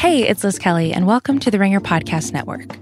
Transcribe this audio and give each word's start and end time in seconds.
Hey, 0.00 0.26
it's 0.26 0.42
Liz 0.42 0.58
Kelly, 0.58 0.94
and 0.94 1.06
welcome 1.06 1.38
to 1.40 1.50
the 1.50 1.58
Ringer 1.58 1.78
Podcast 1.78 2.32
Network. 2.32 2.74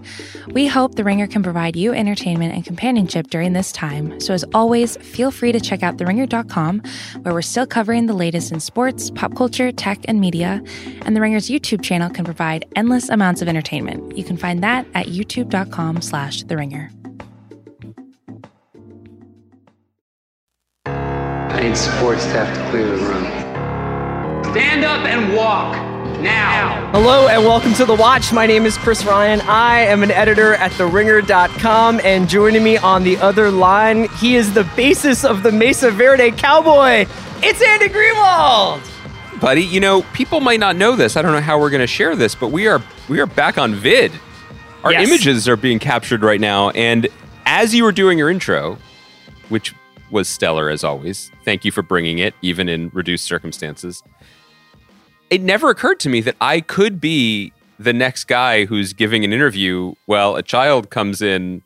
We 0.53 0.69
hope 0.69 0.95
the 0.95 1.03
Ringer 1.03 1.27
can 1.27 1.43
provide 1.43 1.75
you 1.75 1.93
entertainment 1.93 2.55
and 2.55 2.65
companionship 2.65 3.27
during 3.27 3.55
this 3.55 3.73
time. 3.73 4.21
So, 4.21 4.35
as 4.35 4.45
always, 4.55 4.97
feel 4.99 5.33
free 5.33 5.51
to 5.51 5.59
check 5.59 5.83
out 5.83 5.97
theringer.com, 5.97 6.81
where 7.23 7.35
we're 7.35 7.43
still 7.43 7.67
covering 7.67 8.07
the 8.07 8.15
latest 8.15 8.53
in 8.53 8.61
sports, 8.61 9.11
pop 9.11 9.35
culture, 9.35 9.73
tech, 9.73 9.99
and 10.05 10.21
media. 10.21 10.63
And 11.03 11.17
the 11.17 11.21
Ringer's 11.21 11.49
YouTube 11.49 11.83
channel 11.83 12.09
can 12.09 12.25
provide 12.25 12.67
endless 12.77 13.09
amounts 13.09 13.43
of 13.43 13.49
entertainment. 13.49 14.17
You 14.17 14.23
can 14.23 14.37
find 14.37 14.63
that 14.63 14.87
at 14.95 15.07
youtube.com/slash 15.07 16.45
the 16.45 16.57
Ringer. 16.57 16.93
I 20.87 21.63
need 21.63 21.77
support 21.77 22.21
staff 22.21 22.57
to 22.57 22.71
clear 22.71 22.87
the 22.87 23.05
room. 23.05 23.25
Stand 24.53 24.85
up 24.85 25.05
and 25.05 25.35
walk 25.35 25.88
now. 26.17 26.91
Hello 26.93 27.29
and 27.29 27.45
welcome 27.45 27.73
to 27.75 27.85
The 27.85 27.95
Watch. 27.95 28.33
My 28.33 28.47
name 28.47 28.67
is 28.67 28.77
Chris 28.79 29.05
Ryan. 29.05 29.41
I 29.43 29.81
am 29.81 30.03
an 30.03 30.11
editor 30.11 30.55
at 30.55 30.73
TheRinger.com, 30.73 32.01
and 32.03 32.29
joining 32.29 32.65
me 32.65 32.77
on 32.79 33.05
the 33.05 33.17
other 33.19 33.51
line, 33.51 34.09
he 34.19 34.35
is 34.35 34.53
the 34.55 34.65
basis 34.75 35.25
of 35.25 35.43
the 35.43 35.53
Mesa 35.53 35.91
Verde 35.91 36.31
Cowboy. 36.33 37.07
It's 37.43 37.63
Andy 37.63 37.89
Greenwald. 37.89 38.81
buddy. 39.41 39.63
You 39.63 39.79
know, 39.81 40.03
people 40.15 40.41
might 40.41 40.59
not 40.59 40.75
know 40.75 40.97
this. 40.97 41.17
I 41.17 41.23
don't 41.23 41.33
know 41.33 41.41
how 41.41 41.61
we're 41.61 41.71
going 41.71 41.81
to 41.81 41.87
share 41.87 42.17
this, 42.17 42.35
but 42.35 42.49
we 42.49 42.67
are 42.67 42.83
we 43.09 43.21
are 43.21 43.27
back 43.27 43.57
on 43.59 43.75
vid. 43.75 44.11
Our 44.83 44.93
Yes. 44.93 45.07
images 45.09 45.49
are 45.49 45.57
being 45.57 45.79
captured 45.79 46.23
right 46.23 46.41
now, 46.41 46.71
and 46.71 47.07
as 47.47 47.75
you 47.75 47.85
were 47.85 47.93
doing 47.93 48.19
your 48.19 48.31
intro, 48.31 48.79
which 49.49 49.75
was 50.11 50.29
stellar 50.29 50.69
as 50.71 50.83
always, 50.85 51.31
thank 51.45 51.65
you 51.65 51.71
for 51.71 51.83
bringing 51.83 52.19
it, 52.19 52.35
even 52.43 52.69
in 52.69 52.91
reduced 52.95 53.27
circumstances. 53.27 54.03
It 55.31 55.43
never 55.43 55.71
occurred 55.71 56.01
to 56.01 56.09
me 56.09 56.21
that 56.23 56.37
I 56.41 56.61
could 56.61 57.01
be 57.01 57.53
the 57.79 57.93
next 57.93 58.25
guy 58.25 58.65
who's 58.65 58.93
giving 58.93 59.25
an 59.25 59.33
interview 59.33 59.95
while 60.07 60.37
a 60.37 60.43
child 60.43 60.91
comes 60.91 61.23
in, 61.23 61.63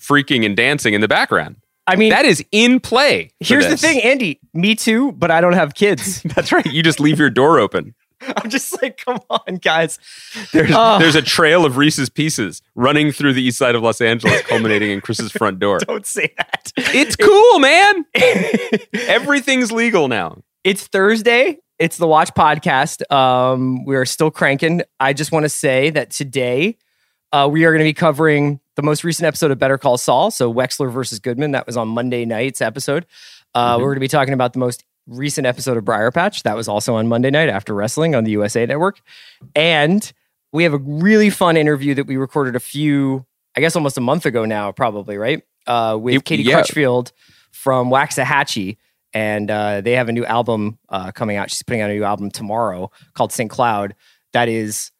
freaking 0.00 0.44
and 0.44 0.56
dancing 0.56 0.94
in 0.94 1.00
the 1.00 1.08
background. 1.08 1.56
I 1.86 1.96
mean, 1.96 2.10
That 2.10 2.24
is 2.26 2.44
in 2.52 2.80
play. 2.80 3.30
here's 3.40 3.66
the 3.66 3.76
thing, 3.76 4.00
Andy. 4.02 4.40
Me 4.52 4.74
too, 4.74 5.12
but 5.12 5.30
I 5.30 5.40
don't 5.40 5.54
have 5.54 5.74
kids. 5.74 6.22
That's 6.34 6.52
right. 6.52 6.66
You 6.66 6.82
just 6.82 7.00
leave 7.00 7.18
your 7.18 7.30
door 7.30 7.58
open. 7.58 7.94
I'm 8.36 8.50
just 8.50 8.82
like, 8.82 9.02
come 9.04 9.20
on, 9.30 9.56
guys. 9.62 9.98
There's, 10.52 10.70
Oh. 10.74 10.98
there's 10.98 11.14
a 11.14 11.22
trail 11.22 11.64
of 11.64 11.76
Reese's 11.76 12.08
Pieces 12.10 12.60
running 12.74 13.12
through 13.12 13.32
the 13.34 13.42
east 13.42 13.58
side 13.58 13.74
of 13.76 13.82
Los 13.82 14.00
Angeles, 14.00 14.42
culminating 14.42 14.90
in 14.90 15.00
Chris's 15.00 15.30
front 15.30 15.58
door. 15.60 15.78
Don't 15.78 16.04
say 16.04 16.34
that. 16.36 16.72
It's 16.76 17.14
cool, 17.16 17.58
man. 17.60 18.04
Everything's 19.08 19.70
legal 19.72 20.08
now. 20.08 20.38
It's 20.64 20.86
Thursday. 20.86 21.58
It's 21.78 21.96
the 21.96 22.06
Watch 22.08 22.34
Podcast. 22.34 23.08
Um, 23.12 23.84
we 23.84 23.94
are 23.96 24.04
still 24.04 24.30
cranking. 24.30 24.82
I 24.98 25.12
just 25.12 25.30
want 25.30 25.44
to 25.44 25.48
say 25.48 25.90
that 25.90 26.10
today 26.10 26.76
uh, 27.32 27.48
we 27.50 27.64
are 27.64 27.70
going 27.72 27.78
to 27.80 27.84
be 27.88 27.94
covering 27.94 28.58
the 28.74 28.82
most 28.82 29.04
recent 29.04 29.26
episode 29.26 29.50
of 29.52 29.58
Better 29.58 29.78
Call 29.78 29.96
Saul. 29.96 30.30
So 30.32 30.52
Wexler 30.52 30.90
versus 30.90 31.20
Goodman. 31.20 31.52
That 31.52 31.66
was 31.66 31.76
on 31.76 31.88
Monday 31.88 32.24
night's 32.24 32.60
episode. 32.60 33.06
Uh, 33.54 33.76
Mhm. 33.76 33.80
We're 33.80 33.86
going 33.86 33.96
to 33.96 34.00
be 34.00 34.08
talking 34.08 34.34
about 34.34 34.54
the 34.54 34.58
most 34.58 34.84
recent 35.06 35.46
episode 35.46 35.76
of 35.76 35.84
Briar 35.84 36.10
Patch. 36.10 36.42
That 36.42 36.56
was 36.56 36.66
also 36.68 36.96
on 36.96 37.06
Monday 37.06 37.30
night 37.30 37.48
after 37.48 37.74
wrestling 37.74 38.14
on 38.14 38.24
the 38.24 38.32
USA 38.32 38.66
Network. 38.66 39.00
And 39.54 40.10
we 40.52 40.64
have 40.64 40.74
a 40.74 40.78
really 40.78 41.30
fun 41.30 41.56
interview 41.56 41.94
that 41.94 42.06
we 42.08 42.16
recorded 42.16 42.56
a 42.56 42.60
few, 42.60 43.24
I 43.56 43.60
guess 43.60 43.76
almost 43.76 43.96
a 43.96 44.00
month 44.00 44.26
ago 44.26 44.44
now, 44.44 44.72
probably, 44.72 45.16
right? 45.16 45.42
Uh, 45.66 45.96
with 46.00 46.16
It- 46.16 46.24
Katie 46.24 46.42
yeah. 46.42 46.54
Crutchfield 46.54 47.12
from 47.52 47.88
Waxahatchee 47.90 48.78
and 49.12 49.50
uh, 49.50 49.80
they 49.80 49.92
have 49.92 50.08
a 50.08 50.12
new 50.12 50.24
album 50.24 50.78
uh, 50.88 51.12
coming 51.12 51.36
out. 51.36 51.50
She's 51.50 51.62
putting 51.62 51.80
out 51.80 51.90
a 51.90 51.94
new 51.94 52.04
album 52.04 52.30
tomorrow 52.30 52.90
called 53.14 53.32
St. 53.32 53.50
Cloud. 53.50 53.94
That 54.32 54.48
is 54.48 54.92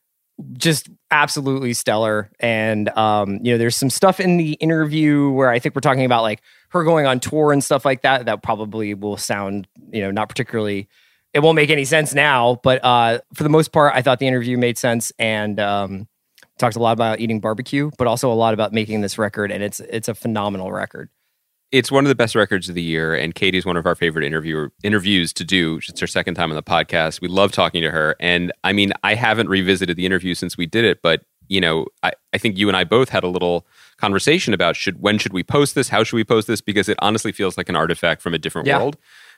just 0.53 0.89
absolutely 1.11 1.73
stellar. 1.73 2.31
And 2.41 2.89
um, 2.91 3.41
you 3.42 3.53
know, 3.53 3.59
there's 3.59 3.77
some 3.77 3.91
stuff 3.91 4.20
in 4.20 4.36
the 4.36 4.53
interview 4.55 5.31
where 5.31 5.51
I 5.51 5.59
think 5.59 5.75
we're 5.75 5.81
talking 5.81 6.05
about 6.05 6.23
like 6.23 6.42
her 6.70 6.85
going 6.85 7.07
on 7.07 7.20
tour 7.20 7.52
and 7.52 7.63
stuff 7.63 7.85
like 7.85 8.02
that. 8.02 8.27
That 8.27 8.42
probably 8.42 8.95
will 8.95 9.17
sound, 9.17 9.67
you 9.91 10.01
know, 10.01 10.11
not 10.11 10.29
particularly. 10.29 10.89
It 11.35 11.40
won't 11.40 11.57
make 11.57 11.70
any 11.70 11.85
sense 11.85 12.14
now, 12.14 12.58
but 12.63 12.83
uh, 12.83 13.20
for 13.35 13.42
the 13.42 13.51
most 13.51 13.70
part, 13.70 13.95
I 13.95 14.01
thought 14.01 14.19
the 14.19 14.27
interview 14.27 14.57
made 14.57 14.79
sense 14.79 15.13
and 15.19 15.61
um, 15.61 16.08
talked 16.58 16.77
a 16.77 16.79
lot 16.79 16.92
about 16.92 17.20
eating 17.20 17.39
barbecue, 17.39 17.90
but 17.98 18.07
also 18.07 18.33
a 18.33 18.35
lot 18.35 18.55
about 18.55 18.73
making 18.73 19.02
this 19.02 19.19
record. 19.19 19.52
And 19.52 19.63
it's 19.63 19.80
it's 19.80 20.08
a 20.08 20.14
phenomenal 20.14 20.73
record. 20.73 21.11
It's 21.70 21.90
one 21.92 22.05
of 22.05 22.08
the 22.08 22.14
best 22.14 22.34
records 22.34 22.68
of 22.68 22.74
the 22.74 22.83
year, 22.83 23.14
and 23.14 23.34
Katie's 23.34 23.67
one 23.67 23.77
of 23.77 23.84
our 23.84 23.95
favorite 23.95 24.24
interviewer 24.24 24.73
interviews 24.83 25.33
to 25.34 25.45
do. 25.45 25.80
It's 25.89 26.01
her 26.01 26.06
second 26.06 26.34
time 26.34 26.51
on 26.51 26.56
the 26.56 26.62
podcast. 26.62 27.20
We 27.20 27.29
love 27.29 27.52
talking 27.52 27.83
to 27.83 27.90
her, 27.90 28.17
and 28.20 28.52
I 28.64 28.73
mean, 28.73 28.92
I 29.05 29.14
haven't 29.14 29.48
revisited 29.48 29.96
the 29.96 30.07
interview 30.07 30.34
since 30.34 30.57
we 30.57 30.64
did 30.67 30.84
it, 30.84 31.01
but 31.02 31.23
you 31.48 31.61
know, 31.61 31.86
I, 32.02 32.12
I 32.33 32.39
think 32.39 32.58
you 32.58 32.68
and 32.68 32.77
I 32.77 32.84
both 32.84 33.08
had 33.08 33.24
a 33.24 33.28
little 33.28 33.67
conversation 33.96 34.52
about 34.55 34.77
should 34.77 35.01
when 35.02 35.18
should 35.18 35.33
we 35.33 35.42
post 35.42 35.74
this? 35.74 35.89
How 35.89 36.05
should 36.05 36.17
we 36.17 36.24
post 36.24 36.46
this? 36.46 36.61
Because 36.61 36.89
it 36.89 36.98
honestly 37.01 37.33
feels 37.33 37.57
like 37.57 37.68
an 37.68 37.77
artifact 37.77 38.20
from 38.23 38.34
a 38.34 38.39
different 38.39 38.67
Yeah. 38.67 38.78
world. 38.78 38.96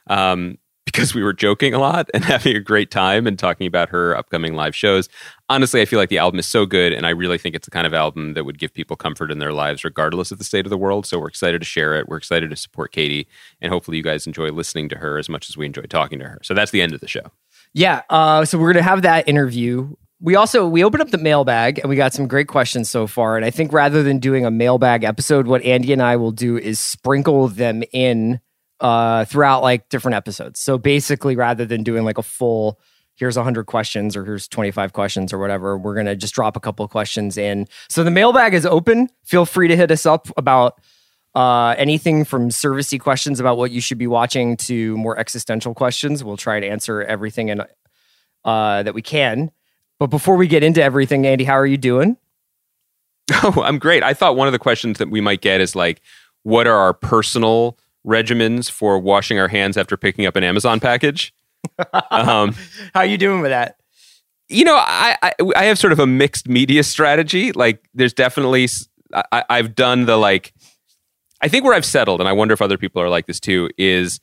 Um, 0.09 0.59
because 0.87 1.15
we 1.15 1.23
were 1.23 1.33
joking 1.33 1.73
a 1.73 1.79
lot 1.79 2.09
and 2.13 2.25
having 2.35 2.57
a 2.57 2.61
great 2.61 2.91
time 2.91 3.27
and 3.29 3.39
talking 3.39 3.67
about 3.69 3.91
her 3.91 4.17
upcoming 4.17 4.55
live 4.55 4.75
shows. 4.75 5.09
Honestly, 5.51 5.81
I 5.81 5.85
feel 5.85 5.99
like 5.99 6.11
the 6.11 6.19
album 6.19 6.39
is 6.39 6.47
so 6.47 6.65
good, 6.65 6.93
and 6.93 7.05
I 7.05 7.11
really 7.11 7.37
think 7.37 7.57
it's 7.57 7.67
the 7.67 7.73
kind 7.73 7.85
of 7.85 7.93
album 7.93 8.35
that 8.35 8.45
would 8.45 8.57
give 8.57 8.73
people 8.73 8.97
comfort 8.97 9.33
in 9.33 9.41
their 9.41 9.53
lives, 9.53 9.83
regardless 9.83 10.31
of 10.31 10.39
the 10.39 10.45
state 10.45 10.65
of 10.65 10.71
the 10.71 10.79
world. 10.79 11.07
So 11.07 11.19
we're 11.19 11.27
excited 11.27 11.61
to 11.61 11.65
share 11.65 11.99
it. 11.99 12.09
We're 12.09 12.19
excited 12.19 12.51
to 12.51 12.57
support 12.57 12.93
Katie, 12.93 13.27
and 13.61 13.73
hopefully, 13.73 13.97
you 13.97 14.05
guys 14.05 14.29
enjoy 14.29 14.51
listening 14.51 14.89
to 14.91 14.97
her 14.99 15.19
as 15.19 15.29
much 15.29 15.51
as 15.51 15.57
we 15.57 15.67
enjoy 15.67 15.83
talking 15.83 16.21
to 16.21 16.25
her. 16.25 16.39
So 16.45 16.55
that's 16.55 16.71
the 16.71 16.81
end 16.81 16.95
of 16.95 17.01
the 17.01 17.09
show. 17.09 17.33
Yeah. 17.75 18.03
Uh, 18.09 18.45
so 18.45 18.59
we're 18.59 18.73
gonna 18.73 18.85
have 18.85 19.03
that 19.03 19.29
interview. 19.29 19.95
We 20.21 20.37
also 20.37 20.69
we 20.69 20.85
opened 20.85 21.03
up 21.03 21.11
the 21.11 21.19
mailbag 21.19 21.79
and 21.79 21.89
we 21.89 21.97
got 21.97 22.13
some 22.13 22.29
great 22.29 22.47
questions 22.47 22.89
so 22.89 23.07
far. 23.07 23.37
And 23.37 23.45
I 23.45 23.51
think 23.51 23.73
rather 23.73 24.03
than 24.03 24.19
doing 24.19 24.45
a 24.45 24.51
mailbag 24.51 25.03
episode, 25.03 25.47
what 25.47 25.63
Andy 25.63 25.93
and 25.93 26.03
I 26.03 26.17
will 26.17 26.33
do 26.33 26.59
is 26.59 26.79
sprinkle 26.79 27.49
them 27.49 27.83
in 27.93 28.41
uh, 28.81 29.25
throughout 29.25 29.63
like 29.63 29.89
different 29.89 30.15
episodes. 30.15 30.61
So 30.61 30.79
basically, 30.79 31.37
rather 31.37 31.65
than 31.65 31.83
doing 31.83 32.05
like 32.05 32.19
a 32.19 32.23
full 32.23 32.79
here's 33.21 33.37
100 33.37 33.67
questions 33.67 34.17
or 34.17 34.25
here's 34.25 34.49
25 34.49 34.95
questions 34.95 35.31
or 35.31 35.39
whatever, 35.39 35.77
we're 35.77 35.95
gonna 35.95 36.17
just 36.17 36.35
drop 36.35 36.57
a 36.57 36.61
couple 36.61 36.89
questions 36.89 37.37
in. 37.37 37.69
So 37.89 38.03
the 38.03 38.11
mailbag 38.11 38.55
is 38.55 38.65
open. 38.65 39.11
Feel 39.25 39.45
free 39.45 39.69
to 39.69 39.77
hit 39.77 39.91
us 39.91 40.07
up 40.07 40.29
about 40.39 40.81
uh, 41.35 41.75
anything 41.77 42.25
from 42.25 42.49
servicey 42.49 42.99
questions 42.99 43.39
about 43.39 43.59
what 43.59 43.71
you 43.71 43.81
should 43.81 43.99
be 43.99 44.07
watching 44.07 44.57
to 44.57 44.97
more 44.97 45.19
existential 45.19 45.75
questions. 45.75 46.25
We'll 46.25 46.39
try 46.39 46.61
to 46.61 46.67
answer 46.67 47.03
everything 47.03 47.51
and 47.51 47.67
uh, 48.45 48.83
that 48.83 48.95
we 48.95 49.03
can. 49.03 49.51
But 49.99 50.07
before 50.07 50.37
we 50.37 50.49
get 50.49 50.65
into 50.65 50.83
everything, 50.83 51.27
Andy, 51.27 51.45
how 51.45 51.55
are 51.55 51.67
you 51.67 51.77
doing? 51.77 52.17
Oh, 53.43 53.63
I'm 53.63 53.79
great. 53.79 54.03
I 54.03 54.13
thought 54.13 54.35
one 54.35 54.49
of 54.49 54.53
the 54.53 54.59
questions 54.59 54.99
that 54.99 55.09
we 55.09 55.21
might 55.21 55.41
get 55.41 55.61
is 55.61 55.77
like, 55.77 56.01
what 56.43 56.67
are 56.67 56.77
our 56.77 56.93
personal 56.93 57.79
regimens 58.05 58.69
for 58.69 58.99
washing 58.99 59.39
our 59.39 59.47
hands 59.47 59.77
after 59.77 59.97
picking 59.97 60.27
up 60.27 60.35
an 60.35 60.43
Amazon 60.43 60.81
package? 60.81 61.33
Um, 62.11 62.55
How 62.95 63.01
are 63.01 63.07
you 63.07 63.19
doing 63.19 63.41
with 63.41 63.51
that? 63.51 63.77
you 64.51 64.65
know, 64.65 64.77
I, 64.77 65.17
I 65.23 65.33
I 65.57 65.65
have 65.65 65.79
sort 65.79 65.93
of 65.93 66.01
a 66.01 66.07
mixed 66.07 66.49
media 66.49 66.83
strategy. 66.83 67.53
Like, 67.53 67.89
there's 67.95 68.13
definitely 68.13 68.69
I've 69.33 69.75
done 69.75 70.07
the 70.07 70.17
like. 70.17 70.53
I 71.41 71.49
think 71.49 71.65
where 71.65 71.73
I've 71.73 71.87
settled, 71.87 72.21
and 72.21 72.29
I 72.29 72.33
wonder 72.33 72.53
if 72.53 72.61
other 72.61 72.77
people 72.77 73.01
are 73.01 73.09
like 73.09 73.27
this 73.27 73.41
too, 73.41 73.71
is 73.79 74.21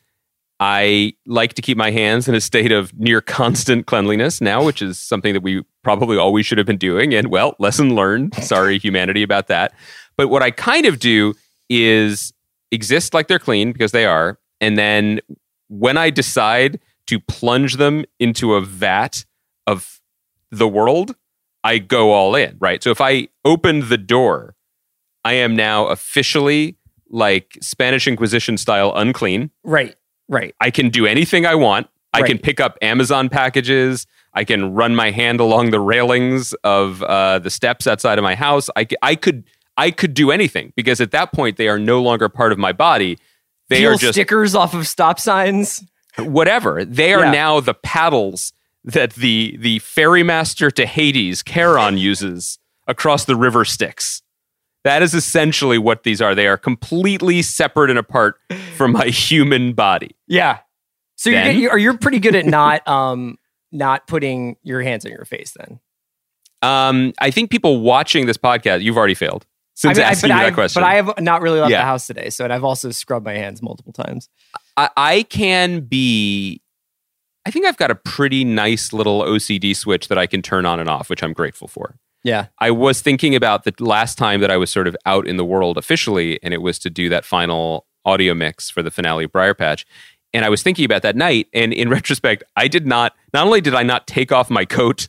I 0.60 1.14
like 1.26 1.54
to 1.54 1.62
keep 1.62 1.76
my 1.76 1.90
hands 1.90 2.28
in 2.28 2.34
a 2.34 2.40
state 2.40 2.70
of 2.70 2.96
near 2.98 3.20
constant 3.20 3.86
cleanliness 3.86 4.40
now, 4.40 4.62
which 4.62 4.82
is 4.82 5.00
something 5.00 5.32
that 5.32 5.42
we 5.42 5.64
probably 5.82 6.16
always 6.16 6.46
should 6.46 6.58
have 6.58 6.66
been 6.66 6.78
doing. 6.78 7.14
And 7.14 7.28
well, 7.28 7.56
lesson 7.58 7.96
learned. 7.96 8.34
Sorry, 8.36 8.78
humanity, 8.78 9.22
about 9.22 9.48
that. 9.48 9.72
But 10.16 10.28
what 10.28 10.42
I 10.42 10.50
kind 10.50 10.84
of 10.84 10.98
do 11.00 11.34
is 11.70 12.32
exist 12.70 13.14
like 13.14 13.28
they're 13.28 13.38
clean 13.38 13.72
because 13.72 13.92
they 13.92 14.04
are. 14.04 14.38
And 14.60 14.76
then 14.76 15.20
when 15.68 15.96
I 15.96 16.10
decide 16.10 16.80
to 17.08 17.20
plunge 17.20 17.76
them 17.76 18.04
into 18.18 18.54
a 18.54 18.60
vat 18.60 19.24
of 19.66 20.00
the 20.50 20.68
world, 20.68 21.16
I 21.64 21.78
go 21.78 22.12
all 22.12 22.34
in, 22.34 22.56
right? 22.60 22.82
So 22.82 22.90
if 22.90 23.00
I 23.00 23.28
open 23.44 23.88
the 23.88 23.98
door, 23.98 24.54
I 25.24 25.34
am 25.34 25.56
now 25.56 25.86
officially 25.86 26.76
like 27.10 27.58
Spanish 27.60 28.06
Inquisition 28.06 28.56
style 28.56 28.92
unclean. 28.94 29.50
Right, 29.64 29.96
right. 30.28 30.54
I 30.60 30.70
can 30.70 30.90
do 30.90 31.06
anything 31.06 31.44
I 31.46 31.54
want. 31.54 31.88
I 32.14 32.22
can 32.22 32.38
pick 32.38 32.58
up 32.58 32.76
Amazon 32.82 33.28
packages. 33.28 34.06
I 34.32 34.44
can 34.44 34.74
run 34.74 34.94
my 34.94 35.10
hand 35.10 35.40
along 35.40 35.70
the 35.70 35.80
railings 35.80 36.52
of 36.64 37.02
uh, 37.02 37.38
the 37.38 37.50
steps 37.50 37.86
outside 37.86 38.18
of 38.18 38.22
my 38.22 38.34
house. 38.34 38.68
I, 38.76 38.86
I 39.02 39.14
could 39.14 39.44
I 39.76 39.90
could 39.92 40.14
do 40.14 40.30
anything 40.30 40.72
because 40.74 41.00
at 41.00 41.12
that 41.12 41.32
point 41.32 41.56
they 41.56 41.68
are 41.68 41.78
no 41.78 42.02
longer 42.02 42.28
part 42.28 42.50
of 42.50 42.58
my 42.58 42.72
body. 42.72 43.18
They 43.68 43.80
Peel 43.80 43.92
are 43.92 43.96
just 43.96 44.14
stickers 44.14 44.54
off 44.54 44.74
of 44.74 44.88
stop 44.88 45.20
signs. 45.20 45.84
Whatever. 46.20 46.84
They 46.84 47.12
are 47.14 47.24
Yeah. 47.24 47.30
now 47.30 47.60
the 47.60 47.74
paddles 47.74 48.52
that 48.84 49.14
the 49.14 49.56
the 49.58 49.78
ferrymaster 49.80 50.70
to 50.70 50.86
Hades, 50.86 51.42
Charon, 51.42 51.98
uses 51.98 52.58
across 52.86 53.24
the 53.24 53.36
river 53.36 53.64
Styx. 53.64 54.22
That 54.84 55.02
is 55.02 55.12
essentially 55.14 55.76
what 55.76 56.04
these 56.04 56.22
are. 56.22 56.34
They 56.34 56.46
are 56.46 56.56
completely 56.56 57.42
separate 57.42 57.90
and 57.90 57.98
apart 57.98 58.36
from 58.76 58.92
my 58.92 59.06
human 59.06 59.72
body. 59.72 60.14
Yeah. 60.26 60.58
So 61.16 61.30
you're, 61.30 61.40
Then? 61.42 61.54
good- 61.54 61.60
you're 61.62 61.78
you're 61.78 61.98
pretty 61.98 62.20
good 62.20 62.34
at 62.36 62.46
not 62.46 62.86
um 62.88 63.38
not 63.72 64.06
putting 64.06 64.56
your 64.62 64.80
hands 64.82 65.04
on 65.04 65.10
your 65.12 65.24
face 65.24 65.54
then. 65.58 65.80
Um, 66.62 67.12
I 67.20 67.30
think 67.30 67.50
people 67.50 67.80
watching 67.80 68.26
this 68.26 68.36
podcast, 68.36 68.82
you've 68.82 68.96
already 68.96 69.14
failed 69.14 69.46
since 69.74 69.98
I 69.98 70.02
mean, 70.02 70.10
asking 70.10 70.30
I, 70.32 70.44
that 70.44 70.54
question. 70.54 70.80
but 70.82 70.88
I 70.88 70.94
have 70.94 71.12
not 71.20 71.42
really 71.42 71.60
left 71.60 71.70
Yeah. 71.70 71.78
the 71.82 71.84
house 71.84 72.06
today, 72.06 72.30
so 72.30 72.44
and 72.44 72.52
I've 72.52 72.64
also 72.64 72.90
scrubbed 72.90 73.24
my 73.26 73.34
hands 73.34 73.62
multiple 73.62 73.92
times. 73.92 74.28
I, 74.78 74.90
I 74.96 75.22
can 75.24 75.80
be. 75.80 76.62
I 77.44 77.50
think 77.50 77.66
I've 77.66 77.76
got 77.76 77.90
a 77.90 77.94
pretty 77.96 78.44
nice 78.44 78.92
little 78.92 79.22
OCD 79.22 79.74
switch 79.74 80.08
that 80.08 80.18
I 80.18 80.26
can 80.26 80.40
turn 80.40 80.66
on 80.66 80.78
and 80.78 80.88
off, 80.88 81.10
which 81.10 81.22
I'm 81.22 81.32
grateful 81.32 81.66
for. 81.66 81.96
Yeah. 82.22 82.46
I 82.58 82.70
was 82.70 83.00
thinking 83.00 83.34
about 83.34 83.64
the 83.64 83.74
last 83.80 84.18
time 84.18 84.40
that 84.40 84.50
I 84.50 84.56
was 84.56 84.70
sort 84.70 84.86
of 84.86 84.96
out 85.06 85.26
in 85.26 85.36
the 85.36 85.44
world 85.44 85.78
officially, 85.78 86.38
and 86.42 86.54
it 86.54 86.62
was 86.62 86.78
to 86.80 86.90
do 86.90 87.08
that 87.08 87.24
final 87.24 87.86
audio 88.04 88.34
mix 88.34 88.70
for 88.70 88.82
the 88.82 88.90
finale 88.90 89.24
of 89.24 89.32
Briar 89.32 89.54
Patch. 89.54 89.84
And 90.32 90.44
I 90.44 90.48
was 90.48 90.62
thinking 90.62 90.84
about 90.84 91.02
that 91.02 91.16
night, 91.16 91.48
and 91.52 91.72
in 91.72 91.88
retrospect, 91.98 92.44
I 92.54 92.68
did 92.68 92.86
not. 92.86 93.14
Not 93.32 93.46
only 93.46 93.60
did 93.60 93.74
I 93.74 93.82
not 93.82 94.06
take 94.06 94.30
off 94.30 94.48
my 94.50 94.64
coat, 94.64 95.08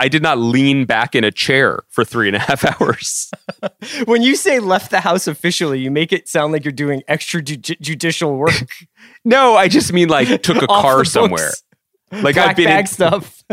I 0.00 0.08
did 0.08 0.22
not 0.22 0.38
lean 0.38 0.84
back 0.86 1.14
in 1.14 1.22
a 1.24 1.30
chair 1.30 1.80
for 1.88 2.04
three 2.04 2.28
and 2.28 2.36
a 2.36 2.40
half 2.40 2.64
hours. 2.80 3.30
When 4.06 4.22
you 4.22 4.34
say 4.36 4.58
left 4.60 4.90
the 4.90 5.00
house 5.00 5.26
officially, 5.26 5.78
you 5.80 5.90
make 5.90 6.12
it 6.12 6.28
sound 6.28 6.52
like 6.52 6.64
you're 6.64 6.72
doing 6.72 7.02
extrajudicial 7.08 8.36
work. 8.36 8.54
no, 9.24 9.54
I 9.56 9.68
just 9.68 9.92
mean 9.92 10.08
like 10.08 10.42
took 10.42 10.62
a 10.62 10.66
car 10.66 11.04
somewhere. 11.04 11.50
Like 12.12 12.34
Black 12.34 12.50
I've 12.50 12.56
been 12.56 12.66
bag 12.66 12.80
in, 12.80 12.86
stuff. 12.86 13.44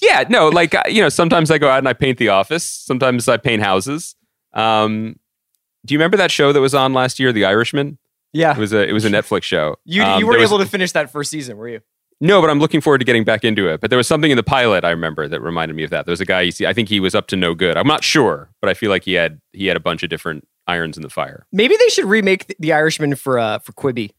Yeah, 0.00 0.24
no, 0.28 0.48
like 0.48 0.74
you 0.88 1.00
know, 1.02 1.08
sometimes 1.08 1.50
I 1.50 1.58
go 1.58 1.68
out 1.68 1.78
and 1.78 1.88
I 1.88 1.92
paint 1.92 2.18
the 2.18 2.28
office. 2.28 2.64
Sometimes 2.64 3.28
I 3.28 3.36
paint 3.36 3.62
houses. 3.62 4.14
Um, 4.52 5.16
do 5.84 5.94
you 5.94 5.98
remember 5.98 6.16
that 6.16 6.30
show 6.30 6.52
that 6.52 6.60
was 6.60 6.74
on 6.74 6.92
last 6.94 7.18
year, 7.18 7.32
The 7.32 7.44
Irishman? 7.44 7.98
yeah. 8.32 8.52
It 8.52 8.58
was 8.58 8.72
a 8.72 8.86
it 8.88 8.92
was 8.92 9.04
a 9.04 9.10
Netflix 9.10 9.44
show. 9.44 9.76
You, 9.84 10.02
Um, 10.02 10.18
you 10.20 10.26
weren't 10.26 10.40
was- 10.40 10.50
able 10.50 10.58
to 10.58 10.66
finish 10.66 10.92
that 10.92 11.10
first 11.10 11.30
season, 11.30 11.56
were 11.56 11.68
you? 11.68 11.80
No, 12.24 12.40
but 12.40 12.48
I'm 12.48 12.58
looking 12.58 12.80
forward 12.80 12.98
to 13.00 13.04
getting 13.04 13.22
back 13.22 13.44
into 13.44 13.68
it. 13.68 13.82
But 13.82 13.90
there 13.90 13.98
was 13.98 14.06
something 14.08 14.30
in 14.30 14.38
the 14.38 14.42
pilot 14.42 14.82
I 14.82 14.88
remember 14.90 15.28
that 15.28 15.42
reminded 15.42 15.74
me 15.76 15.84
of 15.84 15.90
that. 15.90 16.06
There 16.06 16.12
was 16.12 16.22
a 16.22 16.24
guy 16.24 16.40
you 16.40 16.52
see. 16.52 16.64
I 16.64 16.72
think 16.72 16.88
he 16.88 16.98
was 16.98 17.14
up 17.14 17.26
to 17.28 17.36
no 17.36 17.54
good. 17.54 17.76
I'm 17.76 17.86
not 17.86 18.02
sure, 18.02 18.48
but 18.62 18.70
I 18.70 18.74
feel 18.74 18.88
like 18.88 19.04
he 19.04 19.12
had 19.12 19.42
he 19.52 19.66
had 19.66 19.76
a 19.76 19.80
bunch 19.80 20.02
of 20.02 20.08
different 20.08 20.48
irons 20.66 20.96
in 20.96 21.02
the 21.02 21.10
fire. 21.10 21.46
Maybe 21.52 21.76
they 21.76 21.88
should 21.90 22.06
remake 22.06 22.46
The- 22.58 22.72
Irishman 22.72 23.14
for 23.16 23.38
uh, 23.38 23.58
for 23.58 23.72
Quibi. 23.72 24.12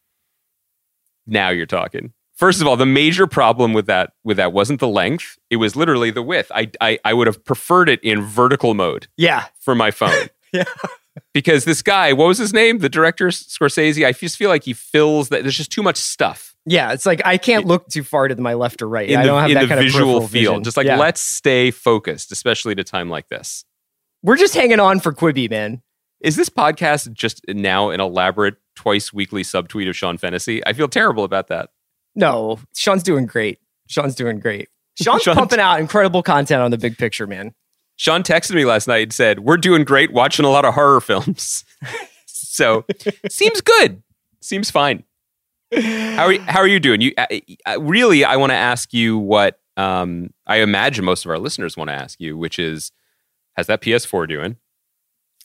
Now 1.25 1.49
you're 1.49 1.65
talking. 1.65 2.13
First 2.35 2.61
of 2.61 2.67
all, 2.67 2.77
the 2.77 2.85
major 2.85 3.25
problem 3.25 3.73
with 3.73 3.87
that 3.87 4.11
with 4.23 4.37
that 4.37 4.53
wasn't 4.53 4.79
the 4.81 4.87
length; 4.87 5.39
it 5.49 5.55
was 5.55 5.75
literally 5.75 6.11
the 6.11 6.21
width. 6.21 6.51
I 6.53 6.69
I, 6.79 6.99
I 7.03 7.13
would 7.13 7.25
have 7.25 7.43
preferred 7.43 7.89
it 7.89 8.03
in 8.03 8.21
vertical 8.21 8.75
mode. 8.75 9.07
Yeah. 9.17 9.45
for 9.59 9.73
my 9.75 9.91
phone. 9.91 10.27
Yeah. 10.53 10.63
Because 11.33 11.65
this 11.65 11.81
guy, 11.81 12.13
what 12.13 12.27
was 12.27 12.37
his 12.37 12.53
name? 12.53 12.77
The 12.79 12.87
director 12.87 13.27
Scorsese. 13.27 14.05
I 14.05 14.13
just 14.13 14.37
feel 14.37 14.47
like 14.49 14.63
he 14.63 14.71
fills 14.71 15.27
that. 15.29 15.41
There's 15.41 15.57
just 15.57 15.71
too 15.71 15.83
much 15.83 15.97
stuff 15.97 16.54
Yeah. 16.65 16.93
It's 16.93 17.05
like 17.05 17.21
I 17.25 17.37
can't 17.37 17.65
look 17.65 17.87
too 17.89 18.03
far 18.03 18.27
to 18.27 18.35
my 18.35 18.53
left 18.55 18.81
or 18.81 18.87
right. 18.87 19.09
in 19.09 19.17
I 19.19 19.23
don't 19.25 19.41
have 19.41 19.51
that 19.53 19.61
the 19.61 19.67
kind 19.67 19.79
visual 19.81 20.17
of 20.17 20.23
peripheral 20.23 20.27
field. 20.27 20.53
vision. 20.55 20.63
Just 20.63 20.77
like 20.77 20.87
Yeah. 20.87 20.97
let's 20.97 21.21
stay 21.21 21.71
focused, 21.71 22.31
especially 22.31 22.71
at 22.73 22.79
a 22.79 22.83
time 22.83 23.09
like 23.09 23.27
this. 23.29 23.65
We're 24.23 24.37
just 24.37 24.55
hanging 24.55 24.79
on 24.79 24.99
for 24.99 25.13
Quibi, 25.13 25.49
man. 25.49 25.81
Is 26.21 26.35
this 26.35 26.49
podcast 26.49 27.13
just 27.13 27.41
now 27.47 27.89
an 27.91 27.99
elaborate 28.01 28.55
twice 28.75 29.13
weekly 29.13 29.43
subtweet 29.43 29.87
of 29.87 29.95
Sean 29.95 30.17
Fennessy? 30.17 30.65
I 30.65 30.73
feel 30.73 30.87
terrible 30.87 31.23
about 31.23 31.47
that. 31.49 31.69
No, 32.15 32.59
Sean's 32.75 33.03
doing 33.03 33.25
great. 33.27 33.59
Sean's 33.87 34.15
doing 34.15 34.39
great. 34.39 34.69
Sean's 35.01 35.21
Sean- 35.21 35.35
pumping 35.35 35.59
out 35.59 35.79
incredible 35.79 36.23
content 36.23 36.61
on 36.61 36.71
the 36.71 36.77
big 36.77 36.97
picture, 36.97 37.27
man. 37.27 37.53
Sean 37.97 38.23
texted 38.23 38.55
me 38.55 38.65
last 38.65 38.87
night 38.87 39.03
and 39.03 39.13
said, 39.13 39.39
"We're 39.41 39.57
doing 39.57 39.83
great, 39.83 40.11
watching 40.11 40.45
a 40.45 40.49
lot 40.49 40.65
of 40.65 40.73
horror 40.73 40.99
films." 41.01 41.63
so 42.25 42.85
seems 43.29 43.61
good. 43.61 44.01
Seems 44.41 44.71
fine. 44.71 45.03
How 45.73 46.25
are 46.25 46.33
you, 46.33 46.41
how 46.41 46.59
are 46.59 46.67
you 46.67 46.79
doing? 46.79 47.01
You 47.01 47.13
uh, 47.17 47.79
really? 47.81 48.23
I 48.23 48.35
want 48.37 48.51
to 48.51 48.55
ask 48.55 48.93
you 48.93 49.17
what 49.17 49.59
um, 49.77 50.29
I 50.47 50.57
imagine 50.57 51.03
most 51.05 51.25
of 51.25 51.31
our 51.31 51.39
listeners 51.39 51.75
want 51.75 51.89
to 51.89 51.93
ask 51.95 52.19
you, 52.19 52.37
which 52.37 52.59
is, 52.59 52.91
how's 53.57 53.67
that 53.67 53.81
PS4 53.81 54.27
doing? 54.27 54.57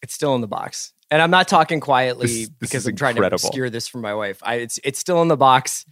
It's 0.03 0.15
still 0.15 0.35
in 0.35 0.41
the 0.41 0.47
box. 0.49 0.93
And 1.11 1.21
I'm 1.21 1.31
not 1.31 1.49
talking 1.49 1.81
quietly 1.81 2.27
This- 2.27 2.37
this 2.49 2.49
because 2.61 2.87
I'm 2.87 2.97
trying 2.97 3.17
incredible. 3.17 3.39
to 3.39 3.47
obscure 3.47 3.71
this 3.71 3.89
from 3.89 4.03
my 4.03 4.15
wife. 4.15 4.41
I, 4.43 4.57
it's 4.57 4.79
it's 4.85 4.99
still 4.99 5.21
in 5.23 5.29
the 5.29 5.37
box. 5.37 5.85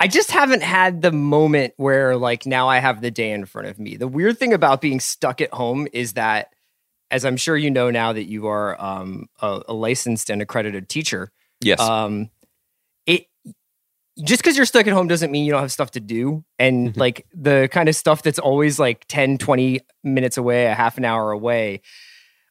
I 0.00 0.08
just 0.08 0.30
haven't 0.30 0.62
had 0.62 1.02
the 1.02 1.12
moment 1.12 1.74
where 1.76 2.16
like 2.16 2.46
now 2.46 2.68
I 2.68 2.78
have 2.78 3.00
the 3.00 3.10
day 3.10 3.32
in 3.32 3.44
front 3.46 3.68
of 3.68 3.78
me. 3.78 3.96
The 3.96 4.08
weird 4.08 4.38
thing 4.38 4.52
about 4.52 4.80
being 4.80 5.00
stuck 5.00 5.40
at 5.40 5.52
home 5.52 5.88
is 5.92 6.14
that, 6.14 6.52
as 7.10 7.24
I'm 7.24 7.36
sure 7.36 7.56
you 7.56 7.70
know 7.70 7.90
now 7.90 8.12
that 8.12 8.24
you 8.24 8.46
are 8.46 8.80
um, 8.82 9.28
a, 9.40 9.62
a 9.68 9.74
licensed 9.74 10.28
and 10.30 10.40
accredited 10.42 10.88
teacher, 10.88 11.30
Yes. 11.62 11.80
um, 11.80 12.30
just 14.24 14.42
because 14.42 14.56
you're 14.56 14.66
stuck 14.66 14.86
at 14.86 14.92
home 14.92 15.08
doesn't 15.08 15.30
mean 15.30 15.44
you 15.44 15.52
don't 15.52 15.60
have 15.60 15.72
stuff 15.72 15.90
to 15.92 16.00
do. 16.00 16.44
And 16.58 16.94
Mhm. 16.94 16.96
like 16.96 17.26
the 17.34 17.68
kind 17.70 17.88
of 17.88 17.94
stuff 17.96 18.22
that's 18.22 18.38
always 18.38 18.78
like 18.78 19.04
10, 19.08 19.38
20 19.38 19.80
minutes 20.02 20.36
away, 20.38 20.66
a 20.66 20.74
half 20.74 20.96
an 20.98 21.04
hour 21.04 21.30
away. 21.32 21.82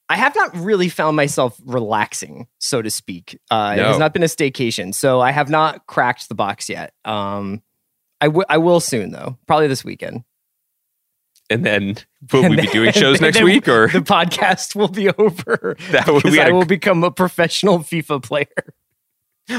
I 0.07 0.17
have 0.17 0.35
not 0.35 0.55
really 0.55 0.89
found 0.89 1.15
myself 1.15 1.59
relaxing, 1.65 2.47
so 2.59 2.83
to 2.83 2.91
speak. 2.91 3.39
Uh, 3.49 3.75
It 3.77 3.83
has 3.83 3.97
not 3.97 4.13
been 4.13 4.21
a 4.21 4.27
staycation, 4.27 4.93
so 4.93 5.19
I 5.19 5.31
have 5.31 5.49
not 5.49 5.87
cracked 5.87 6.29
the 6.29 6.35
box 6.35 6.69
yet. 6.69 6.93
Um, 7.05 7.63
I 8.21 8.27
wi- 8.27 8.45
I 8.47 8.57
will 8.59 8.79
soon 8.79 9.11
though, 9.11 9.37
probably 9.47 9.67
this 9.67 9.83
weekend. 9.83 10.23
and 11.49 11.63
then 11.65 11.95
will 12.31 12.41
we 12.41 12.45
And 12.57 12.61
be 12.61 12.67
doing 12.67 12.91
shows 12.91 13.21
next 13.21 13.37
then 13.37 13.45
week, 13.45 13.67
or 13.67 13.87
the 13.87 13.99
podcast 14.01 14.75
will 14.75 14.87
be 14.87 15.09
over? 15.09 15.75
that 15.91 16.07
would 16.11 16.23
we 16.23 16.39
I 16.39 16.49
will 16.51 16.65
become 16.65 17.03
a 17.03 17.11
professional 17.11 17.79
FIFA 17.79 18.21
player. 18.23 18.73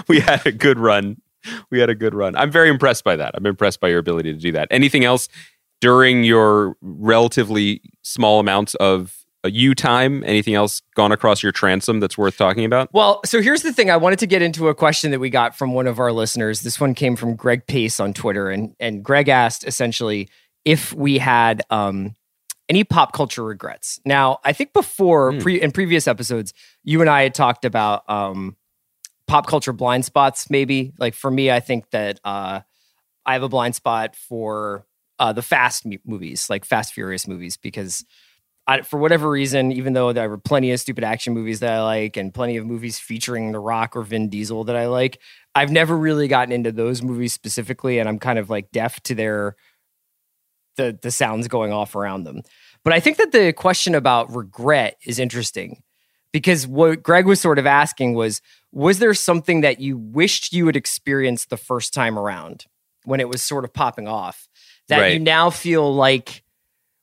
we 0.09 0.21
had 0.21 0.47
a 0.47 0.53
good 0.53 0.79
run. 0.79 1.21
We 1.71 1.81
had 1.81 1.91
a 1.91 1.95
good 1.95 2.15
run. 2.15 2.37
I'm 2.37 2.51
very 2.51 2.69
impressed 2.69 3.05
by 3.05 3.17
that. 3.17 3.35
I'm 3.35 3.47
impressed 3.47 3.81
by 3.81 3.89
your 3.89 3.99
ability 3.99 4.33
to 4.33 4.39
do 4.39 4.53
that. 4.53 4.69
Anything 4.71 5.05
else 5.05 5.29
during 5.81 6.25
your 6.25 6.77
relatively 6.81 7.83
small 8.03 8.41
amounts 8.41 8.75
of 8.77 9.25
uh, 9.45 9.49
you 9.49 9.75
time? 9.75 10.23
Anything 10.25 10.55
else 10.55 10.83
gone 10.95 11.13
across 11.13 11.43
your 11.43 11.53
transom 11.53 12.01
that's 12.01 12.17
worth 12.17 12.37
talking 12.37 12.65
about? 12.65 12.93
Well, 12.93 13.21
so 13.25 13.41
here's 13.43 13.63
the 13.63 13.73
thing. 13.73 13.91
I 13.91 13.97
wanted 13.97 14.19
to 14.21 14.27
get 14.27 14.43
into 14.43 14.69
a 14.69 14.75
question 14.75 15.11
that 15.11 15.21
we 15.21 15.31
got 15.31 15.57
from 15.57 15.75
one 15.75 15.87
of 15.87 15.99
our 15.99 16.13
listeners. 16.13 16.63
This 16.63 16.81
one 16.81 16.95
came 16.95 17.17
from 17.17 17.37
Greg 17.37 17.67
Pace 17.67 18.01
on 18.01 18.13
Twitter, 18.13 18.49
and 18.51 18.75
and 18.81 19.03
Greg 19.05 19.29
asked 19.29 19.67
essentially 19.67 20.29
if 20.65 20.93
we 20.95 21.19
had 21.19 21.63
um, 21.71 22.15
any 22.69 22.83
pop 22.83 23.13
culture 23.13 23.45
regrets. 23.45 24.01
Now, 24.05 24.39
I 24.45 24.53
think 24.53 24.73
before 24.73 25.33
Hmm. 25.33 25.39
pre 25.39 25.61
in 25.61 25.71
previous 25.73 26.09
episodes, 26.09 26.53
you 26.83 27.01
and 27.01 27.11
I 27.11 27.23
had 27.23 27.35
talked 27.35 27.65
about 27.65 28.09
um, 28.11 28.57
pop 29.27 29.47
culture 29.47 29.73
blind 29.73 30.05
spots. 30.05 30.51
Maybe 30.51 30.93
like 30.99 31.15
for 31.15 31.31
me, 31.31 31.51
I 31.51 31.61
think 31.61 31.91
that 31.91 32.21
uh, 32.25 32.61
I 33.25 33.33
have 33.33 33.43
a 33.43 33.49
blind 33.49 33.75
spot 33.75 34.17
for 34.17 34.87
uh, 35.19 35.33
the 35.33 35.43
Fast 35.43 35.87
movies, 36.05 36.49
like 36.51 36.65
Fast 36.65 36.93
Furious 36.93 37.27
movies, 37.27 37.57
because 37.57 38.05
I, 38.67 38.83
for 38.83 38.99
whatever 38.99 39.31
reason, 39.31 39.71
even 39.73 39.93
though 39.93 40.13
there 40.13 40.29
were 40.29 40.39
plenty 40.39 40.73
of 40.73 40.81
stupid 40.81 41.05
action 41.05 41.35
movies 41.35 41.61
that 41.61 41.73
I 41.73 41.83
like 41.83 42.17
and 42.17 42.35
plenty 42.35 42.57
of 42.57 42.67
movies 42.67 42.99
featuring 42.99 43.53
The 43.53 43.61
Rock 43.61 43.95
or 43.95 44.03
Vin 44.03 44.29
Diesel 44.29 44.65
that 44.65 44.77
I 44.77 44.87
like, 44.87 45.21
I've 45.55 45.71
never 45.71 45.97
really 45.97 46.29
gotten 46.29 46.53
into 46.53 46.73
those 46.73 47.03
movies 47.03 47.33
specifically, 47.33 47.99
and 47.99 48.09
I'm 48.09 48.19
kind 48.19 48.39
of 48.39 48.51
like 48.51 48.73
deaf 48.73 49.01
to 49.05 49.15
their 49.15 49.57
the 50.77 50.99
the 51.01 51.11
sounds 51.11 51.49
going 51.49 51.73
off 51.73 51.95
around 51.95 52.25
them. 52.25 52.43
But 52.85 52.93
I 52.93 53.01
think 53.01 53.17
that 53.17 53.33
the 53.33 53.53
question 53.53 53.95
about 53.95 54.35
regret 54.35 54.97
is 55.07 55.19
interesting 55.19 55.83
because 56.33 56.67
what 56.67 57.03
Greg 57.03 57.27
was 57.27 57.41
sort 57.41 57.59
of 57.59 57.67
asking 57.67 58.15
was 58.15 58.43
was 58.77 58.99
there 58.99 59.15
something 59.15 59.63
that 59.63 59.81
you 59.81 59.97
wished 59.97 60.53
you 60.53 60.67
had 60.67 60.77
experienced 60.77 61.49
the 61.49 61.57
first 61.57 61.95
time 61.95 62.19
around 62.19 62.67
when 63.05 63.21
it 63.21 63.29
was 63.29 63.43
sort 63.43 63.65
of 63.65 63.73
popping 63.73 64.07
off 64.07 64.49
that 64.89 65.15
you 65.15 65.19
now 65.19 65.49
feel 65.49 65.95
like 65.95 66.43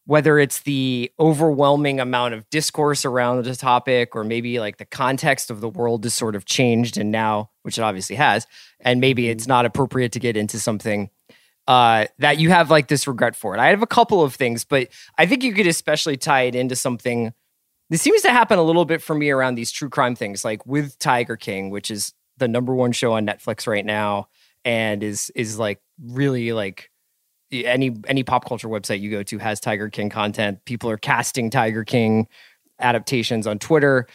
whether 0.05 0.37
it's 0.37 0.61
the 0.61 1.11
overwhelming 1.19 1.99
amount 1.99 2.35
of 2.35 2.47
discourse 2.51 3.05
around 3.05 3.43
the 3.43 3.55
topic 3.55 4.15
or 4.15 4.23
maybe 4.23 4.59
like 4.59 4.77
the 4.77 4.85
context 4.85 5.49
of 5.49 5.61
the 5.61 5.69
world 5.69 6.03
has 6.03 6.13
sort 6.13 6.35
of 6.35 6.45
changed 6.45 6.95
and 6.95 7.11
now 7.11 7.49
which 7.63 7.79
it 7.79 7.81
obviously 7.81 8.15
has 8.15 8.45
and 8.79 9.01
maybe 9.01 9.27
it's 9.27 9.47
not 9.47 9.65
appropriate 9.65 10.11
to 10.11 10.19
get 10.19 10.37
into 10.37 10.59
something 10.59 11.09
uh, 11.67 12.05
that 12.19 12.37
you 12.37 12.49
have 12.49 12.69
like 12.69 12.87
this 12.87 13.07
regret 13.07 13.35
for 13.35 13.55
it. 13.55 13.59
I 13.59 13.67
have 13.67 13.81
a 13.81 13.87
couple 13.87 14.21
of 14.21 14.35
things, 14.35 14.65
but 14.65 14.89
I 15.17 15.25
think 15.25 15.43
you 15.43 15.53
could 15.53 15.65
especially 15.65 16.17
tie 16.17 16.43
it 16.43 16.55
into 16.55 16.75
something. 16.75 17.33
This 17.89 18.01
seems 18.01 18.21
to 18.23 18.31
happen 18.31 18.57
a 18.57 18.63
little 18.63 18.85
bit 18.85 19.01
for 19.01 19.13
me 19.13 19.29
around 19.29 19.55
these 19.55 19.71
true 19.71 19.89
crime 19.89 20.15
things, 20.15 20.43
like 20.43 20.65
with 20.65 20.97
Tiger 20.99 21.35
King, 21.35 21.69
which 21.69 21.91
is 21.91 22.13
the 22.37 22.47
number 22.47 22.73
one 22.73 22.91
show 22.91 23.13
on 23.13 23.25
Netflix 23.25 23.67
right 23.67 23.85
now, 23.85 24.27
and 24.65 25.03
is 25.03 25.31
is 25.35 25.59
like 25.59 25.79
really 26.01 26.53
like 26.53 26.89
any 27.51 27.95
any 28.07 28.23
pop 28.23 28.45
culture 28.45 28.67
website 28.67 28.99
you 29.01 29.11
go 29.11 29.23
to 29.23 29.37
has 29.37 29.59
Tiger 29.59 29.89
King 29.89 30.09
content. 30.09 30.63
People 30.65 30.89
are 30.89 30.97
casting 30.97 31.49
Tiger 31.49 31.83
King 31.83 32.27
adaptations 32.79 33.45
on 33.45 33.59
Twitter, 33.59 34.07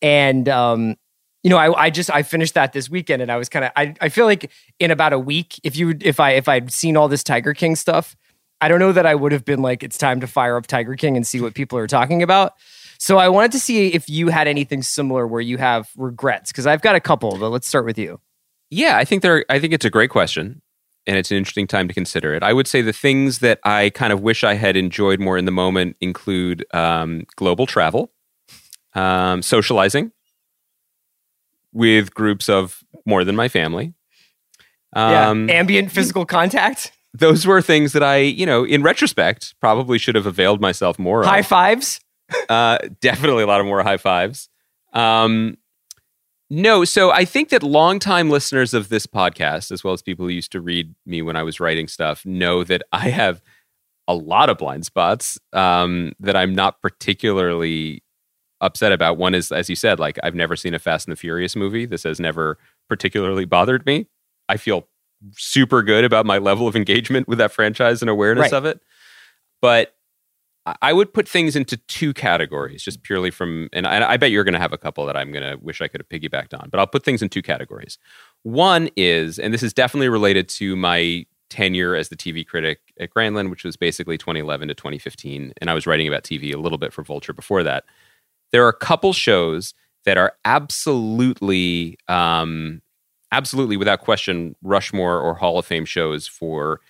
and 0.00 0.48
um, 0.48 0.96
you 1.42 1.50
know, 1.50 1.58
I, 1.58 1.84
I 1.84 1.90
just 1.90 2.10
I 2.10 2.22
finished 2.22 2.54
that 2.54 2.72
this 2.72 2.88
weekend, 2.88 3.20
and 3.20 3.30
I 3.30 3.36
was 3.36 3.48
kind 3.48 3.64
of 3.66 3.72
I, 3.76 3.94
I 4.00 4.08
feel 4.08 4.26
like 4.26 4.50
in 4.78 4.90
about 4.90 5.12
a 5.12 5.18
week, 5.18 5.60
if 5.62 5.76
you 5.76 5.94
if 6.00 6.20
I 6.20 6.32
if 6.32 6.48
I'd 6.48 6.72
seen 6.72 6.96
all 6.96 7.08
this 7.08 7.22
Tiger 7.22 7.52
King 7.52 7.76
stuff, 7.76 8.16
I 8.60 8.68
don't 8.68 8.78
know 8.78 8.92
that 8.92 9.06
I 9.06 9.14
would 9.14 9.32
have 9.32 9.44
been 9.44 9.60
like 9.60 9.82
it's 9.82 9.98
time 9.98 10.20
to 10.20 10.26
fire 10.26 10.56
up 10.56 10.66
Tiger 10.66 10.94
King 10.94 11.16
and 11.16 11.26
see 11.26 11.40
what 11.40 11.54
people 11.54 11.78
are 11.78 11.86
talking 11.86 12.22
about. 12.22 12.54
So 13.04 13.18
I 13.18 13.28
wanted 13.28 13.52
to 13.52 13.60
see 13.60 13.88
if 13.88 14.08
you 14.08 14.28
had 14.28 14.48
anything 14.48 14.82
similar 14.82 15.26
where 15.26 15.42
you 15.42 15.58
have 15.58 15.90
regrets 15.94 16.50
because 16.50 16.66
I've 16.66 16.80
got 16.80 16.94
a 16.94 17.00
couple, 17.00 17.36
but 17.36 17.50
let's 17.50 17.68
start 17.68 17.84
with 17.84 17.98
you. 17.98 18.18
Yeah, 18.70 18.96
I 18.96 19.04
think 19.04 19.20
there. 19.20 19.44
I 19.50 19.58
think 19.58 19.74
it's 19.74 19.84
a 19.84 19.90
great 19.90 20.08
question. 20.08 20.62
and 21.06 21.18
it's 21.18 21.30
an 21.30 21.36
interesting 21.36 21.66
time 21.66 21.86
to 21.86 21.92
consider 21.92 22.32
it. 22.32 22.42
I 22.42 22.54
would 22.54 22.66
say 22.66 22.80
the 22.80 22.94
things 22.94 23.40
that 23.40 23.58
I 23.62 23.90
kind 23.90 24.10
of 24.10 24.22
wish 24.22 24.42
I 24.42 24.54
had 24.54 24.74
enjoyed 24.74 25.20
more 25.20 25.36
in 25.36 25.44
the 25.44 25.52
moment 25.52 25.98
include 26.00 26.64
um, 26.72 27.24
global 27.36 27.66
travel, 27.66 28.10
um, 28.94 29.42
socializing 29.42 30.10
with 31.74 32.14
groups 32.14 32.48
of 32.48 32.82
more 33.04 33.22
than 33.22 33.36
my 33.36 33.48
family. 33.48 33.92
Um, 34.94 35.46
yeah, 35.50 35.56
ambient 35.56 35.92
physical 35.92 36.24
contact. 36.24 36.92
Those 37.12 37.46
were 37.46 37.60
things 37.60 37.92
that 37.92 38.02
I, 38.02 38.16
you 38.16 38.46
know, 38.46 38.64
in 38.64 38.82
retrospect, 38.82 39.54
probably 39.60 39.98
should 39.98 40.14
have 40.14 40.24
availed 40.24 40.62
myself 40.62 40.98
more. 40.98 41.20
Of 41.20 41.26
high 41.26 41.42
fives. 41.42 42.00
Uh, 42.48 42.78
definitely 43.00 43.42
a 43.42 43.46
lot 43.46 43.60
of 43.60 43.66
more 43.66 43.82
high 43.82 43.96
fives. 43.96 44.48
Um, 44.92 45.56
no, 46.50 46.84
so 46.84 47.10
I 47.10 47.24
think 47.24 47.48
that 47.50 47.62
longtime 47.62 48.30
listeners 48.30 48.74
of 48.74 48.88
this 48.88 49.06
podcast, 49.06 49.72
as 49.72 49.82
well 49.82 49.94
as 49.94 50.02
people 50.02 50.26
who 50.26 50.30
used 50.32 50.52
to 50.52 50.60
read 50.60 50.94
me 51.06 51.22
when 51.22 51.36
I 51.36 51.42
was 51.42 51.58
writing 51.60 51.88
stuff, 51.88 52.24
know 52.26 52.62
that 52.64 52.82
I 52.92 53.08
have 53.10 53.42
a 54.06 54.14
lot 54.14 54.50
of 54.50 54.58
blind 54.58 54.84
spots 54.84 55.38
um, 55.52 56.12
that 56.20 56.36
I'm 56.36 56.54
not 56.54 56.80
particularly 56.82 58.02
upset 58.60 58.92
about. 58.92 59.16
One 59.16 59.34
is, 59.34 59.50
as 59.50 59.68
you 59.70 59.76
said, 59.76 59.98
like 59.98 60.18
I've 60.22 60.34
never 60.34 60.56
seen 60.56 60.74
a 60.74 60.78
Fast 60.78 61.06
and 61.08 61.12
the 61.12 61.16
Furious 61.20 61.56
movie. 61.56 61.86
This 61.86 62.02
has 62.04 62.20
never 62.20 62.58
particularly 62.88 63.46
bothered 63.46 63.84
me. 63.86 64.06
I 64.48 64.58
feel 64.58 64.86
super 65.32 65.82
good 65.82 66.04
about 66.04 66.26
my 66.26 66.36
level 66.38 66.68
of 66.68 66.76
engagement 66.76 67.26
with 67.26 67.38
that 67.38 67.52
franchise 67.52 68.02
and 68.02 68.10
awareness 68.10 68.52
Right. 68.52 68.58
of 68.58 68.64
it. 68.66 68.80
But 69.62 69.94
I- 70.66 70.92
would 70.92 71.12
put 71.12 71.28
things 71.28 71.56
into 71.56 71.76
two 71.76 72.14
categories, 72.14 72.82
just 72.82 73.02
purely 73.02 73.30
from, 73.30 73.68
and 73.72 73.86
I, 73.86 74.12
I 74.12 74.16
bet 74.16 74.30
you're 74.30 74.44
going 74.44 74.54
to 74.54 74.60
have 74.60 74.72
a 74.72 74.78
couple 74.78 75.04
that 75.06 75.16
I'm 75.16 75.30
going 75.30 75.42
to 75.42 75.62
wish 75.62 75.82
I 75.82 75.88
could 75.88 76.00
have 76.00 76.08
piggybacked 76.08 76.58
on, 76.58 76.70
but 76.70 76.80
I'll 76.80 76.86
put 76.86 77.04
things 77.04 77.22
in 77.22 77.28
two 77.28 77.42
categories. 77.42 77.98
One 78.42 78.88
is, 78.96 79.38
and 79.38 79.52
this 79.52 79.62
is 79.62 79.74
definitely 79.74 80.08
related 80.08 80.48
to 80.50 80.74
my 80.74 81.26
tenure 81.50 81.94
as 81.94 82.08
the 82.08 82.16
TV 82.16 82.46
critic 82.46 82.80
at 82.98 83.10
Grantland, 83.10 83.50
which 83.50 83.64
was 83.64 83.76
basically 83.76 84.16
2011 84.16 84.68
to 84.68 84.74
2015, 84.74 85.52
and 85.58 85.70
I 85.70 85.74
was 85.74 85.86
writing 85.86 86.08
about 86.08 86.24
TV 86.24 86.54
a 86.54 86.58
little 86.58 86.78
bit 86.78 86.92
for 86.92 87.02
Vulture 87.02 87.34
before 87.34 87.62
that. 87.62 87.84
There 88.50 88.64
are 88.64 88.70
a 88.70 88.76
couple 88.76 89.12
shows 89.12 89.74
that 90.04 90.16
are 90.16 90.32
absolutely, 90.44 91.98
um, 92.08 92.80
absolutely 93.32 93.76
without 93.76 94.00
question, 94.00 94.56
Rushmore 94.62 95.20
or 95.20 95.34
Hall 95.34 95.58
of 95.58 95.66
Fame 95.66 95.84
shows 95.84 96.26
for 96.26 96.80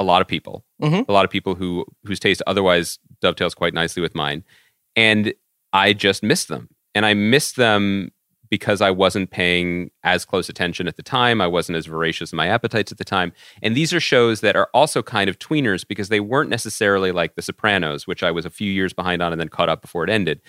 a 0.00 0.02
lot 0.02 0.20
of 0.22 0.26
people. 0.26 0.64
Mhm. 0.82 1.06
A 1.08 1.12
lot 1.12 1.24
of 1.24 1.30
people 1.30 1.54
who 1.54 1.84
whose 2.04 2.18
taste 2.18 2.42
otherwise 2.48 2.98
dovetails 3.20 3.54
quite 3.54 3.74
nicely 3.74 4.00
with 4.02 4.16
mine, 4.16 4.42
and 4.96 5.32
I 5.72 5.92
just 5.92 6.22
missed 6.24 6.48
them. 6.48 6.68
And 6.94 7.06
I 7.06 7.14
missed 7.14 7.54
them 7.54 8.10
because 8.48 8.80
I 8.80 8.90
wasn't 8.90 9.30
paying 9.30 9.92
as 10.02 10.24
close 10.24 10.48
attention 10.48 10.88
at 10.88 10.96
the 10.96 11.04
time. 11.04 11.40
I 11.40 11.46
wasn't 11.46 11.76
as 11.76 11.86
voracious 11.86 12.32
in 12.32 12.36
my 12.36 12.48
appetites 12.48 12.90
at 12.90 12.98
the 12.98 13.04
time. 13.04 13.32
And 13.62 13.76
these 13.76 13.92
are 13.94 14.00
shows 14.00 14.40
that 14.40 14.56
are 14.56 14.68
also 14.74 15.04
kind 15.04 15.30
of 15.30 15.38
tweeners 15.38 15.86
because 15.86 16.08
they 16.08 16.18
weren't 16.18 16.50
necessarily 16.50 17.12
like 17.12 17.36
The 17.36 17.42
Sopranos, 17.42 18.08
which 18.08 18.24
I 18.24 18.32
was 18.32 18.44
a 18.44 18.50
few 18.50 18.72
years 18.72 18.92
behind 18.92 19.22
on 19.22 19.30
and 19.30 19.40
then 19.40 19.48
caught 19.50 19.68
up 19.68 19.82
before 19.82 20.02
it 20.02 20.10
ended. 20.10 20.40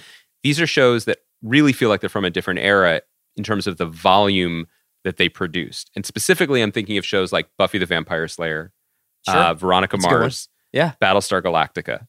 These 0.41 0.59
are 0.59 0.65
shows 0.65 1.05
that 1.05 1.19
really 1.43 1.73
feel 1.73 1.89
like 1.89 1.99
they're 2.01 2.09
from 2.09 2.25
a 2.25 2.31
different 2.31 2.61
era 2.61 3.01
in 3.37 3.43
terms 3.43 3.67
of 3.67 3.77
the 3.77 3.85
volume 3.85 4.65
that 5.03 5.17
they 5.17 5.29
produced. 5.29 5.91
And 5.95 6.03
specifically, 6.03 6.63
I'm 6.63 6.71
thinking 6.71 6.97
of 6.97 7.05
shows 7.05 7.31
like 7.31 7.49
Buffy 7.57 7.77
the 7.77 7.85
Vampire 7.85 8.27
Slayer, 8.27 8.71
Sure. 9.27 9.35
uh, 9.35 9.53
Veronica 9.53 9.97
That's 9.97 10.05
a 10.05 10.07
good 10.09 10.13
one. 10.13 10.21
Mars, 10.21 10.49
Yeah. 10.73 10.93
Battlestar 11.01 11.41
Galactica. 11.41 12.07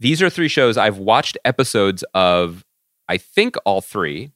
These 0.00 0.22
are 0.22 0.30
three 0.30 0.48
shows 0.48 0.76
I've 0.76 0.98
watched 0.98 1.36
episodes 1.44 2.04
of, 2.14 2.64
I 3.08 3.16
think 3.16 3.56
all 3.64 3.80
three. 3.80 4.30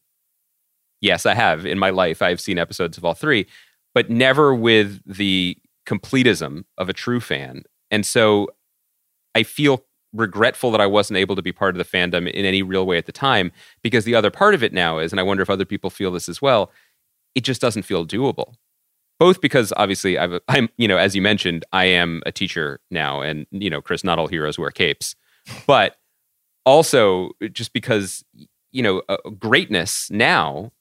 Yes, 1.00 1.26
I 1.26 1.34
have. 1.34 1.66
In 1.66 1.78
my 1.78 1.90
life, 1.90 2.22
I've 2.22 2.40
seen 2.40 2.58
episodes 2.58 2.96
of 2.98 3.04
all 3.04 3.14
three, 3.14 3.46
but 3.94 4.10
never 4.10 4.54
with 4.54 5.00
the 5.06 5.56
completism 5.86 6.64
of 6.78 6.88
a 6.88 6.92
true 6.92 7.20
fan. 7.20 7.62
And 7.90 8.04
so 8.06 8.48
I 9.34 9.42
feel 9.42 9.84
regretful 10.12 10.70
that 10.72 10.80
I 10.80 10.86
wasn't 10.86 11.16
able 11.18 11.36
to 11.36 11.42
be 11.42 11.52
part 11.52 11.74
of 11.74 11.78
the 11.78 11.84
fandom 11.84 12.30
in 12.30 12.44
any 12.44 12.62
real 12.62 12.86
way 12.86 12.98
at 12.98 13.06
the 13.06 13.12
time 13.12 13.50
because 13.82 14.04
the 14.04 14.14
other 14.14 14.30
part 14.30 14.54
of 14.54 14.62
it 14.62 14.72
now 14.72 14.98
is, 14.98 15.12
and 15.12 15.18
I 15.20 15.22
wonder 15.22 15.42
if 15.42 15.50
other 15.50 15.64
people 15.64 15.90
feel 15.90 16.10
this 16.10 16.28
as 16.28 16.42
well, 16.42 16.70
it 17.34 17.42
just 17.44 17.60
doesn't 17.60 17.82
feel 17.84 18.06
doable. 18.06 18.54
Both 19.18 19.40
because 19.40 19.72
obviously 19.76 20.18
I've, 20.18 20.40
I'm, 20.48 20.68
you 20.76 20.88
know, 20.88 20.96
as 20.96 21.14
you 21.14 21.22
mentioned, 21.22 21.64
I 21.72 21.84
am 21.84 22.22
a 22.26 22.32
teacher 22.32 22.80
now, 22.90 23.20
and 23.20 23.46
you 23.50 23.70
know, 23.70 23.80
Chris, 23.80 24.02
not 24.02 24.18
all 24.18 24.26
heroes 24.26 24.58
wear 24.58 24.70
capes, 24.70 25.14
but 25.66 25.96
also 26.64 27.30
just 27.52 27.72
because 27.72 28.24
you 28.72 28.82
know, 28.82 29.02
uh, 29.08 29.18
greatness 29.38 30.10
now, 30.10 30.72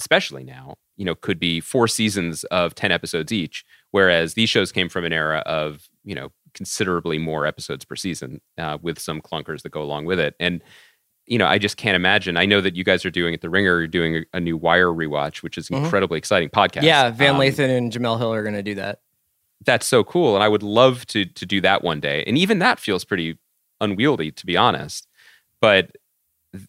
especially 0.00 0.44
now, 0.44 0.74
you 0.96 1.04
know, 1.04 1.14
could 1.14 1.38
be 1.38 1.60
four 1.60 1.86
seasons 1.86 2.44
of 2.44 2.74
ten 2.74 2.90
episodes 2.90 3.32
each, 3.32 3.64
whereas 3.90 4.34
these 4.34 4.48
shows 4.48 4.72
came 4.72 4.88
from 4.88 5.04
an 5.04 5.12
era 5.12 5.42
of 5.46 5.88
you 6.04 6.14
know 6.14 6.30
considerably 6.54 7.18
more 7.18 7.46
episodes 7.46 7.84
per 7.84 7.96
season, 7.96 8.40
uh, 8.58 8.78
with 8.80 8.98
some 8.98 9.20
clunkers 9.20 9.62
that 9.62 9.72
go 9.72 9.82
along 9.82 10.06
with 10.06 10.18
it, 10.18 10.34
and 10.40 10.62
you 11.26 11.38
know, 11.38 11.46
I 11.46 11.58
just 11.58 11.76
can't 11.76 11.96
imagine. 11.96 12.36
I 12.36 12.44
know 12.46 12.60
that 12.60 12.76
you 12.76 12.84
guys 12.84 13.04
are 13.04 13.10
doing 13.10 13.32
at 13.34 13.40
the 13.40 13.48
Ringer, 13.50 13.78
you're 13.78 13.86
doing 13.86 14.16
a, 14.16 14.36
a 14.36 14.40
new 14.40 14.56
Wire 14.56 14.88
rewatch, 14.88 15.42
which 15.42 15.56
is 15.56 15.68
Mhm. 15.68 15.84
incredibly 15.84 16.18
exciting 16.18 16.50
podcast. 16.50 16.82
Yeah, 16.82 17.10
Van 17.10 17.36
Um, 17.36 17.40
Lathan 17.40 17.76
and 17.76 17.90
Jemele 17.92 18.18
Hill 18.18 18.32
are 18.34 18.42
going 18.42 18.54
to 18.54 18.62
do 18.62 18.74
that. 18.76 19.00
that's 19.64 19.86
so 19.86 20.04
cool, 20.04 20.34
and 20.34 20.44
I 20.44 20.48
would 20.48 20.62
love 20.62 21.06
to 21.06 21.24
to 21.24 21.46
do 21.46 21.60
that 21.62 21.82
one 21.82 21.98
day. 22.00 22.22
And 22.26 22.36
even 22.36 22.58
that 22.58 22.78
feels 22.78 23.04
pretty 23.04 23.38
unwieldy, 23.80 24.30
to 24.32 24.44
be 24.46 24.56
honest. 24.56 25.06
But 25.60 25.96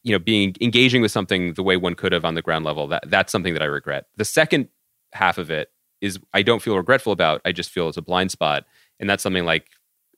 you 0.04 0.12
know, 0.14 0.20
being 0.20 0.56
engaging 0.62 1.02
with 1.02 1.12
something 1.12 1.54
the 1.54 1.62
way 1.64 1.78
one 1.78 1.94
could 1.96 2.12
have 2.12 2.26
on 2.26 2.34
the 2.36 2.42
ground 2.42 2.64
level, 2.66 2.88
that 2.88 3.04
that's 3.10 3.32
something 3.32 3.54
that 3.54 3.62
I 3.62 3.66
regret. 3.66 4.06
The 4.16 4.26
second 4.26 4.70
half 5.14 5.38
of 5.38 5.52
it 5.52 5.72
is 6.02 6.20
I 6.34 6.42
don't 6.42 6.62
feel 6.62 6.76
regretful 6.78 7.12
about. 7.14 7.42
I 7.46 7.52
just 7.52 7.70
feel 7.70 7.88
it's 7.90 7.98
a 7.98 8.02
blind 8.02 8.32
spot, 8.32 8.66
and 9.00 9.10
that's 9.10 9.22
something 9.24 9.46
like 9.46 9.68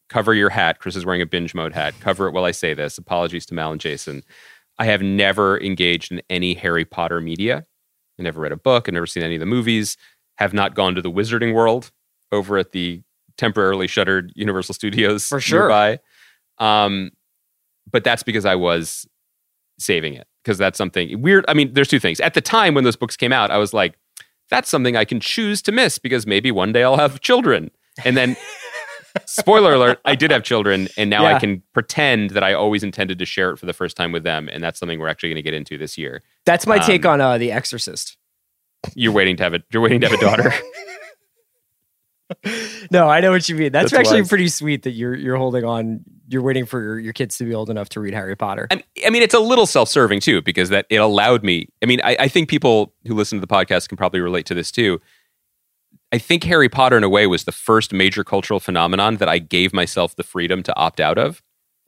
cover 0.10 0.34
your 0.34 0.50
hat. 0.50 0.80
Chris 0.80 0.96
is 0.96 1.06
wearing 1.06 1.22
a 1.22 1.26
binge 1.26 1.54
mode 1.54 1.74
hat. 1.74 1.94
Cover 2.00 2.28
it 2.28 2.32
while 2.32 2.46
I 2.46 2.52
say 2.52 2.74
this. 2.74 2.98
Apologies 2.98 3.46
to 3.48 3.54
Mal 3.54 3.72
and 3.72 3.82
Jason. 3.82 4.24
I 4.80 4.86
have 4.86 5.02
never 5.02 5.60
engaged 5.62 6.12
in 6.12 6.22
any 6.30 6.54
Harry 6.54 6.86
Potter 6.86 7.20
media. 7.20 7.64
I 8.20 8.24
never 8.24 8.42
read 8.42 8.52
a 8.52 8.58
book. 8.58 8.88
I've 8.88 8.94
never 8.94 9.08
seen 9.08 9.24
any 9.24 9.36
of 9.36 9.40
the 9.40 9.46
movies. 9.46 9.98
Have 10.38 10.54
not 10.54 10.76
gone 10.76 10.96
to 10.96 11.02
the 11.02 11.12
Wizarding 11.12 11.54
World 11.54 11.92
over 12.32 12.58
at 12.58 12.72
the 12.72 13.02
temporarily 13.38 13.88
shuttered 13.88 14.32
Universal 14.36 14.74
Studios 14.76 15.28
For 15.28 15.40
sure. 15.40 15.62
nearby. 15.62 16.00
Um, 16.60 17.12
but 17.90 18.04
that's 18.04 18.24
because 18.24 18.46
I 18.46 18.56
was 18.56 19.08
saving 19.80 20.14
it 20.14 20.28
because 20.44 20.58
that's 20.58 20.78
something 20.78 21.22
weird. 21.22 21.46
I 21.48 21.54
mean, 21.54 21.74
there's 21.74 21.88
two 21.88 22.00
things. 22.00 22.20
At 22.20 22.34
the 22.34 22.42
time 22.42 22.74
when 22.74 22.84
those 22.84 22.96
books 22.96 23.16
came 23.16 23.34
out, 23.34 23.52
I 23.52 23.58
was 23.58 23.74
like, 23.74 23.98
that's 24.50 24.70
something 24.70 24.96
I 24.96 25.06
can 25.06 25.20
choose 25.20 25.62
to 25.64 25.72
miss 25.72 26.00
because 26.00 26.26
maybe 26.26 26.52
one 26.52 26.72
day 26.72 26.84
I'll 26.84 26.98
have 26.98 27.20
children. 27.22 27.70
And 28.06 28.16
then, 28.16 28.38
spoiler 29.26 29.74
alert, 29.74 30.00
I 30.06 30.16
did 30.16 30.32
have 30.32 30.44
children, 30.44 30.88
and 30.98 31.10
now 31.10 31.24
Yeah. 31.24 31.36
I 31.36 31.40
can 31.40 31.64
pretend 31.74 32.32
that 32.32 32.44
I 32.44 32.54
always 32.54 32.84
intended 32.84 33.20
to 33.20 33.26
share 33.26 33.52
it 33.52 33.58
for 33.58 33.66
the 33.66 33.74
first 33.74 33.98
time 33.98 34.12
with 34.12 34.24
them. 34.24 34.50
And 34.52 34.64
that's 34.64 34.80
something 34.80 35.00
we're 35.00 35.08
actually 35.08 35.30
going 35.30 35.38
to 35.38 35.42
get 35.42 35.54
into 35.54 35.78
this 35.78 35.98
year. 35.98 36.22
That's 36.46 36.68
my 36.68 36.78
take 36.80 37.06
Um, 37.06 37.14
on 37.14 37.22
uh, 37.22 37.38
The 37.38 37.52
Exorcist. 37.52 38.18
You're 38.96 39.12
waiting 39.14 39.36
to 39.38 39.44
have 39.44 39.54
it. 39.54 39.64
You're 39.72 39.82
waiting 39.82 40.02
to 40.02 40.08
have 40.08 40.20
a 40.20 40.22
daughter. 40.22 40.54
No, 42.92 43.08
I 43.08 43.22
know 43.22 43.32
what 43.32 43.48
you 43.48 43.56
mean. 43.56 43.72
That's, 43.72 43.92
That's 43.92 44.00
actually 44.02 44.22
wise. 44.22 44.30
pretty 44.30 44.48
sweet 44.50 44.84
that 44.84 44.92
you're 44.92 45.16
you're 45.16 45.38
holding 45.38 45.64
on. 45.64 46.02
You're 46.28 46.42
waiting 46.42 46.66
for 46.66 46.82
your, 46.82 47.00
your 47.00 47.14
kids 47.14 47.38
to 47.38 47.46
be 47.46 47.54
old 47.54 47.70
enough 47.70 47.88
to 47.90 48.02
read 48.02 48.14
Harry 48.14 48.36
Potter. 48.36 48.68
I 48.70 48.84
I 49.06 49.10
mean, 49.12 49.24
it's 49.24 49.34
a 49.34 49.40
little 49.40 49.66
self-serving 49.66 50.20
too, 50.20 50.42
because 50.42 50.68
that 50.70 50.86
it 50.90 50.98
allowed 50.98 51.44
me. 51.44 51.70
I 51.82 51.86
mean, 51.86 52.02
I, 52.04 52.18
I 52.20 52.28
think 52.28 52.50
people 52.50 52.94
who 53.08 53.14
listen 53.14 53.38
to 53.38 53.46
the 53.46 53.48
podcast 53.48 53.88
can 53.88 53.98
probably 53.98 54.20
relate 54.20 54.46
to 54.48 54.54
this 54.54 54.72
too. 54.72 55.00
I 56.12 56.18
think 56.18 56.44
Harry 56.46 56.70
Potter, 56.70 56.98
in 56.98 57.04
a 57.04 57.10
way, 57.10 57.28
was 57.28 57.44
the 57.44 57.52
first 57.52 57.92
major 57.92 58.24
cultural 58.24 58.60
phenomenon 58.60 59.18
that 59.18 59.28
I 59.28 59.40
gave 59.40 59.74
myself 59.74 60.16
the 60.16 60.24
freedom 60.24 60.64
to 60.64 60.76
opt 60.76 61.00
out 61.00 61.18
of. 61.18 61.42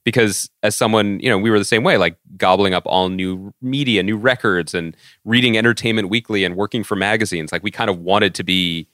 Because 0.04 0.50
as 0.64 0.76
someone, 0.76 1.20
you 1.20 1.30
know, 1.30 1.38
we 1.38 1.50
were 1.50 1.60
the 1.60 1.66
same 1.66 1.84
way, 1.84 1.98
like 1.98 2.18
gobbling 2.38 2.74
up 2.74 2.84
all 2.86 3.10
new 3.10 3.54
media, 3.62 4.02
new 4.02 4.18
records, 4.18 4.74
and 4.74 4.96
reading 5.26 5.58
Entertainment 5.58 6.10
Weekly 6.10 6.44
and 6.44 6.56
working 6.56 6.84
for 6.84 6.96
magazines. 6.96 7.52
Like 7.52 7.64
we 7.64 7.72
kind 7.72 7.90
of 7.90 8.00
wanted 8.00 8.34
to 8.36 8.44
be 8.44 8.88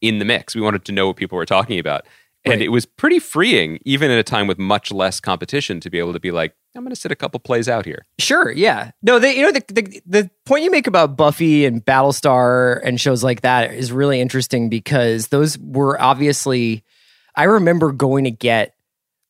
in 0.00 0.18
the 0.18 0.24
mix. 0.24 0.54
We 0.54 0.60
wanted 0.60 0.84
to 0.84 0.92
know 0.92 1.08
what 1.08 1.16
people 1.16 1.36
were 1.36 1.46
talking 1.46 1.78
about. 1.78 2.06
And 2.46 2.62
it 2.62 2.68
was 2.68 2.86
pretty 2.86 3.18
freeing, 3.18 3.78
even 3.84 4.10
in 4.10 4.18
a 4.18 4.22
time 4.22 4.46
with 4.46 4.58
much 4.58 4.92
less 4.92 5.20
competition, 5.20 5.80
to 5.80 5.90
be 5.90 5.98
able 5.98 6.12
to 6.12 6.20
be 6.20 6.30
like, 6.30 6.54
I'm 6.74 6.82
going 6.82 6.94
to 6.94 7.00
sit 7.00 7.10
a 7.10 7.16
couple 7.16 7.40
plays 7.40 7.68
out 7.68 7.84
here. 7.84 8.06
Sure, 8.18 8.50
yeah. 8.50 8.90
No, 9.02 9.18
they, 9.18 9.36
you 9.36 9.42
know 9.42 9.52
the, 9.52 9.64
the 9.68 10.02
the 10.06 10.30
point 10.44 10.62
you 10.64 10.70
make 10.70 10.86
about 10.86 11.16
Buffy 11.16 11.64
and 11.64 11.84
Battlestar 11.84 12.80
and 12.84 13.00
shows 13.00 13.24
like 13.24 13.40
that 13.40 13.72
is 13.72 13.92
really 13.92 14.20
interesting 14.20 14.68
because 14.68 15.28
those 15.28 15.58
were 15.58 16.00
obviously 16.00 16.84
I 17.34 17.44
remember 17.44 17.92
going 17.92 18.24
to 18.24 18.30
get 18.30 18.74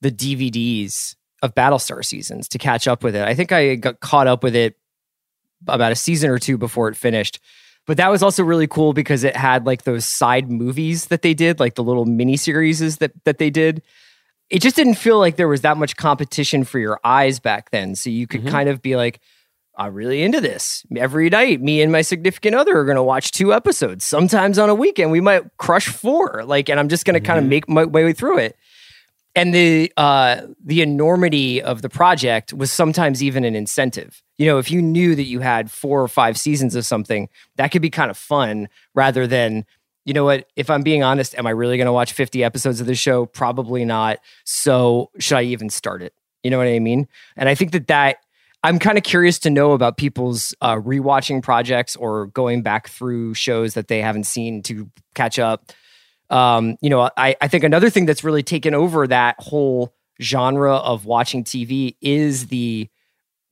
the 0.00 0.10
DVDs 0.10 1.16
of 1.42 1.54
Battlestar 1.54 2.04
seasons 2.04 2.48
to 2.48 2.58
catch 2.58 2.88
up 2.88 3.02
with 3.04 3.14
it. 3.14 3.22
I 3.22 3.34
think 3.34 3.52
I 3.52 3.76
got 3.76 4.00
caught 4.00 4.26
up 4.26 4.42
with 4.42 4.56
it 4.56 4.76
about 5.66 5.92
a 5.92 5.96
season 5.96 6.30
or 6.30 6.38
two 6.38 6.58
before 6.58 6.88
it 6.88 6.96
finished. 6.96 7.40
But 7.86 7.96
that 7.98 8.10
was 8.10 8.22
also 8.22 8.42
really 8.42 8.66
cool 8.66 8.92
because 8.92 9.22
it 9.24 9.36
had 9.36 9.64
like 9.66 9.84
those 9.84 10.04
side 10.04 10.50
movies 10.50 11.06
that 11.06 11.22
they 11.22 11.34
did, 11.34 11.60
like 11.60 11.74
the 11.76 11.84
little 11.84 12.04
mini 12.04 12.36
series 12.36 12.98
that 12.98 13.12
that 13.24 13.38
they 13.38 13.50
did 13.50 13.82
it 14.48 14.62
just 14.62 14.76
didn't 14.76 14.94
feel 14.94 15.18
like 15.18 15.34
there 15.34 15.48
was 15.48 15.62
that 15.62 15.76
much 15.76 15.96
competition 15.96 16.62
for 16.62 16.78
your 16.78 17.00
eyes 17.02 17.40
back 17.40 17.70
then. 17.70 17.96
So 17.96 18.10
you 18.10 18.28
could 18.28 18.44
Mhm. 18.44 18.50
kind 18.50 18.68
of 18.68 18.80
be 18.80 18.94
like, 18.94 19.18
I'm 19.76 19.92
really 19.92 20.22
into 20.22 20.40
this. 20.40 20.86
Every 20.96 21.28
night, 21.28 21.60
me 21.60 21.82
and 21.82 21.90
my 21.90 22.00
significant 22.02 22.54
other 22.54 22.78
are 22.78 22.84
going 22.84 22.94
to 22.94 23.02
watch 23.02 23.32
two 23.32 23.52
episodes. 23.52 24.04
Sometimes 24.04 24.56
on 24.56 24.68
a 24.70 24.74
weekend, 24.74 25.10
we 25.10 25.20
might 25.20 25.42
crush 25.58 25.88
four. 25.88 26.44
Like, 26.46 26.68
and 26.68 26.78
I'm 26.78 26.88
just 26.88 27.04
going 27.04 27.14
to 27.14 27.20
kind 27.20 27.40
of 27.40 27.44
make 27.44 27.68
my 27.68 27.86
way 27.86 28.12
through 28.12 28.38
it. 28.38 28.56
And 29.36 29.54
the 29.54 29.92
uh, 29.98 30.40
the 30.64 30.80
enormity 30.80 31.62
of 31.62 31.82
the 31.82 31.90
project 31.90 32.54
was 32.54 32.72
sometimes 32.72 33.22
even 33.22 33.44
an 33.44 33.54
incentive. 33.54 34.22
You 34.38 34.46
know, 34.46 34.58
if 34.58 34.70
you 34.70 34.80
knew 34.80 35.14
that 35.14 35.24
you 35.24 35.40
had 35.40 35.70
four 35.70 36.02
or 36.02 36.08
five 36.08 36.38
seasons 36.38 36.74
of 36.74 36.86
something, 36.86 37.28
that 37.56 37.70
could 37.70 37.82
be 37.82 37.90
kind 37.90 38.10
of 38.10 38.16
fun 38.16 38.68
rather 38.94 39.26
than 39.26 39.66
you 40.06 40.14
know 40.14 40.24
what? 40.24 40.48
If 40.56 40.70
I'm 40.70 40.82
being 40.82 41.02
honest, 41.02 41.36
am 41.36 41.46
I 41.46 41.50
really 41.50 41.76
going 41.76 41.86
to 41.86 41.92
watch 41.92 42.12
50 42.12 42.42
episodes 42.44 42.80
of 42.80 42.86
the 42.86 42.94
show? 42.94 43.26
Probably 43.26 43.84
not. 43.84 44.20
So 44.44 45.10
should 45.18 45.36
I 45.36 45.42
even 45.42 45.68
start 45.68 46.00
it? 46.00 46.14
You 46.42 46.50
know 46.50 46.58
what 46.58 46.68
I 46.68 46.78
mean? 46.78 47.08
And 47.36 47.48
I 47.48 47.56
think 47.56 47.72
that 47.72 47.88
that 47.88 48.18
I'm 48.62 48.78
kind 48.78 48.96
of 48.96 49.04
curious 49.04 49.38
to 49.40 49.50
know 49.50 49.72
about 49.72 49.96
people's 49.96 50.54
uh, 50.60 50.76
rewatching 50.76 51.42
projects 51.42 51.94
or 51.94 52.26
going 52.28 52.62
back 52.62 52.88
through 52.88 53.34
shows 53.34 53.74
that 53.74 53.88
they 53.88 54.00
haven't 54.00 54.24
seen 54.24 54.62
to 54.62 54.90
catch 55.14 55.38
up. 55.38 55.72
Um, 56.30 56.76
you 56.80 56.90
know, 56.90 57.10
I, 57.16 57.36
I 57.40 57.48
think 57.48 57.64
another 57.64 57.90
thing 57.90 58.06
that's 58.06 58.24
really 58.24 58.42
taken 58.42 58.74
over 58.74 59.06
that 59.06 59.36
whole 59.38 59.94
genre 60.20 60.74
of 60.76 61.04
watching 61.04 61.44
TV 61.44 61.96
is 62.00 62.48
the 62.48 62.88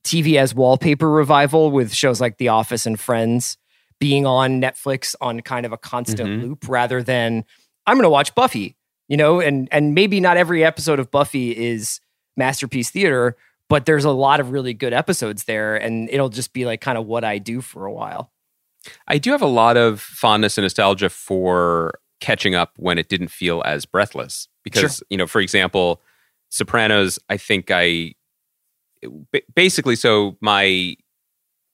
TV 0.03 0.35
as 0.37 0.53
wallpaper 0.53 1.09
revival 1.09 1.71
with 1.71 1.93
shows 1.93 2.19
like 2.21 2.37
The 2.37 2.49
Office 2.49 2.85
and 2.85 2.99
Friends 2.99 3.57
being 3.99 4.25
on 4.25 4.61
Netflix 4.61 5.15
on 5.21 5.39
kind 5.41 5.65
of 5.65 5.71
a 5.71 5.77
constant 5.77 6.29
Mhm. 6.29 6.41
loop 6.43 6.67
rather 6.67 7.01
than 7.01 7.45
I'm 7.87 7.95
going 7.95 8.03
to 8.03 8.09
watch 8.09 8.35
Buffy, 8.35 8.75
you 9.07 9.15
know, 9.17 9.39
and 9.39 9.69
and 9.71 9.95
maybe 9.95 10.19
not 10.19 10.37
every 10.37 10.63
episode 10.63 10.99
of 10.99 11.09
Buffy 11.11 11.55
is 11.55 12.01
masterpiece 12.35 12.89
theater, 12.89 13.37
but 13.69 13.85
there's 13.85 14.05
a 14.05 14.11
lot 14.11 14.39
of 14.39 14.51
really 14.51 14.73
good 14.73 14.91
episodes 14.93 15.45
there 15.45 15.75
and 15.75 16.09
it'll 16.09 16.29
just 16.29 16.51
be 16.51 16.65
like 16.65 16.81
kind 16.81 16.97
of 16.97 17.05
what 17.05 17.23
I 17.23 17.37
do 17.37 17.61
for 17.61 17.85
a 17.85 17.93
while. 17.93 18.31
I 19.07 19.17
do 19.17 19.31
have 19.31 19.41
a 19.41 19.47
lot 19.47 19.77
of 19.77 20.01
fondness 20.01 20.57
and 20.57 20.63
nostalgia 20.65 21.09
for 21.09 21.99
catching 22.25 22.55
up 22.55 22.71
when 22.77 22.97
it 22.97 23.07
didn't 23.07 23.27
feel 23.27 23.61
as 23.65 23.85
breathless. 23.85 24.47
Because, 24.63 25.03
you 25.11 25.17
know, 25.17 25.27
for 25.27 25.39
example, 25.39 26.01
Sopranos, 26.49 27.19
I 27.29 27.37
think 27.37 27.69
I 27.69 28.15
basically, 29.53 29.95
so 29.95 30.35
my 30.41 30.95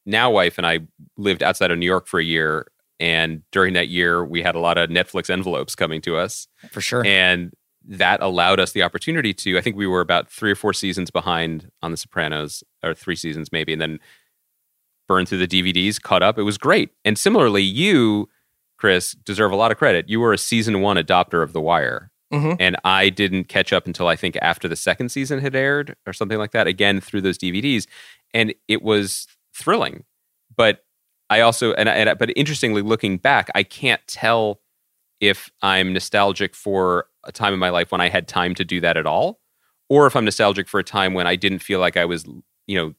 now 0.06 0.30
wife 0.30 0.58
and 0.58 0.68
I 0.68 0.80
lived 1.16 1.42
outside 1.42 1.72
of 1.72 1.78
New 1.78 1.86
York 1.86 2.06
for 2.06 2.20
a 2.20 2.24
year. 2.24 2.68
And 3.00 3.44
during 3.54 3.76
that 3.76 3.88
year, 3.88 4.26
we 4.26 4.42
had 4.42 4.56
a 4.56 4.60
lot 4.60 4.78
of 4.78 4.90
Netflix 4.90 5.30
envelopes 5.30 5.74
coming 5.74 6.02
to 6.02 6.18
us. 6.18 6.50
For 6.70 6.82
sure. 6.82 7.06
And 7.06 7.54
that 7.88 8.22
allowed 8.22 8.60
us 8.60 8.74
the 8.74 8.84
opportunity 8.84 9.34
to, 9.34 9.58
I 9.58 9.62
think 9.62 9.78
we 9.78 9.88
were 9.88 10.02
about 10.02 10.30
three 10.30 10.52
or 10.52 10.56
four 10.56 10.74
seasons 10.74 11.12
behind 11.12 11.72
on 11.82 11.92
The 11.92 11.98
Sopranos, 11.98 12.62
or 12.84 12.94
three 12.94 13.16
seasons 13.16 13.54
maybe, 13.54 13.72
and 13.72 13.82
then 13.82 14.00
burned 15.08 15.30
through 15.30 15.46
the 15.46 15.48
DVDs, 15.48 16.02
caught 16.02 16.22
up. 16.22 16.38
It 16.38 16.44
was 16.44 16.58
great. 16.58 16.90
And 17.06 17.18
similarly, 17.18 17.64
you, 17.64 18.28
Chris, 18.82 19.12
deserve 19.12 19.52
a 19.52 19.56
lot 19.56 19.72
of 19.72 19.78
credit. 19.78 20.10
You 20.10 20.20
were 20.20 20.34
a 20.34 20.40
season 20.40 20.82
one 20.82 20.98
adopter 20.98 21.44
of 21.44 21.54
The 21.54 21.62
Wire. 21.62 22.10
Mhm. 22.34 22.58
And 22.60 22.76
I 22.84 23.10
didn't 23.10 23.44
catch 23.44 23.72
up 23.72 23.86
until 23.86 24.08
I 24.08 24.16
think 24.16 24.36
after 24.42 24.68
the 24.68 24.76
second 24.76 25.10
season 25.10 25.40
had 25.40 25.56
aired 25.56 25.96
or 26.08 26.14
something 26.14 26.40
like 26.40 26.50
that, 26.54 26.66
again 26.66 27.00
through 27.00 27.22
those 27.22 27.38
DVDs. 27.38 27.86
And 28.34 28.56
it 28.68 28.82
was 28.82 29.28
thrilling. 29.54 30.04
But 30.58 30.84
I 31.30 31.42
also, 31.42 31.74
and, 31.74 31.88
and 31.88 32.18
but 32.18 32.36
interestingly, 32.36 32.82
looking 32.82 33.20
back, 33.20 33.52
I 33.54 33.62
can't 33.62 34.02
tell 34.08 34.62
if 35.20 35.52
I'm 35.62 35.94
nostalgic 35.94 36.56
for 36.56 37.06
a 37.24 37.32
time 37.32 37.54
in 37.54 37.60
my 37.60 37.70
life 37.70 37.92
when 37.92 38.02
I 38.02 38.10
had 38.10 38.28
time 38.28 38.56
to 38.56 38.66
do 38.66 38.82
that 38.82 38.98
at 38.98 39.06
all, 39.06 39.40
or 39.90 40.08
if 40.08 40.16
I'm 40.16 40.26
nostalgic 40.26 40.68
for 40.68 40.80
a 40.80 40.84
time 40.84 41.14
when 41.14 41.28
I 41.28 41.36
didn't 41.36 41.60
feel 41.60 41.80
like 41.80 41.98
I 41.98 42.06
was, 42.06 42.26
you 42.66 42.76
know, 42.76 42.96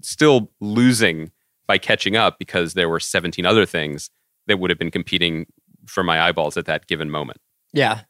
still 0.00 0.50
losing 0.58 1.30
by 1.68 1.78
catching 1.78 2.16
up 2.16 2.40
because 2.40 2.74
there 2.74 2.88
were 2.88 2.98
17 2.98 3.46
other 3.46 3.64
things 3.64 4.10
that 4.50 4.58
would 4.58 4.70
have 4.70 4.78
been 4.78 4.90
competing 4.90 5.46
for 5.86 6.02
my 6.02 6.20
eyeballs 6.20 6.56
at 6.56 6.66
that 6.66 6.86
given 6.86 7.10
moment. 7.10 7.38
Yeah. 7.72 8.02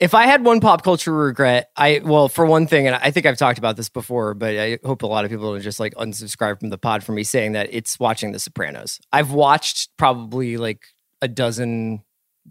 If 0.00 0.14
I 0.14 0.26
had 0.26 0.44
one 0.44 0.60
pop 0.60 0.82
culture 0.82 1.12
regret, 1.12 1.70
I 1.76 2.00
well, 2.02 2.28
for 2.28 2.46
one 2.46 2.66
thing, 2.66 2.86
and 2.86 2.96
I 2.96 3.10
think 3.10 3.26
I've 3.26 3.36
talked 3.36 3.58
about 3.58 3.76
this 3.76 3.88
before, 3.88 4.34
but 4.34 4.56
I 4.56 4.78
hope 4.84 5.02
a 5.02 5.06
lot 5.06 5.24
of 5.24 5.30
people 5.30 5.58
just 5.58 5.78
like 5.78 5.94
unsubscribe 5.94 6.60
from 6.60 6.70
the 6.70 6.78
pod 6.78 7.04
for 7.04 7.12
me 7.12 7.22
saying 7.22 7.52
that 7.52 7.68
it's 7.70 7.98
watching 7.98 8.32
The 8.32 8.38
Sopranos. 8.38 8.98
I've 9.12 9.30
watched 9.30 9.90
probably 9.96 10.56
like 10.56 10.82
a 11.20 11.28
dozen, 11.28 12.02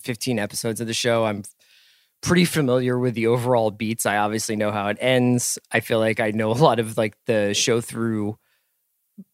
15 0.03 0.39
episodes 0.39 0.79
of 0.79 0.87
the 0.87 0.93
show. 0.93 1.25
I'm 1.25 1.43
pretty 2.21 2.45
familiar 2.45 2.97
with 2.99 3.15
the 3.15 3.27
overall 3.27 3.71
beats. 3.71 4.05
I 4.05 4.17
obviously 4.17 4.55
know 4.55 4.71
how 4.71 4.87
it 4.87 4.97
ends. 4.99 5.57
I 5.71 5.79
feel 5.79 5.99
like 5.99 6.19
I 6.19 6.31
know 6.31 6.51
a 6.51 6.53
lot 6.53 6.79
of 6.79 6.97
like 6.97 7.15
the 7.25 7.53
show 7.53 7.81
through 7.81 8.37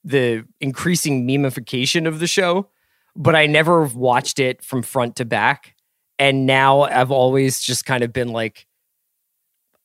the 0.03 0.45
increasing 0.61 1.27
memification 1.27 2.07
of 2.07 2.19
the 2.19 2.27
show, 2.27 2.69
but 3.15 3.35
I 3.35 3.45
never 3.45 3.83
watched 3.83 4.39
it 4.39 4.63
from 4.63 4.81
front 4.81 5.17
to 5.17 5.25
back 5.25 5.75
and 6.19 6.45
now 6.45 6.81
I've 6.81 7.11
always 7.11 7.59
just 7.59 7.85
kind 7.85 8.03
of 8.03 8.13
been 8.13 8.29
like, 8.29 8.67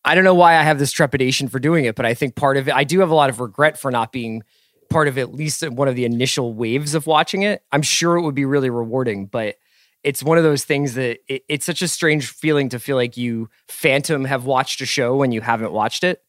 I 0.05 0.15
don't 0.15 0.25
know 0.25 0.35
why 0.35 0.57
I 0.57 0.63
have 0.63 0.79
this 0.79 0.93
trepidation 0.93 1.49
for 1.49 1.59
doing 1.59 1.85
it, 1.85 1.97
but 1.97 2.07
I 2.07 2.15
think 2.15 2.37
part 2.37 2.57
of 2.57 2.69
it, 2.69 2.75
I 2.75 2.85
do 2.85 3.01
have 3.01 3.11
a 3.11 3.15
lot 3.15 3.31
of 3.31 3.41
regret 3.41 3.79
for 3.79 3.91
not 3.91 4.13
being 4.13 4.43
part 4.91 5.09
of 5.09 5.19
at 5.19 5.35
least 5.35 5.69
one 5.69 5.89
of 5.89 5.97
the 5.97 6.05
initial 6.05 6.55
waves 6.55 6.95
of 6.95 7.07
watching 7.07 7.43
it. 7.43 7.63
I'm 7.73 7.83
sure 7.83 8.17
it 8.17 8.23
would 8.23 8.35
be 8.35 8.45
really 8.45 8.71
rewarding, 8.71 9.27
but 9.27 9.57
it's 10.05 10.23
one 10.23 10.39
of 10.39 10.45
those 10.45 10.65
things 10.65 10.95
that 10.95 11.19
it, 11.29 11.43
it's 11.49 11.67
such 11.67 11.83
a 11.83 11.89
strange 11.89 12.29
feeling 12.31 12.69
to 12.71 12.79
feel 12.79 12.97
like 12.97 13.17
you 13.17 13.51
phantom 13.67 14.25
have 14.25 14.45
watched 14.45 14.81
a 14.81 14.87
show 14.87 15.17
when 15.17 15.33
you 15.33 15.41
haven't 15.41 15.73
watched 15.73 16.05
it. 16.05 16.23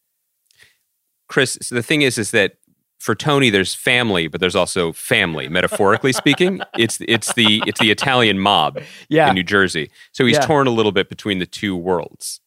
Chris, 1.28 1.56
so 1.62 1.76
the 1.76 1.82
thing 1.82 2.02
is, 2.02 2.18
is 2.18 2.32
that 2.32 2.54
for 3.00 3.14
Tony, 3.16 3.50
there's 3.50 3.74
family, 3.74 4.28
but 4.28 4.40
there's 4.40 4.54
also 4.54 4.92
family. 4.92 5.48
Metaphorically 5.48 6.12
speaking, 6.12 6.60
it's 6.78 6.98
it's 7.08 7.32
the 7.34 7.62
it's 7.66 7.80
the 7.80 7.90
Italian 7.90 8.38
mob 8.38 8.78
Yeah. 9.08 9.28
in 9.30 9.34
New 9.34 9.42
Jersey. 9.42 9.90
So 10.12 10.24
he's 10.26 10.36
Yeah. 10.36 10.46
torn 10.46 10.66
a 10.66 10.70
little 10.70 10.92
bit 10.92 11.08
between 11.08 11.38
the 11.40 11.46
two 11.46 11.74
worlds. 11.74 12.40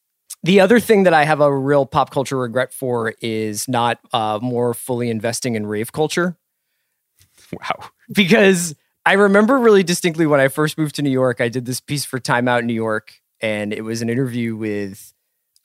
The 0.44 0.60
other 0.60 0.80
thing 0.80 1.04
that 1.04 1.14
I 1.14 1.24
have 1.26 1.40
a 1.42 1.56
real 1.56 1.86
pop 1.86 2.12
culture 2.12 2.38
regret 2.38 2.72
for 2.74 3.14
is 3.22 3.68
not 3.68 4.00
uh, 4.14 4.40
more 4.42 4.74
fully 4.74 5.10
investing 5.10 5.56
in 5.56 5.66
rave 5.66 5.92
culture. 5.92 6.38
Wow. 7.52 7.90
because 8.14 8.76
I 9.06 9.14
remember 9.14 9.60
really 9.60 9.84
distinctly 9.84 10.26
when 10.26 10.40
I 10.40 10.48
first 10.48 10.78
moved 10.78 10.96
to 10.96 11.02
New 11.02 11.10
York, 11.12 11.42
I 11.42 11.50
did 11.50 11.66
this 11.66 11.80
piece 11.80 12.06
for 12.06 12.20
Time 12.20 12.48
Out 12.48 12.64
New 12.64 12.74
York, 12.74 13.14
and 13.42 13.74
it 13.74 13.82
was 13.82 14.02
an 14.02 14.10
interview 14.10 14.56
with 14.56 15.14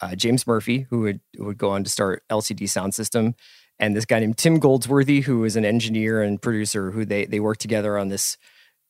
uh, 0.00 0.14
James 0.14 0.46
Murphy, 0.46 0.86
who 0.90 1.00
would 1.00 1.20
who 1.36 1.44
would 1.46 1.58
go 1.58 1.70
on 1.70 1.82
to 1.84 1.90
start 1.90 2.22
LCD 2.30 2.64
Soundsystem, 2.64 3.34
and 3.80 3.96
this 3.96 4.04
guy 4.04 4.20
named 4.20 4.38
Tim 4.38 4.58
Goldsworthy, 4.58 5.20
who 5.22 5.44
is 5.44 5.56
an 5.56 5.64
engineer 5.64 6.22
and 6.22 6.40
producer, 6.40 6.90
who 6.90 7.04
they 7.04 7.26
they 7.26 7.40
worked 7.40 7.60
together 7.60 7.96
on 7.98 8.08
this 8.08 8.36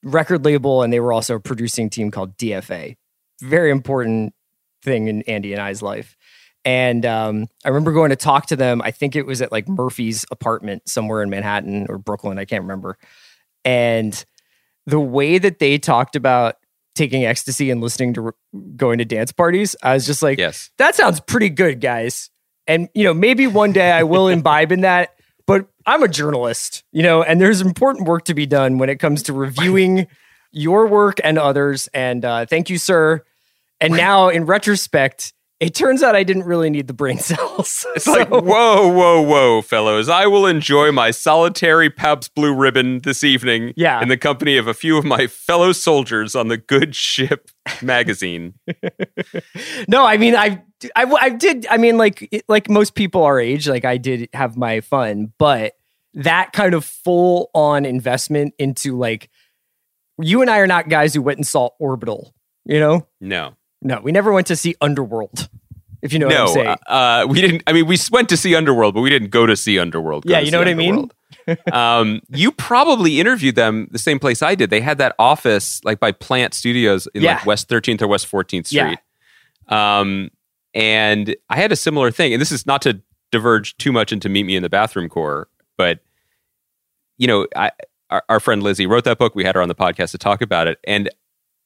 record 0.02 0.44
label, 0.44 0.82
and 0.82 0.92
they 0.92 1.00
were 1.00 1.12
also 1.12 1.36
a 1.36 1.40
producing 1.40 1.90
team 1.90 2.10
called 2.10 2.36
DFA. 2.36 2.96
Very 3.42 3.70
important 3.70 4.34
thing 4.82 5.08
in 5.08 5.22
Andy 5.22 5.52
and 5.52 5.60
I's 5.62 5.82
life. 5.82 6.16
And 6.64 7.06
um, 7.06 7.46
I 7.64 7.68
remember 7.68 7.92
going 7.92 8.10
to 8.10 8.16
talk 8.16 8.46
to 8.46 8.56
them. 8.56 8.82
I 8.82 8.90
think 8.90 9.16
it 9.16 9.26
was 9.26 9.40
at 9.40 9.52
like 9.52 9.68
Murphy's 9.68 10.24
apartment 10.30 10.88
somewhere 10.88 11.22
in 11.22 11.30
Manhattan 11.30 11.86
or 11.88 11.98
Brooklyn. 11.98 12.38
I 12.38 12.44
can't 12.44 12.62
remember. 12.62 12.98
And 13.64 14.24
the 14.86 15.00
way 15.00 15.38
that 15.38 15.58
they 15.60 15.78
talked 15.78 16.16
about 16.16 16.56
taking 16.94 17.24
ecstasy 17.24 17.70
and 17.70 17.80
listening 17.80 18.12
to 18.14 18.32
going 18.76 18.98
to 18.98 19.04
dance 19.04 19.32
parties, 19.32 19.76
I 19.82 19.94
was 19.94 20.04
just 20.06 20.22
like, 20.22 20.38
Yes. 20.38 20.70
that 20.78 20.94
sounds 20.94 21.20
pretty 21.20 21.48
good, 21.48 21.80
guys. 21.80 22.28
And 22.68 22.88
you 22.94 23.02
know, 23.02 23.14
maybe 23.14 23.46
one 23.48 23.72
day 23.72 23.90
I 23.90 24.04
will 24.04 24.28
imbibe 24.28 24.70
in 24.70 24.82
that. 24.82 25.14
But 25.46 25.66
I'm 25.86 26.02
a 26.02 26.08
journalist, 26.08 26.84
you 26.92 27.02
know, 27.02 27.22
and 27.22 27.40
there's 27.40 27.62
important 27.62 28.06
work 28.06 28.26
to 28.26 28.34
be 28.34 28.44
done 28.44 28.76
when 28.76 28.90
it 28.90 28.96
comes 28.96 29.22
to 29.24 29.32
reviewing 29.32 30.06
your 30.52 30.86
work 30.86 31.18
and 31.24 31.38
others. 31.38 31.88
And 31.94 32.22
uh, 32.22 32.44
thank 32.44 32.68
you, 32.68 32.76
sir. 32.76 33.24
And 33.80 33.94
now, 33.94 34.28
in 34.28 34.44
retrospect, 34.44 35.32
it 35.58 35.74
turns 35.74 36.02
out 36.02 36.14
I 36.14 36.22
didn't 36.22 36.44
really 36.44 36.68
need 36.68 36.86
the 36.86 36.92
brain 36.92 37.18
cells. 37.18 37.86
It's 37.96 38.06
like, 38.06 38.28
whoa, 38.28 38.42
whoa, 38.92 39.22
whoa, 39.22 39.62
fellows. 39.62 40.10
I 40.10 40.26
will 40.26 40.44
enjoy 40.46 40.92
my 40.92 41.10
solitary 41.12 41.88
Pabst 41.88 42.34
Blue 42.34 42.54
Ribbon 42.54 42.98
this 43.00 43.24
evening 43.24 43.72
Yeah. 43.74 44.02
in 44.02 44.08
the 44.08 44.18
company 44.18 44.58
of 44.58 44.66
a 44.66 44.74
few 44.74 44.98
of 44.98 45.04
my 45.06 45.26
fellow 45.26 45.72
soldiers 45.72 46.36
on 46.36 46.48
the 46.48 46.58
Good 46.58 46.94
Ship 46.94 47.50
magazine. 47.80 48.54
no, 49.88 50.04
I 50.04 50.16
mean, 50.18 50.36
I, 50.36 50.62
I, 50.94 51.04
I 51.20 51.30
did. 51.30 51.66
I 51.70 51.76
mean, 51.76 51.96
like, 51.98 52.44
like 52.48 52.68
most 52.70 52.94
people 52.94 53.24
our 53.24 53.40
age, 53.40 53.68
like 53.68 53.84
I 53.84 53.96
did 53.96 54.28
have 54.32 54.56
my 54.56 54.80
fun, 54.80 55.32
but 55.38 55.74
that 56.14 56.52
kind 56.52 56.74
of 56.74 56.84
full 56.84 57.50
on 57.54 57.84
investment 57.84 58.54
into 58.58 58.96
like, 58.96 59.28
you 60.20 60.40
and 60.42 60.50
I 60.50 60.58
are 60.58 60.66
not 60.66 60.88
guys 60.88 61.14
who 61.14 61.22
went 61.22 61.38
and 61.38 61.46
saw 61.46 61.70
Orbital. 61.78 62.34
You 62.64 62.80
know, 62.80 63.06
No. 63.20 63.54
no, 63.82 64.00
we 64.00 64.12
never 64.12 64.32
went 64.32 64.46
to 64.48 64.56
see 64.56 64.74
Underworld. 64.80 65.48
If 66.00 66.12
you 66.12 66.20
know 66.20 66.26
what 66.28 66.36
I'm 66.36 66.48
saying. 66.48 66.76
uh, 66.86 67.26
we 67.28 67.40
didn't. 67.40 67.62
I 67.66 67.72
mean, 67.72 67.86
we 67.86 67.98
went 68.12 68.28
to 68.28 68.36
see 68.36 68.54
Underworld, 68.54 68.94
but 68.94 69.00
we 69.00 69.10
didn't 69.10 69.30
go 69.30 69.46
to 69.46 69.56
see 69.56 69.80
Underworld. 69.80 70.24
go 70.26 70.32
Yeah, 70.32 70.38
you 70.40 70.50
know 70.52 70.58
what 70.58 70.68
I 70.68 70.74
mean? 70.74 71.10
Um, 71.72 72.20
you 72.28 72.52
probably 72.52 73.20
interviewed 73.20 73.54
them 73.54 73.88
the 73.90 73.98
same 73.98 74.18
place 74.18 74.42
I 74.42 74.54
did. 74.54 74.68
They 74.70 74.82
had 74.82 74.98
that 74.98 75.14
office 75.18 75.82
like 75.82 75.98
by 75.98 76.12
Plant 76.12 76.52
Studios 76.52 77.08
in 77.14 77.22
Yeah. 77.22 77.36
like 77.36 77.46
West 77.46 77.68
13th 77.70 78.02
or 78.02 78.06
West 78.06 78.30
14th 78.30 78.70
Yeah. 78.70 78.84
Street. 78.86 78.98
Um, 79.74 80.30
and 80.74 81.34
I 81.48 81.56
had 81.56 81.72
a 81.72 81.76
similar 81.76 82.10
thing. 82.10 82.32
And 82.32 82.40
this 82.40 82.52
is 82.52 82.66
not 82.66 82.82
to 82.82 83.00
diverge 83.30 83.76
too 83.78 83.92
much 83.92 84.12
into 84.12 84.28
Meet 84.28 84.44
Me 84.44 84.56
in 84.56 84.62
the 84.62 84.68
Bathroom 84.68 85.08
Core, 85.08 85.48
but 85.76 86.00
you 87.18 87.26
know, 87.26 87.46
I, 87.56 87.70
our, 88.10 88.22
our 88.28 88.40
friend 88.40 88.62
Lizzie 88.62 88.86
wrote 88.86 89.04
that 89.04 89.18
book. 89.18 89.34
We 89.34 89.44
had 89.44 89.54
her 89.54 89.62
on 89.62 89.68
the 89.68 89.74
podcast 89.74 90.12
to 90.12 90.18
talk 90.18 90.40
about 90.40 90.66
it, 90.66 90.78
and 90.84 91.10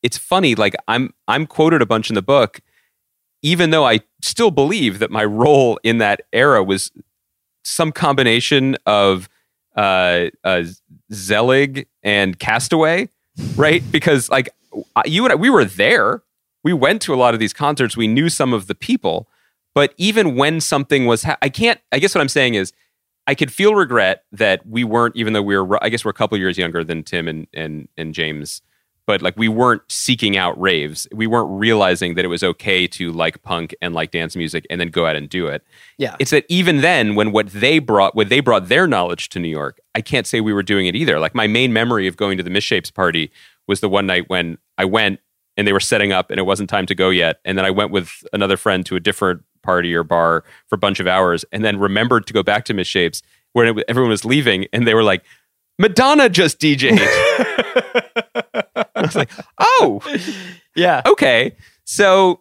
it's 0.03 0.19
funny. 0.19 0.55
Like 0.55 0.75
I'm 0.89 1.13
I'm 1.29 1.47
quoted 1.47 1.83
a 1.83 1.87
bunch 1.87 2.11
in 2.11 2.15
the 2.15 2.23
book, 2.23 2.61
even 3.43 3.71
though 3.71 3.87
I 3.87 4.01
still 4.23 4.51
believe 4.51 4.99
that 4.99 5.11
my 5.11 5.25
role 5.25 5.79
in 5.83 5.99
that 5.99 6.23
era 6.33 6.63
was 6.63 6.91
some 7.65 7.93
combination 7.93 8.77
of 8.87 9.29
uh, 9.77 10.27
uh, 10.45 10.65
Zelig 11.13 11.87
and 12.03 12.39
Castaway, 12.39 13.09
right? 13.57 13.83
because 13.91 14.29
like 14.29 14.51
you 15.05 15.25
and 15.25 15.33
I, 15.33 15.37
we 15.37 15.51
were 15.51 15.65
there. 15.65 16.23
We 16.65 16.73
went 16.73 17.03
to 17.03 17.15
a 17.15 17.17
lot 17.17 17.35
of 17.35 17.41
these 17.41 17.53
concerts. 17.53 17.97
We 17.97 18.07
knew 18.07 18.29
some 18.29 18.53
of 18.53 18.67
the 18.67 18.75
people, 18.75 19.29
but 19.75 19.95
even 19.97 20.37
when 20.37 20.61
something 20.61 21.07
was, 21.07 21.25
ha- 21.25 21.39
I 21.43 21.49
can't. 21.49 21.81
I 21.91 21.99
guess 21.99 22.15
what 22.15 22.21
I'm 22.21 22.29
saying 22.29 22.55
is, 22.55 22.73
I 23.27 23.35
could 23.35 23.53
feel 23.53 23.75
regret 23.75 24.25
that 24.33 24.67
we 24.67 24.83
weren't, 24.85 25.17
even 25.17 25.33
though 25.33 25.43
we 25.43 25.57
were. 25.57 25.83
I 25.83 25.89
guess 25.89 26.05
we're 26.05 26.11
a 26.11 26.15
couple 26.15 26.37
years 26.39 26.59
younger 26.59 26.85
than 26.85 27.03
Tim 27.03 27.29
and 27.29 27.47
and 27.55 27.89
and 27.97 28.15
James 28.15 28.63
but 29.07 29.23
like 29.23 29.37
we 29.37 29.49
weren't 29.49 29.83
seeking 29.89 30.37
out 30.37 30.59
raves. 30.61 31.09
We 31.13 31.27
weren't 31.27 31.51
realizing 31.51 32.15
that 32.15 32.25
it 32.25 32.29
was 32.29 32.43
okay 32.43 32.87
to 32.89 33.11
like 33.13 33.43
punk 33.43 33.75
and 33.83 33.95
like 33.95 34.11
dance 34.11 34.37
music 34.37 34.67
and 34.71 34.81
then 34.81 34.89
go 34.89 35.07
out 35.07 35.17
and 35.17 35.29
do 35.29 35.49
it. 35.49 35.65
Yeah. 35.99 36.17
It's 36.19 36.31
that 36.31 36.45
even 36.49 36.81
then 36.81 37.15
when 37.15 37.33
what 37.33 37.49
they 37.49 37.79
brought 37.79 38.15
when 38.15 38.29
they 38.29 38.41
brought 38.41 38.69
their 38.69 38.87
knowledge 38.87 39.29
to 39.31 39.41
New 39.41 39.49
York, 39.49 39.81
I 39.95 40.01
can't 40.01 40.27
say 40.27 40.41
we 40.41 40.53
were 40.53 40.63
doing 40.63 40.87
it 40.87 40.95
either. 40.95 41.19
Like 41.19 41.35
my 41.35 41.47
main 41.47 41.73
memory 41.73 42.07
of 42.07 42.17
going 42.17 42.37
to 42.39 42.43
the 42.43 42.51
Misshapes 42.51 42.93
party 42.93 43.33
was 43.67 43.81
the 43.81 43.89
one 43.89 44.07
night 44.07 44.29
when 44.29 44.59
I 44.79 44.85
went 44.85 45.21
and 45.57 45.67
they 45.67 45.73
were 45.73 45.81
setting 45.81 46.13
up 46.13 46.31
and 46.31 46.39
it 46.39 46.45
wasn't 46.45 46.71
time 46.71 46.87
to 46.87 46.95
go 46.95 47.11
yet. 47.11 47.39
And 47.45 47.57
then 47.59 47.65
I 47.65 47.71
went 47.71 47.91
with 47.91 48.25
another 48.33 48.57
friend 48.57 48.85
to 48.87 48.97
a 48.97 49.01
different 49.01 49.43
party 49.63 49.95
or 49.95 50.03
bar 50.03 50.45
for 50.69 50.75
a 50.75 50.79
bunch 50.79 50.99
of 51.01 51.07
hours 51.07 51.45
and 51.53 51.65
then 51.65 51.79
remembered 51.79 52.27
to 52.27 52.33
go 52.33 52.43
back 52.43 52.65
to 52.67 52.75
Misshapes 52.75 53.23
where 53.53 53.67
it, 53.67 53.85
everyone 53.89 54.11
was 54.11 54.25
leaving 54.25 54.67
and 54.73 54.87
they 54.87 54.95
were 54.95 55.03
like, 55.05 55.23
Madonna 55.79 56.29
just 56.29 56.59
DJ'd. 56.61 57.01
I 58.97 59.01
was 59.03 59.15
like, 59.15 59.31
oh, 59.59 60.01
Yeah. 60.75 61.03
okay. 61.07 61.57
So 61.85 62.41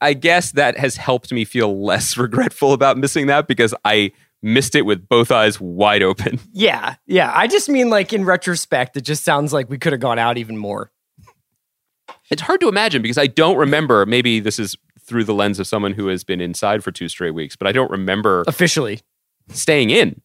I 0.00 0.14
guess 0.14 0.52
that 0.52 0.78
has 0.78 0.96
helped 0.96 1.32
me 1.32 1.44
feel 1.44 1.82
less 1.82 2.16
regretful 2.18 2.72
about 2.72 2.96
missing 2.98 3.26
that 3.28 3.46
because 3.48 3.74
I 3.84 4.12
missed 4.42 4.74
it 4.74 4.82
with 4.82 5.06
both 5.08 5.30
eyes 5.30 5.60
wide 5.60 6.02
open. 6.02 6.40
Yeah. 6.52 6.94
Yeah. 7.06 7.30
I 7.34 7.46
just 7.46 7.68
mean 7.68 7.90
like 7.90 8.12
in 8.12 8.24
retrospect, 8.24 8.96
it 8.96 9.02
just 9.02 9.22
sounds 9.24 9.52
like 9.52 9.68
we 9.68 9.78
could 9.78 9.92
have 9.92 10.00
gone 10.00 10.18
out 10.18 10.38
even 10.38 10.56
more. 10.56 10.90
It's 12.30 12.42
hard 12.42 12.60
to 12.60 12.68
imagine 12.68 13.02
because 13.02 13.18
I 13.18 13.26
don't 13.26 13.56
remember. 13.56 14.06
Maybe 14.06 14.40
this 14.40 14.58
is 14.58 14.76
through 15.00 15.24
the 15.24 15.34
lens 15.34 15.58
of 15.58 15.66
someone 15.66 15.92
who 15.94 16.06
has 16.08 16.22
been 16.24 16.40
inside 16.40 16.84
for 16.84 16.92
two 16.92 17.08
straight 17.08 17.32
weeks, 17.32 17.56
but 17.56 17.66
I 17.66 17.72
don't 17.72 17.90
remember 17.90 18.44
Officially. 18.46 19.00
staying 19.48 19.90
in. 19.90 20.20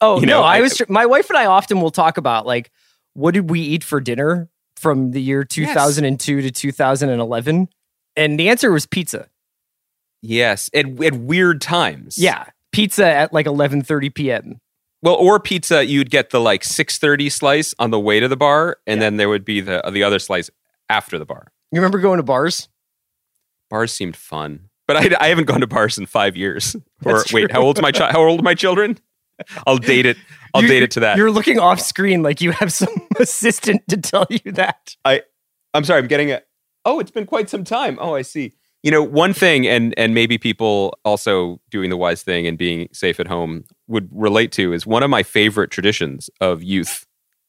Oh 0.00 0.20
You 0.20 0.26
no, 0.26 0.40
know, 0.40 0.42
I 0.46 0.58
I- 0.58 0.60
was. 0.60 0.80
My 0.88 1.06
wife 1.06 1.28
and 1.28 1.36
I 1.36 1.46
often 1.46 1.80
will 1.80 1.90
talk 1.90 2.16
about 2.18 2.46
like 2.46 2.70
what 3.14 3.34
did 3.34 3.50
we 3.50 3.60
eat 3.60 3.82
for 3.84 4.00
dinner 4.00 4.48
from 4.76 5.10
the 5.10 5.20
year 5.20 5.42
2002 5.44 6.40
to 6.42 6.50
2011, 6.50 7.68
and 8.16 8.38
the 8.40 8.48
answer 8.48 8.70
was 8.70 8.86
pizza. 8.86 9.28
Yes, 10.22 10.70
at, 10.72 10.86
at 11.02 11.14
weird 11.14 11.60
times. 11.60 12.16
Yeah, 12.18 12.46
pizza 12.72 13.06
at 13.06 13.32
like 13.32 13.46
11:30 13.46 14.14
p.m. 14.14 14.60
Well, 15.02 15.14
or 15.14 15.38
pizza, 15.38 15.84
you'd 15.84 16.10
get 16.10 16.30
the 16.30 16.40
like 16.40 16.64
six 16.64 16.98
thirty 16.98 17.28
slice 17.28 17.74
on 17.78 17.90
the 17.90 18.00
way 18.00 18.18
to 18.20 18.28
the 18.28 18.36
bar, 18.36 18.78
and 18.86 19.02
then 19.02 19.16
there 19.16 19.28
would 19.28 19.44
be 19.44 19.60
the 19.60 19.82
the 19.92 20.02
other 20.02 20.18
slice 20.18 20.48
after 20.88 21.18
the 21.18 21.24
bar. 21.26 21.48
You 21.72 21.80
remember 21.80 21.98
going 21.98 22.16
to 22.18 22.22
bars? 22.22 22.68
Bars 23.70 23.92
seemed 23.92 24.16
fun, 24.16 24.70
but 24.86 24.96
I, 24.96 25.24
I 25.24 25.28
haven't 25.28 25.44
gone 25.44 25.60
to 25.60 25.66
bars 25.66 25.98
in 25.98 26.06
five 26.06 26.36
years. 26.36 26.74
Or 27.04 27.22
wait, 27.32 27.52
how 27.52 27.60
old's 27.62 27.80
my 27.80 27.92
child? 27.92 28.10
How 28.12 28.22
old 28.22 28.40
are 28.40 28.42
my 28.42 28.54
children? 28.56 28.98
I'll 29.68 29.78
date 29.78 30.04
it. 30.04 30.16
I'll 30.52 30.62
You- 30.62 30.68
date 30.68 30.82
it 30.82 30.90
to 30.92 31.00
that. 31.00 31.16
You're 31.16 31.30
looking 31.30 31.60
off 31.60 31.78
screen 31.80 32.24
like 32.24 32.40
you 32.40 32.50
have 32.50 32.72
some 32.72 32.88
assistant 33.20 33.82
to 33.88 33.96
tell 33.98 34.26
you 34.28 34.50
that. 34.52 34.96
I'm 35.04 35.84
sorry, 35.84 36.00
I'm 36.00 36.08
getting 36.08 36.32
a. 36.32 36.42
Oh, 36.84 36.98
it's 36.98 37.12
been 37.12 37.26
quite 37.26 37.48
some 37.48 37.62
time. 37.62 37.98
Oh, 38.00 38.14
I 38.16 38.22
see. 38.22 38.54
You 38.82 38.90
know, 38.90 39.02
one 39.02 39.32
thing, 39.32 39.66
and 39.66 39.94
and 39.96 40.12
maybe 40.12 40.38
people 40.38 40.98
also 41.04 41.60
doing 41.70 41.88
the 41.90 41.96
wise 41.96 42.22
thing 42.24 42.48
and 42.48 42.58
being 42.58 42.88
safe 42.92 43.20
at 43.20 43.28
home 43.28 43.64
would 43.86 44.08
relate 44.12 44.50
to 44.52 44.72
is 44.72 44.86
one 44.86 45.04
of 45.04 45.10
my 45.10 45.22
favorite 45.22 45.70
traditions 45.70 46.28
of 46.40 46.62
youth 46.64 47.06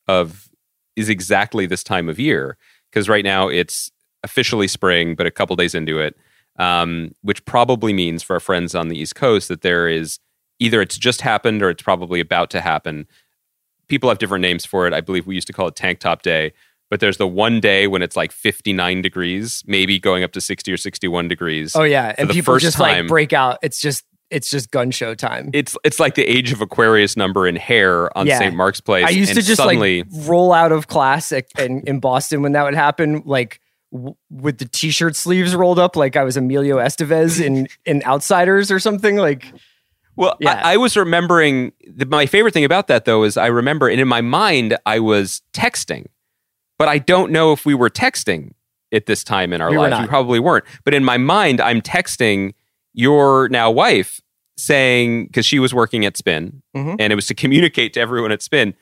of 0.07 0.49
is 0.95 1.09
exactly 1.09 1.65
this 1.65 1.83
time 1.83 2.07
of 2.09 2.19
year 2.19 2.55
because 2.89 3.09
right 3.09 3.23
now 3.23 3.47
it's 3.47 3.91
officially 4.23 4.67
spring, 4.67 5.15
but 5.15 5.25
a 5.25 5.31
couple 5.31 5.55
days 5.55 5.75
into 5.75 5.99
it, 5.99 6.15
um, 6.57 7.13
which 7.21 7.43
probably 7.45 7.93
means 7.93 8.23
for 8.23 8.33
our 8.33 8.39
friends 8.39 8.75
on 8.75 8.89
the 8.89 8.97
East 8.97 9.15
Coast 9.15 9.47
that 9.47 9.61
there 9.61 9.87
is 9.87 10.19
either 10.59 10.81
it's 10.81 10.97
just 10.97 11.21
happened 11.21 11.61
or 11.61 11.69
it's 11.69 11.83
probably 11.83 12.19
about 12.19 12.49
to 12.51 12.61
happen. 12.61 13.07
People 13.87 14.09
have 14.09 14.19
different 14.19 14.41
names 14.41 14.65
for 14.65 14.85
it. 14.87 14.93
I 14.93 15.01
believe 15.01 15.25
we 15.25 15.35
used 15.35 15.47
to 15.47 15.53
call 15.53 15.67
it 15.67 15.75
Tank 15.75 15.99
Top 15.99 16.21
Day 16.21 16.53
but 16.89 16.99
there's 16.99 17.17
the 17.17 17.27
one 17.27 17.59
day 17.59 17.87
when 17.87 18.01
it's 18.01 18.15
like 18.15 18.31
59 18.31 19.01
degrees, 19.01 19.63
maybe 19.67 19.99
going 19.99 20.23
up 20.23 20.31
to 20.33 20.41
60 20.41 20.71
or 20.71 20.77
61 20.77 21.27
degrees. 21.27 21.75
Oh 21.75 21.83
yeah, 21.83 22.15
and 22.17 22.29
people 22.29 22.57
just 22.57 22.79
like 22.79 23.07
break 23.07 23.31
out. 23.31 23.59
It's 23.61 23.79
just 23.79 24.05
it's 24.31 24.49
just 24.49 24.71
gun 24.71 24.91
show 24.91 25.15
time. 25.15 25.49
It's 25.53 25.75
it's 25.83 25.99
like 25.99 26.15
the 26.15 26.23
age 26.25 26.51
of 26.51 26.61
Aquarius 26.61 27.17
number 27.17 27.47
in 27.47 27.55
hair 27.55 28.15
on 28.17 28.27
Yeah. 28.27 28.37
St. 28.39 28.55
Mark's 28.55 28.79
Place. 28.81 29.05
I 29.05 29.09
used 29.09 29.33
to 29.35 29.41
just 29.41 29.57
suddenly, 29.57 30.03
like 30.03 30.27
roll 30.27 30.53
out 30.53 30.71
of 30.71 30.87
class 30.87 31.31
at, 31.31 31.45
in, 31.57 31.81
in 31.87 31.99
Boston 31.99 32.41
when 32.41 32.51
that 32.53 32.63
would 32.63 32.75
happen, 32.75 33.23
like 33.25 33.59
w- 33.91 34.15
with 34.29 34.59
the 34.59 34.65
t-shirt 34.65 35.15
sleeves 35.15 35.55
rolled 35.55 35.79
up, 35.79 35.95
like 35.95 36.15
I 36.15 36.23
was 36.23 36.37
Emilio 36.37 36.77
Estevez 36.77 37.43
in 37.43 37.67
in 37.85 38.03
Outsiders 38.03 38.71
or 38.71 38.79
something. 38.79 39.15
Like, 39.17 39.51
Well, 40.15 40.35
Yeah. 40.39 40.61
I, 40.63 40.73
I 40.73 40.77
was 40.77 40.95
remembering 40.95 41.71
the, 41.87 42.05
my 42.05 42.25
favorite 42.25 42.53
thing 42.53 42.65
about 42.65 42.87
that 42.87 43.05
though 43.05 43.23
is 43.23 43.35
I 43.37 43.47
remember, 43.47 43.87
and 43.89 43.99
in 43.99 44.07
my 44.07 44.21
mind, 44.21 44.77
I 44.85 44.99
was 44.99 45.41
texting, 45.53 46.05
but 46.77 46.87
I 46.87 46.99
don't 46.99 47.31
know 47.31 47.51
if 47.51 47.65
we 47.65 47.73
were 47.73 47.89
texting 47.89 48.51
at 48.91 49.05
this 49.05 49.23
time 49.23 49.53
in 49.53 49.61
our 49.61 49.69
We 49.71 49.77
lives. 49.77 49.99
We 50.01 50.07
probably 50.07 50.39
weren't. 50.39 50.65
But 50.83 50.93
in 50.93 51.03
my 51.03 51.17
mind, 51.17 51.61
I'm 51.61 51.79
texting 51.81 52.53
your 52.99 53.47
now 53.49 53.71
wife 53.71 54.19
saying 54.57 55.27
because 55.27 55.45
she 55.45 55.57
was 55.59 55.73
working 55.73 56.05
at 56.05 56.17
Spin, 56.17 56.61
Mhm. 56.75 56.97
and 56.99 57.13
it 57.13 57.15
was 57.15 57.27
to 57.27 57.33
communicate 57.33 57.93
to 57.93 57.99
everyone 58.01 58.31
at 58.31 58.41
Spin, 58.41 58.73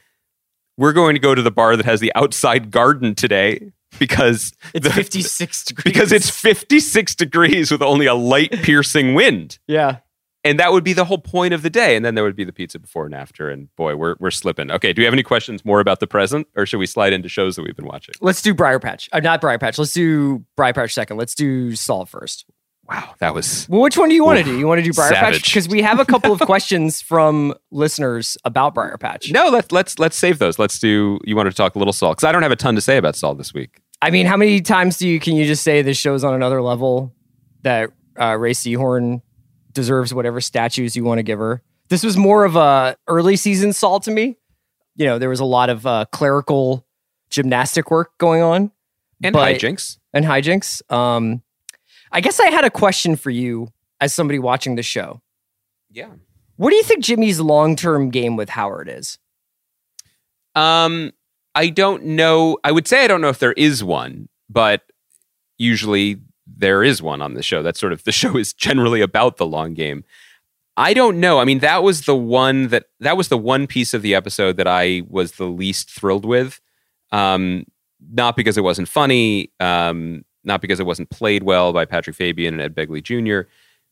we're 0.77 0.93
going 0.93 1.13
to 1.15 1.19
go 1.19 1.36
to 1.36 1.41
the 1.41 1.51
bar 1.51 1.75
that 1.77 1.86
has 1.86 1.99
the 1.99 2.12
outside 2.15 2.71
garden 2.71 3.13
today 3.15 3.71
because 3.99 4.53
it's 4.73 4.88
the- 4.88 4.93
56 4.93 5.63
degrees 5.63 5.84
because 5.93 6.12
it's 6.12 6.30
56 6.30 7.15
degrees 7.15 7.71
with 7.71 7.82
only 7.82 8.06
a 8.08 8.15
light 8.15 8.51
piercing 8.63 9.13
wind 9.13 9.60
yeah. 9.67 9.97
and 10.43 10.60
that 10.60 10.71
would 10.71 10.84
be 10.84 10.93
the 10.93 11.06
whole 11.06 11.17
point 11.19 11.53
of 11.53 11.62
the 11.62 11.69
day. 11.69 11.95
And 11.95 12.03
then 12.06 12.15
there 12.15 12.23
would 12.23 12.36
be 12.36 12.43
the 12.43 12.53
pizza 12.53 12.80
before 12.80 13.06
and 13.06 13.13
after. 13.15 13.49
And 13.49 13.73
boy, 13.75 13.95
we're 13.95 14.15
we're 14.19 14.32
slipping. 14.32 14.71
Okay, 14.71 14.93
do 14.93 15.01
we 15.01 15.06
have 15.06 15.13
any 15.13 15.23
questions 15.23 15.63
more 15.65 15.80
about 15.80 15.99
the 15.99 16.08
present, 16.08 16.47
or 16.56 16.65
should 16.65 16.80
we 16.80 16.86
slide 16.88 17.13
into 17.13 17.30
shows 17.30 17.56
that 17.56 17.63
we've 17.63 17.75
been 17.75 17.86
watching? 17.88 18.15
Let's 18.21 18.41
do 18.41 18.53
Briar 18.53 18.80
Patch. 18.80 19.10
Uh, 19.13 19.19
not 19.19 19.41
Briar 19.41 19.58
Patch. 19.60 19.77
Let's 19.77 19.93
do 19.93 20.43
Briar 20.56 20.73
Patch 20.73 20.93
second. 20.93 21.17
Let's 21.17 21.36
do 21.36 21.75
Saul 21.75 22.06
first. 22.06 22.45
Wow, 22.89 23.15
that 23.19 23.34
was 23.34 23.67
Well, 23.69 23.82
which 23.82 23.97
one 23.97 24.08
do 24.10 24.15
you 24.15 24.23
want 24.23 24.39
to 24.39 24.45
do? 24.45 24.58
You 24.58 24.65
want 24.67 24.80
to 24.80 24.84
do 24.84 24.93
Briar 24.93 25.12
Patch 25.12 25.43
because 25.43 25.67
we 25.67 25.82
have 25.82 26.00
a 26.00 26.06
couple 26.06 26.32
of 26.32 26.39
questions 26.39 27.02
from 27.12 27.54
listeners 27.71 28.38
about 28.45 28.73
Briar 28.73 28.97
Patch. 28.97 29.32
no. 29.32 29.50
Let's 29.50 29.71
let's 29.71 30.00
let's 30.00 30.17
save 30.17 30.39
those. 30.39 30.58
Let's 30.58 30.80
do. 30.80 31.19
You 31.26 31.36
wanted 31.36 31.50
to 31.50 31.56
talk 31.58 31.76
a 31.76 31.80
little 31.80 31.91
Saul 31.93 32.12
because 32.13 32.23
I 32.23 32.32
don't 32.32 32.43
have 32.43 32.52
a 32.52 32.56
ton 32.56 32.76
to 32.76 32.82
say 32.82 32.97
about 32.97 33.15
Saul 33.15 33.36
this 33.36 33.54
week. 33.54 33.82
I 34.02 34.10
mean, 34.12 34.26
how 34.26 34.38
many 34.38 34.62
times 34.62 34.97
do 34.97 35.08
you 35.08 35.19
can 35.19 35.36
you 35.36 35.45
just 35.45 35.63
say 35.63 35.82
this 35.82 35.97
show's 35.97 36.23
on 36.23 36.34
another 36.34 36.62
level 36.62 37.13
that 37.63 37.89
uh, 38.19 38.36
Rhea 38.38 38.54
Seehorn 38.54 39.21
deserves 39.73 40.13
whatever 40.13 40.39
statues 40.39 40.95
you 40.95 41.04
want 41.04 41.19
to 41.19 41.23
give 41.23 41.39
her? 41.39 41.62
This 41.89 42.04
was 42.04 42.15
more 42.17 42.45
of 42.45 42.56
a 42.56 42.95
early 43.08 43.36
season 43.36 43.73
Saul 43.73 44.00
to 44.02 44.12
me. 44.12 44.38
You 44.95 45.06
know, 45.08 45.19
there 45.19 45.30
was 45.30 45.39
a 45.39 45.45
lot 45.45 45.69
of 45.69 45.86
uh, 45.86 46.06
clerical 46.12 46.86
gymnastic 47.30 47.91
work 47.91 48.17
going 48.17 48.41
on 48.41 48.71
And 49.23 49.34
But- 49.34 49.56
hijinks. 49.58 49.97
and 50.13 50.23
hijinks. 50.26 50.82
Um, 50.91 51.41
I 52.12 52.22
guess 52.22 52.39
I 52.39 52.48
had 52.48 52.65
a 52.65 52.70
question 52.70 53.15
for 53.15 53.30
you 53.30 53.70
as 54.00 54.13
somebody 54.13 54.39
watching 54.39 54.76
the 54.76 54.84
show. 54.84 55.22
Yeah. 55.91 56.10
What 56.58 56.72
do 56.72 56.76
you 56.76 56.84
think 56.84 57.04
Jimmy's 57.04 57.39
long 57.39 57.76
term 57.76 58.10
game 58.10 58.36
with 58.36 58.50
Howard 58.50 58.89
is? 58.89 59.17
Um, 60.56 61.12
I 61.54 61.70
don't 61.70 62.04
know. 62.04 62.58
I 62.63 62.72
would 62.72 62.88
say 62.88 63.04
I 63.04 63.08
don't 63.08 63.22
know 63.22 63.30
if 63.30 63.39
there 63.39 63.54
is 63.54 63.84
one, 63.84 64.30
but 64.50 64.84
usually 65.58 66.17
there 66.46 66.84
is 66.84 67.02
one 67.02 67.22
on 67.22 67.34
the 67.34 67.43
show. 67.43 67.62
That's 67.62 67.80
sort 67.80 67.93
of 67.93 68.04
the 68.04 68.12
show 68.13 68.38
is 68.38 68.54
generally 68.54 69.02
about 69.02 69.38
the 69.38 69.46
long 69.46 69.74
game. 69.74 70.04
I 70.78 70.93
don't 70.93 71.20
know. 71.20 71.39
I 71.39 71.46
mean, 71.46 71.60
that 71.60 71.82
was 71.82 72.06
the 72.06 72.15
one 72.15 72.67
that 72.67 72.86
that 73.00 73.17
was 73.17 73.30
the 73.30 73.38
one 73.38 73.65
piece 73.65 73.96
of 73.96 74.04
the 74.04 74.13
episode 74.13 74.58
that 74.58 74.67
I 74.67 75.02
was 75.08 75.34
the 75.34 75.46
least 75.46 75.89
thrilled 75.89 76.26
with. 76.26 76.62
Um, 77.12 77.65
not 78.12 78.36
because 78.36 78.58
it 78.58 78.63
wasn't 78.63 78.88
funny, 78.88 79.52
um, 79.60 80.24
not 80.47 80.62
because 80.62 80.79
it 80.79 80.86
wasn't 80.86 81.10
played 81.10 81.43
well 81.43 81.73
by 81.73 81.86
Patrick 81.86 82.15
Fabian 82.15 82.53
and 82.53 82.62
Ed 82.62 82.75
Begley 82.75 83.03
Jr. 83.03 83.49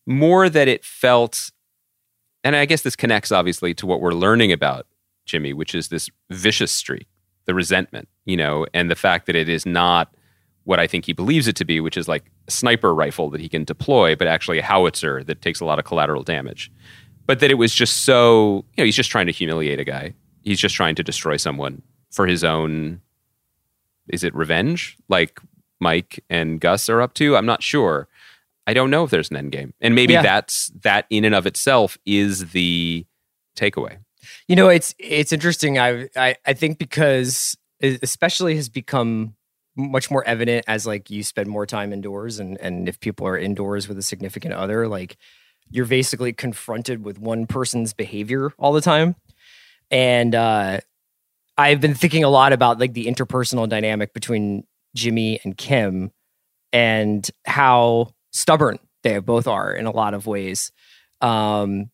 More 0.08 0.50
that 0.50 0.68
it 0.68 0.84
felt, 0.84 1.52
and 2.44 2.56
I 2.56 2.66
guess 2.66 2.82
this 2.82 2.96
connects 2.96 3.32
obviously 3.32 3.74
to 3.76 3.86
what 3.86 4.02
we're 4.02 4.14
learning 4.14 4.52
about 4.52 4.88
Jimmy, 5.26 5.54
which 5.54 5.76
is 5.76 5.90
this 5.90 6.10
vicious 6.30 6.72
streak, 6.72 7.08
the 7.46 7.54
resentment, 7.54 8.08
you 8.26 8.38
know, 8.38 8.66
and 8.74 8.90
the 8.90 8.96
fact 8.96 9.26
that 9.28 9.36
it 9.36 9.50
is 9.50 9.66
not 9.66 10.16
what 10.64 10.80
I 10.80 10.88
think 10.88 11.06
he 11.06 11.14
believes 11.14 11.48
it 11.48 11.56
to 11.58 11.66
be, 11.66 11.80
which 11.80 11.98
is 11.98 12.08
like 12.08 12.26
a 12.48 12.52
sniper 12.52 12.94
rifle 12.94 13.30
that 13.30 13.42
he 13.42 13.50
can 13.50 13.64
deploy, 13.64 14.16
but 14.16 14.28
actually 14.28 14.60
a 14.60 14.64
howitzer 14.64 15.24
that 15.24 15.42
takes 15.42 15.60
a 15.60 15.66
lot 15.66 15.78
of 15.78 15.86
collateral 15.86 16.24
damage. 16.24 16.72
But 17.28 17.40
that 17.40 17.52
it 17.52 17.56
was 17.56 17.74
just 17.74 18.06
so, 18.06 18.66
you 18.76 18.82
know, 18.82 18.86
he's 18.86 18.96
just 18.96 19.12
trying 19.12 19.26
to 19.28 19.32
humiliate 19.32 19.80
a 19.80 19.84
guy. 19.84 20.14
he's 20.44 20.60
just 20.60 20.76
trying 20.76 20.96
to 20.96 21.04
destroy 21.04 21.38
someone 21.38 21.82
for 22.12 22.28
his 22.28 22.44
own 22.44 23.02
is 24.10 24.24
it 24.24 24.34
revenge 24.36 24.96
like 25.10 25.40
Mike 25.80 26.24
and 26.30 26.60
Gus 26.60 26.90
are 26.90 27.02
up 27.02 27.14
to? 27.16 27.36
I'm 27.36 27.46
not 27.46 27.64
sure. 27.64 28.08
I 28.68 28.74
don't 28.74 28.90
know 28.90 29.04
if 29.04 29.12
there's 29.12 29.30
an 29.30 29.38
end 29.38 29.52
game. 29.52 29.74
And 29.82 29.94
maybe 29.96 30.14
Yeah. 30.14 30.22
that's 30.24 30.72
that 30.82 31.06
in 31.10 31.24
and 31.26 31.36
of 31.36 31.46
itself 31.46 31.98
is 32.06 32.52
the 32.52 33.06
takeaway. 33.56 33.98
You 34.48 34.56
know, 34.56 34.70
it's 34.70 34.96
it's 34.98 35.32
interesting. 35.32 35.78
I 35.78 36.10
I, 36.16 36.36
I 36.46 36.54
think 36.54 36.80
because 36.80 37.56
especially 37.82 38.56
has 38.56 38.70
become 38.70 39.36
much 39.78 40.10
more 40.10 40.24
evident 40.26 40.64
as 40.68 40.88
like 40.88 41.10
you 41.12 41.22
spend 41.22 41.48
more 41.50 41.66
time 41.66 41.92
indoors 41.94 42.40
and 42.40 42.58
and 42.60 42.88
if 42.90 43.00
people 43.00 43.28
are 43.28 43.38
indoors 43.38 43.88
with 43.88 43.98
a 44.00 44.02
significant 44.02 44.54
other, 44.54 44.88
like 44.88 45.18
you're 45.70 45.86
basically 45.86 46.32
confronted 46.34 47.04
with 47.04 47.20
one 47.20 47.46
person's 47.46 47.94
behavior 47.94 48.52
all 48.58 48.72
the 48.74 48.82
time. 48.82 49.16
And 49.92 50.34
uh 50.34 50.80
I've 51.58 51.80
been 51.82 51.94
thinking 51.96 52.24
a 52.24 52.30
lot 52.30 52.52
about 52.52 52.80
like 52.80 52.94
the 52.94 53.06
interpersonal 53.06 53.70
dynamic 53.70 54.14
between 54.14 54.66
Jimmy 54.96 55.40
and 55.44 55.56
Kim 55.58 56.12
and 56.74 57.30
how 57.46 58.14
stubborn 58.32 58.80
they 59.04 59.20
both 59.20 59.48
are 59.48 59.72
in 59.72 59.86
a 59.86 59.92
lot 59.92 60.14
of 60.14 60.26
ways. 60.26 60.72
Um 61.22 61.92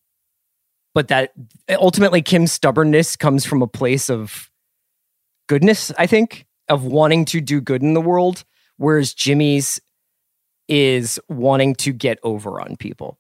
but 0.94 1.08
that 1.10 1.32
ultimately 1.70 2.22
Kim's 2.22 2.52
stubbornness 2.52 3.16
comes 3.16 3.46
from 3.46 3.62
a 3.62 3.68
place 3.68 4.10
of 4.10 4.50
goodness, 5.48 5.92
I 5.98 6.06
think, 6.08 6.46
of 6.68 6.84
wanting 6.84 7.26
to 7.26 7.42
do 7.42 7.62
good 7.62 7.82
in 7.82 7.94
the 7.94 8.02
world, 8.02 8.44
whereas 8.78 9.14
Jimmy's 9.14 9.80
is 10.68 11.20
wanting 11.30 11.76
to 11.76 11.92
get 11.94 12.20
over 12.24 12.62
on 12.62 12.76
people. 12.78 13.20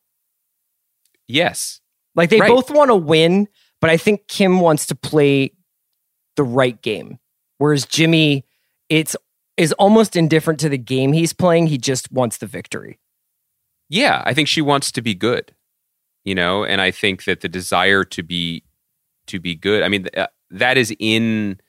Yes. 1.27 1.79
Like 2.15 2.29
they 2.29 2.39
Right. 2.39 2.49
both 2.49 2.69
want 2.69 2.89
to 2.89 2.95
win, 2.95 3.47
but 3.79 3.89
I 3.89 3.97
think 3.97 4.27
Kim 4.27 4.59
wants 4.59 4.85
to 4.87 4.95
play 4.95 5.51
the 6.35 6.43
right 6.43 6.81
game, 6.81 7.19
whereas 7.57 7.85
Jimmy, 7.85 8.45
it's 8.89 9.15
is 9.57 9.73
almost 9.73 10.15
indifferent 10.15 10.59
to 10.61 10.69
the 10.69 10.77
game 10.77 11.13
he's 11.13 11.33
playing. 11.33 11.67
He 11.67 11.77
just 11.77 12.11
wants 12.11 12.37
the 12.37 12.45
victory. 12.45 12.99
Yeah, 13.89 14.23
I 14.25 14.33
think 14.33 14.47
she 14.47 14.61
wants 14.61 14.91
to 14.93 15.01
be 15.01 15.13
good. 15.13 15.53
You 16.23 16.35
know, 16.35 16.63
and 16.63 16.81
I 16.81 16.91
think 16.91 17.23
that 17.23 17.41
the 17.41 17.49
desire 17.49 18.03
to 18.05 18.23
be 18.23 18.63
to 19.27 19.39
be 19.39 19.55
good, 19.55 19.83
I 19.83 19.87
mean 19.87 20.07
uh, 20.15 20.27
that 20.51 20.77
is 20.77 20.93
in 20.99 21.59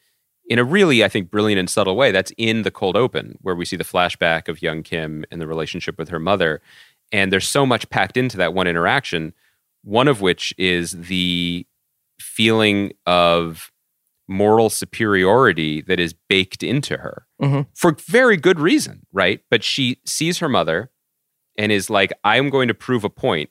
in 0.46 0.58
a 0.58 0.64
really 0.64 1.02
I 1.02 1.08
think 1.08 1.30
brilliant 1.30 1.58
and 1.58 1.70
subtle 1.70 1.96
way. 1.96 2.12
That's 2.12 2.32
in 2.36 2.62
the 2.62 2.70
cold 2.70 2.96
open 2.96 3.38
where 3.40 3.54
we 3.54 3.64
see 3.64 3.76
the 3.76 3.84
flashback 3.84 4.48
of 4.48 4.60
young 4.60 4.82
Kim 4.82 5.24
and 5.30 5.40
the 5.40 5.46
relationship 5.46 5.98
with 5.98 6.10
her 6.10 6.18
mother. 6.18 6.60
And 7.12 7.32
there's 7.32 7.48
so 7.48 7.64
much 7.64 7.88
packed 7.90 8.16
into 8.16 8.36
that 8.38 8.54
one 8.54 8.66
interaction, 8.66 9.32
one 9.82 10.08
of 10.08 10.20
which 10.20 10.54
is 10.58 10.92
the 10.92 11.66
feeling 12.20 12.92
of 13.06 13.71
moral 14.32 14.70
superiority 14.70 15.80
that 15.82 16.00
is 16.00 16.14
baked 16.28 16.62
into 16.62 16.96
her 16.98 17.26
Mhm. 17.40 17.66
for 17.74 17.92
very 17.92 18.36
good 18.36 18.58
reason, 18.58 19.06
right? 19.12 19.40
But 19.50 19.62
she 19.62 19.98
sees 20.04 20.38
her 20.38 20.48
mother 20.48 20.90
and 21.58 21.70
is 21.70 21.90
like, 21.90 22.12
I'm 22.24 22.48
going 22.50 22.68
to 22.68 22.74
prove 22.74 23.04
a 23.04 23.10
point 23.10 23.50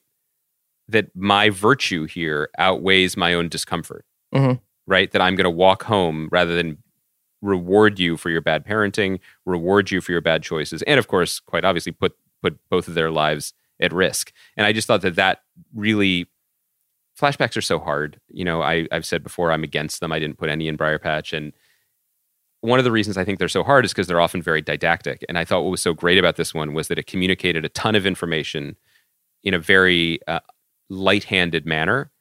that 0.88 1.16
my 1.16 1.50
virtue 1.50 2.06
here 2.06 2.50
outweighs 2.58 3.16
my 3.16 3.34
own 3.34 3.48
discomfort, 3.48 4.06
Mhm. 4.34 4.60
right? 4.88 5.12
That 5.12 5.22
I'm 5.22 5.36
going 5.36 5.46
to 5.46 5.50
walk 5.50 5.84
home 5.84 6.28
rather 6.32 6.56
than 6.56 6.80
reward 7.42 8.00
you 8.00 8.18
for 8.18 8.30
your 8.30 8.42
bad 8.42 8.66
parenting, 8.66 9.20
reward 9.46 9.90
you 9.92 10.02
for 10.02 10.12
your 10.12 10.22
bad 10.22 10.44
choices, 10.44 10.82
and 10.84 11.00
of 11.00 11.08
course, 11.08 11.40
quite 11.40 11.64
obviously, 11.66 11.92
put 11.92 12.16
put 12.42 12.58
both 12.70 12.88
of 12.88 12.96
their 12.96 13.12
lives 13.12 13.54
at 13.80 13.94
risk. 13.94 14.32
And 14.58 14.66
I 14.66 14.74
just 14.74 14.88
thought 14.88 15.02
that 15.02 15.14
that 15.16 15.44
really 15.76 16.28
flashbacks 17.20 17.58
are 17.58 17.62
so 17.62 17.80
hard. 17.80 18.20
You 18.30 18.46
know, 18.46 18.62
I, 18.62 18.88
I've 18.92 19.06
said 19.06 19.24
before 19.24 19.52
I'm 19.52 19.64
against 19.64 20.00
them. 20.00 20.12
I 20.12 20.20
didn't 20.20 20.38
put 20.38 20.50
any 20.50 20.68
in 20.68 20.76
Briar 20.76 21.00
Patch, 21.00 21.34
and 21.34 21.54
one 22.62 22.80
of 22.80 22.86
the 22.86 22.92
reasons 22.92 23.18
I 23.18 23.26
think 23.26 23.40
they're 23.40 23.48
so 23.48 23.64
hard 23.64 23.86
is 23.86 23.92
because 23.92 24.08
they're 24.08 24.22
often 24.22 24.42
very 24.42 24.62
didactic. 24.62 25.26
And 25.28 25.38
I 25.38 25.46
thought 25.46 25.64
what 25.64 25.72
was 25.72 25.82
so 25.82 25.94
great 25.94 26.20
about 26.20 26.36
this 26.36 26.54
one 26.54 26.74
was 26.74 26.88
that 26.90 27.00
it 27.00 27.08
communicated 27.08 27.66
a 27.66 27.70
ton 27.70 27.96
of 27.96 28.06
information 28.06 28.76
in 29.44 29.56
a 29.56 29.60
very 29.60 30.20
uh, 30.28 30.40
light-handed 30.90 31.66
manner, 31.66 32.12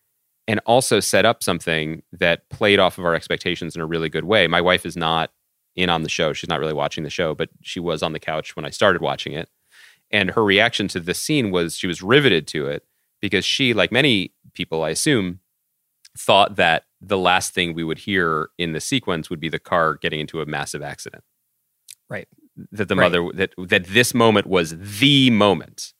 and 0.48 0.60
also 0.66 0.98
set 1.00 1.24
up 1.24 1.42
something 1.42 2.02
that 2.12 2.48
played 2.48 2.78
off 2.78 2.98
of 2.98 3.04
our 3.04 3.14
expectations 3.14 3.76
in 3.76 3.82
a 3.82 3.86
really 3.86 4.08
good 4.08 4.24
way. 4.24 4.46
My 4.46 4.60
wife 4.60 4.86
is 4.86 4.96
not 4.96 5.30
in 5.76 5.90
on 5.90 6.02
the 6.02 6.08
show; 6.08 6.32
she's 6.32 6.48
not 6.48 6.60
really 6.60 6.72
watching 6.72 7.04
the 7.04 7.10
show, 7.10 7.34
but 7.34 7.50
she 7.60 7.78
was 7.78 8.02
on 8.02 8.12
the 8.12 8.18
couch 8.18 8.56
when 8.56 8.64
I 8.64 8.70
started 8.70 9.02
watching 9.02 9.34
it. 9.34 9.48
And 10.10 10.30
her 10.32 10.42
reaction 10.42 10.88
to 10.88 11.00
this 11.00 11.20
scene 11.20 11.50
was 11.50 11.76
she 11.76 11.86
was 11.86 12.02
riveted 12.02 12.46
to 12.48 12.66
it 12.66 12.84
because 13.20 13.44
she, 13.44 13.74
like 13.74 13.92
many 13.92 14.32
people, 14.60 14.82
I 14.84 14.90
assume, 14.90 15.40
thought 16.18 16.56
that 16.56 16.84
the 17.00 17.16
last 17.18 17.54
thing 17.54 17.72
we 17.72 17.84
would 17.84 17.98
hear 17.98 18.50
in 18.58 18.72
the 18.72 18.80
sequence 18.80 19.30
would 19.30 19.40
be 19.40 19.48
the 19.48 19.58
car 19.58 19.94
getting 19.94 20.20
into 20.20 20.40
a 20.42 20.46
massive 20.46 20.82
accident. 20.82 21.24
Right. 22.10 22.28
That 22.72 22.88
the 22.88 22.96
Right. 22.96 23.04
mother 23.10 23.28
that 23.34 23.54
that 23.68 23.84
this 23.86 24.12
moment 24.14 24.46
was 24.46 24.74
the 24.76 25.30
moment. 25.30 25.94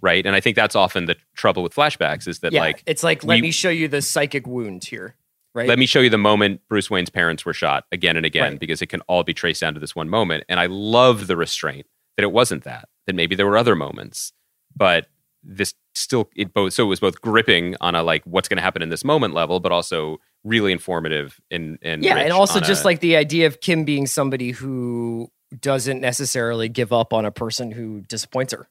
Right. 0.00 0.24
And 0.26 0.36
I 0.36 0.40
think 0.40 0.54
that's 0.54 0.76
often 0.76 1.06
the 1.06 1.16
trouble 1.34 1.62
with 1.64 1.74
flashbacks 1.74 2.28
is 2.28 2.38
that 2.40 2.52
yeah, 2.52 2.60
like 2.60 2.82
it's 2.86 3.02
like 3.02 3.24
let 3.24 3.36
we- 3.36 3.42
me 3.42 3.50
show 3.50 3.70
you 3.70 3.88
the 3.88 4.02
psychic 4.02 4.46
wound 4.46 4.84
here, 4.84 5.16
right? 5.54 5.66
let 5.68 5.78
me 5.78 5.86
show 5.86 6.00
you 6.00 6.10
the 6.10 6.18
moment 6.18 6.60
Bruce 6.68 6.90
Wayne's 6.90 7.10
parents 7.10 7.44
were 7.46 7.54
shot 7.54 7.84
again 7.90 8.16
and 8.16 8.26
again 8.26 8.52
Right. 8.52 8.60
because 8.60 8.82
it 8.82 8.86
can 8.86 9.00
all 9.08 9.24
be 9.24 9.34
traced 9.34 9.62
down 9.62 9.74
to 9.74 9.80
this 9.80 9.96
one 9.96 10.08
moment. 10.08 10.44
And 10.48 10.60
I 10.60 10.66
love 10.66 11.26
the 11.26 11.36
restraint 11.36 11.86
that 12.16 12.22
it 12.22 12.30
wasn't 12.30 12.62
that, 12.64 12.88
that 13.06 13.14
maybe 13.16 13.34
there 13.34 13.46
were 13.46 13.56
other 13.56 13.74
moments, 13.74 14.32
but 14.76 15.08
this 15.42 15.74
still, 15.96 16.28
it 16.36 16.52
both, 16.54 16.72
so 16.72 16.84
it 16.84 16.88
was 16.88 17.00
both 17.00 17.20
gripping 17.20 17.74
on 17.80 17.94
a 17.94 18.02
like 18.02 18.22
what's 18.24 18.48
going 18.48 18.56
to 18.58 18.62
happen 18.62 18.82
in 18.82 18.88
this 18.88 19.04
moment 19.04 19.34
level, 19.34 19.60
but 19.60 19.72
also 19.72 20.18
really 20.44 20.70
informative 20.72 21.40
and, 21.50 21.78
and 21.82 22.04
yeah, 22.04 22.16
and 22.18 22.32
also 22.32 22.60
just 22.60 22.82
a- 22.84 22.86
like 22.86 23.00
the 23.00 23.16
idea 23.16 23.46
of 23.46 23.60
Kim 23.60 23.84
being 23.84 24.06
somebody 24.06 24.50
who 24.52 25.28
doesn't 25.60 26.00
necessarily 26.00 26.68
give 26.68 26.92
up 26.92 27.12
on 27.12 27.24
a 27.24 27.30
person 27.30 27.70
who 27.70 28.00
disappoints 28.02 28.52
her. 28.52 28.68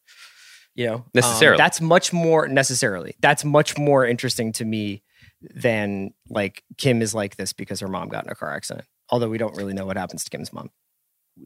You 0.76 0.88
know, 0.88 0.96
Um, 0.96 1.06
Necessarily. 1.14 1.58
that's 1.58 1.80
much 1.80 2.12
more 2.12 2.48
necessarily. 2.50 3.16
That's 3.22 3.46
much 3.46 3.78
more 3.78 4.06
interesting 4.06 4.52
to 4.54 4.66
me 4.66 5.04
than 5.42 6.14
like 6.30 6.64
Kim 6.78 7.02
is 7.02 7.16
like 7.16 7.38
this 7.38 7.54
because 7.54 7.80
her 7.80 7.88
mom 7.88 8.10
got 8.10 8.26
in 8.26 8.30
a 8.32 8.36
car 8.36 8.54
accident. 8.54 8.86
Although 9.10 9.30
we 9.30 9.38
don't 9.38 9.56
really 9.56 9.74
know 9.74 9.86
what 9.86 9.96
happens 9.98 10.24
to 10.26 10.30
Kim's 10.30 10.52
mom. 10.52 10.72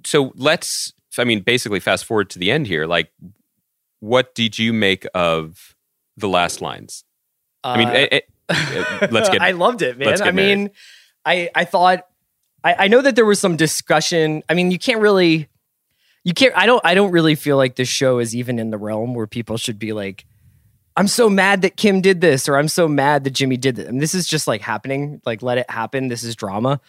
so 0.06 0.32
let's, 0.36 0.94
I 1.18 1.26
mean, 1.26 1.42
basically 1.42 1.80
fast 1.80 2.06
forward 2.06 2.30
to 2.32 2.40
the 2.40 2.50
end 2.52 2.66
here. 2.68 2.86
Like, 2.88 3.12
what 4.00 4.36
did 4.36 4.58
you 4.58 4.74
make 4.74 5.06
of 5.14 5.76
the 6.18 6.30
last 6.30 6.62
lines? 6.62 7.04
I 7.64 7.78
mean, 7.78 7.88
Uh, 7.88 7.92
eh, 7.92 8.08
eh, 8.12 8.20
eh, 8.50 9.08
let's 9.12 9.30
get 9.30 9.42
I 9.42 9.52
loved 9.52 9.82
it, 9.82 9.98
man. 9.98 10.22
I 10.22 10.32
mean, 10.32 10.72
I 11.26 11.50
I 11.54 11.66
thought 11.66 12.06
I, 12.64 12.76
I 12.86 12.88
know 12.88 13.02
that 13.02 13.16
there 13.16 13.26
was 13.26 13.40
some 13.40 13.56
discussion. 13.56 14.44
I 14.50 14.54
mean, 14.54 14.72
you 14.72 14.80
can't 14.80 15.02
really 15.02 15.50
you 16.24 16.34
can't 16.34 16.54
I 16.56 16.66
don't 16.66 16.82
I 16.86 16.94
don't 16.94 17.12
really 17.12 17.36
feel 17.36 17.58
like 17.58 17.76
this 17.76 17.90
show 17.90 18.20
is 18.20 18.36
even 18.36 18.60
in 18.60 18.70
the 18.72 18.78
realm 18.78 19.14
where 19.14 19.28
people 19.28 19.58
should 19.58 19.80
be 19.80 19.94
like, 19.94 20.26
I'm 20.96 21.08
so 21.08 21.30
mad 21.30 21.62
that 21.62 21.78
Kim 21.78 22.02
did 22.02 22.22
this, 22.22 22.50
or 22.50 22.58
I'm 22.58 22.68
so 22.68 22.88
mad 22.88 23.24
that 23.24 23.32
Jimmy 23.32 23.58
did 23.58 23.76
this. 23.78 23.88
And 23.88 24.02
this 24.02 24.14
is 24.14 24.28
just 24.28 24.48
like 24.48 24.62
happening. 24.62 25.22
Like, 25.26 25.42
let 25.42 25.58
it 25.58 25.70
happen. 25.70 26.10
This 26.10 26.24
is 26.24 26.36
drama. 26.36 26.82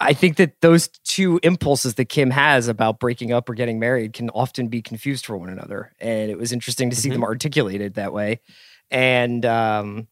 I 0.00 0.12
think 0.12 0.36
that 0.36 0.60
those 0.60 0.88
two 0.88 1.38
impulses 1.42 1.94
that 1.94 2.06
Kim 2.06 2.30
has 2.30 2.68
about 2.68 2.98
breaking 2.98 3.32
up 3.32 3.48
or 3.48 3.54
getting 3.54 3.78
married 3.78 4.12
can 4.12 4.28
often 4.30 4.68
be 4.68 4.82
confused 4.82 5.24
for 5.24 5.36
one 5.36 5.48
another. 5.48 5.92
And 6.00 6.30
it 6.30 6.38
was 6.38 6.52
interesting 6.52 6.90
to 6.90 6.96
see 6.96 7.10
them 7.10 7.22
articulated 7.22 7.94
that 7.94 8.12
way. 8.12 8.40
And 8.90 9.46
um, 9.46 10.08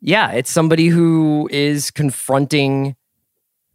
yeah, 0.00 0.32
it's 0.32 0.50
somebody 0.50 0.88
who 0.88 1.48
is 1.50 1.90
confronting. 1.90 2.96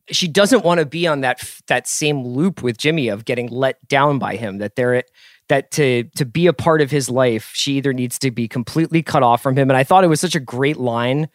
She 0.10 0.28
doesn't 0.28 0.64
want 0.64 0.80
to 0.80 0.86
be 0.86 1.08
on 1.08 1.22
that 1.22 1.44
that 1.68 1.88
same 1.88 2.24
loop 2.24 2.62
with 2.62 2.78
Jimmy 2.78 3.08
of 3.08 3.26
getting 3.26 3.48
let 3.48 3.86
down 3.88 4.20
by 4.20 4.36
him. 4.36 4.60
That 4.60 4.76
they're 4.76 5.04
that 5.50 5.72
to 5.72 6.04
to 6.16 6.26
be 6.26 6.48
a 6.48 6.54
part 6.54 6.82
of 6.82 6.92
his 6.92 7.10
life, 7.10 7.52
she 7.54 7.74
either 7.74 7.94
needs 7.94 8.20
to 8.20 8.32
be 8.32 8.48
completely 8.48 9.02
cut 9.02 9.24
off 9.24 9.42
from 9.42 9.58
him. 9.58 9.70
And 9.70 9.78
I 9.78 9.84
thought 9.84 10.04
it 10.04 10.08
was 10.08 10.22
such 10.22 10.36
a 10.36 10.40
great 10.40 10.78
line 10.78 11.30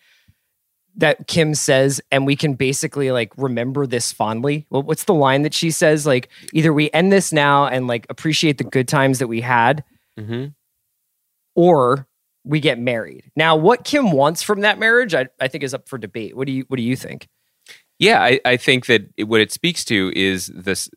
that 0.96 1.26
Kim 1.28 1.54
says, 1.54 2.00
and 2.10 2.26
we 2.26 2.36
can 2.36 2.54
basically 2.54 3.10
like 3.10 3.32
remember 3.36 3.86
this 3.86 4.12
fondly. 4.12 4.66
Well, 4.70 4.82
what's 4.82 5.04
the 5.04 5.14
line 5.14 5.42
that 5.42 5.54
she 5.54 5.70
says? 5.70 6.06
Like, 6.06 6.28
either 6.52 6.72
we 6.72 6.90
end 6.92 7.12
this 7.12 7.32
now 7.32 7.66
and 7.66 7.86
like 7.86 8.06
appreciate 8.10 8.58
the 8.58 8.64
good 8.64 8.88
times 8.88 9.18
that 9.20 9.28
we 9.28 9.40
had, 9.40 9.84
Mhm. 10.18 10.54
or 11.54 12.06
we 12.44 12.60
get 12.60 12.78
married. 12.78 13.30
Now, 13.36 13.56
what 13.56 13.84
Kim 13.84 14.12
wants 14.12 14.42
from 14.42 14.62
that 14.62 14.78
marriage, 14.78 15.14
I, 15.14 15.28
I 15.40 15.48
think 15.48 15.62
is 15.62 15.74
up 15.74 15.88
for 15.88 15.98
debate. 15.98 16.36
What 16.36 16.46
do 16.46 16.52
you 16.52 16.64
what 16.68 16.76
do 16.76 16.82
you 16.82 16.96
think? 16.96 17.28
Yeah, 17.98 18.22
I, 18.22 18.40
I 18.44 18.56
think 18.56 18.86
that 18.86 19.10
it, 19.16 19.24
what 19.24 19.40
it 19.42 19.52
speaks 19.52 19.84
to 19.86 20.10
is 20.16 20.46
this 20.54 20.88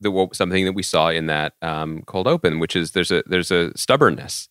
the 0.00 0.28
something 0.32 0.64
that 0.64 0.72
we 0.72 0.82
saw 0.82 1.10
in 1.10 1.26
that 1.26 1.52
um, 1.62 2.02
cold 2.06 2.26
open, 2.26 2.58
which 2.58 2.74
is 2.74 2.92
there's 2.92 3.10
a 3.10 3.22
there's 3.26 3.50
a 3.50 3.70
stubbornness, 3.76 4.48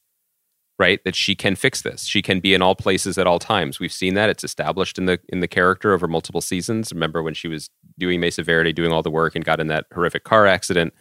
right? 0.81 1.01
That 1.05 1.15
she 1.15 1.35
can 1.35 1.55
fix 1.55 1.83
this. 1.83 2.05
She 2.05 2.21
can 2.23 2.39
be 2.39 2.53
in 2.55 2.61
all 2.61 2.75
places 2.75 3.17
at 3.19 3.27
all 3.27 3.37
times. 3.39 3.79
We've 3.79 3.93
seen 3.93 4.15
that. 4.15 4.29
It's 4.29 4.43
established 4.43 4.97
in 4.97 5.05
the 5.05 5.19
in 5.29 5.39
the 5.39 5.47
character 5.47 5.93
over 5.93 6.07
multiple 6.07 6.41
seasons. 6.41 6.91
Remember 6.91 7.21
when 7.23 7.35
she 7.35 7.47
was 7.47 7.69
doing 7.99 8.19
Mesa 8.19 8.41
Verde, 8.43 8.73
doing 8.73 8.91
all 8.91 9.03
the 9.03 9.11
work, 9.11 9.35
and 9.35 9.45
got 9.45 9.59
in 9.59 9.67
that 9.67 9.85
horrific 9.93 10.23
car 10.23 10.47
accident 10.47 10.93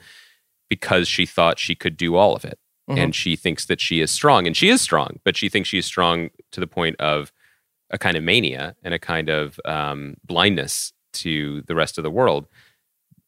because 0.68 1.08
she 1.08 1.24
thought 1.26 1.58
she 1.58 1.74
could 1.74 1.96
do 1.96 2.14
all 2.14 2.36
of 2.36 2.44
it, 2.44 2.58
Mhm. 2.88 2.98
and 2.98 3.14
she 3.14 3.34
thinks 3.36 3.64
that 3.66 3.80
she 3.80 4.00
is 4.00 4.10
strong, 4.10 4.46
and 4.46 4.56
she 4.56 4.68
is 4.68 4.80
strong, 4.82 5.18
but 5.24 5.36
she 5.36 5.48
thinks 5.48 5.68
she 5.68 5.78
is 5.78 5.86
strong 5.86 6.30
to 6.52 6.60
the 6.60 6.66
point 6.68 6.96
of 7.00 7.32
a 7.90 7.98
kind 7.98 8.16
of 8.16 8.22
mania 8.22 8.76
and 8.84 8.94
a 8.94 8.98
kind 8.98 9.28
of 9.28 9.58
um, 9.64 10.14
blindness 10.24 10.92
to 11.14 11.62
the 11.62 11.74
rest 11.74 11.98
of 11.98 12.04
the 12.04 12.10
world. 12.10 12.46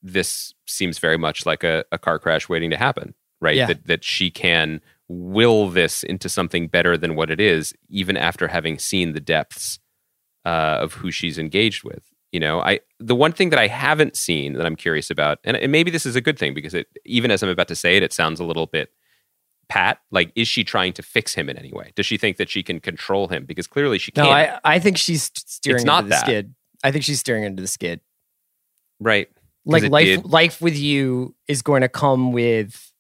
This 0.02 0.54
seems 0.66 0.98
very 0.98 1.16
much 1.18 1.46
like 1.46 1.64
a, 1.64 1.84
a 1.92 1.98
car 1.98 2.18
crash 2.18 2.48
waiting 2.48 2.70
to 2.70 2.76
happen, 2.76 3.14
right? 3.40 3.56
Yeah. 3.56 3.66
That 3.66 3.86
that 3.86 4.04
she 4.04 4.30
can 4.30 4.80
will 5.12 5.68
this 5.68 6.02
into 6.02 6.28
something 6.28 6.68
better 6.68 6.96
than 6.96 7.14
what 7.14 7.30
it 7.30 7.40
is, 7.40 7.74
even 7.88 8.16
after 8.16 8.48
having 8.48 8.78
seen 8.78 9.12
the 9.12 9.20
depths 9.20 9.78
uh, 10.44 10.78
of 10.80 10.94
who 10.94 11.10
she's 11.10 11.38
engaged 11.38 11.84
with. 11.84 12.02
You 12.32 12.40
know, 12.40 12.60
I 12.60 12.80
the 12.98 13.14
one 13.14 13.32
thing 13.32 13.50
that 13.50 13.58
I 13.58 13.66
haven't 13.66 14.16
seen 14.16 14.54
that 14.54 14.64
I'm 14.64 14.76
curious 14.76 15.10
about, 15.10 15.38
and, 15.44 15.56
and 15.56 15.70
maybe 15.70 15.90
this 15.90 16.06
is 16.06 16.16
a 16.16 16.20
good 16.20 16.38
thing 16.38 16.54
because 16.54 16.72
it 16.74 16.86
even 17.04 17.30
as 17.30 17.42
I'm 17.42 17.48
about 17.50 17.68
to 17.68 17.76
say 17.76 17.96
it, 17.96 18.02
it 18.02 18.12
sounds 18.12 18.40
a 18.40 18.44
little 18.44 18.66
bit 18.66 18.90
pat. 19.68 19.98
Like, 20.10 20.32
is 20.34 20.48
she 20.48 20.64
trying 20.64 20.94
to 20.94 21.02
fix 21.02 21.34
him 21.34 21.50
in 21.50 21.58
any 21.58 21.72
way? 21.72 21.92
Does 21.94 22.06
she 22.06 22.16
think 22.16 22.38
that 22.38 22.48
she 22.48 22.62
can 22.62 22.80
control 22.80 23.28
him? 23.28 23.44
Because 23.44 23.66
clearly 23.66 23.98
she 23.98 24.12
No, 24.16 24.24
can't. 24.24 24.60
I, 24.64 24.76
I 24.76 24.78
think 24.78 24.96
she's 24.96 25.30
steering 25.34 25.76
It's 25.76 25.84
not 25.84 26.04
into 26.04 26.08
the 26.08 26.14
that. 26.16 26.20
skid. 26.24 26.54
I 26.82 26.90
think 26.90 27.04
she's 27.04 27.20
steering 27.20 27.44
into 27.44 27.60
the 27.60 27.68
skid. 27.68 28.00
right. 28.98 29.28
Like 29.64 29.84
life, 29.90 30.06
did- 30.06 30.24
life 30.24 30.60
with 30.60 30.76
you 30.76 31.36
is 31.46 31.62
going 31.62 31.82
to 31.82 31.88
come 31.88 32.32
with, 32.32 32.91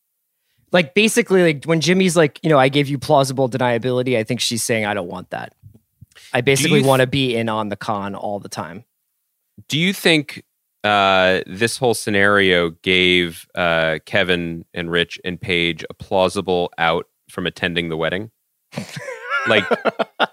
like 0.72 0.94
basically, 0.94 1.42
like 1.42 1.64
when 1.64 1.80
Jimmy's 1.80 2.16
like, 2.16 2.40
you 2.42 2.50
know, 2.50 2.58
I 2.58 2.68
gave 2.68 2.88
you 2.88 2.98
plausible 2.98 3.48
deniability. 3.48 4.16
I 4.16 4.24
think 4.24 4.40
she's 4.40 4.62
saying, 4.62 4.86
I 4.86 4.94
don't 4.94 5.08
want 5.08 5.30
that. 5.30 5.54
I 6.32 6.40
basically 6.40 6.80
th- 6.80 6.86
want 6.86 7.00
to 7.00 7.06
be 7.06 7.36
in 7.36 7.48
on 7.48 7.68
the 7.68 7.76
con 7.76 8.14
all 8.14 8.40
the 8.40 8.48
time. 8.48 8.84
Do 9.68 9.78
you 9.78 9.92
think 9.92 10.44
uh, 10.82 11.42
this 11.46 11.76
whole 11.76 11.94
scenario 11.94 12.70
gave 12.70 13.46
uh, 13.54 13.98
Kevin 14.06 14.64
and 14.72 14.90
Rich 14.90 15.20
and 15.24 15.40
Paige 15.40 15.84
a 15.90 15.94
plausible 15.94 16.72
out 16.78 17.06
from 17.28 17.46
attending 17.46 17.88
the 17.88 17.96
wedding? 17.96 18.30
like, 19.46 19.64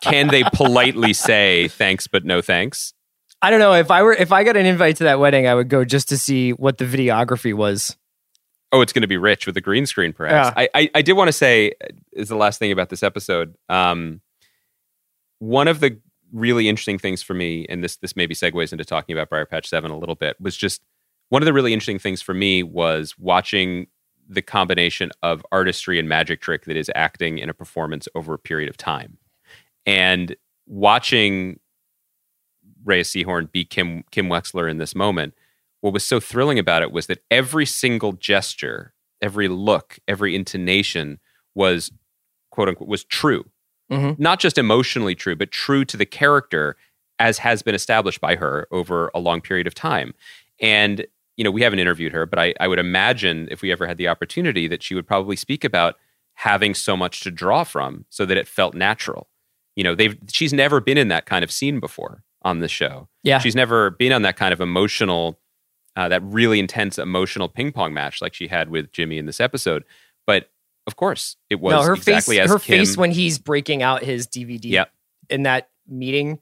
can 0.01 0.29
they 0.29 0.43
politely 0.53 1.13
say 1.13 1.67
thanks 1.67 2.07
but 2.07 2.23
no 2.25 2.41
thanks? 2.41 2.93
I 3.41 3.51
don't 3.51 3.59
know 3.59 3.73
if 3.73 3.89
I 3.89 4.03
were 4.03 4.13
if 4.13 4.31
I 4.31 4.43
got 4.43 4.57
an 4.57 4.65
invite 4.65 4.97
to 4.97 5.05
that 5.05 5.19
wedding, 5.19 5.47
I 5.47 5.55
would 5.55 5.69
go 5.69 5.85
just 5.85 6.09
to 6.09 6.17
see 6.17 6.51
what 6.51 6.77
the 6.77 6.85
videography 6.85 7.53
was. 7.53 7.95
Oh, 8.71 8.81
it's 8.81 8.93
going 8.93 9.01
to 9.01 9.07
be 9.07 9.17
Rich 9.17 9.47
with 9.47 9.57
a 9.57 9.61
green 9.61 9.85
screen, 9.85 10.13
perhaps. 10.13 10.53
Yeah. 10.55 10.67
I, 10.73 10.81
I, 10.81 10.91
I 10.95 11.01
did 11.01 11.13
want 11.13 11.27
to 11.27 11.33
say 11.33 11.73
is 12.13 12.29
the 12.29 12.35
last 12.35 12.59
thing 12.59 12.71
about 12.71 12.89
this 12.89 13.01
episode. 13.01 13.55
Um, 13.67 14.21
one 15.39 15.67
of 15.67 15.79
the 15.79 15.99
really 16.31 16.69
interesting 16.69 16.99
things 16.99 17.23
for 17.23 17.33
me, 17.33 17.65
and 17.67 17.83
this 17.83 17.95
this 17.97 18.15
maybe 18.15 18.35
segues 18.35 18.71
into 18.71 18.85
talking 18.85 19.13
about 19.13 19.29
Briar 19.29 19.45
Patch 19.45 19.67
Seven 19.67 19.89
a 19.89 19.97
little 19.97 20.15
bit, 20.15 20.39
was 20.39 20.55
just 20.55 20.81
one 21.29 21.41
of 21.41 21.45
the 21.47 21.53
really 21.53 21.73
interesting 21.73 21.99
things 21.99 22.21
for 22.21 22.33
me 22.33 22.61
was 22.61 23.17
watching 23.17 23.87
the 24.27 24.41
combination 24.43 25.09
of 25.23 25.43
artistry 25.51 25.97
and 25.97 26.07
magic 26.07 26.39
trick 26.39 26.65
that 26.65 26.77
is 26.77 26.91
acting 26.93 27.39
in 27.39 27.49
a 27.49 27.53
performance 27.53 28.07
over 28.13 28.35
a 28.35 28.39
period 28.39 28.69
of 28.69 28.77
time, 28.77 29.17
and 29.87 30.35
watching 30.67 31.59
Rhea 32.83 33.03
Seehorn 33.03 33.51
be 33.51 33.65
Kim 33.65 34.03
Kim 34.11 34.27
Wexler 34.27 34.69
in 34.69 34.77
this 34.77 34.93
moment 34.93 35.33
what 35.81 35.93
was 35.93 36.05
so 36.05 36.19
thrilling 36.19 36.59
about 36.59 36.81
it 36.81 36.91
was 36.91 37.07
that 37.07 37.23
every 37.31 37.65
single 37.65 38.13
gesture, 38.13 38.93
every 39.21 39.47
look, 39.47 39.99
every 40.07 40.35
intonation 40.35 41.19
was 41.55 41.91
quote 42.51 42.67
unquote 42.67 42.89
was 42.89 43.03
true. 43.03 43.45
Mhm. 43.91 44.19
Not 44.19 44.39
just 44.39 44.57
emotionally 44.57 45.15
true, 45.15 45.35
but 45.35 45.51
true 45.51 45.85
to 45.85 45.97
the 45.97 46.05
character 46.05 46.75
as 47.17 47.39
has 47.39 47.61
been 47.61 47.75
established 47.75 48.21
by 48.21 48.35
her 48.35 48.67
over 48.71 49.11
a 49.13 49.19
long 49.19 49.41
period 49.41 49.67
of 49.67 49.73
time. 49.75 50.13
And, 50.61 51.05
you 51.37 51.43
know, 51.43 51.51
we 51.51 51.61
haven't 51.61 51.79
interviewed 51.79 52.13
her, 52.13 52.25
but 52.25 52.39
I, 52.39 52.53
I 52.59 52.67
would 52.67 52.79
imagine 52.79 53.47
if 53.51 53.61
we 53.61 53.71
ever 53.71 53.87
had 53.87 53.97
the 53.97 54.07
opportunity 54.07 54.67
that 54.67 54.83
she 54.83 54.95
would 54.95 55.07
probably 55.07 55.35
speak 55.35 55.63
about 55.63 55.95
having 56.35 56.73
so 56.73 56.95
much 56.95 57.19
to 57.21 57.31
draw 57.31 57.63
from 57.63 58.05
so 58.09 58.25
that 58.25 58.37
it 58.37 58.47
felt 58.47 58.73
natural. 58.73 59.27
You 59.75 59.83
know, 59.83 59.95
they've 59.95 60.17
she's 60.31 60.53
never 60.53 60.79
been 60.79 60.97
in 60.97 61.09
that 61.09 61.25
kind 61.25 61.43
of 61.43 61.51
scene 61.51 61.79
before 61.79 62.23
on 62.41 62.59
the 62.59 62.67
show. 62.67 63.09
Yeah. 63.23 63.39
She's 63.39 63.55
never 63.55 63.89
been 63.89 64.13
on 64.13 64.21
that 64.21 64.37
kind 64.37 64.53
of 64.53 64.61
emotional 64.61 65.39
uh, 65.95 66.07
that 66.09 66.21
really 66.23 66.59
intense 66.59 66.97
emotional 66.97 67.49
ping 67.49 67.71
pong 67.71 67.93
match 67.93 68.21
like 68.21 68.33
she 68.33 68.47
had 68.47 68.69
with 68.69 68.91
Jimmy 68.91 69.17
in 69.17 69.25
this 69.25 69.39
episode. 69.39 69.83
But 70.27 70.49
of 70.87 70.95
course, 70.95 71.35
it 71.49 71.59
was 71.59 71.73
no, 71.73 71.83
her 71.83 71.93
exactly 71.93 72.37
face, 72.37 72.45
as 72.45 72.51
her 72.51 72.59
Kim, 72.59 72.79
face 72.79 72.97
when 72.97 73.11
he's 73.11 73.37
breaking 73.39 73.83
out 73.83 74.03
his 74.03 74.27
DVD 74.27 74.65
Yep. 74.65 74.91
in 75.29 75.43
that 75.43 75.69
meeting 75.87 76.39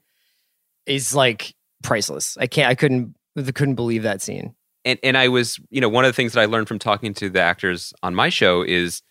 is 0.86 1.14
like 1.14 1.54
priceless. 1.82 2.36
I 2.38 2.46
can't, 2.46 2.68
I 2.68 2.74
couldn't, 2.74 3.14
I 3.36 3.50
couldn't 3.50 3.74
believe 3.74 4.02
that 4.04 4.22
scene. 4.22 4.54
and 4.84 4.98
and 5.02 5.16
I 5.18 5.28
was, 5.28 5.58
you 5.70 5.80
know, 5.80 5.88
one 5.88 6.04
of 6.04 6.08
the 6.08 6.14
things 6.14 6.32
that 6.32 6.40
I 6.40 6.46
learned 6.46 6.68
from 6.68 6.78
talking 6.78 7.12
to 7.14 7.28
the 7.28 7.40
actors 7.40 7.92
on 8.02 8.14
my 8.14 8.28
show 8.30 8.62
is 8.62 9.02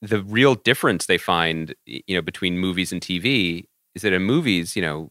the 0.00 0.22
real 0.22 0.54
difference 0.54 1.06
they 1.06 1.18
find, 1.18 1.74
you 1.86 2.14
know, 2.14 2.22
between 2.22 2.58
movies 2.58 2.92
and 2.92 3.00
TV 3.02 3.64
is 3.94 4.02
that 4.02 4.12
in 4.12 4.22
movies, 4.22 4.76
you 4.76 4.82
know, 4.82 5.10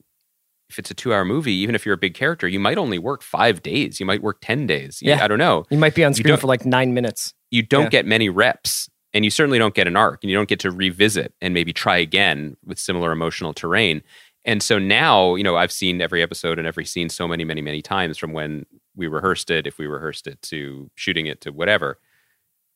if 0.69 0.77
it's 0.79 0.91
a 0.91 0.93
two-hour 0.93 1.23
movie, 1.25 1.53
even 1.53 1.75
if 1.75 1.85
you're 1.85 1.95
a 1.95 1.97
big 1.97 2.13
character, 2.13 2.47
you 2.47 2.59
might 2.59 2.77
only 2.77 2.99
work 2.99 3.21
five 3.23 3.61
days. 3.63 3.99
You 3.99 4.05
might 4.05 4.21
work 4.21 4.39
ten 4.41 4.67
days. 4.67 4.99
Yeah. 5.01 5.23
I 5.23 5.27
don't 5.27 5.37
know. 5.39 5.65
You 5.69 5.77
might 5.77 5.95
be 5.95 6.03
on 6.03 6.13
screen 6.13 6.35
for 6.37 6.47
like 6.47 6.65
nine 6.65 6.93
minutes. 6.93 7.33
you 7.51 7.61
don't 7.63 7.83
Yeah. 7.83 7.89
get 7.89 8.05
many 8.05 8.27
reps 8.29 8.89
and 9.13 9.23
you 9.23 9.31
certainly 9.31 9.57
don't 9.57 9.73
get 9.73 9.87
an 9.87 9.95
arc 9.95 10.21
and 10.23 10.29
you 10.29 10.35
don't 10.35 10.49
get 10.49 10.59
to 10.59 10.69
revisit 10.71 11.33
and 11.41 11.53
maybe 11.53 11.71
try 11.71 11.95
again 11.97 12.57
with 12.65 12.77
similar 12.77 13.11
emotional 13.13 13.53
terrain 13.53 14.01
and 14.43 14.61
so 14.61 14.77
now 14.77 15.33
you 15.35 15.43
know 15.45 15.55
i've 15.55 15.71
seen 15.71 16.01
every 16.01 16.21
episode 16.21 16.59
and 16.59 16.67
every 16.67 16.83
scene 16.83 17.07
so 17.07 17.25
many 17.25 17.45
many 17.45 17.61
many 17.61 17.81
times 17.81 18.17
from 18.17 18.33
when 18.33 18.65
we 18.97 19.07
rehearsed 19.07 19.49
it 19.49 19.65
if 19.65 19.77
we 19.77 19.87
rehearsed 19.87 20.27
it 20.27 20.41
to 20.41 20.91
shooting 20.95 21.25
it 21.25 21.39
to 21.39 21.51
whatever 21.53 21.97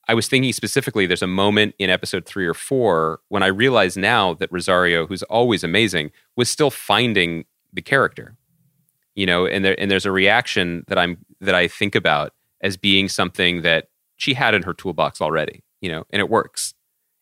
i 0.07 0.13
was 0.13 0.29
thinking 0.29 0.53
specifically 0.53 1.05
there's 1.05 1.21
a 1.21 1.27
moment 1.27 1.75
in 1.77 1.89
episode 1.89 2.25
three 2.25 2.47
or 2.47 2.53
four 2.53 3.19
when 3.27 3.43
i 3.43 3.47
realize 3.47 3.97
now 3.97 4.33
that 4.33 4.49
rosario 4.53 5.05
who's 5.05 5.23
always 5.23 5.65
amazing 5.65 6.11
was 6.37 6.49
still 6.49 6.71
finding 6.71 7.43
the 7.73 7.81
character 7.81 8.35
you 9.15 9.25
know 9.25 9.45
and 9.45 9.63
there 9.65 9.79
and 9.79 9.89
there's 9.91 10.05
a 10.05 10.11
reaction 10.11 10.83
that 10.87 10.97
i'm 10.97 11.17
that 11.39 11.55
i 11.55 11.67
think 11.67 11.95
about 11.95 12.33
as 12.61 12.77
being 12.77 13.09
something 13.09 13.61
that 13.61 13.87
she 14.21 14.33
had 14.33 14.53
in 14.53 14.63
her 14.63 14.73
toolbox 14.73 15.19
already, 15.19 15.63
you 15.81 15.91
know, 15.91 16.05
and 16.11 16.19
it 16.19 16.29
works. 16.29 16.73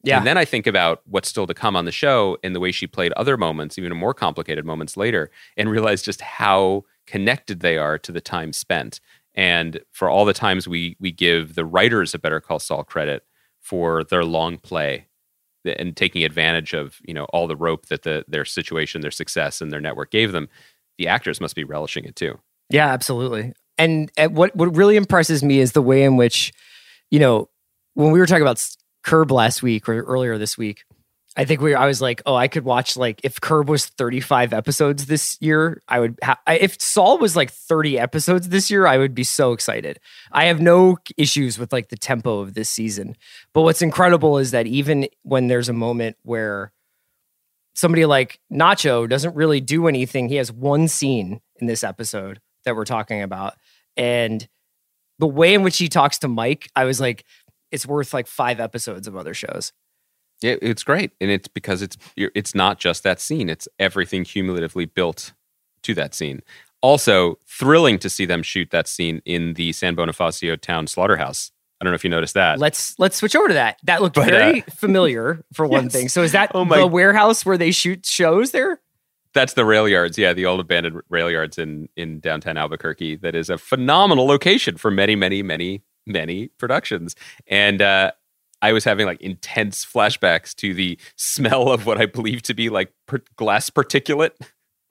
Yeah. 0.03 0.17
And 0.17 0.27
then 0.27 0.37
I 0.37 0.45
think 0.45 0.67
about 0.67 1.01
what's 1.05 1.27
still 1.27 1.47
to 1.47 1.53
come 1.53 1.75
on 1.75 1.85
the 1.85 1.91
show 1.91 2.37
and 2.43 2.55
the 2.55 2.59
way 2.59 2.71
she 2.71 2.87
played 2.87 3.11
other 3.13 3.37
moments, 3.37 3.77
even 3.77 3.95
more 3.95 4.13
complicated 4.13 4.65
moments 4.65 4.95
later, 4.95 5.29
and 5.57 5.69
realize 5.69 6.01
just 6.01 6.21
how 6.21 6.83
connected 7.05 7.59
they 7.59 7.77
are 7.77 7.97
to 7.99 8.11
the 8.11 8.21
time 8.21 8.53
spent. 8.53 9.01
And 9.33 9.79
for 9.91 10.09
all 10.09 10.25
the 10.25 10.33
times 10.33 10.67
we 10.67 10.95
we 10.99 11.11
give 11.11 11.55
the 11.55 11.65
writers 11.65 12.13
a 12.13 12.19
Better 12.19 12.39
Call 12.39 12.59
Saul 12.59 12.83
credit 12.83 13.23
for 13.59 14.03
their 14.05 14.23
long 14.23 14.57
play 14.57 15.07
and 15.65 15.95
taking 15.95 16.23
advantage 16.23 16.73
of 16.73 16.99
you 17.03 17.13
know 17.13 17.25
all 17.25 17.47
the 17.47 17.55
rope 17.55 17.87
that 17.87 18.03
the 18.03 18.25
their 18.27 18.45
situation, 18.45 19.01
their 19.01 19.11
success, 19.11 19.61
and 19.61 19.71
their 19.71 19.81
network 19.81 20.11
gave 20.11 20.31
them, 20.31 20.49
the 20.97 21.07
actors 21.07 21.41
must 21.41 21.55
be 21.55 21.63
relishing 21.63 22.05
it 22.05 22.15
too. 22.15 22.39
Yeah, 22.69 22.87
absolutely. 22.87 23.53
And, 23.77 24.11
and 24.17 24.35
what 24.35 24.55
what 24.55 24.75
really 24.75 24.95
impresses 24.95 25.43
me 25.43 25.59
is 25.59 25.71
the 25.71 25.81
way 25.81 26.03
in 26.03 26.17
which, 26.17 26.53
you 27.09 27.19
know, 27.19 27.49
when 27.93 28.11
we 28.11 28.19
were 28.19 28.25
talking 28.25 28.41
about 28.41 28.63
Curb 29.03 29.31
last 29.31 29.63
week 29.63 29.87
or 29.87 30.01
earlier 30.01 30.37
this 30.37 30.57
week, 30.57 30.83
I 31.37 31.45
think 31.45 31.61
we 31.61 31.75
I 31.75 31.85
was 31.85 32.01
like, 32.01 32.21
oh, 32.25 32.35
I 32.35 32.47
could 32.47 32.65
watch 32.65 32.97
like 32.97 33.21
if 33.23 33.39
Curb 33.39 33.69
was 33.69 33.85
35 33.85 34.51
episodes 34.51 35.05
this 35.05 35.37
year, 35.39 35.81
I 35.87 35.99
would 35.99 36.17
ha- 36.23 36.39
if 36.47 36.81
Saul 36.81 37.17
was 37.17 37.35
like 37.35 37.51
30 37.51 37.99
episodes 37.99 38.49
this 38.49 38.71
year, 38.71 38.87
I 38.87 38.97
would 38.97 39.13
be 39.13 39.23
so 39.23 39.53
excited. 39.53 39.99
I 40.31 40.45
have 40.45 40.59
no 40.59 40.97
issues 41.17 41.59
with 41.59 41.71
like 41.71 41.89
the 41.89 41.97
tempo 41.97 42.39
of 42.39 42.55
this 42.55 42.69
season. 42.69 43.15
But 43.53 43.61
what's 43.61 43.81
incredible 43.81 44.37
is 44.37 44.51
that 44.51 44.67
even 44.67 45.07
when 45.21 45.47
there's 45.47 45.69
a 45.69 45.73
moment 45.73 46.17
where 46.23 46.73
somebody 47.75 48.05
like 48.05 48.39
Nacho 48.51 49.07
doesn't 49.07 49.35
really 49.35 49.61
do 49.61 49.87
anything, 49.87 50.29
he 50.29 50.35
has 50.35 50.51
one 50.51 50.87
scene 50.87 51.41
in 51.61 51.67
this 51.67 51.83
episode 51.83 52.41
that 52.65 52.75
we're 52.75 52.85
talking 52.85 53.21
about. 53.21 53.53
And 53.95 54.47
the 55.19 55.27
way 55.27 55.53
in 55.53 55.63
which 55.63 55.77
he 55.77 55.89
talks 55.89 56.17
to 56.19 56.27
Mike, 56.27 56.69
I 56.75 56.85
was 56.85 56.99
like, 56.99 57.23
it's 57.71 57.85
worth 57.85 58.13
like 58.13 58.27
five 58.27 58.59
episodes 58.59 59.07
of 59.07 59.15
other 59.15 59.33
shows. 59.33 59.71
Yeah, 60.41 60.55
it's 60.61 60.83
great, 60.83 61.11
and 61.19 61.29
it's 61.29 61.47
because 61.47 61.81
it's 61.81 61.97
you're- 62.15 62.31
it's 62.35 62.55
not 62.55 62.79
just 62.79 63.03
that 63.03 63.19
scene; 63.19 63.49
it's 63.49 63.67
everything 63.79 64.23
cumulatively 64.23 64.85
built 64.85 65.33
to 65.83 65.93
that 65.95 66.13
scene. 66.13 66.41
Also, 66.81 67.37
thrilling 67.45 67.99
to 67.99 68.09
see 68.09 68.25
them 68.25 68.41
shoot 68.41 68.69
that 68.71 68.87
scene 68.87 69.21
in 69.25 69.53
the 69.55 69.73
San 69.73 69.95
Bonifacio 69.97 70.59
town 70.59 70.87
slaughterhouse. 70.87 71.51
I 71.81 71.85
don't 71.85 71.91
know 71.91 71.95
if 71.95 72.03
you 72.05 72.09
noticed 72.09 72.33
that. 72.35 72.57
Let's 72.59 72.97
let's 72.99 73.17
switch 73.17 73.35
over 73.35 73.49
to 73.49 73.53
that. 73.53 73.79
That 73.83 74.01
looked 74.01 74.15
But, 74.15 74.29
very 74.29 74.61
familiar 74.61 75.43
for 75.53 75.65
one 75.65 75.83
yes. 75.85 75.93
thing. 75.93 76.09
So 76.09 76.23
is 76.23 76.31
that 76.33 76.51
Oh 76.53 76.63
my- 76.65 76.77
the 76.77 76.87
warehouse 76.87 77.45
where 77.45 77.57
they 77.57 77.71
shoot 77.71 78.05
shows 78.05 78.51
there? 78.51 78.79
That's 79.33 79.53
the 79.53 79.63
rail 79.65 79.87
yards, 79.87 80.17
yeah, 80.17 80.33
the 80.33 80.45
old 80.45 80.59
abandoned 80.59 81.01
rail 81.09 81.29
yards 81.29 81.57
in 81.57 81.87
in 81.95 82.19
downtown 82.19 82.57
Albuquerque. 82.57 83.17
That 83.17 83.35
is 83.35 83.49
a 83.49 83.57
phenomenal 83.57 84.25
location 84.25 84.77
for 84.77 84.89
many, 84.89 85.15
many, 85.15 85.43
many, 85.43 85.83
many 86.07 86.47
productions. 86.57 87.15
And 87.47 87.81
uh, 87.81 88.11
I 88.61 88.73
was 88.73 88.83
having 88.83 89.05
like 89.05 89.21
intense 89.21 89.85
flashbacks 89.85 90.53
to 90.55 90.73
the 90.73 90.99
smell 91.15 91.69
of 91.69 91.85
what 91.85 91.99
I 91.99 92.05
believe 92.05 92.41
to 92.43 92.53
be 92.53 92.69
like 92.69 92.93
per- 93.07 93.23
glass 93.35 93.69
particulate 93.69 94.31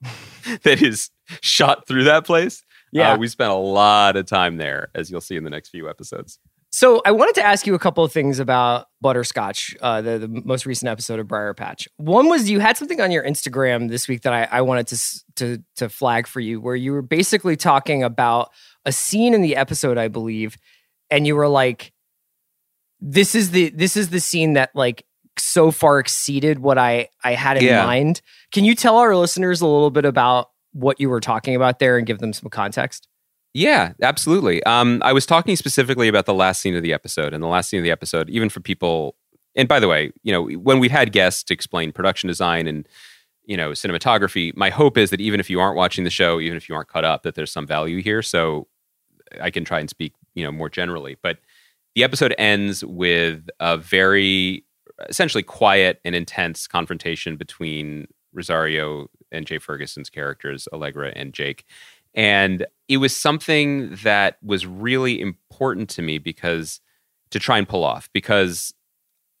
that 0.63 0.81
is 0.81 1.09
shot 1.41 1.87
through 1.87 2.05
that 2.05 2.25
place. 2.25 2.63
Yeah. 2.91 3.13
Uh, 3.13 3.17
we 3.17 3.27
spent 3.27 3.51
a 3.51 3.55
lot 3.55 4.15
of 4.15 4.25
time 4.25 4.57
there, 4.57 4.89
as 4.95 5.11
you'll 5.11 5.21
see 5.21 5.35
in 5.35 5.43
the 5.43 5.49
next 5.49 5.69
few 5.69 5.89
episodes. 5.89 6.39
So 6.71 7.01
I 7.03 7.11
wanted 7.11 7.33
to 7.35 7.43
ask 7.43 7.65
you 7.65 7.73
a 7.73 7.79
couple 7.79 8.03
of 8.03 8.11
things 8.11 8.37
about 8.37 8.87
Butterscotch, 9.01 9.75
uh, 9.81 10.01
the, 10.01 10.19
the 10.19 10.27
most 10.27 10.67
recent 10.67 10.87
episode 10.87 11.19
of 11.19 11.27
Briar 11.27 11.55
Patch. 11.55 11.87
One 11.97 12.29
was 12.29 12.49
you 12.49 12.59
had 12.59 12.77
something 12.77 13.01
on 13.01 13.11
your 13.11 13.23
Instagram 13.23 13.89
this 13.89 14.07
week 14.07 14.21
that 14.21 14.33
I, 14.33 14.47
I 14.51 14.61
wanted 14.61 14.87
to, 14.87 15.23
to 15.37 15.63
to 15.77 15.89
flag 15.89 16.27
for 16.27 16.39
you, 16.39 16.61
where 16.61 16.75
you 16.75 16.91
were 16.91 17.01
basically 17.01 17.55
talking 17.55 18.03
about 18.03 18.51
a 18.85 18.91
scene 18.91 19.33
in 19.33 19.41
the 19.41 19.55
episode, 19.55 19.97
I 19.97 20.09
believe, 20.09 20.57
and 21.09 21.25
you 21.25 21.35
were 21.35 21.47
like, 21.47 21.91
"This 23.01 23.35
is 23.35 23.51
the 23.51 23.69
this 23.69 23.95
is 23.97 24.09
the 24.09 24.19
scene 24.19 24.53
that 24.53 24.71
like 24.75 25.05
so 25.37 25.71
far 25.71 25.99
exceeded 25.99 26.59
what 26.59 26.77
I 26.77 27.09
I 27.23 27.33
had 27.33 27.57
in 27.57 27.63
Yeah. 27.63 27.85
mind." 27.85 28.21
Can 28.51 28.65
you 28.65 28.75
tell 28.75 28.97
our 28.97 29.15
listeners 29.15 29.61
a 29.61 29.67
little 29.67 29.91
bit 29.91 30.05
about 30.05 30.49
what 30.73 30.99
you 30.99 31.09
were 31.09 31.19
talking 31.19 31.55
about 31.55 31.79
there 31.79 31.97
and 31.97 32.05
give 32.05 32.19
them 32.19 32.33
some 32.33 32.49
context? 32.49 33.07
Yeah, 33.53 33.93
absolutely. 34.01 34.61
Um, 34.63 35.01
I 35.03 35.11
was 35.13 35.25
talking 35.25 35.55
specifically 35.55 36.07
about 36.07 36.27
the 36.27 36.33
last 36.35 36.61
scene 36.61 36.75
of 36.75 36.83
the 36.83 36.93
episode, 36.93 37.33
and 37.33 37.41
the 37.43 37.47
last 37.47 37.69
scene 37.69 37.79
of 37.79 37.83
the 37.83 37.91
episode, 37.91 38.29
even 38.29 38.49
for 38.49 38.59
people. 38.59 39.15
And 39.55 39.67
by 39.67 39.79
the 39.79 39.87
way, 39.87 40.11
you 40.21 40.31
know, 40.31 40.43
when 40.59 40.79
we've 40.79 40.91
had 40.91 41.11
guests 41.11 41.43
to 41.45 41.53
explain 41.55 41.91
production 41.91 42.27
design 42.27 42.67
and 42.67 42.87
you 43.45 43.57
know 43.57 43.71
cinematography, 43.71 44.55
my 44.55 44.69
hope 44.69 44.97
is 44.97 45.09
that 45.09 45.19
even 45.19 45.39
if 45.39 45.49
you 45.49 45.59
aren't 45.59 45.75
watching 45.75 46.03
the 46.03 46.11
show, 46.11 46.39
even 46.39 46.55
if 46.57 46.69
you 46.69 46.75
aren't 46.75 46.87
caught 46.89 47.03
up, 47.03 47.23
that 47.23 47.33
there's 47.35 47.51
some 47.51 47.65
value 47.65 48.01
here. 48.03 48.21
So 48.21 48.67
I 49.41 49.49
can 49.49 49.65
try 49.65 49.79
and 49.79 49.89
speak, 49.89 50.13
you 50.35 50.43
know, 50.43 50.51
more 50.51 50.69
generally. 50.69 51.17
But 51.23 51.39
the 51.99 52.05
episode 52.05 52.33
ends 52.37 52.85
with 52.85 53.49
a 53.59 53.75
very 53.75 54.63
essentially 55.09 55.43
quiet 55.43 55.99
and 56.05 56.15
intense 56.15 56.65
confrontation 56.65 57.35
between 57.35 58.07
Rosario 58.31 59.07
and 59.33 59.45
Jay 59.45 59.57
Ferguson's 59.57 60.09
characters, 60.09 60.65
Allegra 60.71 61.11
and 61.13 61.33
Jake. 61.33 61.65
And 62.13 62.65
it 62.87 62.97
was 62.97 63.13
something 63.13 63.97
that 64.03 64.37
was 64.41 64.65
really 64.65 65.19
important 65.19 65.89
to 65.89 66.01
me 66.01 66.19
because 66.19 66.79
to 67.31 67.39
try 67.39 67.57
and 67.57 67.67
pull 67.67 67.83
off, 67.83 68.09
because 68.13 68.73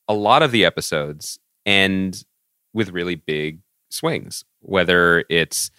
a 0.09 0.13
lot 0.13 0.43
of 0.43 0.51
the 0.51 0.65
episodes 0.65 1.39
end 1.65 2.25
with 2.73 2.89
really 2.89 3.15
big 3.15 3.61
swings, 3.89 4.43
whether 4.59 5.23
it's 5.29 5.71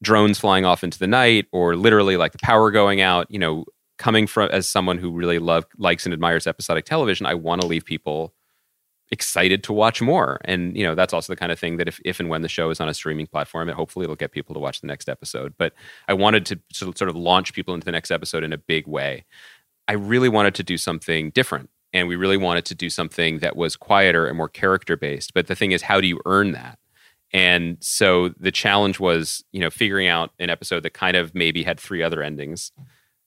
drones 0.00 0.38
flying 0.38 0.64
off 0.64 0.82
into 0.82 0.98
the 0.98 1.06
night 1.06 1.46
or 1.52 1.76
literally 1.76 2.16
like 2.16 2.32
the 2.32 2.38
power 2.38 2.70
going 2.70 3.02
out, 3.02 3.30
you 3.30 3.38
know, 3.38 3.66
coming 4.02 4.26
from 4.26 4.50
as 4.50 4.68
someone 4.68 4.98
who 4.98 5.12
really 5.12 5.38
love 5.38 5.64
likes 5.78 6.04
and 6.04 6.12
admires 6.12 6.48
episodic 6.48 6.84
television, 6.84 7.24
I 7.24 7.34
want 7.34 7.60
to 7.60 7.68
leave 7.68 7.84
people 7.84 8.34
excited 9.12 9.62
to 9.62 9.72
watch 9.72 10.02
more. 10.02 10.40
And 10.44 10.76
you 10.76 10.82
know, 10.82 10.96
that's 10.96 11.12
also 11.12 11.32
the 11.32 11.36
kind 11.36 11.52
of 11.52 11.58
thing 11.60 11.76
that 11.76 11.86
if 11.86 12.00
if 12.04 12.18
and 12.18 12.28
when 12.28 12.42
the 12.42 12.48
show 12.48 12.70
is 12.70 12.80
on 12.80 12.88
a 12.88 12.94
streaming 12.94 13.28
platform, 13.28 13.68
it 13.68 13.76
hopefully 13.76 14.02
it'll 14.02 14.16
get 14.16 14.32
people 14.32 14.54
to 14.54 14.60
watch 14.60 14.80
the 14.80 14.88
next 14.88 15.08
episode. 15.08 15.54
But 15.56 15.72
I 16.08 16.14
wanted 16.14 16.44
to 16.46 16.58
sort 16.72 16.88
of- 16.88 16.98
sort 16.98 17.10
of 17.10 17.14
launch 17.14 17.52
people 17.52 17.74
into 17.74 17.84
the 17.84 17.92
next 17.92 18.10
episode 18.10 18.42
in 18.42 18.52
a 18.52 18.58
big 18.58 18.88
way. 18.88 19.24
I 19.86 19.92
really 19.92 20.28
wanted 20.28 20.56
to 20.56 20.64
do 20.64 20.76
something 20.76 21.30
different. 21.30 21.70
And 21.92 22.08
we 22.08 22.16
really 22.16 22.38
wanted 22.38 22.64
to 22.64 22.74
do 22.74 22.90
something 22.90 23.38
that 23.38 23.54
was 23.54 23.76
quieter 23.76 24.26
and 24.26 24.36
more 24.36 24.48
character 24.48 24.96
based. 24.96 25.32
But 25.32 25.46
the 25.46 25.54
thing 25.54 25.70
is, 25.70 25.82
how 25.82 26.00
do 26.00 26.08
you 26.08 26.18
earn 26.24 26.52
that? 26.52 26.78
And 27.32 27.76
so 27.80 28.30
the 28.30 28.50
challenge 28.50 28.98
was, 28.98 29.44
you 29.52 29.60
know, 29.60 29.70
figuring 29.70 30.08
out 30.08 30.32
an 30.40 30.50
episode 30.50 30.82
that 30.82 30.94
kind 30.94 31.16
of 31.16 31.34
maybe 31.34 31.62
had 31.62 31.78
three 31.78 32.02
other 32.02 32.22
endings. 32.22 32.72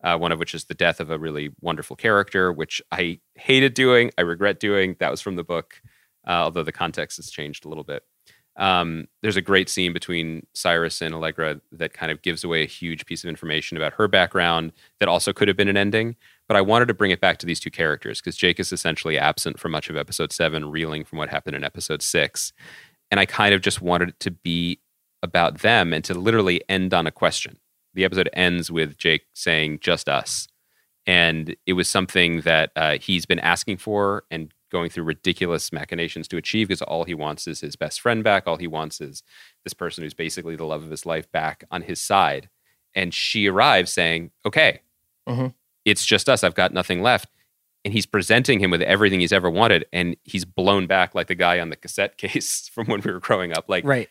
Uh, 0.06 0.16
one 0.16 0.32
of 0.32 0.38
which 0.38 0.54
is 0.54 0.66
the 0.66 0.76
death 0.76 1.00
of 1.00 1.10
a 1.10 1.18
really 1.18 1.50
wonderful 1.62 1.96
character, 1.96 2.54
which 2.54 2.80
I 2.92 3.20
hated 3.34 3.74
doing. 3.74 4.12
I 4.20 4.22
regret 4.22 4.60
doing. 4.60 4.96
That 5.00 5.10
was 5.10 5.20
from 5.20 5.36
the 5.36 5.44
book, 5.44 5.82
uh, 6.28 6.44
although 6.44 6.62
the 6.62 6.72
context 6.72 7.18
has 7.18 7.32
changed 7.32 7.66
a 7.66 7.70
little 7.70 7.84
bit. 7.84 8.04
Um, 8.56 9.08
there's 9.22 9.36
a 9.36 9.42
great 9.42 9.68
scene 9.68 9.94
between 9.94 10.46
Cyrus 10.54 11.02
and 11.02 11.14
Allegra 11.14 11.60
that 11.72 11.94
kind 11.94 12.12
of 12.12 12.22
gives 12.22 12.44
away 12.44 12.62
a 12.62 12.68
huge 12.68 13.08
piece 13.08 13.24
of 13.24 13.30
information 13.30 13.78
about 13.78 13.94
her 13.94 14.08
background 14.08 14.74
that 15.00 15.10
also 15.10 15.34
could 15.34 15.48
have 15.48 15.58
been 15.58 15.68
an 15.68 15.76
ending. 15.76 16.16
But 16.48 16.56
I 16.56 16.62
wanted 16.62 16.88
to 16.88 16.94
bring 16.94 17.12
it 17.12 17.20
back 17.20 17.40
to 17.40 17.46
these 17.46 17.60
two 17.60 17.72
characters 17.72 18.22
because 18.22 18.38
Jake 18.38 18.60
is 18.60 18.72
essentially 18.72 19.18
absent 19.18 19.60
for 19.60 19.70
much 19.70 19.90
of 19.90 19.98
episode 19.98 20.32
seven, 20.32 20.70
reeling 20.70 21.04
from 21.04 21.18
what 21.18 21.30
happened 21.30 21.56
in 21.56 21.64
episode 21.64 22.04
six. 22.04 22.54
And 23.12 23.20
I 23.20 23.26
kind 23.26 23.54
of 23.54 23.62
just 23.62 23.82
wanted 23.82 24.10
it 24.10 24.20
to 24.22 24.32
be 24.32 24.80
about 25.24 25.62
them 25.62 25.94
and 25.94 26.04
to 26.06 26.14
literally 26.14 26.62
end 26.70 26.94
on 26.94 27.08
a 27.08 27.12
question. 27.12 27.58
The 27.96 28.04
episode 28.06 28.30
ends 28.34 28.70
with 28.72 28.98
Jake 28.98 29.24
saying, 29.34 29.80
just 29.82 30.08
us. 30.08 30.48
And 31.08 31.56
it 31.66 31.74
was 31.74 31.88
something 31.88 32.42
that 32.42 32.72
uh, 32.76 32.98
he's 33.00 33.26
been 33.26 33.40
asking 33.40 33.78
for 33.78 34.24
and 34.32 34.52
going 34.72 34.90
through 34.90 35.04
ridiculous 35.04 35.72
machinations 35.72 36.28
to 36.28 36.38
achieve 36.38 36.68
because 36.68 36.82
all 36.82 37.04
he 37.06 37.14
wants 37.14 37.48
is 37.48 37.62
his 37.62 37.76
best 37.76 38.02
friend 38.02 38.24
back. 38.24 38.48
All 38.48 38.58
he 38.58 38.68
wants 38.68 39.00
is 39.00 39.22
this 39.64 39.74
person 39.74 40.04
who's 40.04 40.14
basically 40.16 40.56
the 40.56 40.66
love 40.66 40.84
of 40.84 40.90
his 40.90 41.06
life 41.06 41.32
back 41.32 41.64
on 41.72 41.84
his 41.84 42.02
side. 42.02 42.50
And 42.96 43.14
she 43.14 43.48
arrives 43.48 43.92
saying, 43.92 44.32
okay, 44.46 44.82
Mhm. 45.30 45.54
it's 45.86 46.06
just 46.06 46.28
us. 46.28 46.44
I've 46.44 46.56
got 46.56 46.74
nothing 46.74 47.02
left. 47.02 47.30
And 47.84 47.94
he's 47.94 48.08
presenting 48.08 48.60
him 48.60 48.72
with 48.72 48.82
everything 48.82 49.20
he's 49.20 49.32
ever 49.32 49.50
wanted. 49.50 49.86
And 49.94 50.18
he's 50.24 50.44
blown 50.44 50.88
back 50.88 51.14
like 51.14 51.28
the 51.28 51.36
guy 51.36 51.60
on 51.60 51.70
the 51.70 51.76
cassette 51.76 52.18
case 52.18 52.68
from 52.74 52.88
when 52.88 53.02
we 53.02 53.12
were 53.12 53.20
growing 53.20 53.54
up. 53.54 53.66
Like, 53.70 53.86
Right. 53.86 54.10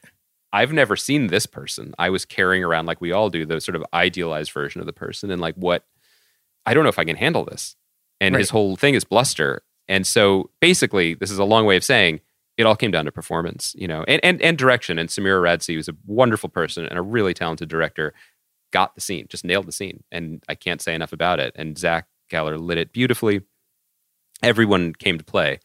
I've 0.54 0.72
never 0.72 0.94
seen 0.94 1.26
this 1.26 1.46
person. 1.46 1.94
I 1.98 2.10
was 2.10 2.24
carrying 2.24 2.62
around 2.62 2.86
like 2.86 3.00
we 3.00 3.10
all 3.10 3.28
do, 3.28 3.44
the 3.44 3.60
sort 3.60 3.74
of 3.74 3.84
idealized 3.92 4.52
version 4.52 4.80
of 4.80 4.86
the 4.86 4.92
person, 4.92 5.32
and 5.32 5.40
like 5.40 5.56
what 5.56 5.84
I 6.64 6.74
don't 6.74 6.84
know 6.84 6.90
if 6.90 6.98
I 7.00 7.04
can 7.04 7.16
handle 7.16 7.44
this. 7.44 7.74
And 8.20 8.36
his 8.36 8.50
whole 8.50 8.76
thing 8.76 8.94
is 8.94 9.02
bluster. 9.02 9.62
And 9.88 10.06
so 10.06 10.50
basically, 10.60 11.14
this 11.14 11.32
is 11.32 11.38
a 11.38 11.44
long 11.44 11.66
way 11.66 11.76
of 11.76 11.82
saying 11.82 12.20
it 12.56 12.66
all 12.66 12.76
came 12.76 12.92
down 12.92 13.04
to 13.06 13.12
performance, 13.12 13.74
you 13.76 13.88
know, 13.88 14.04
and 14.06 14.20
and, 14.22 14.40
and 14.40 14.56
direction. 14.56 14.96
And 14.96 15.08
Samira 15.08 15.42
Radsi 15.42 15.76
was 15.76 15.88
a 15.88 15.96
wonderful 16.06 16.48
person 16.48 16.86
and 16.86 16.96
a 16.96 17.02
really 17.02 17.34
talented 17.34 17.68
director. 17.68 18.14
Got 18.70 18.94
the 18.94 19.00
scene, 19.00 19.26
just 19.28 19.44
nailed 19.44 19.66
the 19.66 19.72
scene, 19.72 20.04
and 20.12 20.40
I 20.48 20.54
can't 20.54 20.80
say 20.80 20.94
enough 20.94 21.12
about 21.12 21.40
it. 21.40 21.52
And 21.56 21.76
Zach 21.76 22.06
Galler 22.30 22.60
lit 22.60 22.78
it 22.78 22.92
beautifully. 22.92 23.42
Everyone 24.40 24.94
came 24.94 25.18
to 25.18 25.24
play, 25.24 25.58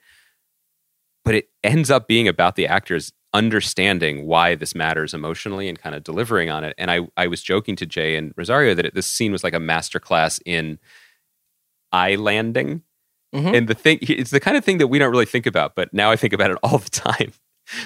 but 1.24 1.36
it 1.36 1.50
ends 1.64 1.92
up 1.92 2.08
being 2.08 2.28
about 2.28 2.56
the 2.56 2.66
actors 2.66 3.14
understanding 3.34 4.26
why 4.26 4.56
this 4.56 4.74
matters 4.74 5.14
emotionally 5.14 5.70
and 5.70 5.80
kind 5.80 5.96
of 5.96 6.04
delivering 6.04 6.50
on 6.50 6.64
it. 6.64 6.74
And 6.78 6.90
I, 6.90 7.02
I 7.16 7.28
was 7.28 7.44
joking 7.44 7.76
to 7.78 7.86
Jay 7.86 8.16
and 8.16 8.34
Rosario 8.36 8.74
that 8.74 8.88
it, 8.88 8.96
this 8.96 9.06
scene 9.08 9.32
was 9.32 9.44
like 9.44 9.54
a 9.54 9.60
masterclass 9.60 10.42
in 10.46 10.80
eye 11.92 12.16
landing. 12.16 12.82
Mhm. 13.34 13.56
And 13.56 13.68
the 13.68 13.76
thing, 13.76 14.00
it's 14.02 14.32
the 14.32 14.40
kind 14.40 14.58
of 14.58 14.66
thing 14.66 14.80
that 14.80 14.88
we 14.88 14.98
don't 14.98 15.12
really 15.12 15.26
think 15.28 15.46
about, 15.46 15.76
but 15.76 15.94
now 15.94 16.10
I 16.10 16.16
think 16.16 16.34
about 16.34 16.50
it 16.52 16.58
all 16.64 16.80
the 16.80 16.90
time, 16.90 17.34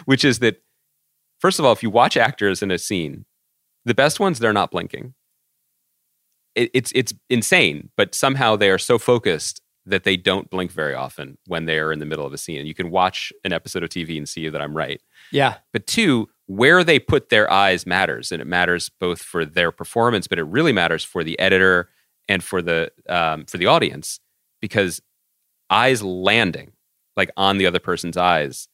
which 0.05 0.23
is 0.23 0.39
that, 0.39 0.61
first 1.39 1.59
of 1.59 1.65
all, 1.65 1.73
if 1.73 1.83
you 1.83 1.89
watch 1.89 2.15
actors 2.15 2.61
in 2.61 2.71
a 2.71 2.77
scene, 2.77 3.25
the 3.83 3.93
best 3.93 4.19
ones, 4.21 4.39
they're 4.39 4.53
not 4.53 4.71
blinking. 4.71 5.13
It, 6.55 6.69
it's, 6.73 6.91
it's 6.95 7.13
insane, 7.29 7.89
but 7.97 8.15
somehow 8.15 8.55
they 8.55 8.69
are 8.69 8.77
so 8.77 8.97
focused 8.97 9.61
that 9.85 10.03
they 10.05 10.15
don't 10.15 10.49
blink 10.49 10.71
very 10.71 10.93
often 10.93 11.37
when 11.47 11.65
they 11.65 11.77
are 11.79 11.91
in 11.91 11.99
the 11.99 12.05
middle 12.05 12.25
of 12.25 12.31
a 12.33 12.37
scene. 12.37 12.65
You 12.65 12.73
can 12.73 12.89
watch 12.89 13.33
an 13.43 13.51
episode 13.51 13.83
of 13.83 13.89
TV 13.89 14.17
and 14.17 14.27
see 14.29 14.47
that 14.49 14.61
I'm 14.61 14.75
right 14.77 15.01
Yeah. 15.31 15.55
but 15.73 15.85
two, 15.87 16.29
where 16.45 16.83
they 16.83 16.99
put 16.99 17.29
their 17.29 17.51
eyes 17.51 17.85
matters, 17.85 18.31
and 18.31 18.41
it 18.41 18.45
matters 18.45 18.89
both 18.99 19.21
for 19.21 19.45
their 19.45 19.71
performance, 19.71 20.27
but 20.27 20.39
it 20.39 20.43
really 20.43 20.71
matters 20.73 21.03
for 21.03 21.23
the 21.23 21.37
editor 21.39 21.89
and 22.29 22.43
for 22.43 22.61
the 22.61 22.91
um, 23.09 23.45
for 23.45 23.57
the 23.57 23.65
audience 23.65 24.19
because 24.61 25.01
eyes 25.69 26.01
landing 26.03 26.71
like 27.17 27.31
on 27.37 27.57
the 27.57 27.65
other 27.65 27.79
person's 27.79 28.17
eyes 28.17 28.67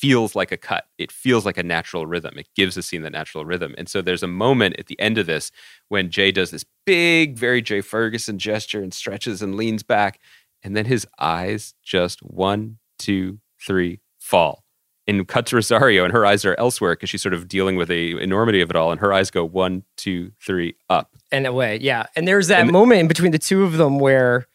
feels 0.00 0.34
like 0.34 0.50
a 0.50 0.56
cut. 0.56 0.86
It 0.98 1.12
feels 1.12 1.44
like 1.44 1.58
a 1.58 1.62
natural 1.62 2.06
rhythm. 2.06 2.38
It 2.38 2.48
gives 2.56 2.74
the 2.74 2.82
scene 2.82 3.02
that 3.02 3.12
natural 3.12 3.44
rhythm. 3.44 3.74
And 3.76 3.88
so 3.88 4.00
there's 4.00 4.22
a 4.22 4.26
moment 4.28 4.76
at 4.78 4.86
the 4.86 4.98
end 4.98 5.18
of 5.18 5.26
this 5.26 5.50
when 5.88 6.10
Jay 6.10 6.32
does 6.32 6.50
this 6.50 6.64
big, 6.86 7.36
very 7.38 7.60
Jay 7.60 7.80
Ferguson 7.80 8.38
gesture 8.38 8.82
and 8.82 8.94
stretches 8.94 9.42
and 9.42 9.54
leans 9.56 9.82
back, 9.82 10.18
and 10.62 10.76
then 10.76 10.86
his 10.86 11.06
eyes 11.18 11.74
just 11.82 12.20
one, 12.22 12.78
two, 12.98 13.38
three 13.60 14.00
fall 14.18 14.64
and 15.06 15.26
cut 15.26 15.46
to 15.46 15.56
Rosario, 15.56 16.04
and 16.04 16.12
her 16.12 16.24
eyes 16.24 16.44
are 16.44 16.54
elsewhere 16.58 16.92
because 16.92 17.10
she's 17.10 17.22
sort 17.22 17.34
of 17.34 17.48
dealing 17.48 17.74
with 17.74 17.88
the 17.88 18.16
enormity 18.22 18.60
of 18.60 18.70
it 18.70 18.76
all, 18.76 18.92
and 18.92 19.00
her 19.00 19.12
eyes 19.12 19.30
go 19.30 19.44
one, 19.44 19.82
two, 19.96 20.30
three, 20.40 20.76
up. 20.88 21.10
and 21.32 21.46
away. 21.46 21.78
Yeah. 21.80 22.06
And 22.14 22.28
there's 22.28 22.48
that 22.48 22.60
And- 22.60 22.70
moment 22.72 23.00
in 23.00 23.08
between 23.08 23.32
the 23.32 23.38
two 23.38 23.64
of 23.64 23.72
them 23.76 23.98
where 23.98 24.46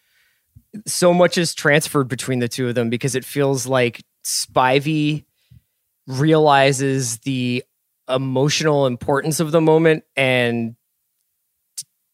so 0.86 1.14
much 1.14 1.38
is 1.38 1.54
transferred 1.54 2.08
between 2.08 2.40
the 2.40 2.48
two 2.48 2.68
of 2.70 2.76
them 2.76 2.90
because 2.90 3.16
it 3.16 3.26
feels 3.26 3.66
like 3.68 4.04
Spivey 4.26 5.26
realizes 6.08 7.20
the 7.20 7.64
emotional 8.10 8.86
importance 8.86 9.40
of 9.40 9.52
the 9.52 9.62
moment 9.62 10.04
and 10.16 10.76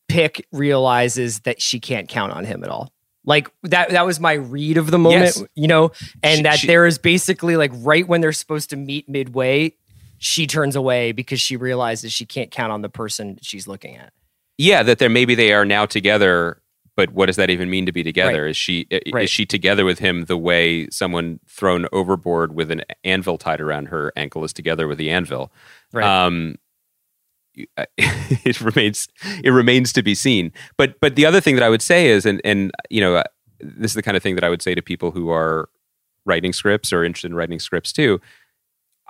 Pick 0.08 0.46
realizes 0.52 1.40
that 1.42 1.62
she 1.62 1.80
can't 1.80 2.10
count 2.10 2.34
on 2.34 2.44
him 2.44 2.64
at 2.66 2.70
all. 2.70 2.92
Like 3.24 3.50
that 3.64 3.92
that 3.92 4.06
was 4.06 4.20
my 4.20 4.34
read 4.34 4.76
of 4.78 4.92
the 4.92 4.98
moment, 4.98 5.22
Yes. 5.38 5.44
you 5.56 5.68
know, 5.68 5.92
and 6.22 6.38
She- 6.38 6.44
that 6.44 6.60
she- 6.60 6.68
there 6.68 6.86
is 6.86 6.98
basically 6.98 7.56
like 7.56 7.72
right 7.76 8.06
when 8.06 8.20
they're 8.20 8.34
supposed 8.34 8.72
to 8.72 8.76
meet 8.76 9.08
midway, 9.08 9.74
she 10.18 10.48
turns 10.48 10.76
away 10.76 11.14
because 11.14 11.40
she 11.40 11.56
realizes 11.56 12.12
she 12.12 12.26
can't 12.26 12.52
count 12.52 12.72
on 12.74 12.82
the 12.82 12.90
person 12.90 13.38
she's 13.42 13.68
looking 13.68 13.96
at. 13.96 14.12
Yeah, 14.58 14.84
that 14.84 14.98
there 15.00 15.10
maybe 15.10 15.34
they 15.34 15.54
are 15.54 15.66
now 15.66 15.86
together, 15.86 16.61
but 16.96 17.12
what 17.12 17.28
does 17.28 17.38
that 17.38 17.50
even 17.50 17.70
mean 17.70 17.86
to 17.86 17.92
be 17.92 18.04
together? 18.04 18.48
Is 18.48 18.58
she 18.58 18.88
Right. 19.14 19.24
is 19.24 19.30
she 19.30 19.46
together 19.46 19.86
with 19.86 20.00
him 20.00 20.26
the 20.26 20.38
way 20.38 20.90
someone 20.90 21.40
thrown 21.48 21.88
overboard 21.92 22.54
with 22.54 22.70
an 22.72 22.84
anvil 23.04 23.38
tied 23.38 23.62
around 23.62 23.88
her 23.88 24.12
ankle 24.16 24.44
is 24.44 24.54
together 24.54 24.88
with 24.88 24.98
the 24.98 25.10
anvil? 25.10 25.52
Right. 25.94 26.06
Um, 26.06 26.56
it 27.98 28.62
remains 28.62 29.08
it 29.44 29.52
remains 29.52 29.94
to 29.94 30.04
be 30.04 30.16
seen. 30.16 30.52
But 30.78 31.00
but 31.00 31.16
the 31.16 31.26
other 31.26 31.42
thing 31.42 31.56
that 31.56 31.64
I 31.64 31.70
would 31.70 31.82
say 31.82 32.08
is, 32.08 32.26
and 32.26 32.42
and 32.44 32.72
you 32.90 33.02
know, 33.02 33.16
uh, 33.16 33.24
this 33.60 33.92
is 33.92 33.96
the 33.96 34.04
kind 34.04 34.18
of 34.18 34.24
thing 34.24 34.36
that 34.36 34.44
I 34.44 34.50
would 34.50 34.62
say 34.62 34.76
to 34.76 34.82
people 34.82 35.12
who 35.12 35.30
are 35.30 35.70
writing 36.26 36.54
scripts 36.54 36.94
or 36.94 37.04
interested 37.04 37.32
in 37.32 37.36
writing 37.36 37.60
scripts 37.60 37.92
too. 37.92 38.22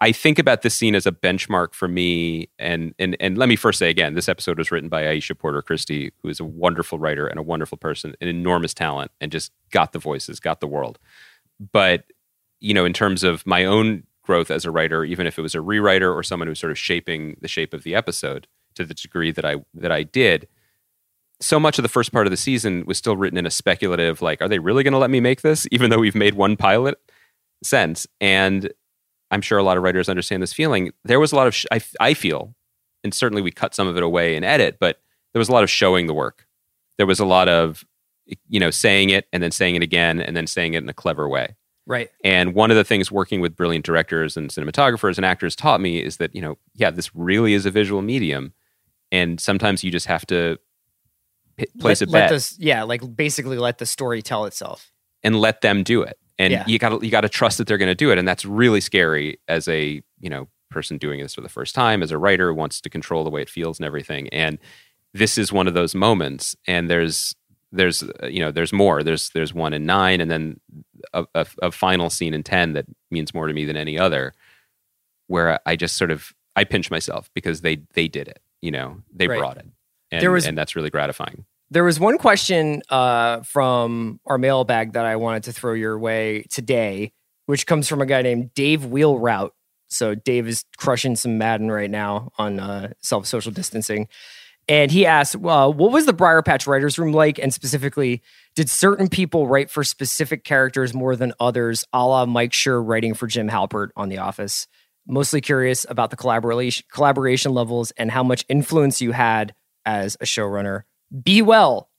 I 0.02 0.12
think 0.12 0.40
about 0.40 0.64
this 0.64 0.74
scene 0.74 0.96
as 0.96 1.06
a 1.06 1.12
benchmark 1.12 1.76
for 1.76 1.88
me. 1.88 2.50
And 2.58 2.94
and 2.98 3.16
and 3.20 3.38
let 3.38 3.48
me 3.48 3.56
first 3.56 3.78
say 3.78 3.90
again, 3.90 4.16
this 4.16 4.28
episode 4.28 4.58
was 4.58 4.72
written 4.72 4.90
by 4.90 5.04
Aisha 5.04 5.38
Porter 5.38 5.62
Christie, 5.62 6.12
who 6.22 6.30
is 6.30 6.40
a 6.40 6.44
wonderful 6.44 6.98
writer 6.98 7.28
and 7.28 7.40
a 7.40 7.44
wonderful 7.44 7.78
person, 7.78 8.16
an 8.20 8.28
enormous 8.28 8.74
talent, 8.74 9.12
and 9.22 9.32
just 9.32 9.52
got 9.70 9.94
the 9.94 10.00
voices, 10.00 10.40
got 10.40 10.60
the 10.60 10.68
world. 10.68 10.98
But 11.72 12.06
you 12.60 12.74
know, 12.74 12.84
in 12.84 12.94
terms 12.94 13.24
of 13.24 13.46
my 13.46 13.64
own 13.64 14.04
growth 14.24 14.52
as 14.52 14.66
a 14.66 14.72
writer, 14.72 15.04
even 15.04 15.28
if 15.28 15.38
it 15.38 15.42
was 15.44 15.56
a 15.56 15.60
rewriter 15.60 16.14
or 16.14 16.24
someone 16.24 16.48
who's 16.48 16.60
sort 16.60 16.72
of 16.72 16.80
shaping 16.80 17.38
the 17.40 17.48
shape 17.48 17.74
of 17.74 17.84
the 17.84 17.94
episode 17.94 18.48
to 18.76 18.86
the 18.86 18.96
degree 18.96 19.32
that 19.32 19.46
I 19.46 19.58
that 19.76 19.92
I 19.92 20.02
did, 20.02 20.48
so 21.40 21.60
much 21.60 21.78
of 21.78 21.84
the 21.84 21.90
first 21.90 22.12
part 22.12 22.26
of 22.26 22.32
the 22.32 22.38
season 22.38 22.86
was 22.88 22.98
still 22.98 23.18
written 23.18 23.38
in 23.38 23.46
a 23.46 23.52
speculative, 23.52 24.22
like, 24.22 24.42
are 24.42 24.48
they 24.48 24.60
really 24.60 24.84
going 24.84 24.94
to 24.94 25.00
let 25.00 25.12
me 25.12 25.20
make 25.20 25.42
this, 25.42 25.68
even 25.72 25.92
though 25.92 26.00
we've 26.00 26.16
made 26.16 26.34
one 26.34 26.58
pilot? 26.58 27.00
Sense 27.64 28.08
and 28.20 28.72
I'm 29.32 29.42
sure 29.42 29.58
a 29.58 29.64
lot 29.64 29.78
of 29.78 29.84
writers 29.84 30.10
understand 30.10 30.44
this 30.44 30.54
feeling. 30.54 30.92
There 31.04 31.20
was 31.20 31.32
a 31.32 31.36
lot 31.36 31.48
of, 31.48 31.56
sh- 31.56 31.66
I, 31.72 31.82
I 32.00 32.14
feel, 32.14 32.54
and 33.04 33.14
certainly 33.14 33.42
we 33.42 33.52
cut 33.52 33.74
some 33.74 33.88
of 33.88 33.98
it 33.98 34.04
away 34.04 34.36
in 34.36 34.44
edit, 34.44 34.78
but 34.80 35.02
there 35.34 35.40
was 35.40 35.50
a 35.50 35.54
lot 35.54 35.64
of 35.64 35.70
showing 35.70 36.08
the 36.08 36.14
work. 36.14 36.46
There 36.98 37.08
was 37.08 37.20
a 37.20 37.26
lot 37.26 37.48
of, 37.48 37.84
you 38.48 38.60
know, 38.60 38.70
saying 38.70 39.10
it 39.10 39.26
and 39.34 39.42
then 39.42 39.52
saying 39.52 39.76
it 39.76 39.82
again 39.82 40.20
and 40.20 40.38
then 40.38 40.46
saying 40.46 40.76
it 40.76 40.84
in 40.84 40.90
a 40.90 40.94
clever 40.94 41.28
way. 41.28 41.56
Right. 41.88 42.10
And 42.24 42.54
one 42.54 42.70
of 42.70 42.78
the 42.78 42.84
things 42.84 43.12
working 43.12 43.42
with 43.42 43.56
brilliant 43.56 43.84
directors 43.84 44.38
and 44.38 44.50
cinematographers 44.50 45.18
and 45.18 45.26
actors 45.26 45.56
taught 45.56 45.82
me 45.82 45.98
is 46.04 46.18
that, 46.18 46.36
you 46.36 46.42
know, 46.42 46.58
yeah, 46.76 46.92
this 46.92 47.16
really 47.16 47.54
is 47.54 47.66
a 47.66 47.72
visual 47.72 48.02
medium. 48.02 48.54
And 49.12 49.40
sometimes 49.40 49.84
you 49.84 49.90
just 49.90 50.06
have 50.06 50.26
to 50.28 50.58
p- 51.58 51.66
place 51.80 52.02
let, 52.02 52.10
a 52.10 52.12
bet 52.12 52.30
this, 52.30 52.56
yeah, 52.60 52.84
like 52.84 53.02
basically 53.16 53.58
let 53.58 53.80
the 53.80 53.86
story 53.86 54.22
tell 54.22 54.46
itself. 54.46 54.92
and 55.24 55.40
let 55.40 55.62
them 55.62 55.84
do 55.84 56.02
it. 56.02 56.18
And 56.40 56.52
Yeah. 56.52 56.64
you 56.68 56.80
got 56.80 56.90
to 56.90 57.06
you 57.06 57.12
got 57.12 57.22
to 57.22 57.30
trust 57.30 57.58
that 57.58 57.68
they're 57.68 57.78
going 57.78 57.90
to 57.92 57.96
do 57.96 58.12
it, 58.12 58.18
and 58.18 58.28
that's 58.28 58.46
really 58.46 58.82
scary 58.82 59.40
as 59.48 59.68
a 59.68 60.02
you 60.20 60.30
know 60.30 60.48
person 60.70 60.98
doing 60.98 61.20
this 61.22 61.36
for 61.36 61.42
the 61.42 61.50
first 61.50 61.76
time, 61.76 62.02
as 62.02 62.12
a 62.12 62.18
writer 62.18 62.50
who 62.50 62.56
wants 62.56 62.80
to 62.82 62.90
control 62.90 63.24
the 63.24 63.30
way 63.30 63.42
it 63.42 63.50
feels 63.50 63.78
and 63.80 63.86
everything. 63.86 64.30
And 64.30 64.58
this 65.14 65.38
is 65.38 65.52
one 65.52 65.68
of 65.68 65.74
those 65.74 65.94
moments. 65.94 66.56
And 66.68 66.90
there's 66.90 67.36
there's 67.74 68.04
uh, 68.04 68.28
you 68.28 68.40
know 68.40 68.52
there's 68.52 68.74
more. 68.74 69.04
There's 69.04 69.30
there's 69.32 69.54
one 69.54 69.74
in 69.74 69.86
nine, 69.86 70.20
and 70.22 70.32
then 70.32 70.60
a, 71.14 71.26
a, 71.36 71.46
a 71.64 71.72
final 71.72 72.10
scene 72.10 72.34
in 72.34 72.44
ten 72.44 72.74
that 72.74 72.86
means 73.12 73.34
more 73.34 73.48
to 73.48 73.54
me 73.54 73.66
than 73.66 73.78
any 73.78 73.98
other, 74.00 74.34
where 75.28 75.60
I 75.66 75.76
just 75.76 75.96
sort 75.98 76.12
of 76.12 76.34
I 76.56 76.64
pinch 76.64 76.90
myself 76.92 77.30
because 77.34 77.62
they 77.62 77.82
they 77.94 78.08
did 78.08 78.28
it. 78.28 78.40
You 78.62 78.72
know, 78.72 79.02
they 79.14 79.28
Right. 79.28 79.40
brought 79.40 79.58
it, 79.58 79.66
and, 80.12 80.22
There 80.22 80.32
was- 80.32 80.46
and 80.46 80.58
that's 80.58 80.76
really 80.76 80.90
gratifying. 80.90 81.46
There 81.72 81.86
was 81.86 82.02
one 82.02 82.18
question 82.18 82.82
uh, 82.90 83.44
from 83.44 84.20
our 84.26 84.38
mailbag 84.38 84.92
that 84.92 85.06
I 85.06 85.16
wanted 85.16 85.44
to 85.44 85.54
throw 85.54 85.72
your 85.72 85.98
way 85.98 86.44
today, 86.50 87.14
which 87.46 87.66
comes 87.66 87.88
from 87.88 88.02
a 88.02 88.06
guy 88.06 88.22
named 88.22 88.54
Dave 88.54 88.82
Wheelroute. 88.82 89.52
So 89.88 90.14
Dave 90.14 90.50
is 90.50 90.66
crushing 90.76 91.16
some 91.16 91.38
Madden 91.38 91.72
right 91.72 91.90
now 91.90 92.32
on 92.38 92.60
uh, 92.60 92.92
self 93.02 93.26
social 93.26 93.54
distancing. 93.54 94.10
And 94.68 94.92
he 94.92 95.06
asked, 95.06 95.38
well, 95.38 95.74
what 95.74 95.94
was 95.94 96.06
the 96.06 96.12
Briar 96.14 96.42
Patch 96.42 96.68
Writers 96.68 97.00
Room 97.00 97.14
like? 97.14 97.40
And 97.40 97.54
specifically, 97.54 98.22
did 98.54 98.70
certain 98.70 99.08
people 99.08 99.48
write 99.48 99.70
for 99.70 99.86
specific 99.86 100.44
characters 100.44 100.94
more 100.94 101.16
than 101.16 101.32
others, 101.40 101.86
a 101.94 102.06
la 102.06 102.26
Mike 102.26 102.52
Schur 102.52 102.86
writing 102.86 103.14
for 103.14 103.28
Jim 103.28 103.50
Halpert 103.50 103.90
on 103.96 104.10
The 104.10 104.18
Office? 104.18 104.68
Mostly 105.08 105.40
curious 105.40 105.86
about 105.90 106.10
the 106.10 106.18
collaboration 106.18 106.86
collaboration 106.92 107.54
levels 107.54 107.92
and 107.92 108.12
how 108.12 108.24
much 108.24 108.44
influence 108.50 109.02
you 109.02 109.14
had 109.14 109.56
as 109.86 110.18
a 110.20 110.26
showrunner. 110.26 110.84
Be 111.24 111.42
well. 111.42 111.90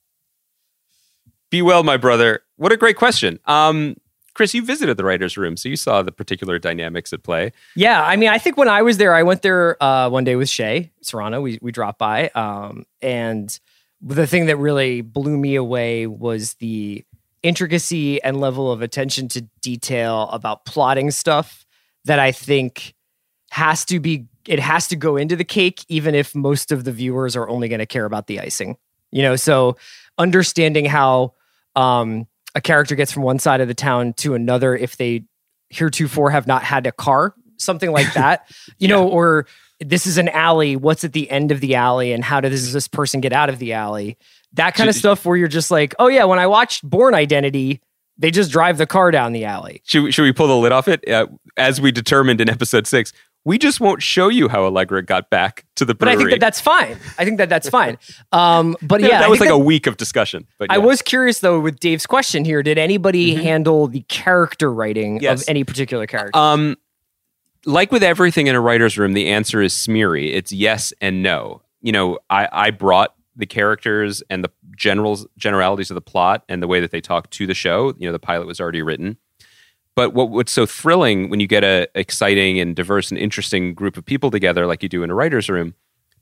Be 1.50 1.62
well, 1.62 1.82
my 1.82 1.96
brother. 1.96 2.40
What 2.56 2.72
a 2.72 2.76
great 2.76 2.96
question. 2.96 3.38
Um, 3.46 3.96
Chris, 4.34 4.54
you 4.54 4.64
visited 4.64 4.96
the 4.96 5.04
writers' 5.04 5.36
room, 5.36 5.56
so 5.56 5.68
you 5.68 5.76
saw 5.76 6.02
the 6.02 6.12
particular 6.12 6.58
dynamics 6.58 7.12
at 7.12 7.22
play. 7.22 7.52
Yeah, 7.76 8.02
I 8.02 8.16
mean, 8.16 8.30
I 8.30 8.38
think 8.38 8.56
when 8.56 8.68
I 8.68 8.80
was 8.80 8.96
there, 8.96 9.14
I 9.14 9.22
went 9.22 9.42
there 9.42 9.82
uh, 9.82 10.08
one 10.08 10.24
day 10.24 10.36
with 10.36 10.48
Shea 10.48 10.90
Serrano. 11.02 11.42
We 11.42 11.58
we 11.60 11.72
dropped 11.72 11.98
by, 11.98 12.30
um, 12.30 12.86
and 13.02 13.58
the 14.00 14.26
thing 14.26 14.46
that 14.46 14.56
really 14.56 15.02
blew 15.02 15.36
me 15.36 15.54
away 15.54 16.06
was 16.06 16.54
the 16.54 17.04
intricacy 17.42 18.22
and 18.22 18.40
level 18.40 18.72
of 18.72 18.80
attention 18.80 19.28
to 19.28 19.42
detail 19.60 20.28
about 20.30 20.64
plotting 20.64 21.10
stuff 21.10 21.66
that 22.04 22.18
I 22.18 22.32
think 22.32 22.94
has 23.50 23.84
to 23.86 24.00
be 24.00 24.26
it 24.48 24.58
has 24.58 24.88
to 24.88 24.96
go 24.96 25.16
into 25.16 25.36
the 25.36 25.44
cake, 25.44 25.84
even 25.88 26.14
if 26.14 26.34
most 26.34 26.72
of 26.72 26.84
the 26.84 26.92
viewers 26.92 27.36
are 27.36 27.48
only 27.48 27.68
going 27.68 27.78
to 27.78 27.86
care 27.86 28.04
about 28.04 28.26
the 28.26 28.40
icing. 28.40 28.76
You 29.12 29.22
know, 29.22 29.36
so 29.36 29.76
understanding 30.18 30.84
how 30.84 31.34
um, 31.76 32.26
a 32.54 32.60
character 32.60 32.94
gets 32.94 33.12
from 33.12 33.22
one 33.22 33.38
side 33.38 33.60
of 33.60 33.68
the 33.68 33.74
town 33.74 34.14
to 34.14 34.34
another 34.34 34.76
if 34.76 34.96
they 34.96 35.24
heretofore 35.70 36.30
have 36.30 36.46
not 36.46 36.62
had 36.62 36.86
a 36.86 36.92
car, 36.92 37.34
something 37.56 37.90
like 37.90 38.12
that, 38.14 38.50
you 38.78 38.88
know, 38.88 39.08
or 39.08 39.46
this 39.80 40.06
is 40.06 40.18
an 40.18 40.28
alley. 40.28 40.76
What's 40.76 41.04
at 41.04 41.12
the 41.12 41.30
end 41.30 41.52
of 41.52 41.60
the 41.60 41.74
alley, 41.74 42.12
and 42.12 42.24
how 42.24 42.40
does 42.40 42.72
this 42.72 42.88
person 42.88 43.20
get 43.20 43.32
out 43.32 43.48
of 43.48 43.58
the 43.58 43.72
alley? 43.72 44.18
That 44.54 44.74
kind 44.74 44.90
of 44.90 44.94
stuff 44.94 45.24
where 45.24 45.36
you're 45.36 45.48
just 45.48 45.70
like, 45.70 45.94
oh 45.98 46.08
yeah, 46.08 46.24
when 46.24 46.38
I 46.38 46.46
watched 46.46 46.82
Bourne 46.88 47.14
Identity, 47.14 47.80
they 48.18 48.30
just 48.30 48.52
drive 48.52 48.78
the 48.78 48.86
car 48.86 49.10
down 49.10 49.32
the 49.32 49.46
alley. 49.46 49.80
Should 49.84 50.04
we, 50.04 50.12
should 50.12 50.22
we 50.22 50.32
pull 50.32 50.46
the 50.46 50.56
lid 50.56 50.72
off 50.72 50.88
it? 50.88 51.08
Uh, 51.08 51.26
as 51.56 51.80
we 51.80 51.90
determined 51.90 52.40
in 52.40 52.50
episode 52.50 52.86
six, 52.86 53.12
we 53.44 53.58
just 53.58 53.80
won't 53.80 54.02
show 54.02 54.28
you 54.28 54.48
how 54.48 54.64
Allegra 54.64 55.02
got 55.02 55.28
back 55.30 55.64
to 55.76 55.84
the 55.84 55.94
But. 55.94 56.08
I 56.08 56.16
think 56.16 56.30
that 56.30 56.40
that's 56.40 56.60
fine. 56.60 56.96
I 57.18 57.24
think 57.24 57.38
that 57.38 57.48
that's 57.48 57.68
fine. 57.68 57.98
Um, 58.30 58.76
but 58.82 59.00
Yeah, 59.00 59.08
yeah, 59.08 59.16
I 59.18 59.20
that 59.22 59.30
was 59.30 59.40
like 59.40 59.48
think 59.48 59.60
a 59.60 59.64
week 59.64 59.86
of 59.86 59.96
discussion. 59.96 60.46
But 60.58 60.70
I 60.70 60.78
was 60.78 61.02
curious 61.02 61.40
though 61.40 61.58
with 61.60 61.80
Dave's 61.80 62.06
question 62.06 62.44
here. 62.44 62.62
Did 62.62 62.78
anybody 62.78 63.34
handle 63.34 63.88
the 63.88 64.02
character 64.02 64.72
writing 64.72 65.20
Yes. 65.20 65.42
of 65.42 65.48
any 65.48 65.64
particular 65.64 66.06
character? 66.06 66.38
Um, 66.38 66.76
like 67.64 67.92
with 67.92 68.02
everything 68.02 68.46
in 68.46 68.54
a 68.54 68.60
writer's 68.60 68.98
room, 68.98 69.12
the 69.12 69.28
answer 69.28 69.60
is 69.60 69.72
smeary. 69.74 70.32
It's 70.32 70.52
yes 70.52 70.92
and 71.00 71.22
no. 71.22 71.62
You 71.80 71.92
know, 71.92 72.18
I, 72.30 72.48
I 72.52 72.70
brought 72.70 73.14
the 73.34 73.46
characters 73.46 74.22
and 74.30 74.44
the 74.44 74.50
generals 74.76 75.26
generalities 75.36 75.90
of 75.90 75.94
the 75.94 76.00
plot 76.00 76.44
and 76.48 76.62
the 76.62 76.66
way 76.66 76.80
that 76.80 76.90
they 76.90 77.00
talk 77.00 77.30
to 77.30 77.46
the 77.46 77.54
show. 77.54 77.94
You 77.98 78.06
know, 78.08 78.12
the 78.12 78.18
pilot 78.18 78.46
was 78.46 78.60
already 78.60 78.82
written. 78.82 79.16
But 79.94 80.14
what, 80.14 80.30
what's 80.30 80.52
so 80.52 80.64
thrilling 80.64 81.28
when 81.28 81.40
you 81.40 81.46
get 81.46 81.64
a 81.64 81.88
exciting 81.94 82.58
and 82.58 82.74
diverse 82.74 83.10
and 83.10 83.18
interesting 83.18 83.74
group 83.74 83.96
of 83.96 84.04
people 84.04 84.30
together, 84.30 84.66
like 84.66 84.82
you 84.82 84.88
do 84.88 85.02
in 85.02 85.10
a 85.10 85.14
writer's 85.14 85.50
room, 85.50 85.74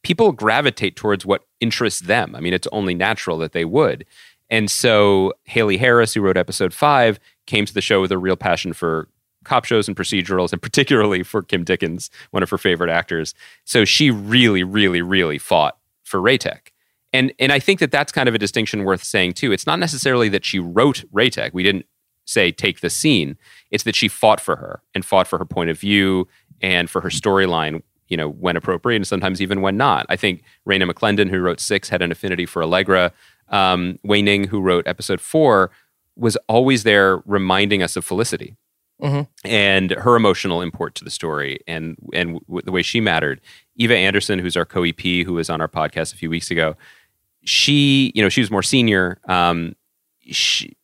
people 0.02 0.32
gravitate 0.32 0.96
towards 0.96 1.24
what 1.24 1.44
interests 1.60 2.00
them. 2.00 2.34
I 2.34 2.40
mean, 2.40 2.52
it's 2.52 2.68
only 2.72 2.94
natural 2.94 3.38
that 3.38 3.52
they 3.52 3.64
would. 3.64 4.04
And 4.48 4.70
so 4.70 5.32
Haley 5.44 5.76
Harris, 5.76 6.14
who 6.14 6.20
wrote 6.20 6.36
episode 6.36 6.74
five, 6.74 7.20
came 7.46 7.64
to 7.64 7.74
the 7.74 7.80
show 7.80 8.00
with 8.00 8.10
a 8.10 8.18
real 8.18 8.36
passion 8.36 8.72
for 8.72 9.08
cop 9.44 9.64
shows 9.64 9.88
and 9.88 9.96
procedurals, 9.96 10.52
and 10.52 10.60
particularly 10.62 11.22
for 11.22 11.42
Kim 11.42 11.64
Dickens, 11.64 12.10
one 12.30 12.42
of 12.42 12.50
her 12.50 12.58
favorite 12.58 12.90
actors. 12.90 13.34
So 13.64 13.84
she 13.84 14.10
really, 14.10 14.64
really, 14.64 15.02
really 15.02 15.38
fought 15.38 15.78
for 16.02 16.20
Raytech. 16.20 16.68
And 17.12 17.32
and 17.38 17.50
I 17.52 17.58
think 17.58 17.80
that 17.80 17.90
that's 17.90 18.12
kind 18.12 18.28
of 18.28 18.34
a 18.34 18.38
distinction 18.38 18.84
worth 18.84 19.02
saying 19.02 19.32
too. 19.32 19.52
It's 19.52 19.66
not 19.66 19.78
necessarily 19.78 20.28
that 20.28 20.44
she 20.44 20.58
wrote 20.58 21.04
Raytech. 21.12 21.52
We 21.52 21.62
didn't 21.62 21.86
say 22.30 22.52
take 22.52 22.80
the 22.80 22.90
scene. 22.90 23.36
It's 23.70 23.84
that 23.84 23.96
she 23.96 24.08
fought 24.08 24.40
for 24.40 24.56
her 24.56 24.82
and 24.94 25.04
fought 25.04 25.26
for 25.28 25.38
her 25.38 25.44
point 25.44 25.70
of 25.70 25.78
view 25.78 26.28
and 26.60 26.88
for 26.88 27.00
her 27.00 27.08
storyline. 27.10 27.82
You 28.08 28.16
know, 28.16 28.28
when 28.28 28.56
appropriate 28.56 28.96
and 28.96 29.06
sometimes 29.06 29.40
even 29.40 29.60
when 29.62 29.76
not. 29.76 30.04
I 30.08 30.16
think 30.16 30.42
Raina 30.68 30.90
McClendon, 30.90 31.30
who 31.30 31.38
wrote 31.40 31.60
Six, 31.60 31.88
had 31.88 32.02
an 32.02 32.10
affinity 32.10 32.44
for 32.44 32.60
Allegra. 32.62 33.12
Um, 33.50 33.98
Wei 34.02 34.20
Ning, 34.20 34.48
who 34.48 34.60
wrote 34.60 34.86
Episode 34.88 35.20
Four, 35.20 35.70
was 36.16 36.36
always 36.48 36.82
there 36.82 37.22
reminding 37.24 37.82
us 37.84 37.94
of 37.96 38.04
Felicity 38.04 38.56
Mhm. 39.00 39.28
and 39.44 39.92
her 39.92 40.16
emotional 40.16 40.60
import 40.60 40.94
to 40.96 41.04
the 41.04 41.10
story 41.10 41.60
and 41.68 41.96
and 42.12 42.40
w- 42.48 42.62
the 42.64 42.72
way 42.72 42.82
she 42.82 43.00
mattered. 43.00 43.40
Eva 43.76 43.96
Anderson, 43.96 44.40
who's 44.40 44.56
our 44.56 44.66
co-EP, 44.66 45.22
who 45.24 45.34
was 45.34 45.48
on 45.48 45.60
our 45.60 45.68
podcast 45.68 46.12
a 46.12 46.16
few 46.16 46.28
weeks 46.30 46.50
ago, 46.50 46.76
she 47.44 48.12
you 48.14 48.22
know 48.22 48.28
she 48.28 48.40
was 48.40 48.50
more 48.50 48.62
senior. 48.62 49.18
Um, 49.28 49.74
she, 50.26 50.76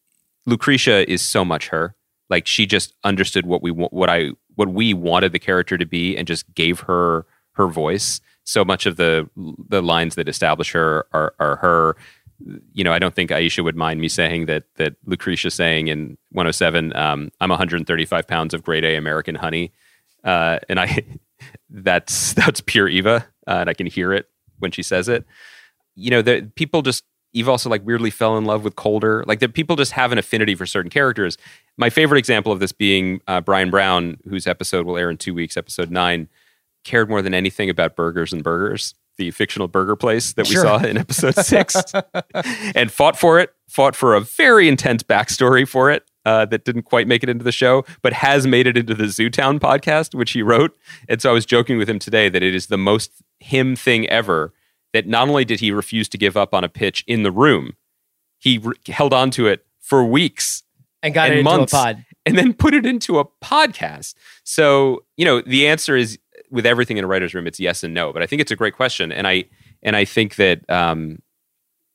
Lucretia 0.46 1.08
is 1.10 1.22
so 1.22 1.44
much 1.44 1.68
her. 1.68 1.94
Like 2.30 2.46
she 2.46 2.66
just 2.66 2.94
understood 3.04 3.46
what 3.46 3.62
we 3.62 3.70
what 3.70 4.08
I 4.08 4.30
what 4.54 4.68
we 4.68 4.94
wanted 4.94 5.32
the 5.32 5.38
character 5.38 5.76
to 5.76 5.86
be 5.86 6.16
and 6.16 6.26
just 6.26 6.52
gave 6.54 6.80
her 6.80 7.26
her 7.52 7.68
voice. 7.68 8.20
So 8.44 8.64
much 8.64 8.86
of 8.86 8.96
the 8.96 9.28
the 9.68 9.82
lines 9.82 10.14
that 10.14 10.28
establish 10.28 10.72
her 10.72 11.06
are 11.12 11.34
are 11.38 11.56
her. 11.56 11.96
You 12.72 12.84
know, 12.84 12.92
I 12.92 12.98
don't 12.98 13.14
think 13.14 13.30
Aisha 13.30 13.64
would 13.64 13.76
mind 13.76 14.00
me 14.00 14.08
saying 14.08 14.46
that 14.46 14.64
that 14.76 14.96
Lucretia 15.06 15.50
saying 15.50 15.88
in 15.88 16.18
107, 16.30 16.94
um, 16.96 17.30
"I'm 17.40 17.50
135 17.50 18.26
pounds 18.26 18.52
of 18.52 18.62
grade 18.62 18.84
A 18.84 18.96
American 18.96 19.36
honey," 19.36 19.72
uh, 20.24 20.58
and 20.68 20.80
I 20.80 21.04
that's 21.70 22.34
that's 22.34 22.60
pure 22.60 22.88
Eva, 22.88 23.26
uh, 23.46 23.58
and 23.60 23.70
I 23.70 23.74
can 23.74 23.86
hear 23.86 24.12
it 24.12 24.28
when 24.58 24.70
she 24.70 24.82
says 24.82 25.08
it. 25.08 25.24
You 25.94 26.10
know, 26.10 26.22
the 26.22 26.50
people 26.56 26.82
just 26.82 27.04
Eve 27.32 27.48
also 27.48 27.68
like 27.68 27.84
weirdly 27.84 28.10
fell 28.10 28.38
in 28.38 28.44
love 28.44 28.64
with 28.64 28.76
Colder. 28.76 29.24
Like 29.26 29.40
the 29.40 29.48
people 29.48 29.76
just 29.76 29.92
have 29.92 30.10
an 30.12 30.18
affinity 30.18 30.54
for 30.54 30.64
certain 30.66 30.90
characters. 30.90 31.36
My 31.76 31.90
favorite 31.90 32.18
example 32.18 32.50
of 32.52 32.60
this 32.60 32.72
being 32.72 33.20
uh, 33.26 33.40
Brian 33.42 33.70
Brown, 33.70 34.16
whose 34.28 34.46
episode 34.46 34.86
will 34.86 34.96
air 34.96 35.10
in 35.10 35.18
two 35.18 35.34
weeks, 35.34 35.56
episode 35.56 35.90
nine, 35.90 36.28
cared 36.84 37.08
more 37.10 37.20
than 37.20 37.34
anything 37.34 37.68
about 37.68 37.94
burgers 37.96 38.32
and 38.32 38.42
burgers, 38.42 38.94
the 39.18 39.30
fictional 39.32 39.68
burger 39.68 39.96
place 39.96 40.32
that 40.34 40.46
we 40.48 40.54
Sure. 40.54 40.62
saw 40.64 40.78
in 40.78 40.96
episode 40.96 41.34
six, 41.36 41.76
and 42.74 42.90
fought 42.90 43.18
for 43.18 43.38
it 43.40 43.52
fought 43.68 43.96
for 43.96 44.14
a 44.14 44.20
very 44.20 44.68
intense 44.68 45.02
backstory 45.02 45.66
for 45.68 45.90
it 45.90 46.04
uh, 46.24 46.44
that 46.46 46.64
didn't 46.64 46.84
quite 46.84 47.06
make 47.08 47.22
it 47.24 47.28
into 47.28 47.44
the 47.44 47.50
show, 47.52 47.84
but 48.00 48.12
has 48.12 48.46
made 48.46 48.66
it 48.66 48.76
into 48.76 48.94
the 48.94 49.04
Zootown 49.04 49.58
podcast, 49.58 50.14
which 50.14 50.30
he 50.32 50.42
wrote. 50.42 50.76
And 51.08 51.20
so 51.20 51.30
I 51.30 51.32
was 51.32 51.44
joking 51.44 51.76
with 51.76 51.88
him 51.88 51.98
today 51.98 52.28
that 52.28 52.42
it 52.42 52.54
is 52.54 52.68
the 52.68 52.78
most 52.78 53.10
him 53.40 53.74
thing 53.76 54.08
ever. 54.08 54.52
That 54.96 55.06
not 55.06 55.28
only 55.28 55.44
did 55.44 55.60
he 55.60 55.72
refuse 55.72 56.08
to 56.08 56.16
give 56.16 56.38
up 56.38 56.54
on 56.54 56.64
a 56.64 56.70
pitch 56.70 57.04
in 57.06 57.22
the 57.22 57.30
room, 57.30 57.74
he 58.38 58.56
re- 58.56 58.74
held 58.88 59.12
on 59.12 59.30
to 59.32 59.46
it 59.46 59.66
for 59.78 60.02
weeks 60.02 60.62
and 61.02 61.12
got 61.12 61.28
and 61.28 61.34
it 61.34 61.38
into 61.40 61.62
a 61.62 61.66
pod. 61.66 62.06
and 62.24 62.38
then 62.38 62.54
put 62.54 62.72
it 62.72 62.86
into 62.86 63.18
a 63.18 63.26
podcast. 63.44 64.14
So, 64.42 65.04
you 65.18 65.26
know, 65.26 65.42
the 65.42 65.66
answer 65.66 65.96
is 65.96 66.18
with 66.50 66.64
everything 66.64 66.96
in 66.96 67.04
a 67.04 67.06
writer's 67.06 67.34
room, 67.34 67.46
it's 67.46 67.60
yes 67.60 67.84
and 67.84 67.92
no. 67.92 68.10
But 68.10 68.22
I 68.22 68.26
think 68.26 68.40
it's 68.40 68.50
a 68.50 68.56
great 68.56 68.74
question. 68.74 69.12
And 69.12 69.26
I 69.26 69.44
and 69.82 69.94
I 69.96 70.06
think 70.06 70.36
that 70.36 70.68
um, 70.70 71.18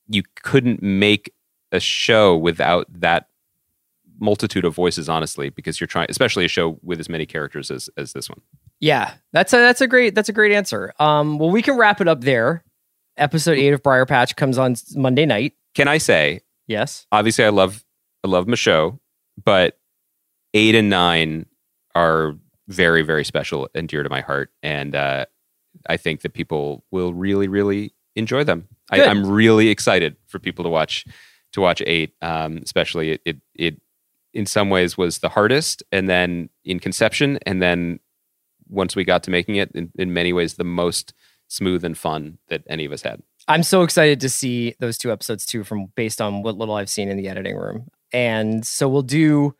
you 0.07 0.21
couldn't 0.43 0.83
make 0.83 1.33
a 1.71 1.79
show 1.79 2.37
without 2.37 2.85
that 3.01 3.29
multitude 4.19 4.63
of 4.63 4.75
voices, 4.75 5.09
honestly, 5.09 5.49
because 5.49 5.81
you're 5.81 5.87
trying 5.87 6.05
especially 6.07 6.45
a 6.45 6.47
show 6.47 6.77
with 6.83 6.99
as 6.99 7.09
many 7.09 7.25
characters 7.25 7.71
as 7.71 7.89
as 7.97 8.13
this 8.13 8.29
one. 8.29 8.41
Yeah, 8.79 9.13
that's 9.33 9.53
a 9.53 9.57
that's 9.57 9.81
a 9.81 9.87
great 9.87 10.15
that's 10.15 10.29
a 10.29 10.33
great 10.33 10.51
answer. 10.51 10.93
Um, 10.99 11.39
well, 11.39 11.49
we 11.49 11.61
can 11.61 11.77
wrap 11.77 11.99
it 11.99 12.07
up 12.07 12.21
there. 12.21 12.63
Episode 13.17 13.57
eight 13.57 13.73
of 13.73 13.83
Briar 13.83 14.05
Patch 14.05 14.35
comes 14.35 14.57
on 14.57 14.75
Monday 14.95 15.25
night. 15.25 15.53
Can 15.75 15.87
I 15.87 15.97
say, 15.97 16.41
Yes. 16.67 17.05
obviously 17.11 17.43
I 17.45 17.49
love 17.49 17.83
I 18.23 18.27
love 18.27 18.47
Michaud, 18.47 18.99
but 19.43 19.77
eight 20.53 20.75
and 20.75 20.89
nine 20.89 21.45
are 21.95 22.35
very, 22.67 23.01
very 23.01 23.25
special 23.25 23.67
and 23.75 23.87
dear 23.89 24.03
to 24.03 24.09
my 24.09 24.21
heart. 24.21 24.51
And 24.63 24.95
uh, 24.95 25.25
I 25.89 25.97
think 25.97 26.21
that 26.21 26.33
people 26.33 26.85
will 26.91 27.13
really, 27.13 27.47
really 27.47 27.93
enjoy 28.15 28.43
them. 28.43 28.67
I. 28.91 29.03
I'm 29.03 29.25
really 29.29 29.69
excited 29.69 30.15
for 30.27 30.39
people 30.39 30.63
to 30.63 30.69
watch 30.69 31.05
to 31.53 31.61
watch 31.61 31.81
eight. 31.85 32.13
Um, 32.21 32.57
especially 32.63 33.11
it, 33.11 33.21
it 33.25 33.37
it 33.55 33.81
in 34.33 34.45
some 34.45 34.69
ways 34.69 34.97
was 34.97 35.19
the 35.19 35.29
hardest, 35.29 35.83
and 35.91 36.09
then 36.09 36.49
in 36.63 36.79
conception, 36.79 37.39
and 37.45 37.61
then 37.61 37.99
once 38.69 38.95
we 38.95 39.03
got 39.03 39.23
to 39.23 39.31
making 39.31 39.55
it, 39.55 39.69
in, 39.73 39.91
in 39.97 40.13
many 40.13 40.31
ways 40.31 40.53
the 40.53 40.63
most 40.63 41.13
smooth 41.51 41.83
and 41.83 41.97
fun 41.97 42.37
that 42.47 42.63
any 42.69 42.85
of 42.85 42.93
us 42.93 43.01
had. 43.01 43.21
I'm 43.47 43.63
so 43.63 43.83
excited 43.83 44.21
to 44.21 44.29
see 44.29 44.73
those 44.79 44.97
two 44.97 45.11
episodes 45.11 45.45
too, 45.45 45.65
from 45.65 45.87
based 45.95 46.21
on 46.21 46.43
what 46.43 46.57
little 46.57 46.75
I've 46.75 46.89
seen 46.89 47.09
in 47.09 47.17
the 47.17 47.27
editing 47.27 47.57
room. 47.57 47.89
And 48.13 48.65
so 48.65 48.87
we'll 48.87 49.01
do 49.01 49.53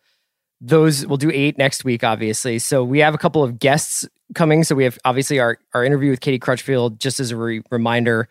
those. 0.62 1.06
We'll 1.06 1.18
do 1.18 1.32
eight 1.32 1.58
next 1.58 1.84
week, 1.84 2.04
obviously. 2.04 2.60
So 2.60 2.82
we 2.84 3.00
have 3.00 3.14
a 3.14 3.18
couple 3.18 3.44
of 3.44 3.60
guests 3.60 4.08
coming. 4.34 4.64
So 4.64 4.74
we 4.74 4.86
have 4.86 4.98
obviously 5.04 5.40
our 5.40 5.58
our 5.74 5.84
interview 5.84 6.12
with 6.12 6.22
Katie 6.22 6.40
Crutchfield. 6.40 6.98
Just 6.98 7.20
as 7.20 7.32
a 7.32 7.36
re- 7.36 7.64
reminder, 7.70 8.30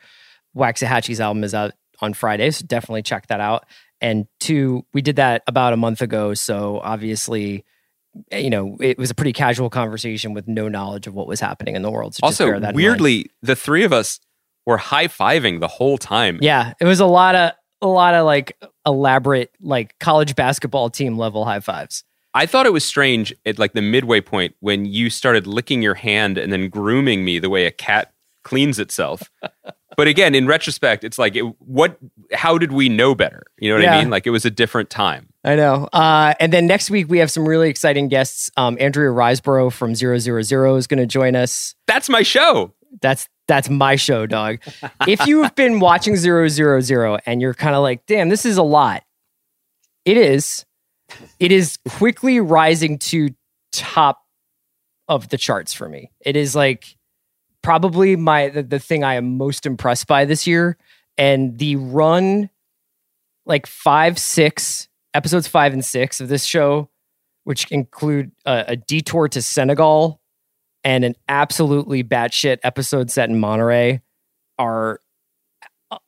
Waxahatchee's 0.56 1.20
album 1.20 1.44
is 1.44 1.54
out 1.54 1.72
on 2.00 2.14
Friday, 2.14 2.50
so 2.50 2.64
definitely 2.66 3.02
check 3.02 3.26
that 3.26 3.40
out. 3.40 3.66
And 4.00 4.26
two, 4.38 4.86
we 4.94 5.02
did 5.02 5.16
that 5.16 5.42
about 5.46 5.74
a 5.74 5.76
month 5.76 6.00
ago. 6.00 6.32
So 6.32 6.80
obviously. 6.82 7.64
You 8.32 8.50
know, 8.50 8.76
it 8.80 8.98
was 8.98 9.10
a 9.10 9.14
pretty 9.14 9.32
casual 9.32 9.70
conversation 9.70 10.34
with 10.34 10.48
no 10.48 10.68
knowledge 10.68 11.06
of 11.06 11.14
what 11.14 11.26
was 11.26 11.40
happening 11.40 11.76
in 11.76 11.82
the 11.82 11.90
world. 11.90 12.14
So 12.14 12.20
also, 12.22 12.46
that 12.46 12.56
in 12.56 12.62
mind. 12.62 12.76
weirdly, 12.76 13.30
the 13.42 13.54
three 13.56 13.84
of 13.84 13.92
us 13.92 14.18
were 14.66 14.78
high 14.78 15.06
fiving 15.08 15.60
the 15.60 15.68
whole 15.68 15.96
time. 15.98 16.38
Yeah, 16.42 16.74
it 16.80 16.84
was 16.84 17.00
a 17.00 17.06
lot 17.06 17.34
of 17.34 17.52
a 17.82 17.86
lot 17.86 18.14
of 18.14 18.26
like 18.26 18.56
elaborate 18.86 19.50
like 19.60 19.98
college 20.00 20.34
basketball 20.34 20.90
team 20.90 21.16
level 21.16 21.44
high 21.44 21.60
fives. 21.60 22.04
I 22.34 22.46
thought 22.46 22.66
it 22.66 22.72
was 22.72 22.84
strange 22.84 23.34
at 23.46 23.58
like 23.58 23.72
the 23.72 23.82
midway 23.82 24.20
point 24.20 24.54
when 24.60 24.84
you 24.84 25.10
started 25.10 25.46
licking 25.46 25.82
your 25.82 25.94
hand 25.94 26.38
and 26.38 26.52
then 26.52 26.68
grooming 26.68 27.24
me 27.24 27.38
the 27.38 27.50
way 27.50 27.66
a 27.66 27.70
cat 27.72 28.12
cleans 28.44 28.78
itself. 28.78 29.30
but 29.96 30.06
again, 30.06 30.34
in 30.34 30.46
retrospect, 30.46 31.02
it's 31.02 31.18
like, 31.18 31.34
it, 31.34 31.42
what? 31.58 31.98
How 32.32 32.56
did 32.56 32.70
we 32.72 32.88
know 32.88 33.14
better? 33.16 33.42
You 33.58 33.70
know 33.70 33.76
what 33.76 33.82
Yeah. 33.84 33.96
I 33.96 34.00
mean? 34.00 34.10
Like 34.10 34.26
it 34.26 34.30
was 34.30 34.44
a 34.44 34.50
different 34.50 34.90
time. 34.90 35.29
I 35.42 35.56
know. 35.56 35.88
Uh, 35.92 36.34
and 36.38 36.52
then 36.52 36.66
next 36.66 36.90
week 36.90 37.08
we 37.08 37.18
have 37.18 37.30
some 37.30 37.48
really 37.48 37.70
exciting 37.70 38.08
guests. 38.08 38.50
Um, 38.56 38.76
Andrea 38.78 39.10
Riseborough 39.10 39.72
from 39.72 39.94
Zero 39.94 40.18
Zero 40.18 40.42
Zero 40.42 40.76
is 40.76 40.86
going 40.86 40.98
to 40.98 41.06
join 41.06 41.34
us. 41.34 41.74
That's 41.86 42.08
my 42.08 42.22
show. 42.22 42.74
That's 43.00 43.28
that's 43.48 43.70
my 43.70 43.96
show, 43.96 44.26
dog. 44.26 44.58
if 45.08 45.26
you've 45.26 45.54
been 45.54 45.80
watching 45.80 46.16
Zero 46.16 46.48
Zero 46.48 46.80
Zero 46.80 47.18
and 47.24 47.40
you're 47.40 47.54
kind 47.54 47.74
of 47.74 47.82
like, 47.82 48.04
damn, 48.06 48.28
this 48.28 48.44
is 48.44 48.58
a 48.58 48.62
lot. 48.62 49.02
It 50.04 50.16
is. 50.16 50.66
It 51.38 51.52
is 51.52 51.78
quickly 51.88 52.38
rising 52.40 52.98
to 52.98 53.30
top 53.72 54.22
of 55.08 55.28
the 55.30 55.38
charts 55.38 55.72
for 55.72 55.88
me. 55.88 56.12
It 56.20 56.36
is 56.36 56.54
like 56.54 56.96
probably 57.62 58.14
my 58.14 58.50
the, 58.50 58.62
the 58.62 58.78
thing 58.78 59.04
I 59.04 59.14
am 59.14 59.38
most 59.38 59.64
impressed 59.64 60.06
by 60.06 60.26
this 60.26 60.46
year. 60.46 60.76
And 61.16 61.58
the 61.58 61.76
run, 61.76 62.50
like 63.44 63.66
five, 63.66 64.18
six 64.18 64.88
episodes, 65.14 65.46
five 65.46 65.72
and 65.72 65.84
six 65.84 66.20
of 66.20 66.28
this 66.28 66.44
show, 66.44 66.88
which 67.44 67.70
include 67.70 68.32
a, 68.46 68.64
a 68.68 68.76
detour 68.76 69.28
to 69.28 69.42
Senegal 69.42 70.20
and 70.84 71.04
an 71.04 71.14
absolutely 71.28 72.02
batshit 72.02 72.58
episode 72.62 73.10
set 73.10 73.28
in 73.28 73.38
Monterey, 73.38 74.00
are 74.58 75.00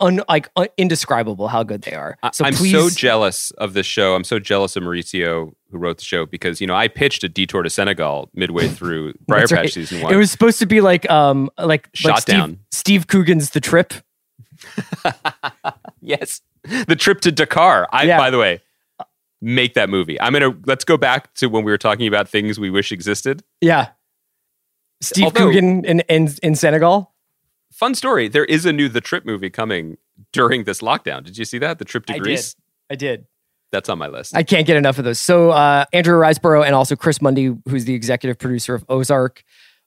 un, 0.01 0.23
like 0.29 0.49
un, 0.57 0.69
indescribable 0.77 1.49
how 1.49 1.63
good 1.63 1.83
they 1.83 1.95
are. 1.95 2.17
So 2.33 2.45
I'm 2.45 2.55
please, 2.55 2.73
so 2.73 2.89
jealous 2.91 3.51
of 3.53 3.75
this 3.75 3.87
show. 3.87 4.15
I'm 4.15 4.25
so 4.25 4.39
jealous 4.39 4.77
of 4.77 4.83
Mauricio 4.83 5.53
who 5.71 5.79
wrote 5.79 5.99
the 5.99 6.05
show 6.05 6.27
because 6.27 6.61
you 6.61 6.67
know 6.67 6.75
I 6.75 6.89
pitched 6.89 7.25
a 7.25 7.29
detour 7.29 7.63
to 7.63 7.71
Senegal 7.71 8.31
midway 8.35 8.69
through 8.79 9.15
Briar 9.27 9.43
Patch 9.43 9.51
right. 9.51 9.73
season 9.73 10.03
one. 10.03 10.13
it 10.13 10.17
was 10.17 10.31
supposed 10.31 10.59
to 10.61 10.67
be 10.67 10.81
like 10.81 11.11
um 11.11 11.51
like 11.59 11.89
Shot 11.95 12.13
like 12.13 12.21
Steve, 12.23 12.35
down. 12.35 12.59
Steve 12.71 13.07
Coogan's 13.07 13.51
The 13.51 13.61
Trip. 13.61 13.95
yes, 16.01 16.41
the 16.87 16.95
trip 16.97 17.21
to 17.23 17.33
Dakar. 17.33 17.89
I, 17.91 18.05
Yeah. 18.05 18.19
by 18.19 18.31
the 18.31 18.39
way, 18.39 18.61
make 19.43 19.75
that 19.75 19.91
movie. 19.91 20.19
I'm 20.21 20.33
gonna 20.33 20.57
let's 20.65 20.85
go 20.85 20.97
back 20.97 21.35
to 21.35 21.49
when 21.49 21.65
we 21.65 21.71
were 21.73 21.77
talking 21.79 22.07
about 22.07 22.29
things 22.29 22.59
we 22.59 22.71
wish 22.71 22.93
existed. 22.93 23.43
Yeah. 23.61 23.89
Steve 25.03 25.25
Although- 25.25 25.47
Coogan 25.49 25.85
in, 25.85 26.01
in 26.09 26.29
in 26.43 26.55
Senegal. 26.55 27.13
Fun 27.73 27.95
story. 27.95 28.29
There 28.29 28.45
is 28.45 28.65
a 28.67 28.73
new 28.73 28.89
The 28.89 29.01
Trip 29.01 29.25
movie 29.25 29.51
coming 29.51 29.97
during 30.33 30.65
this 30.65 30.81
lockdown. 30.81 31.25
Did 31.25 31.39
you 31.39 31.45
see 31.45 31.59
that? 31.59 31.79
The 31.79 31.85
Trip 31.85 32.07
to 32.07 32.15
I 32.15 32.19
Greece. 32.19 32.55
did. 32.55 32.63
I 32.91 32.95
did. 32.97 33.27
That's 33.73 33.89
on 33.89 33.99
my 33.99 34.09
list. 34.09 34.37
I 34.37 34.43
can't 34.43 34.67
get 34.67 34.77
enough 34.77 34.99
of 34.99 35.05
those. 35.05 35.19
So 35.19 35.51
uh, 35.51 35.87
Andrea 35.95 36.17
Riseborough 36.17 36.65
and 36.67 36.75
also 36.75 36.95
Chris 36.95 37.23
Mundy, 37.23 37.57
who's 37.69 37.87
the 37.87 37.95
executive 37.95 38.39
producer 38.39 38.75
of 38.75 38.85
Ozark. 38.91 39.43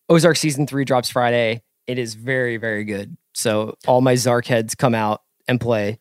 Ozark 0.10 0.38
season 0.38 0.66
three 0.66 0.84
drops 0.84 1.10
Friday. 1.12 1.62
It 1.86 1.99
is 1.99 2.16
very 2.16 2.58
very 2.58 2.84
good. 2.84 3.16
So 3.36 3.78
all 3.88 4.01
my 4.01 4.16
Zark 4.16 4.47
heads 4.47 4.74
come 4.74 4.95
out 4.95 5.22
and 5.47 5.62
play. 5.62 5.99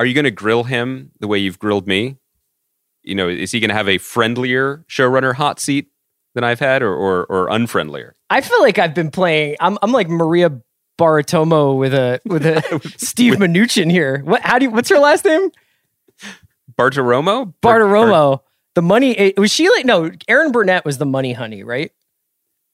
Are 0.00 0.04
you 0.06 0.14
going 0.14 0.24
to 0.24 0.30
grill 0.32 0.64
him 0.64 1.12
the 1.20 1.28
way 1.28 1.38
you've 1.38 1.58
grilled 1.60 1.86
me? 1.86 2.16
You 3.08 3.14
know, 3.14 3.28
is 3.28 3.52
he 3.52 3.60
going 3.60 3.70
to 3.70 3.74
have 3.74 3.88
a 3.88 3.98
friendlier 3.98 4.84
showrunner 4.88 5.34
hot 5.34 5.58
seat 5.58 5.88
than 6.34 6.44
I've 6.44 6.60
had, 6.60 6.82
or 6.82 6.94
or, 6.94 7.24
or 7.26 7.48
unfriendlier? 7.48 8.12
I 8.30 8.42
feel 8.42 8.60
like 8.60 8.78
I've 8.78 8.94
been 8.94 9.10
playing. 9.10 9.56
I'm 9.60 9.78
I'm 9.82 9.92
like 9.92 10.08
Maria 10.08 10.60
Bartiromo 10.98 11.78
with 11.78 11.94
a 11.94 12.20
with 12.26 12.44
a 12.44 12.62
Steve 12.98 13.34
Mnuchin 13.34 13.90
here. 13.90 14.22
What? 14.24 14.42
How 14.42 14.58
do 14.58 14.66
you? 14.66 14.70
What's 14.70 14.90
her 14.90 14.98
last 14.98 15.24
name? 15.24 15.50
Bartiromo. 16.78 17.54
Bar- 17.62 17.80
Bartiromo. 17.80 18.40
The 18.74 18.82
money 18.82 19.16
eh, 19.16 19.32
was 19.36 19.50
she 19.50 19.70
like 19.70 19.86
no? 19.86 20.10
Erin 20.28 20.52
Burnett 20.52 20.84
was 20.84 20.98
the 20.98 21.06
money 21.06 21.32
honey, 21.32 21.64
right? 21.64 21.90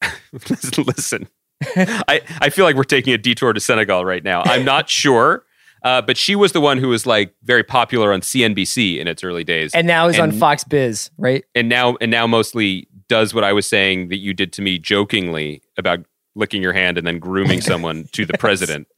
Listen, 0.77 1.29
I 1.77 2.21
I 2.41 2.51
feel 2.51 2.65
like 2.65 2.77
we're 2.77 2.83
taking 2.83 3.15
a 3.15 3.19
detour 3.19 3.53
to 3.53 3.61
Senegal 3.61 4.05
right 4.05 4.25
now. 4.25 4.43
I'm 4.45 4.65
not 4.65 4.91
sure. 4.91 5.45
Uh, 5.85 6.01
but 6.03 6.17
she 6.17 6.35
was 6.35 6.53
the 6.53 6.61
one 6.61 6.79
who 6.79 6.89
was 6.89 7.07
like 7.07 7.35
very 7.45 7.63
popular 7.63 8.13
on 8.13 8.21
CNBC 8.23 8.99
in 8.99 9.07
its 9.07 9.23
early 9.23 9.45
days, 9.45 9.73
And 9.75 9.87
now 9.87 10.09
he's 10.09 10.19
on 10.19 10.33
Fox 10.33 10.65
Biz, 10.65 11.11
right? 11.19 11.45
and 11.55 11.69
now 11.69 11.97
and 12.01 12.11
now 12.11 12.27
mostly 12.27 12.89
does 13.09 13.35
what 13.35 13.45
I 13.45 13.53
was 13.53 13.67
saying 13.67 14.09
that 14.09 14.17
you 14.17 14.33
did 14.33 14.53
to 14.55 14.63
me 14.63 14.79
jokingly 14.79 15.63
about 15.77 16.01
licking 16.35 16.63
your 16.63 16.73
hand 16.73 16.97
and 16.99 17.07
then 17.07 17.19
grooming 17.19 17.61
someone 17.71 18.09
to 18.13 18.25
the 18.25 18.37
president 18.39 18.89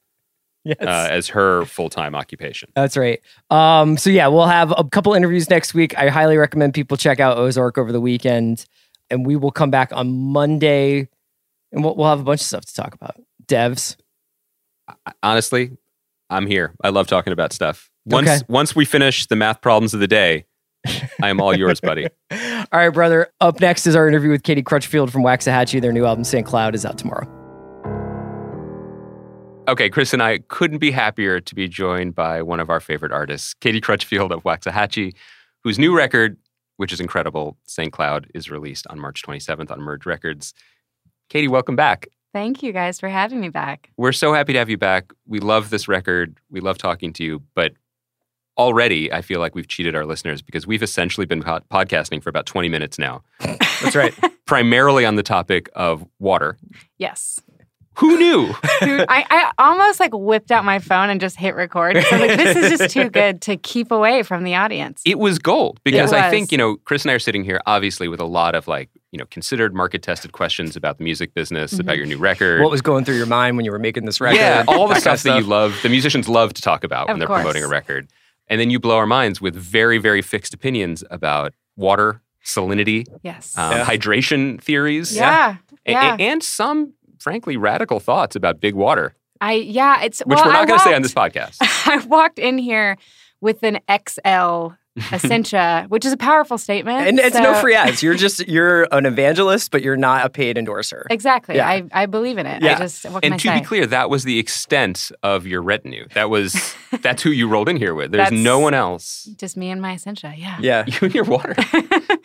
Yes. 0.65 0.79
uh, 0.81 1.09
as 1.11 1.29
her 1.29 1.65
full 1.65 1.89
time 1.91 2.15
occupation. 2.17 2.71
That's 2.75 2.97
right. 2.97 3.21
Um, 3.51 3.97
so 3.97 4.11
yeah, 4.11 4.27
we'll 4.29 4.47
have 4.49 4.73
a 4.77 4.83
couple 4.85 5.15
interviews 5.15 5.49
next 5.51 5.75
week. 5.75 5.97
I 5.97 6.09
highly 6.09 6.37
recommend 6.37 6.75
people 6.75 6.97
check 6.97 7.21
out 7.21 7.37
Ozark 7.39 7.79
over 7.79 7.93
the 7.93 8.01
weekend, 8.01 8.65
and 9.11 9.25
we 9.25 9.37
will 9.37 9.53
come 9.53 9.71
back 9.71 9.93
on 9.93 10.11
Monday, 10.13 11.09
and 11.71 11.85
we'll, 11.85 11.95
we'll 11.95 12.09
have 12.09 12.19
a 12.21 12.25
bunch 12.25 12.41
of 12.41 12.47
stuff 12.47 12.65
to 12.65 12.75
talk 12.75 12.95
about. 12.95 13.15
Devs, 13.47 13.95
Honestly, 15.23 15.77
I'm 16.31 16.47
here. 16.47 16.75
I 16.83 16.89
love 16.91 17.07
talking 17.07 17.33
about 17.33 17.53
stuff. 17.53 17.91
Once 18.05 18.29
Okay. 18.29 18.41
once 18.49 18.75
we 18.77 18.85
finish 18.85 19.27
the 19.27 19.37
math 19.37 19.61
problems 19.61 19.95
of 19.95 20.01
the 20.01 20.07
day, 20.09 20.45
I 21.23 21.29
am 21.29 21.41
all 21.41 21.57
yours, 21.57 21.81
buddy. 21.81 22.07
all 22.31 22.65
right, 22.73 22.89
brother. 22.91 23.29
Up 23.41 23.61
next 23.61 23.87
is 23.87 23.97
our 23.97 24.07
interview 24.09 24.31
with 24.31 24.43
Katie 24.43 24.63
Crutchfield 24.63 25.11
from 25.13 25.23
Waxahatchee. 25.23 25.81
Their 25.81 25.93
new 25.93 26.05
album 26.05 26.25
St. 26.25 26.47
Cloud 26.47 26.75
is 26.75 26.85
out 26.85 26.99
tomorrow. 26.99 27.27
Okay, 29.69 29.89
Chris 29.91 30.13
and 30.13 30.23
I 30.23 30.39
couldn't 30.39 30.79
be 30.79 30.93
happier 30.93 31.41
to 31.41 31.55
be 31.55 31.67
joined 31.67 32.15
by 32.15 32.41
one 32.43 32.61
of 32.61 32.71
our 32.71 32.79
favorite 32.79 33.11
artists, 33.11 33.53
Katie 33.55 33.81
Crutchfield 33.81 34.31
of 34.31 34.45
Waxahatchee, 34.45 35.13
whose 35.65 35.77
new 35.77 35.97
record, 35.97 36.37
which 36.77 36.93
is 36.93 37.01
incredible, 37.01 37.57
St. 37.67 37.93
Cloud, 37.93 38.29
is 38.33 38.49
released 38.49 38.87
on 38.91 39.01
March 39.01 39.23
27th 39.23 39.73
on 39.73 39.81
Merge 39.81 40.07
Records. 40.07 40.55
Katie, 41.29 41.49
welcome 41.49 41.75
back. 41.75 42.07
Thank 42.37 42.63
you 42.63 42.71
guys 42.73 43.01
for 43.01 43.09
having 43.09 43.41
me 43.41 43.49
back. 43.49 43.89
We're 43.97 44.13
so 44.13 44.35
happy 44.35 44.53
to 44.53 44.59
have 44.59 44.69
you 44.69 44.77
back. 44.77 45.11
We 45.27 45.41
love 45.41 45.71
this 45.71 45.89
record. 45.89 46.39
We 46.51 46.61
love 46.61 46.77
talking 46.77 47.15
to 47.15 47.25
you, 47.25 47.43
but 47.55 47.73
already 48.59 49.11
I 49.11 49.23
feel 49.23 49.41
like 49.41 49.55
we've 49.55 49.67
cheated 49.69 49.97
our 49.97 50.05
listeners 50.05 50.43
because 50.43 50.67
we've 50.67 50.83
essentially 50.83 51.25
been 51.27 51.43
pod- 51.43 51.65
podcasting 51.71 52.23
for 52.23 52.29
about 52.29 52.45
20 52.45 52.69
minutes 52.69 52.99
now, 52.99 53.23
That's 53.41 53.97
right. 53.97 54.15
primarily 54.47 55.07
on 55.07 55.15
the 55.17 55.23
topic 55.23 55.71
of 55.75 56.07
water. 56.19 56.59
Yes. 56.99 57.41
Who 58.01 58.19
knew? 58.19 58.49
Dude, 58.83 59.07
I, 59.09 59.25
I 59.31 59.53
almost 59.57 59.99
like 60.01 60.11
whipped 60.13 60.51
out 60.51 60.63
my 60.67 60.79
phone 60.79 61.09
and 61.09 61.19
just 61.19 61.37
hit 61.39 61.55
record. 61.55 61.95
'cause 61.97 62.05
I'm 62.13 62.21
like, 62.21 62.37
this 62.37 62.55
is 62.55 62.79
just 62.79 62.93
too 62.93 63.09
good 63.09 63.41
to 63.43 63.57
keep 63.57 63.91
away 63.91 64.23
from 64.23 64.45
the 64.45 64.55
audience. 64.57 65.01
it 65.07 65.19
was 65.19 65.39
gold 65.39 65.81
because 65.85 66.13
It 66.13 66.17
I 66.19 66.27
was. 66.27 66.31
think, 66.33 66.53
you 66.53 66.59
know, 66.59 66.77
Chris 66.85 67.05
and 67.05 67.11
I 67.11 67.15
are 67.15 67.19
sitting 67.19 67.45
here 67.45 67.63
obviously 67.65 68.09
with 68.09 68.21
a 68.21 68.27
lot 68.27 68.55
of 68.55 68.69
like, 68.69 68.91
you 69.13 69.19
know, 69.19 69.25
considered 69.27 69.75
market 69.75 70.03
tested 70.03 70.33
questions 70.33 70.77
about 70.77 70.99
the 70.99 71.05
music 71.05 71.33
business, 71.35 71.73
Mm-hmm. 71.73 71.81
about 71.81 71.97
your 71.97 72.07
new 72.07 72.19
record. 72.19 72.61
what 72.63 72.71
was 72.71 72.83
going 72.83 73.05
through 73.05 73.17
your 73.17 73.27
mind 73.27 73.57
when 73.57 73.65
you 73.65 73.71
were 73.73 73.79
making 73.79 74.05
this 74.05 74.21
record? 74.21 74.37
Yeah, 74.39 74.65
all 74.69 74.89
the 74.89 74.95
that 74.95 75.03
kind 75.05 75.19
stuff 75.19 75.23
that 75.35 75.41
you 75.41 75.47
love, 75.47 75.77
the 75.83 75.89
musicians 75.89 76.29
love 76.29 76.53
to 76.55 76.63
talk 76.63 76.85
about 76.85 77.09
when 77.09 77.19
they're 77.19 77.29
course. 77.29 77.41
promoting 77.41 77.63
a 77.65 77.69
record. 77.69 78.09
And 78.49 78.61
then 78.61 78.71
you 78.71 78.79
blow 78.79 78.97
our 78.97 79.07
minds 79.07 79.41
with 79.41 79.55
very, 79.57 79.99
very 79.99 80.23
fixed 80.23 80.55
opinions 80.55 81.03
about 81.11 81.53
water, 81.77 82.21
salinity, 82.45 83.05
yes. 83.23 83.57
um, 83.59 83.73
Yeah. 83.73 83.85
hydration 83.85 84.61
theories, 84.61 85.15
yeah. 85.17 85.57
a- 85.87 85.91
Yeah. 85.93 86.15
a- 86.17 86.19
and 86.21 86.43
some, 86.43 86.93
frankly, 87.19 87.57
radical 87.57 87.99
thoughts 88.01 88.37
about 88.37 88.61
big 88.61 88.75
water, 88.75 89.15
I 89.41 89.53
yeah, 89.55 90.03
it's 90.03 90.21
which 90.21 90.37
well, 90.37 90.47
we're 90.47 90.53
not 90.53 90.67
going 90.67 90.79
to 90.79 90.85
say 90.85 90.95
on 90.95 91.03
this 91.03 91.13
podcast. 91.13 91.57
I 91.87 91.99
walked 92.07 92.39
in 92.39 92.57
here 92.59 92.97
with 93.43 93.63
an 93.65 93.79
XL 93.91 94.69
Essentia, 95.13 95.87
which 95.89 96.05
is 96.05 96.13
a 96.13 96.17
powerful 96.17 96.59
statement. 96.59 97.07
And 97.07 97.19
it's 97.19 97.37
no 97.37 97.55
free 97.61 97.75
ads. 97.75 98.03
You're 98.03 98.15
just 98.15 98.47
you're 98.49 98.89
an 98.93 99.07
evangelist, 99.07 99.71
but 99.71 99.83
you're 99.83 99.97
not 99.97 100.25
a 100.27 100.31
paid 100.31 100.57
endorser. 100.59 101.07
Exactly. 101.11 101.57
Yeah. 101.57 101.69
I, 101.69 101.85
I 101.93 102.07
believe 102.07 102.39
in 102.39 102.47
it. 102.47 102.63
Yeah. 102.63 102.77
I 102.77 102.79
just 102.79 103.05
what 103.05 103.23
can 103.23 103.33
And 103.33 103.35
I 103.35 103.37
to 103.39 103.49
say? 103.49 103.59
be 103.61 103.65
clear, 103.65 103.87
that 103.87 104.11
was 104.11 104.25
the 104.25 104.39
extent 104.39 105.11
of 105.23 105.47
your 105.47 105.63
retinue. 105.63 106.07
That 106.15 106.31
was 106.31 106.75
that's 107.03 107.23
who 107.23 107.31
you 107.31 107.49
rolled 107.49 107.69
in 107.69 107.77
here 107.77 107.95
with. 107.95 108.13
There's 108.13 108.25
That's- 108.31 108.43
no 108.43 108.59
one 108.59 108.75
else. 108.75 109.29
just 109.37 109.57
me 109.57 109.71
and 109.71 109.81
my 109.83 109.95
Essentia. 109.95 110.35
Yeah. 110.37 110.57
Yeah. 110.61 110.85
You 110.97 110.99
and 111.03 111.15
your 111.15 111.25
water. 111.25 111.55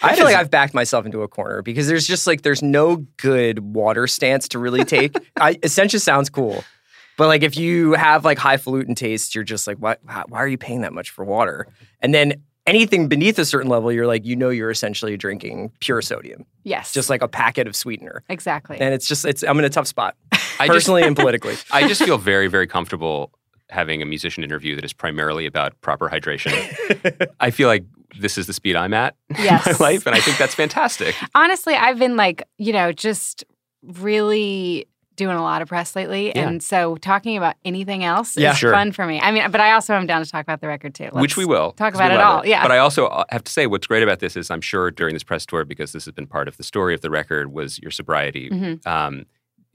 I 0.04 0.16
feel 0.16 0.26
like 0.26 0.36
I've 0.36 0.50
backed 0.52 0.74
myself 0.74 1.06
into 1.06 1.22
a 1.24 1.28
corner 1.28 1.62
because 1.62 1.88
there's 1.88 2.08
just 2.08 2.26
like 2.28 2.42
there's 2.44 2.62
no 2.64 2.98
good 3.18 3.60
water 3.60 4.08
stance 4.08 4.48
to 4.50 4.60
really 4.60 4.84
take. 4.86 5.16
I 5.38 5.58
Essentia 5.64 6.00
sounds 6.00 6.30
cool. 6.30 6.64
But 7.18 7.28
like 7.28 7.44
if 7.44 7.58
you 7.58 7.94
have 7.94 8.24
like 8.26 8.38
highfalutin 8.40 8.96
taste, 8.96 9.36
you're 9.36 9.44
just 9.44 9.68
like, 9.68 9.78
why, 9.78 9.98
why 10.04 10.24
why 10.28 10.40
are 10.40 10.48
you 10.48 10.58
paying 10.58 10.82
that 10.82 10.94
much 10.94 11.10
for 11.12 11.24
water? 11.26 11.68
And 12.02 12.14
then 12.14 12.42
anything 12.68 13.08
beneath 13.08 13.38
a 13.40 13.46
certain 13.46 13.70
level, 13.70 13.92
you're 13.92 14.08
like, 14.08 14.26
you 14.26 14.36
know, 14.36 14.50
you're 14.50 14.70
essentially 14.72 15.18
drinking 15.18 15.72
pure 15.80 16.02
sodium, 16.02 16.46
Yes. 16.64 16.94
just 16.94 17.10
like 17.10 17.22
a 17.22 17.28
packet 17.28 17.68
of 17.68 17.76
sweetener. 17.76 18.24
exactly. 18.30 18.80
And 18.80 18.94
it's 18.94 19.08
just, 19.08 19.26
it's 19.26 19.44
I'm 19.44 19.58
in 19.60 19.66
a 19.66 19.70
tough 19.70 19.88
spot, 19.88 20.16
I 20.32 20.38
just, 20.68 20.70
personally 20.70 21.04
and 21.04 21.16
politically. 21.16 21.56
I 21.72 21.88
just 21.88 22.04
feel 22.04 22.18
very, 22.32 22.48
very 22.48 22.68
comfortable 22.68 23.32
having 23.70 24.02
a 24.02 24.06
musician 24.06 24.44
interview 24.44 24.76
that 24.76 24.84
is 24.86 24.92
primarily 24.94 25.46
about 25.46 25.80
proper 25.82 26.10
hydration. 26.10 26.52
I 27.40 27.52
feel 27.52 27.68
like 27.70 27.86
this 28.20 28.38
is 28.38 28.46
the 28.46 28.54
speed 28.54 28.76
I'm 28.76 28.94
at 28.94 29.16
Yes. 29.40 29.66
in 29.66 29.74
my 29.80 29.88
life, 29.92 30.06
and 30.06 30.14
I 30.14 30.20
think 30.20 30.38
that's 30.38 30.54
fantastic. 30.54 31.16
Honestly, 31.34 31.74
I've 31.76 31.98
been 31.98 32.18
like, 32.18 32.44
you 32.58 32.74
know, 32.74 32.92
just 32.92 33.46
really 33.82 34.86
doing 35.18 35.36
a 35.36 35.42
lot 35.42 35.62
of 35.62 35.68
press 35.68 35.96
lately. 35.96 36.28
Yeah. 36.34 36.48
And 36.48 36.64
so 36.64 36.96
talking 36.98 37.38
about 37.38 37.56
anything 37.66 38.04
else 38.04 38.38
Yeah. 38.38 38.52
is 38.52 38.58
Sure. 38.58 38.72
fun 38.72 38.92
for 38.92 39.06
me. 39.06 39.20
I 39.20 39.32
mean, 39.32 39.52
but 39.52 39.60
I 39.62 39.74
also 39.74 39.94
am 39.94 40.08
down 40.08 40.24
to 40.24 40.30
talk 40.30 40.44
about 40.44 40.62
the 40.62 40.68
record 40.68 40.96
too. 40.96 41.10
Which 41.12 41.32
Let's 41.32 41.38
we 41.38 41.46
will. 41.46 41.74
talk 41.74 41.94
about 41.94 42.12
it 42.12 42.20
all. 42.20 42.46
Yeah. 42.46 42.62
But 42.64 42.72
I 42.72 42.78
also 42.80 43.08
uh, 43.08 43.26
have 43.30 43.44
to 43.44 43.52
say, 43.52 43.68
what's 43.68 43.88
great 43.88 44.04
about 44.04 44.20
this 44.20 44.36
is 44.36 44.50
I'm 44.50 44.62
sure 44.62 44.90
during 44.90 45.14
this 45.14 45.24
press 45.24 45.46
tour, 45.46 45.66
because 45.66 45.92
this 45.92 46.06
has 46.06 46.14
been 46.14 46.28
part 46.28 46.48
of 46.48 46.58
the 46.58 46.64
story 46.64 46.94
of 46.96 47.02
the 47.02 47.10
record, 47.10 47.52
was 47.52 47.78
your 47.80 47.92
sobriety. 47.92 48.50
Mhm. 48.50 48.88
Um, 48.88 49.26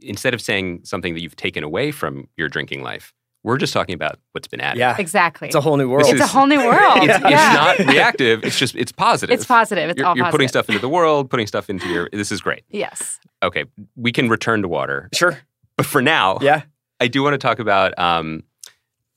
instead 0.00 0.34
of 0.34 0.40
saying 0.40 0.80
something 0.84 1.14
that 1.14 1.20
you've 1.20 1.36
taken 1.36 1.62
away 1.64 1.90
from 1.90 2.28
your 2.36 2.48
drinking 2.48 2.82
life, 2.82 3.12
we're 3.46 3.58
just 3.58 3.72
talking 3.72 3.94
about 3.94 4.18
what's 4.32 4.48
been 4.48 4.60
added. 4.60 4.80
Yeah. 4.80 4.96
exactly. 4.98 5.46
It's 5.46 5.54
a 5.54 5.60
whole 5.60 5.76
new 5.76 5.88
world. 5.88 6.06
This 6.06 6.14
It's 6.14 6.22
a 6.22 6.26
whole 6.26 6.48
new 6.48 6.58
world. 6.58 6.96
It's, 6.96 7.20
yeah. 7.20 7.74
it's 7.74 7.80
not 7.80 7.86
reactive. 7.94 8.42
It's 8.42 8.58
just 8.58 8.74
it's 8.74 8.90
positive. 8.90 9.32
It's 9.32 9.46
positive. 9.46 9.88
It's 9.88 9.98
you're, 9.98 10.06
all 10.08 10.16
you're 10.16 10.32
putting 10.32 10.48
stuff 10.48 10.68
into 10.68 10.80
the 10.80 10.88
world, 10.88 11.30
putting 11.30 11.46
stuff 11.46 11.70
into 11.70 11.88
your. 11.88 12.08
This 12.12 12.32
is 12.32 12.40
great. 12.40 12.64
Yes. 12.70 13.20
Okay, 13.44 13.64
we 13.94 14.10
can 14.10 14.28
return 14.28 14.62
to 14.62 14.68
water, 14.68 15.08
sure. 15.14 15.38
but 15.76 15.86
for 15.86 16.02
now, 16.02 16.38
Yeah. 16.42 16.62
I 16.98 17.06
do 17.06 17.22
want 17.22 17.34
to 17.34 17.38
talk 17.38 17.60
about 17.60 17.96
um, 18.00 18.42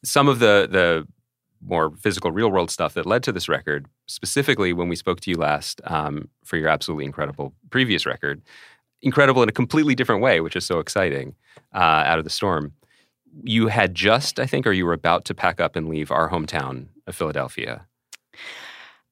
some 0.03 0.27
of 0.27 0.37
the 0.37 0.67
the 0.69 1.07
more 1.65 1.91
physical, 1.97 2.31
real 2.31 2.51
world 2.51 2.69
stuff 2.69 2.93
that 2.93 3.07
led 3.07 3.23
to 3.23 3.31
this 3.31 3.49
record. 3.49 3.87
Specifically, 4.05 4.73
when 4.73 4.89
we 4.89 4.95
spoke 4.95 5.21
to 5.21 5.31
you 5.31 5.37
last 5.37 5.81
um, 5.85 6.29
for 6.45 6.55
your 6.57 6.69
absolutely 6.69 7.05
incredible 7.05 7.51
previous 7.71 8.05
record, 8.05 8.43
incredible 9.01 9.41
in 9.41 9.49
a 9.49 9.53
completely 9.53 9.95
different 9.95 10.21
way, 10.21 10.39
which 10.39 10.55
is 10.55 10.65
so 10.65 10.77
exciting. 10.77 11.33
Uh, 11.73 12.03
out 12.05 12.17
of 12.17 12.23
the 12.23 12.29
storm, 12.29 12.73
you 13.43 13.67
had 13.67 13.95
just, 13.95 14.39
I 14.39 14.45
think, 14.45 14.65
or 14.67 14.71
you 14.71 14.85
were 14.85 14.93
about 14.93 15.25
to 15.25 15.33
pack 15.33 15.59
up 15.59 15.75
and 15.75 15.89
leave 15.89 16.11
our 16.11 16.29
hometown 16.29 16.87
of 17.07 17.15
Philadelphia. 17.15 17.85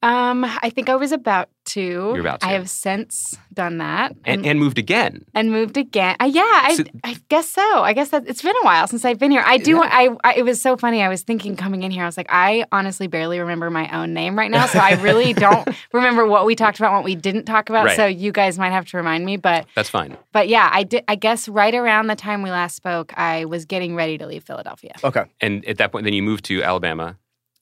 Um, 0.00 0.44
I 0.44 0.70
think 0.70 0.88
I 0.88 0.94
was 0.94 1.10
about 1.10 1.48
to. 1.66 1.80
You're 1.80 2.20
about 2.20 2.40
to. 2.40 2.46
I 2.46 2.52
have 2.52 2.70
since 2.70 3.36
done 3.52 3.78
that 3.78 4.14
and, 4.24 4.46
and 4.46 4.60
moved 4.60 4.78
again. 4.78 5.24
and 5.34 5.50
moved 5.50 5.76
again. 5.76 6.14
Uh, 6.20 6.26
yeah, 6.26 6.42
I, 6.44 6.74
So- 6.76 6.84
I 7.02 7.16
guess 7.28 7.48
so. 7.48 7.82
I 7.82 7.94
guess 7.94 8.10
that 8.10 8.28
it's 8.28 8.40
been 8.40 8.54
a 8.62 8.64
while 8.64 8.86
since 8.86 9.04
I've 9.04 9.18
been 9.18 9.32
here. 9.32 9.42
I 9.44 9.58
do. 9.58 9.82
I, 9.82 10.10
I. 10.22 10.34
It 10.34 10.44
was 10.44 10.60
so 10.62 10.76
funny. 10.76 11.02
I 11.02 11.08
was 11.08 11.22
thinking 11.22 11.56
coming 11.56 11.82
in 11.82 11.90
here. 11.90 12.04
I 12.04 12.06
was 12.06 12.16
like, 12.16 12.28
I 12.30 12.64
honestly 12.70 13.08
barely 13.08 13.40
remember 13.40 13.70
my 13.70 13.90
own 13.90 14.14
name 14.14 14.38
right 14.38 14.50
now, 14.52 14.66
so 14.66 14.78
I 14.78 14.92
really 15.02 15.32
don't 15.46 15.68
remember 15.92 16.24
what 16.26 16.46
we 16.46 16.54
talked 16.54 16.78
about, 16.78 16.92
what 16.92 17.02
we 17.04 17.16
didn't 17.16 17.46
talk 17.46 17.68
about. 17.68 17.86
Right. 17.86 17.96
So 17.96 18.06
you 18.06 18.30
guys 18.30 18.56
might 18.56 18.70
have 18.70 18.86
to 18.90 18.96
remind 18.98 19.24
me. 19.26 19.36
But 19.36 19.66
That's 19.74 19.90
fine. 19.90 20.16
but 20.32 20.46
yeah, 20.48 20.70
I 20.72 20.84
did. 20.84 21.02
I 21.08 21.16
guess 21.16 21.48
right 21.48 21.74
around 21.74 22.06
the 22.06 22.16
time 22.16 22.42
we 22.42 22.50
last 22.50 22.76
spoke, 22.76 23.12
I 23.18 23.46
was 23.46 23.64
getting 23.64 23.96
ready 23.96 24.16
to 24.18 24.26
leave 24.28 24.44
Philadelphia. 24.44 24.92
Okay. 25.02 25.24
And 25.40 25.64
at 25.64 25.78
that 25.78 25.90
point, 25.90 26.04
then 26.04 26.12
you 26.12 26.22
moved 26.22 26.44
to 26.44 26.62
Alabama. 26.62 27.16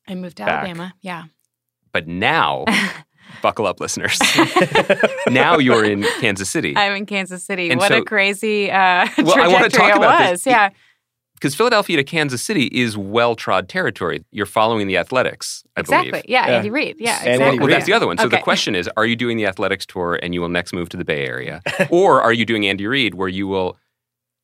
I 0.06 0.14
moved 0.14 0.36
to 0.36 0.44
Back. 0.44 0.64
Alabama. 0.64 0.94
Yeah. 1.00 1.24
But 1.96 2.06
now, 2.06 2.66
buckle 3.42 3.66
up, 3.66 3.80
listeners. 3.80 4.18
now 5.30 5.56
you're 5.56 5.82
in 5.82 6.02
Kansas 6.20 6.50
City. 6.50 6.76
I'm 6.76 6.94
in 6.94 7.06
Kansas 7.06 7.42
City. 7.42 7.70
And 7.70 7.80
what 7.80 7.88
so- 7.88 8.02
a 8.02 8.04
crazy 8.04 8.70
uh, 8.70 9.08
Well, 9.18 9.40
I 9.40 9.48
wanna 9.48 9.70
talk 9.70 9.92
it 9.92 9.96
about 9.96 10.20
was. 10.20 10.44
this. 10.44 10.46
Yeah. 10.46 10.68
Because 11.36 11.54
Philadelphia 11.54 11.96
to 11.96 12.04
Kansas 12.04 12.42
City 12.42 12.66
is 12.66 12.98
well 12.98 13.34
trod 13.34 13.70
territory. 13.70 14.22
You're 14.30 14.44
following 14.44 14.88
the 14.88 14.98
athletics, 14.98 15.64
I 15.74 15.80
Exactly. 15.80 16.10
believe. 16.10 16.24
Yeah, 16.28 16.46
Yeah. 16.48 16.56
Andy 16.58 16.68
Reid. 16.70 16.96
Yeah, 16.98 17.22
exactly. 17.22 17.58
Well, 17.60 17.68
Reid. 17.68 17.76
that's 17.76 17.86
the 17.86 17.94
other 17.94 18.06
one. 18.06 18.18
So 18.18 18.28
the 18.28 18.36
question 18.40 18.74
is 18.74 18.90
Are 18.98 19.06
you 19.06 19.16
doing 19.16 19.38
the 19.38 19.46
athletics 19.46 19.86
tour 19.86 20.18
and 20.22 20.34
you 20.34 20.42
will 20.42 20.50
next 20.50 20.74
move 20.74 20.90
to 20.90 20.98
the 20.98 21.04
Bay 21.06 21.24
Area? 21.26 21.62
or 21.88 22.20
are 22.20 22.34
you 22.34 22.44
doing 22.44 22.66
Andy 22.66 22.86
Reid 22.86 23.14
where 23.14 23.28
you 23.28 23.46
will 23.48 23.78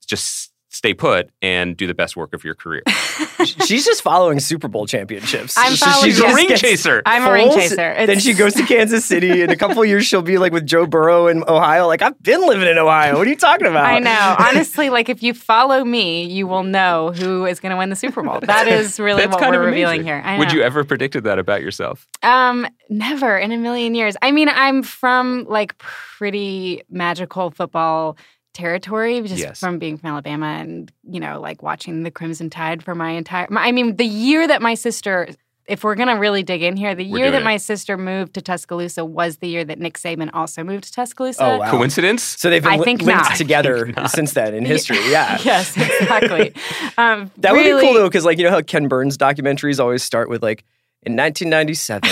just 0.06 0.51
stay 0.72 0.94
put 0.94 1.30
and 1.40 1.76
do 1.76 1.86
the 1.86 1.94
best 1.94 2.16
work 2.16 2.32
of 2.34 2.42
your 2.44 2.54
career? 2.54 2.82
She's 3.44 3.84
just 3.84 4.02
following 4.02 4.40
Super 4.40 4.68
Bowl 4.68 4.86
championships. 4.86 5.56
I'm 5.58 5.74
So 5.76 5.86
following- 5.86 6.04
she's 6.10 6.18
She's 6.18 6.30
a 6.30 6.34
ring 6.34 6.48
gets 6.48 6.60
chaser. 6.60 7.02
I'm 7.06 7.26
a 7.26 7.32
ring 7.32 7.48
Foles, 7.48 7.54
chaser. 7.54 8.06
Then 8.06 8.18
she 8.20 8.34
goes 8.34 8.54
to 8.54 8.64
Kansas 8.64 9.04
City. 9.04 9.42
In 9.42 9.50
a 9.50 9.56
couple 9.56 9.82
of 9.82 9.88
years, 9.88 10.06
she'll 10.06 10.22
be 10.22 10.38
like 10.38 10.52
with 10.52 10.64
Joe 10.66 10.86
Burrow 10.86 11.26
in 11.26 11.42
Ohio. 11.48 11.86
Like, 11.86 12.02
I've 12.02 12.20
been 12.22 12.40
living 12.46 12.68
in 12.68 12.78
Ohio. 12.78 13.18
What 13.18 13.26
are 13.26 13.30
you 13.30 13.36
talking 13.36 13.66
about? 13.66 13.84
I 13.84 13.98
know. 13.98 14.36
Honestly, 14.48 14.90
like 14.90 15.08
if 15.08 15.22
you 15.22 15.34
follow 15.34 15.84
me, 15.84 16.24
you 16.24 16.46
will 16.46 16.62
know 16.62 17.12
who 17.12 17.46
is 17.46 17.58
going 17.60 17.70
to 17.70 17.76
win 17.76 17.90
the 17.90 17.96
Super 17.96 18.22
Bowl. 18.22 18.40
That 18.52 18.68
is 18.68 19.00
really 19.00 19.26
what 19.26 19.38
kind 19.40 19.54
we're 19.54 19.62
of 19.62 19.66
revealing 19.66 20.02
here. 20.04 20.20
I 20.24 20.34
know. 20.34 20.38
Would 20.40 20.52
you 20.52 20.62
ever 20.62 20.84
predicted 20.84 21.24
that 21.24 21.38
about 21.38 21.62
yourself? 21.62 22.06
Um, 22.22 22.66
never 22.88 23.36
in 23.38 23.50
a 23.52 23.56
million 23.58 23.94
years. 23.94 24.16
I 24.22 24.30
mean, 24.30 24.48
I'm 24.48 24.82
from 24.82 25.44
like 25.48 25.76
pretty 25.78 26.82
magical 26.90 27.50
football 27.50 28.16
territory 28.54 29.20
just 29.22 29.38
Yes. 29.42 29.60
from 29.60 29.78
being 29.78 29.96
from 29.98 30.10
Alabama 30.10 30.46
and 30.46 30.92
you 31.08 31.20
know 31.20 31.40
like 31.40 31.62
watching 31.62 32.02
the 32.02 32.10
Crimson 32.10 32.50
Tide 32.50 32.82
for 32.82 32.94
my 32.94 33.10
entire 33.10 33.46
my, 33.50 33.62
I 33.62 33.72
mean 33.72 33.96
the 33.96 34.04
year 34.04 34.46
that 34.46 34.60
my 34.62 34.74
sister 34.74 35.28
if 35.66 35.84
we're 35.84 35.94
going 35.94 36.08
to 36.08 36.14
really 36.14 36.42
dig 36.42 36.60
in 36.62 36.76
here 36.76 36.92
the 36.94 37.08
We're 37.08 37.18
year 37.18 37.30
that 37.30 37.42
it. 37.42 37.44
my 37.44 37.56
sister 37.56 37.96
moved 37.96 38.34
to 38.34 38.42
Tuscaloosa 38.42 39.04
was 39.04 39.36
the 39.36 39.48
year 39.48 39.64
that 39.64 39.78
Nick 39.78 39.96
Saban 39.96 40.28
also 40.34 40.64
moved 40.64 40.84
to 40.84 40.92
Tuscaloosa. 40.92 41.40
Oh, 41.44 41.58
wow. 41.58 41.70
Coincidence? 41.70 42.22
So 42.24 42.50
they've 42.50 42.60
been 42.62 42.72
I 42.72 42.76
li- 42.78 42.84
think 42.84 43.02
linked 43.02 43.22
not. 43.30 43.36
together 43.36 43.92
since 44.08 44.32
then 44.32 44.54
in 44.54 44.64
history. 44.64 44.98
Yeah. 45.08 45.38
yes, 45.44 45.76
exactly. 45.76 46.52
Um, 46.98 47.30
That 47.38 47.52
would 47.52 47.62
be 47.62 47.70
cool 47.80 47.94
though, 47.94 48.08
because 48.08 48.24
like 48.24 48.38
you 48.38 48.44
know 48.44 48.50
how 48.50 48.60
Ken 48.60 48.88
Burns 48.88 49.16
documentaries 49.16 49.78
always 49.78 50.02
start 50.02 50.28
with 50.28 50.42
like 50.42 50.64
in 51.04 51.16
1997, 51.16 52.10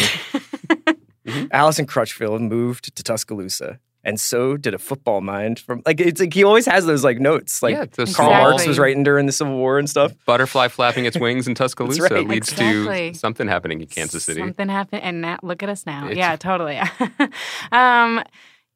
Allison 1.52 1.86
Crutchfield 1.86 2.40
moved 2.40 2.94
to 2.96 3.02
Tuscaloosa, 3.02 3.78
and 4.04 4.18
so 4.18 4.56
did 4.56 4.72
a 4.74 4.78
football 4.78 5.20
mind 5.20 5.58
from 5.58 5.82
like 5.86 6.00
it's 6.00 6.20
like 6.20 6.32
he 6.32 6.42
always 6.44 6.66
has 6.66 6.86
those 6.86 7.04
like 7.04 7.20
notes 7.20 7.62
like 7.62 7.74
yeah, 7.74 7.84
those 7.96 8.14
Karl 8.14 8.28
small 8.30 8.40
Marx 8.50 8.66
was 8.66 8.78
writing 8.78 9.02
during 9.02 9.26
the 9.26 9.32
Civil 9.32 9.56
War 9.56 9.78
and 9.78 9.88
stuff. 9.88 10.12
butterfly 10.26 10.68
flapping 10.68 11.04
its 11.04 11.18
wings 11.18 11.46
in 11.46 11.54
Tuscaloosa 11.56 12.02
right. 12.02 12.26
leads 12.28 12.50
Exactly. 12.52 13.12
to 13.12 13.18
something 13.18 13.46
happening 13.48 13.80
in 13.80 13.86
Kansas 13.86 14.24
City. 14.24 14.40
Something 14.40 14.68
happened, 14.68 15.02
and 15.02 15.20
now 15.20 15.38
look 15.42 15.62
at 15.62 15.68
us 15.68 15.84
now. 15.86 16.04
It's- 16.06 16.16
yeah, 16.16 16.36
totally. 16.36 16.80
um, 17.72 18.22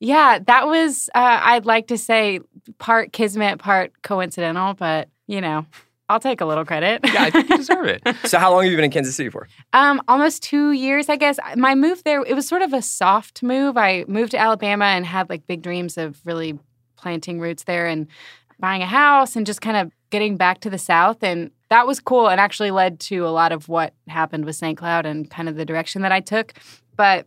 yeah, 0.00 0.38
that 0.46 0.66
was. 0.66 1.08
Uh, 1.14 1.40
I'd 1.42 1.64
like 1.66 1.86
to 1.88 1.96
say 1.98 2.40
part 2.78 3.12
kismet, 3.12 3.58
part 3.58 3.92
coincidental, 4.02 4.74
but 4.74 5.08
you 5.26 5.40
know, 5.40 5.66
I'll 6.08 6.20
take 6.20 6.40
a 6.40 6.44
little 6.44 6.64
credit. 6.64 7.00
yeah, 7.04 7.22
I 7.24 7.30
think 7.30 7.48
you 7.48 7.56
deserve 7.56 7.86
it. 7.86 8.02
So 8.26 8.38
how 8.38 8.52
long 8.52 8.62
have 8.64 8.70
you 8.70 8.76
been 8.76 8.84
in 8.84 8.90
Kansas 8.90 9.14
City 9.16 9.30
for? 9.30 9.48
Um, 9.72 10.02
almost 10.08 10.42
two 10.42 10.72
years, 10.72 11.08
I 11.08 11.16
guess. 11.16 11.38
My 11.56 11.74
move 11.74 12.02
there, 12.04 12.22
it 12.22 12.34
was 12.34 12.46
sort 12.48 12.62
of 12.62 12.72
a 12.72 12.82
soft 12.82 13.42
move. 13.42 13.76
I 13.76 14.04
moved 14.08 14.32
to 14.32 14.38
Alabama 14.38 14.86
and 14.86 15.04
had 15.06 15.28
like 15.30 15.46
big 15.46 15.62
dreams 15.62 15.96
of 15.96 16.20
really 16.24 16.58
planting 16.96 17.40
roots 17.40 17.64
there 17.64 17.86
and 17.86 18.06
buying 18.58 18.82
a 18.82 18.86
house 18.86 19.36
and 19.36 19.46
just 19.46 19.60
kind 19.60 19.76
of 19.76 19.92
getting 20.10 20.36
back 20.36 20.60
to 20.60 20.70
the 20.70 20.78
South. 20.78 21.22
And 21.22 21.50
that 21.70 21.86
was 21.86 22.00
cool 22.00 22.28
and 22.28 22.40
actually 22.40 22.70
led 22.70 23.00
to 23.00 23.26
a 23.26 23.30
lot 23.30 23.52
of 23.52 23.68
what 23.68 23.94
happened 24.08 24.44
with 24.44 24.56
St. 24.56 24.76
Cloud 24.78 25.06
and 25.06 25.30
kind 25.30 25.48
of 25.48 25.56
the 25.56 25.64
direction 25.64 26.02
that 26.02 26.12
I 26.12 26.20
took. 26.20 26.54
But 26.96 27.26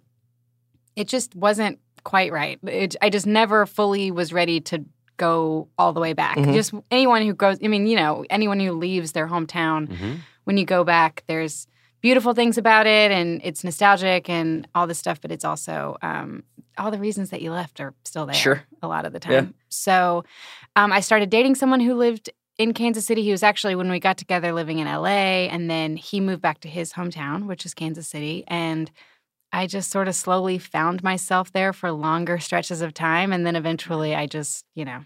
it 0.96 1.08
just 1.08 1.36
wasn't 1.36 1.80
quite 2.04 2.32
right. 2.32 2.60
It, 2.64 2.96
I 3.02 3.10
just 3.10 3.28
never 3.28 3.66
fully 3.66 4.12
was 4.12 4.32
ready 4.34 4.62
to 4.62 4.86
go 5.18 5.68
all 5.78 5.94
the 5.94 6.00
way 6.00 6.14
back. 6.14 6.38
Mhm. 6.38 6.54
Just 6.54 6.74
anyone 6.92 7.22
who 7.24 7.34
goes, 7.34 7.58
I 7.64 7.68
mean, 7.68 7.88
you 7.88 7.96
know, 7.96 8.26
anyone 8.30 8.60
who 8.60 8.72
leaves 8.74 9.12
their 9.12 9.28
hometown, 9.28 9.88
Mhm. 9.88 10.20
when 10.46 10.58
you 10.58 10.66
go 10.66 10.84
back, 10.84 11.24
there's 11.28 11.68
beautiful 12.02 12.34
things 12.34 12.58
about 12.58 12.86
it 12.86 13.12
and 13.12 13.42
it's 13.44 13.64
nostalgic 13.64 14.30
and 14.30 14.68
all 14.76 14.86
this 14.88 15.00
stuff, 15.00 15.20
but 15.20 15.32
it's 15.32 15.44
also 15.44 15.98
um, 16.02 16.44
all 16.78 16.92
the 16.92 17.00
reasons 17.00 17.32
that 17.32 17.42
you 17.42 17.52
left 17.52 17.80
are 17.82 17.94
still 18.06 18.26
there 18.28 18.36
Sure. 18.36 18.64
a 18.84 18.88
lot 18.88 19.06
of 19.06 19.14
the 19.14 19.20
time. 19.20 19.34
Yeah. 19.34 19.46
So 19.70 20.24
um, 20.76 20.92
I 20.94 21.00
started 21.00 21.30
dating 21.32 21.56
someone 21.56 21.80
who 21.80 21.96
lived 21.96 22.30
in 22.60 22.74
Kansas 22.74 23.06
City. 23.06 23.24
He 23.24 23.32
was 23.32 23.44
actually, 23.44 23.76
when 23.76 23.90
we 23.90 24.00
got 24.00 24.18
together, 24.18 24.52
living 24.54 24.80
in 24.80 24.88
LA, 24.88 25.48
and 25.50 25.70
then 25.70 25.96
he 25.96 26.20
moved 26.20 26.42
back 26.42 26.60
to 26.62 26.68
his 26.70 26.94
hometown, 26.94 27.46
which 27.48 27.66
is 27.66 27.74
Kansas 27.74 28.08
City. 28.08 28.44
And 28.48 28.90
I 29.52 29.68
just 29.68 29.92
sort 29.92 30.08
of 30.08 30.16
slowly 30.16 30.58
found 30.58 31.04
myself 31.04 31.52
there 31.52 31.74
for 31.74 31.92
longer 31.92 32.40
stretches 32.40 32.82
of 32.82 32.94
time. 32.94 33.32
And 33.32 33.46
then 33.46 33.56
eventually 33.56 34.14
I 34.14 34.28
just, 34.28 34.66
you 34.76 34.86
know, 34.86 35.06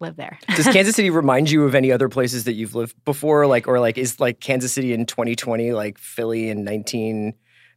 lived 0.00 0.16
there. 0.16 0.38
Does 0.54 0.66
Kansas 0.66 0.96
City 0.96 1.10
remind 1.10 1.50
you 1.50 1.64
of 1.64 1.74
any 1.74 1.90
other 1.90 2.08
places 2.08 2.44
that 2.44 2.52
you've 2.52 2.74
lived 2.74 2.96
before? 3.04 3.46
Like, 3.46 3.66
or 3.66 3.80
like, 3.80 3.98
is 3.98 4.20
like 4.20 4.40
Kansas 4.40 4.72
City 4.72 4.92
in 4.92 5.06
2020 5.06 5.72
like 5.72 5.98
Philly 5.98 6.50
in 6.50 6.64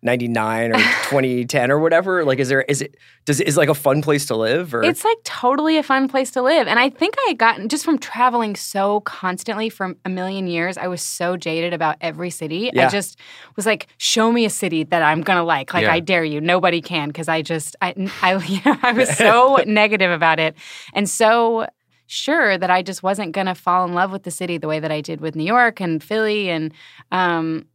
1999 0.03 0.71
or 0.71 0.77
2010 1.09 1.71
or 1.71 1.79
whatever? 1.79 2.25
Like, 2.25 2.39
is 2.39 2.49
there 2.49 2.63
is 2.63 2.81
it 2.81 2.95
does 3.25 3.39
it 3.39 3.47
is 3.47 3.55
like 3.55 3.69
a 3.69 3.75
fun 3.75 4.01
place 4.01 4.25
to 4.27 4.35
live? 4.35 4.73
Or 4.73 4.83
It's 4.83 5.05
like 5.05 5.17
totally 5.23 5.77
a 5.77 5.83
fun 5.83 6.07
place 6.07 6.31
to 6.31 6.41
live. 6.41 6.67
And 6.67 6.79
I 6.79 6.89
think 6.89 7.15
I 7.19 7.29
had 7.29 7.37
gotten 7.37 7.69
just 7.69 7.85
from 7.85 7.99
traveling 7.99 8.55
so 8.55 9.01
constantly 9.01 9.69
for 9.69 9.95
a 10.03 10.09
million 10.09 10.47
years, 10.47 10.77
I 10.77 10.87
was 10.87 11.01
so 11.01 11.37
jaded 11.37 11.73
about 11.73 11.97
every 12.01 12.31
city. 12.31 12.71
Yeah. 12.73 12.87
I 12.87 12.89
just 12.89 13.19
was 13.55 13.65
like, 13.65 13.87
show 13.97 14.31
me 14.31 14.45
a 14.45 14.49
city 14.49 14.83
that 14.85 15.03
I'm 15.03 15.21
going 15.21 15.37
to 15.37 15.43
like. 15.43 15.73
Like, 15.73 15.83
Yeah. 15.83 15.93
I 15.93 15.99
dare 15.99 16.23
you. 16.23 16.41
Nobody 16.41 16.81
can 16.81 17.09
because 17.09 17.27
I 17.27 17.43
just, 17.43 17.75
I, 17.81 17.93
I, 18.23 18.35
you 18.45 18.59
know, 18.65 18.77
I 18.81 18.93
was 18.93 19.15
so 19.15 19.57
negative 19.67 20.11
about 20.11 20.39
it. 20.39 20.55
And 20.93 21.07
so 21.07 21.67
sure 22.07 22.57
that 22.57 22.69
I 22.69 22.81
just 22.81 23.03
wasn't 23.03 23.31
going 23.31 23.47
to 23.47 23.55
fall 23.55 23.85
in 23.85 23.93
love 23.93 24.11
with 24.11 24.23
the 24.23 24.31
city 24.31 24.57
the 24.57 24.67
way 24.67 24.79
that 24.79 24.91
I 24.91 24.99
did 24.99 25.21
with 25.21 25.35
New 25.35 25.45
York 25.45 25.79
and 25.79 26.03
Philly 26.03 26.49
and, 26.49 26.73
um, 27.11 27.65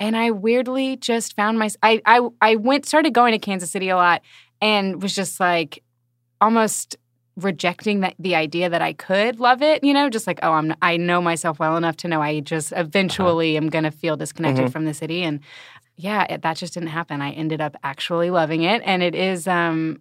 and 0.00 0.16
I 0.16 0.30
weirdly 0.30 0.96
just 0.96 1.34
found 1.36 1.58
my 1.58 1.70
I, 1.82 2.00
I 2.06 2.28
I 2.40 2.56
went 2.56 2.86
started 2.86 3.14
going 3.14 3.32
to 3.32 3.38
Kansas 3.38 3.70
City 3.70 3.88
a 3.88 3.96
lot 3.96 4.22
and 4.60 5.02
was 5.02 5.14
just 5.14 5.40
like 5.40 5.82
almost 6.40 6.96
rejecting 7.36 8.00
that 8.00 8.14
the 8.18 8.34
idea 8.36 8.68
that 8.70 8.80
I 8.80 8.92
could 8.92 9.40
love 9.40 9.60
it, 9.60 9.82
you 9.82 9.92
know, 9.92 10.08
just 10.08 10.26
like 10.26 10.38
oh 10.42 10.52
I'm 10.52 10.74
I 10.82 10.96
know 10.96 11.20
myself 11.20 11.58
well 11.58 11.76
enough 11.76 11.96
to 11.98 12.08
know 12.08 12.22
I 12.22 12.40
just 12.40 12.72
eventually 12.76 13.56
am 13.56 13.68
going 13.70 13.84
to 13.84 13.90
feel 13.90 14.16
disconnected 14.16 14.66
Mhm. 14.66 14.72
from 14.72 14.84
the 14.84 14.94
city 14.94 15.22
and 15.22 15.40
yeah, 15.96 16.24
it, 16.28 16.42
that 16.42 16.56
just 16.56 16.74
didn't 16.74 16.88
happen. 16.88 17.22
I 17.22 17.30
ended 17.32 17.60
up 17.60 17.76
actually 17.84 18.30
loving 18.30 18.62
it 18.62 18.82
and 18.84 19.02
it 19.02 19.14
is 19.14 19.46
um 19.48 20.00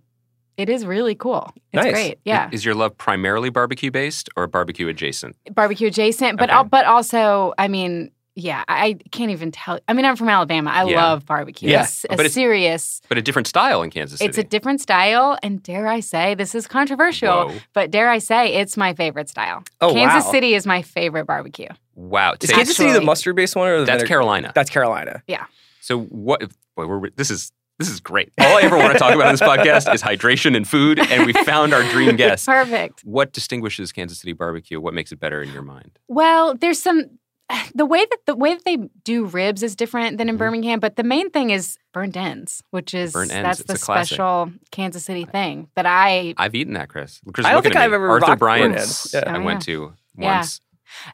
it 0.57 0.69
is 0.69 0.85
really 0.85 1.15
cool. 1.15 1.51
It's 1.71 1.83
Nice. 1.83 1.91
great. 1.91 2.19
Yeah. 2.25 2.49
Is 2.51 2.63
your 2.63 2.75
love 2.75 2.95
primarily 2.95 3.49
barbecue 3.49 3.89
based 3.89 4.29
or 4.35 4.45
barbecue 4.45 4.87
adjacent? 4.87 5.35
barbecue 5.51 5.87
adjacent, 5.87 6.37
but 6.37 6.49
Okay. 6.49 6.57
al- 6.57 6.63
but 6.65 6.85
also, 6.85 7.55
I 7.57 7.67
mean, 7.67 8.11
yeah, 8.35 8.63
I 8.67 8.85
I 8.85 8.93
can't 9.11 9.31
even 9.31 9.51
tell. 9.51 9.79
I 9.87 9.93
mean, 9.93 10.05
I'm 10.05 10.15
from 10.15 10.29
Alabama. 10.29 10.71
I 10.71 10.85
Yeah. 10.85 11.03
love 11.03 11.25
barbecue. 11.25 11.69
Yeah. 11.69 11.83
It's 11.83 12.03
a 12.05 12.07
But 12.09 12.21
it's- 12.21 12.33
serious. 12.33 13.01
But 13.09 13.17
a 13.17 13.21
different 13.21 13.47
style 13.47 13.81
in 13.83 13.89
Kansas 13.91 14.19
City. 14.19 14.29
It's 14.29 14.37
a 14.37 14.43
different 14.43 14.81
style, 14.81 15.37
and 15.43 15.61
dare 15.61 15.87
I 15.87 15.99
say, 15.99 16.33
this 16.35 16.55
is 16.55 16.67
controversial, 16.67 17.49
Whoa. 17.49 17.55
but 17.73 17.91
dare 17.91 18.09
I 18.09 18.17
say, 18.19 18.53
it's 18.55 18.75
my 18.77 18.93
favorite 18.93 19.29
style. 19.29 19.63
Oh, 19.81 19.93
Kansas 19.93 20.25
wow. 20.25 20.31
City 20.31 20.55
is 20.55 20.65
my 20.65 20.81
favorite 20.81 21.25
barbecue. 21.25 21.69
Wow. 21.95 22.33
is 22.41 22.49
Say- 22.49 22.55
Kansas 22.55 22.75
City 22.75 22.91
the 22.91 23.01
mustard 23.01 23.35
based 23.35 23.55
one 23.55 23.67
or 23.67 23.79
the 23.79 23.85
that's 23.85 23.97
vinegar- 23.97 24.07
Carolina. 24.07 24.51
That's 24.55 24.69
Carolina. 24.69 25.21
Yeah. 25.27 25.45
So 25.81 25.99
what? 25.99 26.41
Boy, 26.75 26.87
we're, 26.87 27.09
this 27.11 27.29
is 27.29 27.51
this 27.79 27.89
is 27.89 27.99
great. 27.99 28.31
All 28.39 28.57
I 28.57 28.61
ever 28.61 28.77
want 28.77 28.93
to 28.93 28.99
talk 28.99 29.13
about 29.15 29.27
in 29.27 29.33
this 29.33 29.41
podcast 29.41 29.93
is 29.93 30.01
hydration 30.01 30.55
and 30.55 30.67
food, 30.67 30.99
and 30.99 31.25
we 31.25 31.33
found 31.33 31.73
our 31.73 31.83
dream 31.91 32.15
guest. 32.23 32.45
Perfect. 32.45 33.01
What 33.03 33.33
distinguishes 33.33 33.91
Kansas 33.91 34.19
City 34.19 34.31
barbecue? 34.33 34.79
What 34.79 34.93
makes 34.93 35.11
it 35.11 35.19
better 35.19 35.41
in 35.41 35.51
your 35.51 35.63
mind? 35.63 35.97
Well, 36.07 36.55
there's 36.55 36.81
some. 36.81 37.03
The 37.75 37.85
way 37.85 38.05
that 38.05 38.17
the 38.27 38.35
way 38.35 38.53
that 38.53 38.63
they 38.65 38.77
do 39.03 39.25
ribs 39.25 39.63
is 39.63 39.75
different 39.75 40.17
than 40.19 40.29
in 40.29 40.35
Mhm. 40.35 40.39
Birmingham, 40.39 40.79
but 40.79 40.95
the 40.95 41.03
main 41.03 41.29
thing 41.31 41.49
is 41.49 41.77
burnt 41.91 42.15
ends, 42.15 42.63
which 42.69 42.93
is 42.93 43.15
ends, 43.15 43.29
that's 43.33 43.59
it's 43.61 43.71
the 43.71 43.77
special 43.77 44.51
Kansas 44.71 45.03
City 45.05 45.25
thing 45.25 45.69
that 45.75 45.85
I 45.87 46.33
I've 46.37 46.53
eaten 46.55 46.73
that, 46.73 46.89
Chris. 46.89 47.19
Chris 47.33 47.45
I 47.47 47.51
don't 47.51 47.63
think 47.63 47.75
I've 47.75 47.89
me. 47.91 47.95
ever 47.95 48.09
Arthur 48.09 48.27
rocked 48.27 48.39
Bryant's. 48.39 49.13
Yeah. 49.13 49.23
I 49.25 49.37
Oh, 49.37 49.41
went 49.41 49.67
yeah. 49.67 49.73
to 49.75 49.93
Yeah. 50.17 50.37
once. 50.37 50.59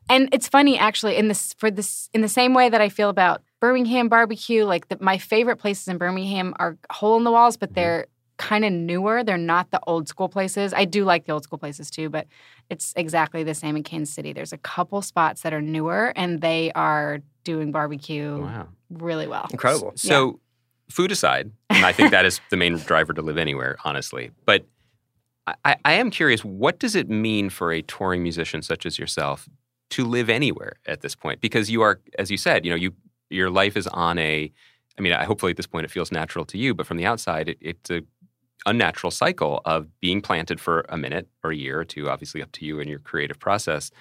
And 0.09 0.27
it's 0.33 0.49
funny 0.49 0.77
actually 0.77 1.15
in 1.15 1.29
this 1.29 1.53
for 1.57 1.71
this 1.71 2.09
in 2.13 2.19
the 2.21 2.27
same 2.29 2.53
way 2.53 2.67
that 2.69 2.81
I 2.81 2.89
feel 2.89 3.09
about 3.09 3.41
Birmingham 3.61 4.09
barbecue, 4.09 4.65
like 4.65 4.89
the, 4.89 4.97
my 4.99 5.17
favorite 5.17 5.57
places 5.57 5.87
in 5.87 5.97
Birmingham 5.97 6.53
are 6.59 6.77
hole 6.91 7.15
in 7.17 7.23
the 7.23 7.31
walls, 7.31 7.55
but 7.57 7.73
they're 7.73 8.07
kind 8.39 8.65
of 8.65 8.71
newer. 8.73 9.23
They're 9.23 9.37
not 9.37 9.69
the 9.69 9.79
old 9.85 10.07
school 10.07 10.29
places. 10.29 10.73
I 10.73 10.85
do 10.85 11.03
like 11.03 11.25
the 11.25 11.33
old 11.33 11.43
school 11.43 11.59
places 11.59 11.91
too, 11.91 12.09
but 12.09 12.25
it's 12.69 12.93
exactly 12.95 13.43
the 13.43 13.53
same 13.53 13.75
in 13.75 13.83
Kansas 13.83 14.15
City. 14.15 14.33
There's 14.33 14.53
a 14.53 14.57
couple 14.57 15.01
spots 15.03 15.41
that 15.41 15.53
are 15.53 15.61
newer 15.61 16.13
and 16.15 16.41
they 16.41 16.71
are 16.71 17.19
doing 17.43 17.71
barbecue 17.71 18.41
Wow. 18.41 18.69
really 18.89 19.27
well. 19.27 19.47
Incredible. 19.51 19.91
So, 19.95 20.39
food 20.89 21.11
aside, 21.11 21.51
and 21.69 21.85
I 21.85 21.91
think 21.91 22.09
that 22.11 22.25
is 22.25 22.41
the 22.49 22.57
main 22.57 22.77
driver 22.77 23.13
to 23.13 23.21
live 23.21 23.37
anywhere, 23.37 23.77
honestly. 23.83 24.31
But 24.45 24.65
I- 25.45 25.55
I, 25.65 25.75
I 25.85 25.93
am 25.93 26.09
curious, 26.09 26.43
what 26.43 26.79
does 26.79 26.95
it 26.95 27.09
mean 27.09 27.49
for 27.49 27.71
a 27.71 27.81
touring 27.81 28.23
musician 28.23 28.61
such 28.61 28.85
as 28.85 28.97
yourself 28.97 29.47
to 29.91 30.05
live 30.05 30.29
anywhere 30.29 30.73
at 30.85 31.01
this 31.01 31.13
point? 31.15 31.41
Because 31.41 31.69
you 31.69 31.81
are, 31.81 31.99
as 32.17 32.31
you 32.31 32.37
said, 32.37 32.65
you 32.65 32.71
know, 32.71 32.77
you 32.77 32.93
your 33.29 33.49
life 33.49 33.75
is 33.77 33.85
on 33.87 34.17
a. 34.17 34.51
I 34.97 35.01
mean, 35.01 35.13
hopefully 35.13 35.51
at 35.51 35.57
this 35.57 35.67
point 35.67 35.85
it 35.85 35.91
feels 35.91 36.11
natural 36.11 36.43
to 36.45 36.57
you, 36.57 36.73
but 36.73 36.85
from 36.85 36.97
the 36.97 37.05
outside, 37.05 37.47
it, 37.49 37.57
it's 37.61 37.89
a 37.89 38.01
unnatural 38.65 39.11
cycle 39.11 39.61
of 39.65 39.87
being 40.01 40.21
planted 40.21 40.59
for 40.59 40.85
a 40.89 40.97
minute 40.97 41.27
or 41.43 41.51
a 41.51 41.55
year 41.55 41.79
or 41.79 41.85
two, 41.85 42.09
obviously 42.09 42.41
up 42.41 42.51
to 42.53 42.65
you 42.65 42.79
and 42.79 42.89
your 42.89 42.99
creative 42.99 43.39
process, 43.39 43.91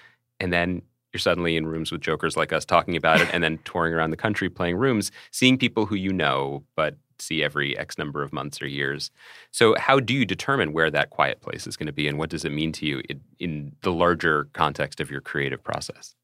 and 0.40 0.52
then 0.52 0.82
you're 1.12 1.20
suddenly 1.20 1.56
in 1.56 1.66
rooms 1.66 1.90
with 1.90 2.00
jokers 2.02 2.36
like 2.36 2.52
us 2.52 2.64
talking 2.64 2.94
about 2.96 3.20
it, 3.20 3.28
and 3.32 3.42
then 3.42 3.58
touring 3.64 3.94
around 3.94 4.10
the 4.10 4.16
country 4.16 4.48
playing 4.50 4.76
rooms, 4.76 5.10
seeing 5.30 5.56
people 5.56 5.86
who 5.86 5.94
you 5.94 6.12
know 6.12 6.62
but 6.76 6.96
see 7.20 7.42
every 7.42 7.76
X 7.76 7.98
number 7.98 8.22
of 8.22 8.32
months 8.32 8.62
or 8.62 8.66
years. 8.68 9.10
So, 9.50 9.74
how 9.78 9.98
do 10.00 10.14
you 10.14 10.24
determine 10.24 10.72
where 10.72 10.90
that 10.90 11.10
quiet 11.10 11.40
place 11.40 11.66
is 11.66 11.76
going 11.76 11.86
to 11.88 11.92
be, 11.92 12.06
and 12.06 12.18
what 12.18 12.30
does 12.30 12.44
it 12.44 12.52
mean 12.52 12.72
to 12.72 12.86
you 12.86 13.02
in, 13.08 13.20
in 13.40 13.72
the 13.82 13.92
larger 13.92 14.48
context 14.52 15.00
of 15.00 15.10
your 15.10 15.20
creative 15.20 15.62
process? 15.64 16.14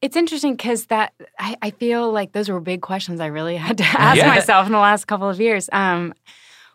It's 0.00 0.14
interesting 0.16 0.54
because 0.54 0.86
that 0.86 1.12
I, 1.40 1.56
I 1.62 1.70
feel 1.72 2.12
like 2.12 2.32
those 2.32 2.48
were 2.48 2.60
big 2.60 2.82
questions 2.82 3.18
I 3.18 3.26
really 3.26 3.56
had 3.56 3.78
to 3.78 3.84
ask 3.98 4.16
Yeah. 4.18 4.28
myself 4.28 4.66
in 4.66 4.72
the 4.72 4.78
last 4.78 5.06
couple 5.06 5.28
of 5.28 5.40
years. 5.40 5.68
Um, 5.72 6.14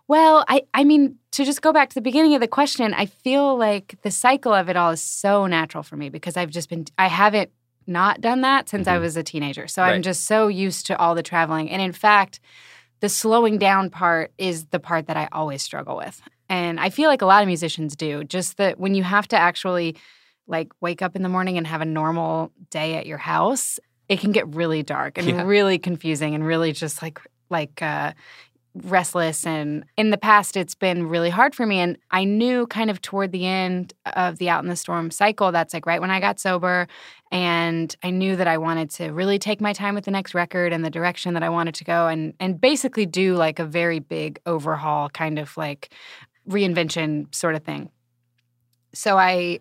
well, 0.08 0.44
I, 0.48 0.64
I 0.74 0.84
mean, 0.84 1.18
to 1.32 1.46
just 1.46 1.62
go 1.62 1.72
back 1.74 1.90
to 1.90 1.96
the 1.96 2.02
beginning 2.02 2.36
of 2.36 2.42
the 2.42 2.48
question, 2.48 2.94
I 2.94 3.06
feel 3.06 3.58
like 3.58 3.96
the 4.02 4.12
cycle 4.12 4.54
of 4.54 4.70
it 4.70 4.76
all 4.76 4.92
is 4.92 5.02
so 5.02 5.48
natural 5.48 5.84
for 5.84 5.96
me 5.96 6.10
because 6.10 6.38
I've 6.38 6.50
just 6.52 6.70
been, 6.70 6.86
I 6.98 7.08
haven't 7.08 7.50
not 7.88 8.22
done 8.22 8.42
that 8.42 8.70
since 8.70 8.88
I 8.88 8.98
Mhm. 8.98 9.02
was 9.02 9.18
a 9.18 9.24
teenager. 9.24 9.68
So 9.68 9.82
I'm 9.84 10.02
just 10.02 10.26
so 10.26 10.48
used 10.48 10.86
to 10.88 10.98
all 10.98 11.16
the 11.16 11.24
traveling. 11.24 11.70
And 11.70 11.82
in 11.82 11.92
fact, 11.92 12.40
the 13.02 13.10
slowing 13.10 13.58
down 13.58 13.90
part 13.90 14.32
is 14.38 14.68
the 14.68 14.80
part 14.80 15.08
that 15.08 15.18
I 15.18 15.28
always 15.32 15.62
struggle 15.62 15.98
with. 15.98 16.22
And 16.48 16.80
I 16.80 16.90
feel 16.90 17.10
like 17.10 17.22
a 17.22 17.26
lot 17.26 17.42
of 17.42 17.48
musicians 17.48 17.96
do. 17.96 18.24
Just 18.24 18.58
that 18.58 18.80
when 18.80 18.96
you 18.96 19.04
have 19.04 19.28
to 19.30 19.38
actually 19.38 19.98
like 20.48 20.72
wake 20.82 21.02
up 21.02 21.16
in 21.16 21.24
the 21.24 21.30
morning 21.30 21.58
and 21.58 21.66
have 21.68 21.82
a 21.82 21.86
normal 21.86 22.52
day 22.70 22.96
at 22.96 23.06
your 23.06 23.18
house, 23.18 23.80
it 24.08 24.20
can 24.20 24.32
get 24.32 24.48
really 24.56 24.84
dark 24.84 25.18
and 25.18 25.28
Yeah. 25.36 25.44
really 25.44 25.78
confusing 25.80 26.36
and 26.36 26.46
really 26.46 26.72
just 26.74 27.02
like 27.02 27.20
like 27.50 27.82
uh 27.82 28.14
restless 28.76 29.46
and 29.46 29.86
in 29.98 30.10
the 30.10 30.18
past 30.18 30.58
it's 30.58 30.74
been 30.74 31.08
really 31.08 31.30
hard 31.30 31.54
for 31.54 31.66
me 31.66 31.78
and 31.80 31.96
I 32.10 32.24
knew 32.24 32.66
kind 32.68 32.90
of 32.90 33.02
toward 33.02 33.32
the 33.32 33.46
end 33.46 33.94
of 34.16 34.40
the 34.40 34.50
out 34.50 34.64
in 34.64 34.70
the 34.70 34.76
storm 34.76 35.12
cycle 35.12 35.52
that's 35.52 35.76
like 35.76 35.86
right 35.86 36.02
when 36.02 36.10
I 36.10 36.20
got 36.20 36.40
sober 36.40 36.88
and 37.32 37.96
I 38.02 38.10
knew 38.10 38.36
that 38.36 38.48
I 38.48 38.58
wanted 38.58 38.90
to 38.92 39.10
really 39.10 39.38
take 39.38 39.62
my 39.62 39.74
time 39.74 39.94
with 39.94 40.06
the 40.06 40.12
next 40.12 40.34
record 40.34 40.74
and 40.74 40.84
the 40.84 40.90
direction 40.90 41.36
that 41.36 41.44
I 41.44 41.50
wanted 41.50 41.76
to 41.76 41.84
go 41.84 42.08
and 42.08 42.34
and 42.40 42.60
basically 42.60 43.06
do 43.06 43.36
like 43.36 43.60
a 43.60 43.66
very 43.66 44.00
big 44.00 44.40
overhaul 44.48 45.10
kind 45.10 45.38
of 45.38 45.56
like 45.56 45.94
reinvention 46.50 47.34
sort 47.34 47.54
of 47.54 47.64
thing. 47.64 47.92
So 48.94 49.18
I 49.18 49.60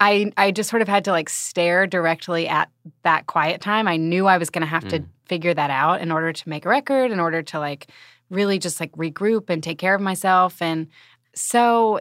I 0.00 0.32
I 0.36 0.50
just 0.50 0.68
sort 0.70 0.82
of 0.82 0.88
had 0.88 1.04
to 1.04 1.12
like 1.12 1.28
stare 1.28 1.86
directly 1.86 2.48
at 2.48 2.68
that 3.04 3.26
quiet 3.26 3.60
time. 3.60 3.86
I 3.86 3.96
knew 3.96 4.26
I 4.26 4.38
was 4.38 4.50
going 4.50 4.62
to 4.62 4.66
have 4.66 4.88
to 4.88 5.00
Mm. 5.00 5.06
figure 5.26 5.54
that 5.54 5.70
out 5.70 6.00
in 6.00 6.10
order 6.10 6.32
to 6.32 6.48
make 6.48 6.64
a 6.66 6.68
record, 6.68 7.12
in 7.12 7.20
order 7.20 7.40
to 7.42 7.58
like 7.60 7.86
really 8.30 8.58
just 8.58 8.80
like 8.80 8.90
regroup 8.92 9.48
and 9.48 9.62
take 9.62 9.78
care 9.78 9.94
of 9.94 10.00
myself 10.00 10.60
and 10.60 10.88
so 11.34 12.00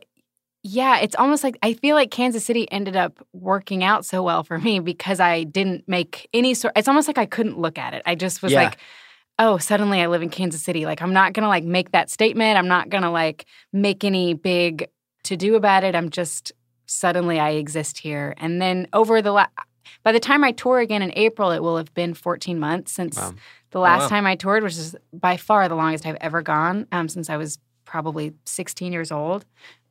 yeah, 0.62 1.00
it's 1.00 1.16
almost 1.16 1.44
like 1.44 1.58
I 1.64 1.74
feel 1.74 1.96
like 1.96 2.12
Kansas 2.12 2.44
City 2.44 2.70
ended 2.72 2.96
up 2.98 3.26
working 3.34 3.82
out 3.84 4.04
so 4.06 4.22
well 4.24 4.44
for 4.44 4.58
me 4.60 4.80
because 4.80 5.20
I 5.22 5.44
didn't 5.44 5.88
make 5.88 6.28
any 6.34 6.54
sort 6.54 6.74
it's 6.76 6.88
almost 6.88 7.08
like 7.08 7.18
I 7.18 7.26
couldn't 7.26 7.60
look 7.60 7.78
at 7.78 7.94
it. 7.94 8.02
I 8.06 8.16
just 8.16 8.42
was 8.42 8.52
Yeah. 8.54 8.64
like 8.64 8.78
oh, 9.42 9.58
suddenly 9.58 10.02
I 10.02 10.08
live 10.08 10.22
in 10.22 10.30
Kansas 10.30 10.62
City. 10.62 10.86
Like 10.86 11.02
I'm 11.02 11.14
not 11.14 11.32
going 11.32 11.44
to 11.44 11.48
like 11.50 11.64
make 11.64 11.92
that 11.94 12.10
statement. 12.10 12.58
I'm 12.58 12.68
not 12.68 12.90
going 12.90 13.04
to 13.04 13.10
like 13.10 13.46
make 13.72 14.04
any 14.04 14.34
big 14.34 14.90
to 15.24 15.38
do 15.38 15.56
about 15.56 15.86
it. 15.86 15.96
I'm 15.96 16.10
just 16.10 16.52
suddenly 16.90 17.40
I 17.40 17.52
exist 17.52 18.00
here. 18.00 18.34
And 18.38 18.62
then 18.62 18.88
over 18.94 19.22
the 19.22 19.32
last, 19.32 19.52
by 20.04 20.12
the 20.12 20.20
time 20.20 20.44
I 20.44 20.52
tour 20.52 20.80
again 20.80 21.02
in 21.02 21.14
April, 21.16 21.52
it 21.52 21.60
will 21.60 21.78
have 21.78 21.94
been 21.94 22.14
14 22.14 22.60
months 22.60 22.92
since 22.92 23.18
Wow. 23.18 23.34
the 23.72 23.80
last 23.80 24.04
wow. 24.04 24.08
time 24.10 24.26
I 24.26 24.36
toured, 24.36 24.64
which 24.64 24.78
is 24.78 24.96
by 25.14 25.38
far 25.38 25.68
the 25.70 25.76
longest 25.76 26.06
I've 26.06 26.18
ever 26.20 26.42
gone 26.42 26.88
um, 26.92 27.08
since 27.08 27.30
I 27.30 27.38
was 27.38 27.60
probably 27.86 28.34
16 28.46 28.92
years 28.92 29.12
old. 29.12 29.46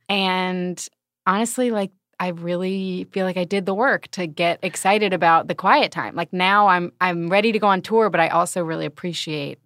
And 0.09 0.85
honestly, 1.27 1.71
like 1.71 1.93
I 2.21 2.29
really 2.29 3.05
feel 3.13 3.25
like 3.25 3.37
I 3.37 3.45
did 3.45 3.65
the 3.65 3.75
work 3.75 4.09
to 4.09 4.27
get 4.27 4.59
excited 4.63 5.13
about 5.13 5.47
the 5.47 5.55
quiet 5.55 5.93
time. 5.93 6.17
Like 6.17 6.33
now 6.33 6.67
I'm 6.67 6.93
I'm 7.01 7.29
ready 7.29 7.53
to 7.53 7.59
go 7.59 7.69
on 7.69 7.83
tour, 7.83 8.11
but 8.11 8.21
I 8.21 8.29
also 8.29 8.65
really 8.65 8.87
appreciate 8.87 9.59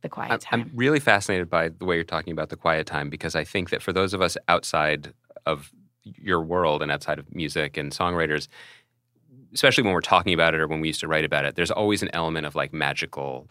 the 0.00 0.08
quiet 0.08 0.32
I'm, 0.32 0.38
time. 0.38 0.60
I'm 0.62 0.70
really 0.74 1.00
fascinated 1.00 1.50
by 1.50 1.68
the 1.68 1.84
way 1.84 1.96
you're 1.96 2.04
talking 2.04 2.32
about 2.32 2.48
the 2.48 2.56
quiet 2.56 2.86
time 2.86 3.10
because 3.10 3.34
I 3.34 3.44
think 3.44 3.68
that 3.70 3.82
for 3.82 3.92
those 3.92 4.14
of 4.14 4.22
us 4.22 4.38
outside 4.48 5.12
of 5.44 5.70
your 6.04 6.40
world 6.42 6.82
and 6.82 6.90
outside 6.90 7.18
of 7.18 7.34
music 7.34 7.76
and 7.76 7.92
songwriters, 7.92 8.48
especially 9.52 9.84
when 9.84 9.92
we're 9.92 10.00
talking 10.00 10.32
about 10.34 10.54
it 10.54 10.60
or 10.60 10.68
when 10.68 10.80
we 10.80 10.88
used 10.88 11.00
to 11.00 11.08
write 11.08 11.24
about 11.24 11.44
it, 11.44 11.56
there's 11.56 11.70
always 11.70 12.02
an 12.02 12.10
element 12.12 12.46
of 12.46 12.54
like 12.54 12.72
magical, 12.72 13.48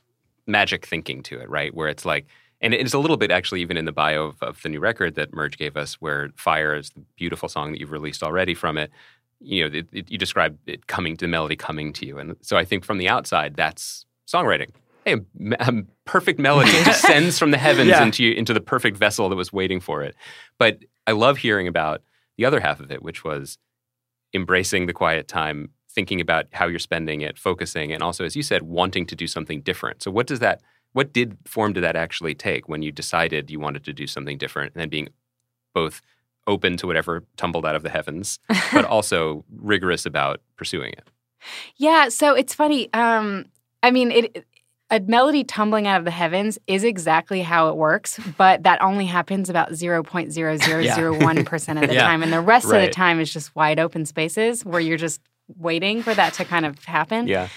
magic 0.48 0.86
thinking 0.86 1.22
to 1.24 1.40
it, 1.40 1.50
right? 1.50 1.74
Where 1.74 1.88
it's 1.90 2.06
like, 2.06 2.26
and 2.62 2.74
it's 2.74 2.94
a 2.94 3.00
little 3.00 3.18
bit 3.18 3.32
actually 3.32 3.62
even 3.62 3.78
in 3.78 3.86
the 3.86 3.92
bio 3.92 4.26
of, 4.26 4.44
of 4.44 4.62
the 4.64 4.70
new 4.70 4.80
record 4.80 5.16
that 5.16 5.34
Merge 5.34 5.58
gave 5.58 5.78
us, 5.78 5.96
where 5.96 6.30
Fire 6.36 6.76
is 6.76 6.90
the 6.90 7.02
beautiful 7.16 7.48
song 7.48 7.72
that 7.72 7.80
you've 7.80 7.92
released 7.92 8.22
already 8.24 8.54
from 8.54 8.78
it. 8.78 8.92
You 9.40 9.70
know, 9.70 9.78
it, 9.78 9.88
it, 9.94 10.12
you 10.12 10.18
describe 10.18 10.58
it 10.68 10.88
coming 10.88 11.16
to 11.18 11.24
the 11.26 11.30
melody 11.30 11.56
coming 11.56 11.94
to 11.94 12.06
you, 12.06 12.18
and 12.18 12.36
so 12.42 12.58
I 12.58 12.66
think 12.66 12.84
from 12.84 12.98
the 12.98 13.08
outside, 13.08 13.56
that's 13.56 14.06
songwriting. 14.28 14.72
Hey, 15.06 15.14
a, 15.14 15.20
a 15.62 15.84
perfect 16.04 16.40
melody 16.40 16.72
descends 16.84 17.40
from 17.40 17.52
the 17.52 17.58
heavens 17.58 17.88
Yeah. 17.88 18.04
into 18.04 18.26
you, 18.26 18.34
into 18.34 18.54
the 18.54 18.60
perfect 18.60 18.98
vessel 18.98 19.30
that 19.30 19.38
was 19.38 19.54
waiting 19.54 19.80
for 19.80 20.04
it. 20.04 20.14
But 20.58 20.80
I 21.08 21.14
love 21.14 21.38
hearing 21.38 21.70
about 21.70 22.02
the 22.40 22.46
other 22.46 22.62
half 22.62 22.80
of 22.80 22.90
it, 22.90 23.04
which 23.04 23.26
was 23.26 23.58
embracing 24.34 24.86
the 24.86 24.94
quiet 24.94 25.28
time, 25.28 25.72
thinking 25.92 26.22
about 26.22 26.46
how 26.54 26.68
you're 26.68 26.80
spending 26.80 27.20
it, 27.20 27.38
focusing, 27.38 27.92
and 27.92 28.02
also, 28.02 28.24
as 28.24 28.34
you 28.34 28.42
said, 28.42 28.64
wanting 28.64 29.06
to 29.06 29.16
do 29.16 29.28
something 29.28 29.62
different. 29.62 30.02
So, 30.02 30.10
what 30.10 30.26
does 30.26 30.40
that? 30.40 30.62
What 30.94 31.12
did 31.12 31.38
form 31.46 31.74
did 31.74 31.84
that 31.84 31.98
actually 31.98 32.34
take 32.34 32.70
when 32.70 32.82
you 32.82 32.94
decided 32.94 33.52
you 33.52 33.60
wanted 33.60 33.84
to 33.84 33.94
do 33.94 34.08
something 34.08 34.38
different, 34.38 34.74
and 34.74 34.80
then 34.80 34.88
being 34.88 35.10
both 35.74 36.02
open 36.48 36.78
to 36.78 36.88
whatever 36.88 37.26
tumbled 37.36 37.66
out 37.66 37.76
of 37.76 37.84
the 37.84 37.90
heavens, 37.90 38.40
but 38.74 38.86
also 38.86 39.44
rigorous 39.54 40.06
about 40.06 40.40
pursuing 40.56 40.94
it? 40.94 41.10
Yeah, 41.76 42.08
so 42.08 42.36
it's 42.36 42.56
funny. 42.56 42.92
Um, 42.94 43.48
I 43.84 43.92
mean, 43.92 44.12
it 44.12 44.46
a 44.92 45.00
melody 45.02 45.44
tumbling 45.44 45.88
out 45.88 46.00
of 46.00 46.06
the 46.06 46.12
heavens 46.12 46.58
is 46.66 46.84
exactly 46.84 47.42
how 47.42 47.70
it 47.70 47.76
works, 47.76 48.20
but 48.38 48.64
that 48.64 48.82
only 48.82 49.06
happens 49.06 49.50
about 49.50 49.70
0.0001% 49.72 51.82
of 51.82 51.88
the 51.90 51.96
Yeah. 51.96 52.04
time. 52.06 52.24
And 52.24 52.34
the 52.34 52.42
rest 52.42 52.66
of 52.66 52.72
the 52.82 52.90
time 52.90 53.20
is 53.20 53.32
just 53.32 53.56
wide 53.56 53.80
open 53.80 54.06
spaces 54.06 54.66
where 54.66 54.82
you're 54.82 54.98
just 54.98 55.22
waiting 55.58 56.02
for 56.04 56.14
that 56.14 56.34
to 56.34 56.46
kind 56.46 56.66
of 56.66 56.84
happen. 56.86 57.28
Yeah, 57.28 57.48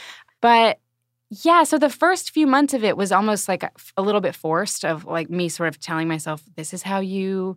But 0.40 0.78
yeah, 1.30 1.62
so 1.64 1.78
the 1.78 1.90
first 1.90 2.30
few 2.32 2.46
months 2.46 2.74
of 2.74 2.84
it 2.84 2.96
was 2.96 3.12
almost 3.12 3.48
like 3.48 3.62
a, 3.62 3.70
a 3.96 4.02
little 4.02 4.20
bit 4.20 4.34
forced 4.34 4.84
of 4.84 5.04
like 5.06 5.30
me 5.30 5.48
sort 5.48 5.68
of 5.68 5.80
telling 5.80 6.08
myself, 6.08 6.42
this 6.56 6.74
is 6.74 6.82
how 6.82 7.00
you 7.00 7.56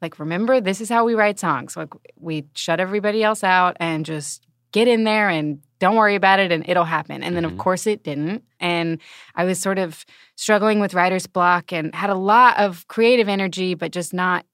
like 0.00 0.18
remember 0.18 0.62
this 0.62 0.80
is 0.80 0.88
how 0.88 1.04
we 1.04 1.14
write 1.14 1.38
songs. 1.38 1.76
Like 1.76 1.92
we 2.16 2.46
shut 2.54 2.80
everybody 2.80 3.22
else 3.22 3.44
out 3.44 3.76
and 3.80 4.06
just 4.06 4.46
get 4.72 4.88
in 4.88 5.04
there 5.04 5.28
and 5.28 5.60
don't 5.80 5.96
worry 5.96 6.14
about 6.14 6.38
it 6.40 6.52
and 6.52 6.64
it'll 6.68 6.84
happen. 6.84 7.22
And 7.24 7.36
then 7.36 7.44
Mhm. 7.44 7.52
of 7.52 7.58
course 7.58 7.86
it 7.88 8.04
didn't. 8.04 8.44
And 8.60 9.00
I 9.34 9.44
was 9.44 9.60
sort 9.60 9.78
of 9.78 10.06
struggling 10.36 10.80
with 10.80 10.94
writer's 10.94 11.26
block 11.26 11.72
and 11.72 11.94
had 11.94 12.10
a 12.10 12.14
lot 12.14 12.58
of 12.58 12.86
creative 12.88 13.28
energy, 13.28 13.74
but 13.74 13.92
just 13.92 14.14
not 14.14 14.46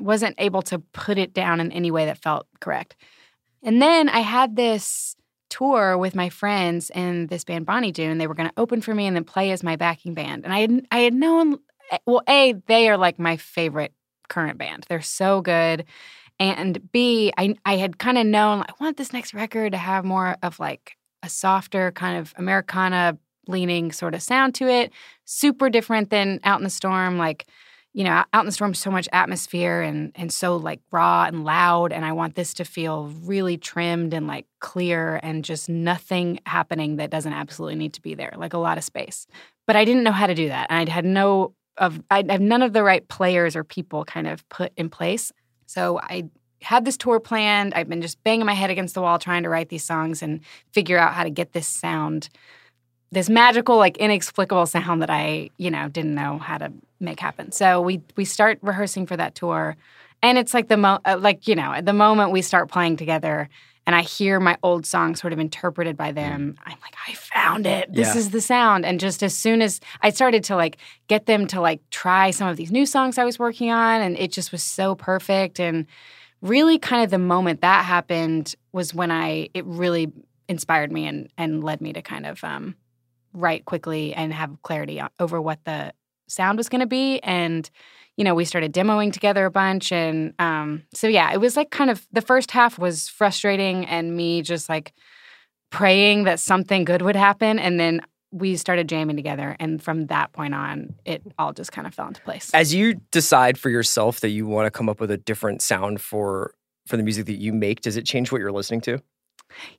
wasn't 0.00 0.34
able 0.38 0.62
to 0.62 0.80
put 0.92 1.18
it 1.18 1.34
down 1.34 1.60
in 1.60 1.72
any 1.72 1.90
way 1.90 2.06
that 2.06 2.18
felt 2.18 2.46
correct. 2.60 2.96
And 3.62 3.80
then 3.80 4.08
I 4.08 4.20
had 4.20 4.56
this 4.56 5.16
tour 5.50 5.98
with 5.98 6.14
my 6.14 6.28
friends 6.30 6.90
in 6.94 7.26
this 7.28 7.44
band 7.44 7.66
Bonnie 7.66 7.92
Doon. 7.92 8.18
They 8.18 8.26
were 8.26 8.34
going 8.34 8.48
to 8.48 8.54
open 8.60 8.80
for 8.80 8.94
me 8.94 9.06
and 9.06 9.14
then 9.16 9.24
play 9.24 9.50
as 9.50 9.62
my 9.62 9.76
backing 9.76 10.14
band. 10.14 10.44
And 10.44 10.52
I 10.52 10.60
had 10.60 10.86
I 10.90 10.98
had 11.00 11.14
known 11.14 11.58
well, 12.06 12.22
a 12.28 12.54
they 12.66 12.88
are 12.88 12.96
like 12.96 13.18
my 13.18 13.36
favorite 13.36 13.92
current 14.28 14.58
band. 14.58 14.86
They're 14.88 15.02
so 15.02 15.42
good. 15.42 15.84
And 16.42 16.90
B, 16.90 17.32
I 17.38 17.54
I 17.64 17.76
had 17.76 17.98
kind 17.98 18.18
of 18.18 18.26
known 18.26 18.62
I 18.62 18.72
want 18.80 18.96
this 18.96 19.12
next 19.12 19.32
record 19.32 19.72
to 19.72 19.78
have 19.78 20.04
more 20.04 20.36
of 20.42 20.58
like 20.58 20.96
a 21.22 21.28
softer 21.28 21.92
kind 21.92 22.18
of 22.18 22.34
Americana 22.36 23.16
leaning 23.46 23.92
sort 23.92 24.14
of 24.14 24.22
sound 24.22 24.54
to 24.56 24.68
it. 24.68 24.90
Super 25.24 25.70
different 25.70 26.10
than 26.10 26.40
Out 26.42 26.58
in 26.58 26.64
the 26.64 26.70
Storm. 26.70 27.16
Like, 27.16 27.46
you 27.92 28.02
know, 28.02 28.24
Out 28.32 28.40
in 28.40 28.46
the 28.46 28.52
Storm, 28.52 28.74
so 28.74 28.90
much 28.90 29.08
atmosphere 29.12 29.82
and 29.82 30.10
and 30.16 30.32
so 30.32 30.56
like 30.56 30.80
raw 30.90 31.26
and 31.26 31.44
loud. 31.44 31.92
And 31.92 32.04
I 32.04 32.10
want 32.10 32.34
this 32.34 32.54
to 32.54 32.64
feel 32.64 33.12
really 33.22 33.56
trimmed 33.56 34.12
and 34.12 34.26
like 34.26 34.46
clear 34.58 35.20
and 35.22 35.44
just 35.44 35.68
nothing 35.68 36.40
happening 36.44 36.96
that 36.96 37.10
doesn't 37.10 37.32
absolutely 37.32 37.76
need 37.76 37.92
to 37.92 38.02
be 38.02 38.14
there, 38.14 38.34
like 38.36 38.52
a 38.52 38.58
lot 38.58 38.78
of 38.78 38.84
space. 38.84 39.28
But 39.68 39.76
I 39.76 39.84
didn't 39.84 40.02
know 40.02 40.10
how 40.10 40.26
to 40.26 40.34
do 40.34 40.48
that. 40.48 40.66
And 40.70 40.88
I 40.88 40.92
had 40.92 41.04
no 41.04 41.54
of 41.76 42.02
I 42.10 42.24
have 42.28 42.40
none 42.40 42.62
of 42.62 42.72
the 42.72 42.82
right 42.82 43.06
players 43.06 43.54
or 43.54 43.62
people 43.62 44.04
kind 44.04 44.26
of 44.26 44.48
put 44.48 44.72
in 44.76 44.90
place. 44.90 45.32
So 45.72 45.98
I 46.02 46.24
had 46.60 46.84
this 46.84 46.98
tour 46.98 47.18
planned. 47.18 47.72
I've 47.72 47.88
been 47.88 48.02
just 48.02 48.22
banging 48.24 48.44
my 48.44 48.52
head 48.52 48.68
against 48.68 48.94
the 48.94 49.00
wall 49.00 49.18
trying 49.18 49.42
to 49.44 49.48
write 49.48 49.70
these 49.70 49.82
songs 49.82 50.22
and 50.22 50.40
figure 50.72 50.98
out 50.98 51.14
how 51.14 51.24
to 51.24 51.30
get 51.30 51.54
this 51.54 51.66
sound, 51.66 52.28
this 53.10 53.30
magical, 53.30 53.78
like 53.78 53.96
inexplicable 53.96 54.66
sound 54.66 55.00
that 55.00 55.08
I, 55.08 55.48
you 55.56 55.70
know, 55.70 55.88
didn't 55.88 56.14
know 56.14 56.36
how 56.36 56.58
to 56.58 56.70
make 57.00 57.20
happen. 57.20 57.52
So 57.52 57.80
we 57.80 58.02
we 58.16 58.26
start 58.26 58.58
rehearsing 58.60 59.06
for 59.06 59.16
that 59.16 59.34
tour, 59.34 59.76
and 60.22 60.36
it's 60.36 60.52
like 60.52 60.68
the 60.68 60.76
mo- 60.76 61.00
uh, 61.06 61.16
like 61.18 61.48
you 61.48 61.54
know, 61.54 61.72
at 61.72 61.86
the 61.86 61.94
moment 61.94 62.32
we 62.32 62.42
start 62.42 62.70
playing 62.70 62.98
together. 62.98 63.48
And 63.86 63.96
I 63.96 64.02
hear 64.02 64.38
my 64.38 64.56
old 64.62 64.86
song 64.86 65.16
sort 65.16 65.32
of 65.32 65.38
interpreted 65.38 65.96
by 65.96 66.12
them. 66.12 66.56
I'm 66.64 66.76
like, 66.82 66.94
I 67.08 67.14
found 67.14 67.66
it. 67.66 67.92
This 67.92 68.14
Yeah. 68.14 68.18
is 68.20 68.30
the 68.30 68.40
sound. 68.40 68.86
And 68.86 69.00
just 69.00 69.22
as 69.22 69.36
soon 69.36 69.60
as 69.60 69.80
I 70.02 70.10
started 70.10 70.44
to 70.44 70.56
like 70.56 70.76
get 71.08 71.26
them 71.26 71.46
to 71.48 71.60
like 71.60 71.80
try 71.90 72.30
some 72.30 72.48
of 72.48 72.56
these 72.56 72.70
new 72.70 72.86
songs 72.86 73.18
I 73.18 73.24
was 73.24 73.38
working 73.38 73.70
on, 73.70 74.00
and 74.00 74.16
it 74.18 74.30
just 74.30 74.52
was 74.52 74.62
so 74.62 74.94
perfect. 74.94 75.58
And 75.58 75.86
really 76.40 76.78
kind 76.78 77.02
of 77.04 77.10
the 77.10 77.18
moment 77.18 77.60
that 77.60 77.84
happened 77.84 78.54
was 78.72 78.94
when 78.94 79.10
I 79.10 79.48
it 79.54 79.64
really 79.64 80.12
inspired 80.48 80.92
me 80.92 81.06
and 81.06 81.28
and 81.36 81.64
led 81.64 81.80
me 81.80 81.92
to 81.92 82.02
kind 82.02 82.26
of 82.26 82.42
um, 82.44 82.76
write 83.32 83.64
quickly 83.64 84.14
and 84.14 84.32
have 84.32 84.62
clarity 84.62 85.00
over 85.18 85.40
what 85.40 85.58
the 85.64 85.92
sound 86.28 86.56
was 86.58 86.68
going 86.68 86.80
to 86.80 86.86
be 86.86 87.18
and 87.20 87.68
you 88.16 88.24
know 88.24 88.34
we 88.34 88.44
started 88.44 88.72
demoing 88.72 89.12
together 89.12 89.44
a 89.44 89.50
bunch 89.50 89.92
and 89.92 90.34
um, 90.38 90.82
so 90.94 91.08
yeah 91.08 91.32
it 91.32 91.40
was 91.40 91.56
like 91.56 91.70
kind 91.70 91.90
of 91.90 92.06
the 92.12 92.20
first 92.20 92.50
half 92.50 92.78
was 92.78 93.08
frustrating 93.08 93.86
and 93.86 94.16
me 94.16 94.42
just 94.42 94.68
like 94.68 94.92
praying 95.70 96.24
that 96.24 96.38
something 96.38 96.84
good 96.84 97.02
would 97.02 97.16
happen 97.16 97.58
and 97.58 97.80
then 97.80 98.00
we 98.30 98.56
started 98.56 98.88
jamming 98.88 99.16
together 99.16 99.56
and 99.60 99.82
from 99.82 100.06
that 100.06 100.32
point 100.32 100.54
on 100.54 100.94
it 101.04 101.22
all 101.38 101.52
just 101.52 101.72
kind 101.72 101.86
of 101.86 101.94
fell 101.94 102.08
into 102.08 102.20
place 102.22 102.50
As 102.54 102.74
you 102.74 102.94
decide 103.10 103.58
for 103.58 103.70
yourself 103.70 104.20
that 104.20 104.30
you 104.30 104.46
want 104.46 104.66
to 104.66 104.70
come 104.70 104.88
up 104.88 105.00
with 105.00 105.10
a 105.10 105.18
different 105.18 105.62
sound 105.62 106.00
for 106.00 106.54
for 106.86 106.96
the 106.96 107.02
music 107.02 107.26
that 107.26 107.38
you 107.38 107.52
make, 107.52 107.80
does 107.80 107.96
it 107.96 108.04
change 108.04 108.32
what 108.32 108.40
you're 108.40 108.52
listening 108.52 108.80
to? 108.82 108.98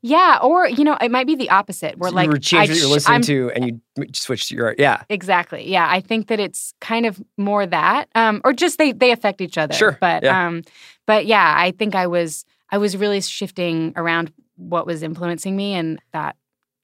Yeah 0.01 0.39
or 0.41 0.67
you 0.67 0.83
know 0.83 0.97
it 1.01 1.11
might 1.11 1.27
be 1.27 1.35
the 1.35 1.49
opposite 1.49 1.97
where 1.97 2.09
So 2.09 2.15
like 2.15 2.29
you 2.31 2.37
change 2.39 2.69
what 2.69 2.77
you're 2.79 2.87
listening 2.89 3.13
I'm- 3.13 3.21
to, 3.23 3.51
and 3.55 3.65
you 3.65 3.81
switch 4.13 4.47
to 4.49 4.55
your 4.55 4.75
yeah. 4.77 5.03
Exactly. 5.09 5.69
Yeah, 5.69 5.87
I 5.89 6.01
think 6.01 6.27
that 6.27 6.39
it's 6.39 6.73
kind 6.81 7.05
of 7.05 7.21
more 7.37 7.65
that, 7.65 8.09
um, 8.15 8.41
or 8.43 8.53
just 8.53 8.77
they 8.77 8.91
they 8.91 9.11
affect 9.11 9.41
each 9.41 9.57
other. 9.57 9.73
Sure, 9.73 9.97
But 10.01 10.23
yeah. 10.23 10.47
um, 10.47 10.63
but 11.05 11.25
yeah, 11.25 11.53
I 11.57 11.71
think 11.71 11.95
I 11.95 12.07
was 12.07 12.45
I 12.71 12.77
was 12.77 12.97
really 12.97 13.21
shifting 13.21 13.93
around 13.95 14.31
what 14.55 14.85
was 14.85 15.03
influencing 15.03 15.55
me, 15.55 15.73
and 15.73 15.99
that 16.11 16.35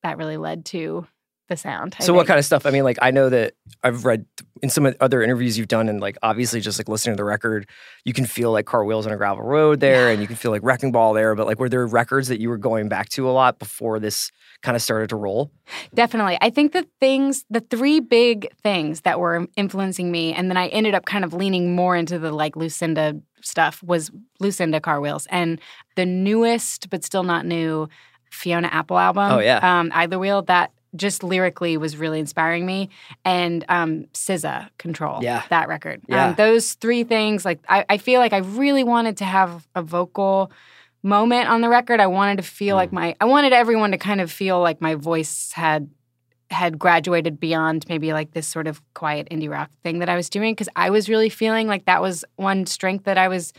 that 0.03 0.17
really 0.17 0.37
led 0.37 0.65
to 0.65 1.05
the 1.49 1.57
sound. 1.57 1.95
I 1.99 2.03
So 2.03 2.13
what 2.13 2.27
kind 2.27 2.39
of 2.39 2.45
stuff? 2.45 2.65
I 2.65 2.71
mean, 2.71 2.83
like 2.83 2.97
I 3.01 3.11
know 3.11 3.29
that 3.29 3.53
I've 3.83 4.05
read 4.05 4.25
in 4.61 4.69
some 4.69 4.85
of 4.85 4.93
the 4.93 5.03
other 5.03 5.21
interviews 5.21 5.57
you've 5.57 5.67
done, 5.67 5.89
and 5.89 5.99
like 5.99 6.17
obviously 6.23 6.61
just 6.61 6.79
like 6.79 6.87
listening 6.87 7.15
to 7.15 7.17
the 7.17 7.25
record, 7.25 7.67
you 8.05 8.13
can 8.13 8.25
feel 8.25 8.51
like 8.51 8.65
car 8.65 8.85
wheels 8.85 9.05
on 9.05 9.11
a 9.11 9.17
gravel 9.17 9.43
road 9.43 9.79
there, 9.79 10.09
and 10.09 10.21
you 10.21 10.27
can 10.27 10.35
feel 10.35 10.51
like 10.51 10.61
wrecking 10.63 10.91
ball 10.91 11.13
there. 11.13 11.35
But 11.35 11.47
like, 11.47 11.59
were 11.59 11.69
there 11.69 11.85
records 11.85 12.29
that 12.29 12.39
you 12.39 12.49
were 12.49 12.57
going 12.57 12.87
back 12.87 13.09
to 13.09 13.29
a 13.29 13.31
lot 13.31 13.59
before 13.59 13.99
this 13.99 14.31
kind 14.61 14.75
of 14.75 14.81
started 14.81 15.09
to 15.09 15.15
roll? 15.15 15.51
Definitely. 15.93 16.37
I 16.41 16.49
think 16.49 16.71
the 16.71 16.87
things, 16.99 17.45
the 17.49 17.61
three 17.61 17.99
big 17.99 18.47
things 18.63 19.01
that 19.01 19.19
were 19.19 19.47
influencing 19.57 20.11
me, 20.11 20.33
and 20.33 20.49
then 20.49 20.57
I 20.57 20.67
ended 20.67 20.93
up 20.93 21.05
kind 21.05 21.25
of 21.25 21.33
leaning 21.33 21.75
more 21.75 21.95
into 21.95 22.19
the 22.19 22.31
like 22.31 22.55
Lucinda 22.55 23.19
stuff 23.41 23.81
was 23.83 24.11
Lucinda 24.39 24.79
Car 24.79 25.01
Wheels 25.01 25.27
and 25.29 25.59
the 25.95 26.05
newest, 26.05 26.89
but 26.89 27.03
still 27.03 27.23
not 27.23 27.45
new, 27.45 27.87
Fiona 28.31 28.67
Apple 28.67 28.97
album. 28.97 29.31
Oh, 29.31 29.39
yeah. 29.39 29.79
Um, 29.79 29.91
Idler 29.93 30.19
Wheel, 30.19 30.41
that 30.43 30.71
just 30.95 31.23
lyrically 31.23 31.77
was 31.77 31.97
really 31.97 32.19
inspiring 32.19 32.65
me. 32.65 32.89
And 33.23 33.63
um, 33.69 34.05
SZA 34.13 34.69
Control, 34.77 35.23
Yeah. 35.23 35.43
that 35.49 35.67
record. 35.67 36.01
Yeah. 36.07 36.29
Um, 36.29 36.35
those 36.35 36.73
three 36.73 37.03
things, 37.03 37.45
like 37.45 37.59
I, 37.69 37.85
I 37.89 37.97
feel 37.97 38.19
like 38.19 38.33
I 38.33 38.39
really 38.39 38.83
wanted 38.83 39.17
to 39.17 39.25
have 39.25 39.67
a 39.75 39.81
vocal 39.83 40.51
moment 41.03 41.47
on 41.49 41.61
the 41.61 41.69
record. 41.69 41.99
I 41.99 42.07
wanted 42.07 42.37
to 42.37 42.43
feel 42.43 42.75
like 42.75 42.91
my 42.91 43.15
I 43.21 43.25
wanted 43.25 43.53
everyone 43.53 43.91
to 43.91 43.97
kind 43.97 44.19
of 44.19 44.31
feel 44.31 44.59
like 44.59 44.81
my 44.81 44.95
voice 44.95 45.51
had 45.53 45.89
had 46.51 46.79
graduated 46.79 47.39
beyond 47.39 47.85
maybe 47.87 48.11
like 48.11 48.31
this 48.31 48.47
sort 48.47 48.65
of 48.65 48.81
quiet 48.95 49.27
indie 49.29 49.49
rock 49.49 49.69
thing 49.83 49.99
that 49.99 50.09
I 50.09 50.15
was 50.15 50.29
doing 50.31 50.53
because 50.53 50.67
I 50.75 50.89
was 50.89 51.07
really 51.07 51.29
feeling 51.29 51.67
like 51.67 51.85
that 51.85 52.01
was 52.01 52.25
one 52.37 52.65
strength 52.65 53.05
that 53.05 53.19
I 53.19 53.27
was 53.27 53.53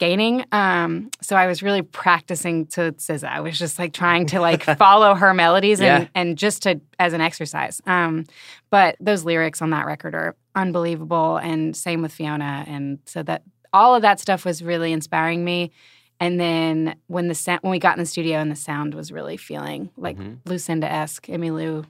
gaining. 0.00 0.44
Um, 0.50 1.10
so 1.20 1.36
I 1.36 1.46
was 1.46 1.62
really 1.62 1.82
practicing 1.82 2.66
to 2.68 2.90
SZA. 2.92 3.28
I 3.28 3.40
was 3.40 3.56
just 3.56 3.78
like 3.78 3.92
trying 3.92 4.26
to 4.26 4.40
like 4.40 4.64
follow 4.78 5.14
her 5.14 5.32
melodies 5.32 5.80
and, 5.80 6.02
Yeah. 6.04 6.08
and 6.16 6.36
just 6.36 6.62
to 6.64 6.80
as 6.98 7.12
an 7.12 7.20
exercise. 7.20 7.80
Um, 7.86 8.24
but 8.70 8.96
those 8.98 9.24
lyrics 9.24 9.62
on 9.62 9.70
that 9.70 9.86
record 9.86 10.14
are 10.16 10.34
unbelievable, 10.56 11.36
and 11.36 11.76
same 11.76 12.02
with 12.02 12.12
Fiona. 12.12 12.64
And 12.66 12.98
so 13.04 13.22
that 13.22 13.42
all 13.72 13.94
of 13.94 14.02
that 14.02 14.18
stuff 14.18 14.44
was 14.44 14.64
really 14.64 14.92
inspiring 14.92 15.44
me. 15.44 15.70
And 16.18 16.40
then 16.40 16.96
when 17.06 17.28
the 17.28 17.34
sound, 17.34 17.60
when 17.62 17.70
we 17.70 17.78
got 17.78 17.96
in 17.96 18.02
the 18.02 18.06
studio 18.06 18.38
and 18.38 18.50
the 18.50 18.56
sound 18.56 18.94
was 18.94 19.12
really 19.12 19.36
feeling 19.36 19.90
like 19.96 20.18
Mhm. 20.18 20.38
Lucinda 20.44 20.90
esque, 20.90 21.26
Emmylou, 21.26 21.84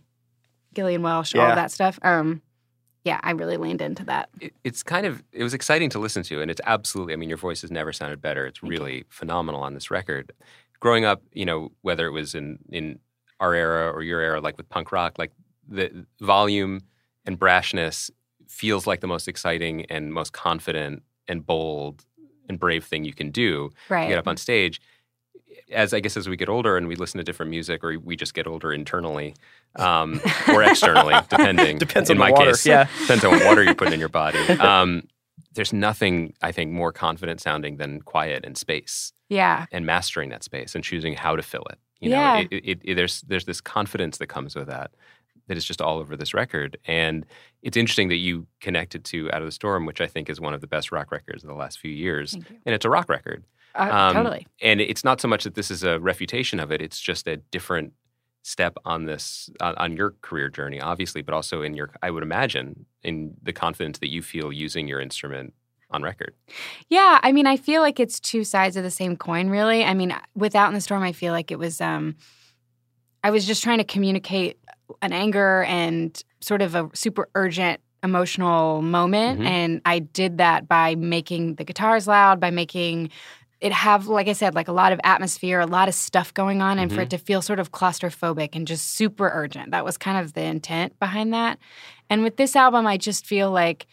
Gillian 0.75 1.03
Welch, 1.03 1.35
all 1.35 1.43
Yeah. 1.43 1.51
of 1.51 1.57
that 1.57 1.73
stuff. 1.73 1.99
Um, 2.03 2.43
yeah, 3.05 3.18
I 3.22 3.30
really 3.32 3.57
leaned 3.57 3.80
into 3.80 4.05
that. 4.05 4.28
it, 4.40 4.53
it's 4.64 4.82
kind 4.82 5.07
of 5.07 5.22
it 5.32 5.42
was 5.42 5.55
exciting 5.55 5.88
to 5.90 5.98
listen 5.98 6.22
to 6.24 6.40
and 6.42 6.51
it's 6.51 6.61
absolutely 6.66 7.12
i 7.14 7.16
mean 7.16 7.28
your 7.28 7.38
voice 7.38 7.62
has 7.62 7.70
never 7.70 7.92
sounded 7.92 8.20
better 8.20 8.46
it's 8.46 8.59
Thank 8.61 8.72
you. 8.72 8.78
really 8.78 9.05
phenomenal 9.09 9.62
on 9.62 9.74
this 9.74 9.90
record 9.90 10.32
growing 10.80 11.05
up 11.05 11.22
you 11.32 11.44
know 11.44 11.72
whether 11.82 12.07
it 12.07 12.11
was 12.11 12.34
in 12.34 12.59
in 12.70 12.98
our 13.40 13.55
era 13.55 13.90
or 13.90 14.03
your 14.03 14.20
era 14.20 14.40
like 14.40 14.57
with 14.59 14.68
punk 14.68 14.92
rock 14.92 15.18
like 15.18 15.32
the 15.68 16.05
volume 16.20 16.80
and 17.26 17.38
brashness 17.38 18.11
feels 18.48 18.86
like 18.86 19.01
the 19.01 19.07
most 19.07 19.28
exciting 19.28 19.86
and 19.86 20.12
most 20.12 20.32
confident 20.32 21.03
and 21.28 21.46
bold 21.46 22.05
and 22.48 22.59
brave 22.59 22.84
thing 22.84 23.05
you 23.05 23.12
can 23.14 23.30
do 23.30 23.70
Right. 23.88 24.09
get 24.09 24.18
up 24.18 24.26
on 24.28 24.36
stage 24.36 24.80
as 25.72 25.94
I 25.94 26.01
guess 26.01 26.16
as 26.16 26.28
we 26.28 26.36
get 26.36 26.48
older 26.48 26.76
and 26.76 26.88
we 26.88 26.96
listen 26.96 27.18
to 27.18 27.24
different 27.24 27.51
music, 27.51 27.84
or 27.84 27.96
we 28.01 28.16
just 28.16 28.34
get 28.34 28.48
older 28.48 28.72
internally 28.72 29.34
um, 29.77 30.21
or 30.49 30.62
externally, 30.62 31.14
depending. 31.29 31.79
Depends 31.79 32.11
in 32.11 32.16
on 32.16 32.18
the 32.18 32.25
my 32.25 32.31
water, 32.39 32.51
case, 32.51 32.66
yeah. 32.66 32.89
depends 33.01 33.25
on 33.25 33.33
what 33.33 33.45
water 33.45 33.62
you're 33.62 33.75
putting 33.75 33.95
in 33.95 34.01
your 34.01 34.09
body. 34.09 34.39
Um, 34.61 35.05
there's 35.55 35.73
nothing 35.73 36.35
I 36.43 36.53
think 36.53 36.71
more 36.71 36.93
confident 36.93 37.41
sounding 37.41 37.77
than 37.79 38.03
quiet 38.03 38.45
and 38.45 38.57
space 38.57 39.12
yeah. 39.29 39.66
and 39.73 39.85
mastering 39.85 40.29
that 40.31 40.45
space 40.45 40.77
and 40.77 40.85
choosing 40.85 41.14
how 41.14 41.35
to 41.35 41.43
fill 41.43 41.64
it. 41.71 41.79
You 42.01 42.11
Yeah. 42.11 42.35
know, 42.35 42.49
it, 42.51 42.53
it, 42.64 42.81
it, 42.85 42.95
there's 42.95 43.23
there's 43.23 43.47
this 43.47 43.61
confidence 43.61 44.18
that 44.18 44.29
comes 44.29 44.55
with 44.55 44.68
that 44.68 44.93
that 45.49 45.57
is 45.57 45.64
just 45.64 45.83
all 45.83 45.99
over 45.99 46.16
this 46.16 46.35
record. 46.35 46.77
And 46.85 47.27
it's 47.62 47.77
interesting 47.77 48.09
that 48.11 48.16
you 48.16 48.47
connected 48.61 49.05
to 49.07 49.29
Out 49.33 49.43
of 49.43 49.47
the 49.47 49.53
Storm, 49.53 49.87
which 49.87 50.01
I 50.01 50.07
think 50.07 50.31
is 50.31 50.41
one 50.41 50.55
of 50.55 50.61
the 50.61 50.68
best 50.68 50.93
rock 50.93 51.11
records 51.11 51.43
of 51.43 51.49
the 51.49 51.57
last 51.57 51.81
few 51.81 51.91
years. 51.91 52.31
Thank 52.33 52.49
you. 52.51 52.57
And 52.64 52.75
it's 52.75 52.85
a 52.85 52.91
rock 52.91 53.09
record. 53.09 53.43
Uh, 53.75 53.89
Um, 53.91 54.14
totally. 54.14 54.47
And 54.62 54.81
it's 54.81 55.03
not 55.03 55.21
so 55.21 55.27
much 55.27 55.43
that 55.43 55.55
this 55.57 55.71
is 55.73 55.83
a 55.83 55.99
refutation 55.99 56.61
of 56.61 56.71
it; 56.71 56.81
it's 56.81 57.01
just 57.01 57.27
a 57.27 57.39
different 57.39 57.93
step 58.43 58.76
on 58.84 59.05
this 59.05 59.51
on, 59.61 59.97
your 59.97 60.14
career 60.22 60.49
journey, 60.49 60.80
obviously, 60.80 61.22
but 61.22 61.34
also 61.34 61.62
in 61.62 61.74
your, 61.74 61.91
I 62.03 62.11
would 62.11 62.22
imagine, 62.22 62.86
in 63.03 63.34
the 63.43 63.53
confidence 63.53 63.99
that 63.99 64.11
you 64.11 64.22
feel 64.22 64.53
using 64.53 64.88
your 64.88 65.01
instrument 65.01 65.53
on 65.91 66.03
record. 66.03 66.34
Yeah, 66.88 67.18
I 67.22 67.32
mean, 67.32 67.47
I 67.47 67.57
feel 67.57 67.82
like 67.82 67.99
it's 68.01 68.20
two 68.20 68.45
sides 68.45 68.76
of 68.76 68.84
the 68.84 68.91
same 68.91 69.16
coin, 69.16 69.51
really. 69.51 69.84
I 69.84 69.93
mean, 69.95 70.14
without 70.34 70.68
in 70.68 70.74
the 70.74 70.80
storm, 70.80 71.03
I 71.03 71.12
feel 71.12 71.32
like 71.32 71.51
it 71.51 71.59
was. 71.59 71.80
um 71.80 72.16
I 73.22 73.30
was 73.30 73.47
just 73.47 73.62
trying 73.62 73.78
to 73.78 73.84
communicate 73.84 74.59
an 75.03 75.12
anger 75.12 75.64
and 75.64 76.22
sort 76.41 76.62
of 76.62 76.74
a 76.74 76.88
super 76.95 77.28
urgent 77.34 77.80
emotional 78.03 78.80
moment, 78.80 79.41
Mhm. 79.41 79.47
and 79.47 79.82
I 79.84 79.99
did 79.99 80.38
that 80.38 80.66
by 80.66 80.95
making 80.95 81.57
the 81.57 81.64
guitars 81.64 82.07
loud, 82.07 82.41
by 82.41 82.51
making 82.51 83.11
it 83.61 83.73
have, 83.73 84.07
like 84.07 84.27
I 84.29 84.33
said, 84.33 84.55
like 84.55 84.69
a 84.69 84.73
lot 84.73 84.93
of 84.93 85.01
atmosphere, 85.05 85.61
a 85.61 85.67
lot 85.67 85.89
of 85.89 85.95
stuff 85.95 86.33
going 86.33 86.63
on, 86.63 86.79
and 86.79 86.91
for 86.91 86.99
Mhm. 87.01 87.03
it 87.03 87.11
to 87.11 87.19
feel 87.19 87.43
sort 87.43 87.59
of 87.61 87.73
claustrophobic 87.73 88.51
and 88.55 88.67
just 88.67 88.95
super 88.95 89.31
urgent. 89.35 89.71
That 89.73 89.85
was 89.85 89.99
kind 89.99 90.17
of 90.17 90.33
the 90.33 90.43
intent 90.43 90.99
behind 90.99 91.35
that. 91.35 91.59
And 92.09 92.23
with 92.23 92.37
this 92.39 92.57
album, 92.57 92.87
I 92.87 92.97
just 92.97 93.27
feel 93.27 93.51
like 93.51 93.87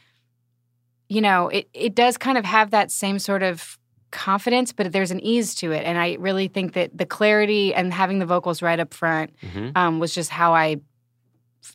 you 1.09 1.21
know, 1.21 1.47
it 1.47 1.69
it 1.73 1.95
does 1.95 2.17
kind 2.17 2.37
of 2.37 2.43
have 2.45 2.71
that 2.71 2.91
same 2.91 3.17
sort 3.19 3.41
of 3.43 3.77
confidence, 4.11 4.73
but 4.73 4.91
there's 4.91 5.11
an 5.11 5.21
ease 5.21 5.55
to 5.55 5.71
it. 5.71 5.85
And 5.85 5.97
I 5.97 6.15
really 6.19 6.47
think 6.49 6.73
that 6.73 6.97
the 6.97 7.05
clarity 7.05 7.73
and 7.73 7.93
having 7.93 8.19
the 8.19 8.25
vocals 8.25 8.61
right 8.61 8.79
up 8.79 8.93
front 8.93 9.33
Mhm. 9.41 9.71
um, 9.77 9.99
was 9.99 10.13
just 10.13 10.29
how 10.29 10.53
I 10.53 10.77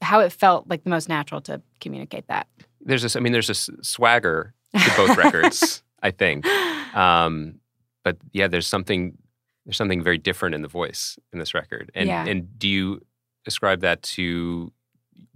how 0.01 0.20
it 0.20 0.32
felt 0.32 0.68
like 0.68 0.84
the 0.84 0.90
most 0.90 1.09
natural 1.09 1.40
to 1.43 1.61
communicate 1.80 2.26
that. 2.28 2.47
There's 2.80 3.03
this, 3.03 3.14
I 3.16 3.20
mean, 3.20 3.32
there's 3.32 3.47
this 3.49 3.68
swagger 3.82 4.55
to 4.74 4.93
both 4.97 5.16
records, 5.18 5.82
I 6.03 6.11
think. 6.11 6.47
Um, 6.95 7.57
but 8.05 8.16
yeah, 8.32 8.48
there's 8.48 8.66
something 8.66 9.16
there's 9.64 9.76
something 9.76 10.03
very 10.03 10.18
different 10.18 10.55
in 10.57 10.62
the 10.62 10.68
voice 10.68 11.18
in 11.32 11.38
this 11.38 11.55
record. 11.55 11.90
And 11.94 12.09
Yeah. 12.09 12.24
and 12.26 12.59
do 12.59 12.68
you 12.68 13.00
ascribe 13.46 13.80
that 13.80 14.03
to 14.03 14.72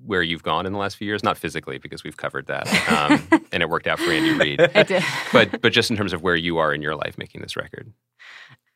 where 0.05 0.23
you've 0.23 0.43
gone 0.43 0.67
in 0.67 0.73
the 0.73 0.79
last 0.79 0.97
few 0.97 1.07
years? 1.07 1.23
Not 1.23 1.39
physically, 1.39 1.79
because 1.79 2.03
we've 2.05 2.17
covered 2.17 2.47
that, 2.47 2.67
um, 2.91 3.43
and 3.53 3.63
it 3.63 3.69
worked 3.69 3.87
out 3.87 3.99
for 4.01 4.11
Andy 4.11 4.33
Reid. 4.33 4.61
I 4.75 4.83
did. 4.83 5.03
But 5.33 5.61
but 5.61 5.73
just 5.73 5.91
in 5.91 5.97
terms 5.97 6.13
of 6.13 6.23
where 6.23 6.37
you 6.37 6.59
are 6.59 6.75
in 6.75 6.83
your 6.83 6.97
life 6.97 7.17
making 7.19 7.41
this 7.43 7.57
record. 7.57 7.93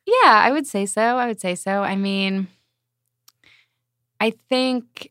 Yeah, 0.06 0.30
I 0.32 0.50
would 0.52 0.66
say 0.66 0.86
so. 0.86 1.00
I 1.02 1.26
would 1.26 1.40
say 1.40 1.54
so. 1.54 1.82
I 1.82 1.94
mean, 1.96 2.48
I 4.20 4.30
think 4.48 5.10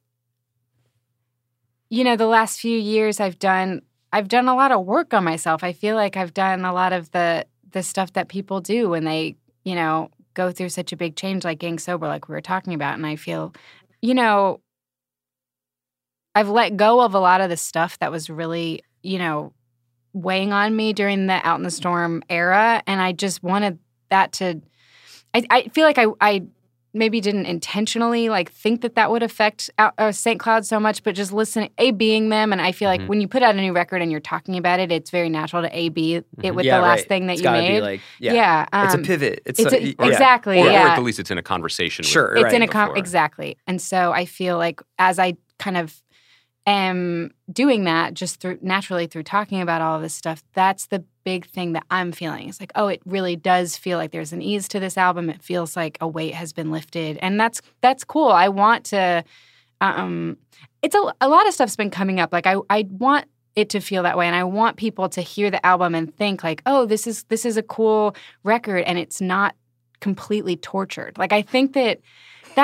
you 1.90 2.04
know, 2.04 2.16
the 2.16 2.28
last 2.28 2.60
few 2.60 2.78
years 2.78 3.20
I've 3.20 3.40
done 3.40 3.82
I've 4.12 4.28
done 4.28 4.48
a 4.48 4.56
lot 4.56 4.72
of 4.72 4.86
work 4.86 5.14
on 5.14 5.24
myself. 5.24 5.64
I 5.64 5.74
feel 5.74 5.96
like 5.96 6.18
I've 6.18 6.34
done 6.34 6.66
a 6.66 6.74
lot 6.74 6.94
of 6.94 7.12
the 7.12 7.46
the 7.72 7.84
stuff 7.84 8.14
that 8.14 8.28
people 8.28 8.62
do 8.62 8.90
when 8.90 9.04
they, 9.04 9.36
you 9.64 9.76
know, 9.76 10.10
go 10.34 10.52
through 10.52 10.70
such 10.70 10.94
a 10.94 10.98
big 10.98 11.16
change 11.16 11.44
like 11.44 11.60
getting 11.60 11.80
sober 11.80 12.08
like 12.08 12.30
we 12.30 12.34
were 12.34 12.42
talking 12.42 12.74
about 12.74 12.96
and 12.96 13.06
I 13.06 13.18
feel 13.18 13.54
you 14.02 14.14
know 14.14 14.62
I've 16.36 16.50
let 16.50 16.78
go 16.78 17.02
of 17.02 17.14
a 17.14 17.20
lot 17.20 17.42
of 17.42 17.50
the 17.50 17.58
stuff 17.58 18.00
that 18.00 18.12
was 18.12 18.30
really, 18.30 18.84
you 19.02 19.18
know, 19.18 19.52
weighing 20.14 20.54
on 20.54 20.76
me 20.76 20.94
during 20.94 21.28
the 21.28 21.46
out 21.46 21.58
in 21.58 21.64
the 21.64 21.72
storm 21.72 22.24
era 22.30 22.82
and 22.88 23.02
I 23.02 23.12
just 23.12 23.44
wanted 23.44 23.80
that 24.10 24.32
to 24.34 24.62
I, 25.34 25.46
I 25.50 25.62
feel 25.70 25.86
like 25.86 25.98
I, 25.98 26.08
I 26.22 26.44
maybe 27.00 27.20
didn't 27.22 27.46
intentionally 27.48 28.30
like 28.30 28.52
think 28.52 28.82
that 28.82 28.94
that 28.96 29.10
would 29.10 29.24
affect 29.24 29.70
uh, 29.80 30.12
St. 30.12 30.40
Cloud 30.40 30.66
so 30.66 30.80
much, 30.80 31.02
but 31.04 31.16
just 31.16 31.32
listening, 31.34 31.72
A 31.80 31.92
being 31.92 32.30
them, 32.30 32.52
and 32.52 32.62
I 32.62 32.72
feel 32.72 32.90
like 32.90 33.02
Mhm. 33.02 33.08
when 33.08 33.22
you 33.22 33.28
put 33.28 33.42
out 33.42 33.56
a 33.56 33.58
new 33.62 33.74
record 33.74 34.02
and 34.02 34.12
you're 34.12 34.20
talking 34.20 34.58
about 34.58 34.80
it, 34.80 34.92
it's 34.92 35.10
very 35.10 35.30
natural 35.30 35.64
to 35.64 35.76
A 35.76 35.90
B 35.90 36.16
it 36.16 36.26
Mhm. 36.38 36.54
with 36.56 36.66
yeah, 36.66 36.76
the 36.78 36.82
last 36.84 37.00
right. 37.00 37.08
thing 37.08 37.28
that 37.28 37.34
It's 37.34 37.42
you 37.42 37.50
made. 37.50 37.70
Be 37.78 37.82
like, 37.82 38.02
yeah, 38.20 38.34
yeah, 38.34 38.84
it's 38.86 38.94
a 38.94 38.98
um, 38.98 39.04
pivot. 39.04 39.42
It's, 39.46 39.60
It's 39.60 39.74
a, 39.74 39.78
a, 39.78 39.82
yeah. 39.82 40.06
exactly 40.06 40.60
Or, 40.60 40.68
or 40.68 40.72
yeah. 40.72 40.90
at 40.90 40.96
the 40.98 41.02
least 41.02 41.20
it's 41.20 41.32
in 41.32 41.38
a 41.40 41.42
conversation. 41.42 42.04
with- 42.04 42.10
Sure, 42.12 42.36
it's 42.36 42.44
right. 42.44 42.54
in 42.54 42.62
a 42.62 42.68
com- 42.68 42.96
exactly, 42.96 43.58
and 43.66 43.82
so 43.82 44.12
I 44.12 44.26
feel 44.26 44.58
like 44.58 44.82
as 45.00 45.18
I 45.18 45.38
kind 45.58 45.78
of 45.78 45.96
am 46.72 47.32
doing 47.52 47.86
that 47.86 48.14
just 48.14 48.40
through 48.40 48.60
naturally 48.62 49.08
through 49.08 49.24
talking 49.24 49.62
about 49.62 49.82
all 49.82 50.00
this 50.00 50.14
stuff, 50.14 50.44
that's 50.54 50.88
the 50.88 51.04
big 51.24 51.46
thing 51.46 51.74
that 51.74 51.84
I'm 51.90 52.12
feeling. 52.12 52.50
It's 52.50 52.60
like, 52.60 52.72
oh, 52.76 52.88
it 52.88 53.02
really 53.06 53.36
does 53.36 53.78
feel 53.78 53.98
like 53.98 54.12
there's 54.12 54.34
an 54.34 54.42
ease 54.42 54.68
to 54.70 54.80
this 54.80 54.98
album. 54.98 55.30
It 55.30 55.42
feels 55.42 55.76
like 55.76 55.98
a 56.02 56.08
weight 56.08 56.34
has 56.34 56.54
been 56.54 56.72
lifted, 56.72 57.18
and 57.22 57.40
that's 57.40 57.62
that's 57.82 58.04
cool. 58.04 58.30
I 58.30 58.50
want 58.50 58.86
to. 58.86 59.24
Um, 59.82 60.38
it's 60.82 60.96
a, 60.96 61.14
a 61.22 61.30
lot 61.30 61.48
of 61.48 61.54
stuff's 61.54 61.76
been 61.76 61.92
coming 61.92 62.20
up. 62.20 62.34
Like 62.34 62.48
I 62.48 62.56
I 62.70 62.88
want 62.90 63.26
it 63.56 63.70
to 63.70 63.80
feel 63.80 64.04
that 64.04 64.18
way, 64.18 64.28
and 64.28 64.36
I 64.36 64.44
want 64.44 64.78
people 64.78 65.10
to 65.10 65.22
hear 65.22 65.50
the 65.52 65.66
album 65.66 65.96
and 65.96 66.14
think 66.16 66.44
like, 66.44 66.62
oh, 66.66 66.86
this 66.86 67.08
is 67.08 67.24
this 67.26 67.46
is 67.46 67.58
a 67.58 67.64
cool 67.64 68.16
record, 68.44 68.84
and 68.86 68.98
it's 68.98 69.22
not 69.22 69.56
completely 70.00 70.56
tortured. 70.56 71.18
Like 71.18 71.34
I 71.34 71.42
think 71.42 71.74
that 71.74 72.00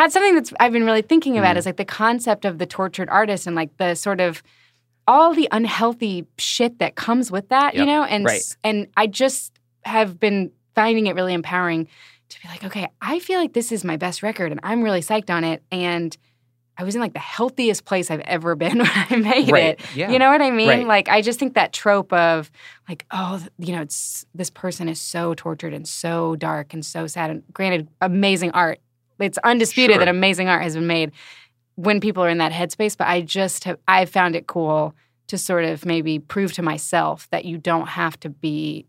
that's 0.01 0.13
something 0.13 0.35
that's 0.35 0.53
I've 0.59 0.71
been 0.71 0.85
really 0.85 1.01
thinking 1.01 1.37
about 1.37 1.55
Mm. 1.55 1.59
is 1.59 1.65
like 1.65 1.77
the 1.77 1.85
concept 1.85 2.45
of 2.45 2.57
the 2.57 2.65
tortured 2.65 3.09
artist 3.09 3.45
and 3.47 3.55
like 3.55 3.75
the 3.77 3.95
sort 3.95 4.19
of 4.21 4.41
all 5.07 5.33
the 5.33 5.47
unhealthy 5.51 6.25
shit 6.37 6.79
that 6.79 6.95
comes 6.95 7.31
with 7.31 7.49
that, 7.49 7.75
you 7.75 7.85
know? 7.85 8.03
And 8.03 8.25
Right. 8.25 8.41
and 8.63 8.87
I 8.97 9.07
just 9.07 9.53
have 9.83 10.19
been 10.19 10.51
finding 10.73 11.07
it 11.07 11.15
really 11.15 11.33
empowering 11.33 11.87
to 12.29 12.41
be 12.41 12.47
like, 12.47 12.63
okay, 12.63 12.87
I 13.01 13.19
feel 13.19 13.39
like 13.39 13.53
this 13.53 13.71
is 13.71 13.83
my 13.83 13.97
best 13.97 14.23
record 14.23 14.51
and 14.51 14.59
I'm 14.63 14.81
really 14.81 15.01
psyched 15.01 15.29
on 15.29 15.43
it 15.43 15.61
and 15.71 16.15
I 16.77 16.83
was 16.83 16.93
in 16.95 16.99
like 16.99 17.13
the 17.13 17.19
healthiest 17.19 17.85
place 17.85 18.11
I've 18.11 18.19
ever 18.21 18.55
been 18.55 18.79
when 18.79 18.89
I 19.09 19.15
made 19.15 19.49
Right. 19.51 19.63
it. 19.63 19.81
Yeah. 19.95 20.11
You 20.11 20.19
know 20.19 20.29
what 20.31 20.41
I 20.41 20.49
mean? 20.51 20.67
Right. 20.67 20.87
Like 20.87 21.07
I 21.07 21.21
just 21.21 21.39
think 21.39 21.53
that 21.53 21.71
trope 21.71 22.11
of 22.11 22.51
like, 22.89 23.05
oh, 23.11 23.41
you 23.59 23.73
know, 23.75 23.81
it's 23.83 24.25
this 24.33 24.49
person 24.49 24.89
is 24.89 24.99
so 24.99 25.33
tortured 25.35 25.73
and 25.73 25.87
so 25.87 26.35
dark 26.35 26.73
and 26.73 26.83
so 26.85 27.05
sad. 27.07 27.29
And 27.29 27.43
granted, 27.53 27.87
amazing 28.01 28.51
art. 28.51 28.79
It's 29.19 29.37
undisputed 29.43 29.95
Sure. 29.95 29.99
that 30.05 30.07
amazing 30.09 30.47
art 30.49 30.61
has 30.63 30.75
been 30.75 30.87
made 30.87 31.11
when 31.75 31.99
people 31.99 32.23
are 32.23 32.29
in 32.29 32.37
that 32.39 32.51
headspace. 32.51 32.97
But 32.97 33.07
I 33.07 33.21
just 33.21 33.63
have 33.65 33.77
I've 33.87 34.09
found 34.09 34.35
it 34.35 34.47
cool 34.47 34.93
to 35.27 35.37
sort 35.37 35.65
of 35.65 35.85
maybe 35.85 36.19
prove 36.19 36.53
to 36.53 36.61
myself 36.61 37.27
that 37.31 37.45
you 37.45 37.57
don't 37.57 37.87
have 37.87 38.19
to 38.21 38.29
be 38.29 38.85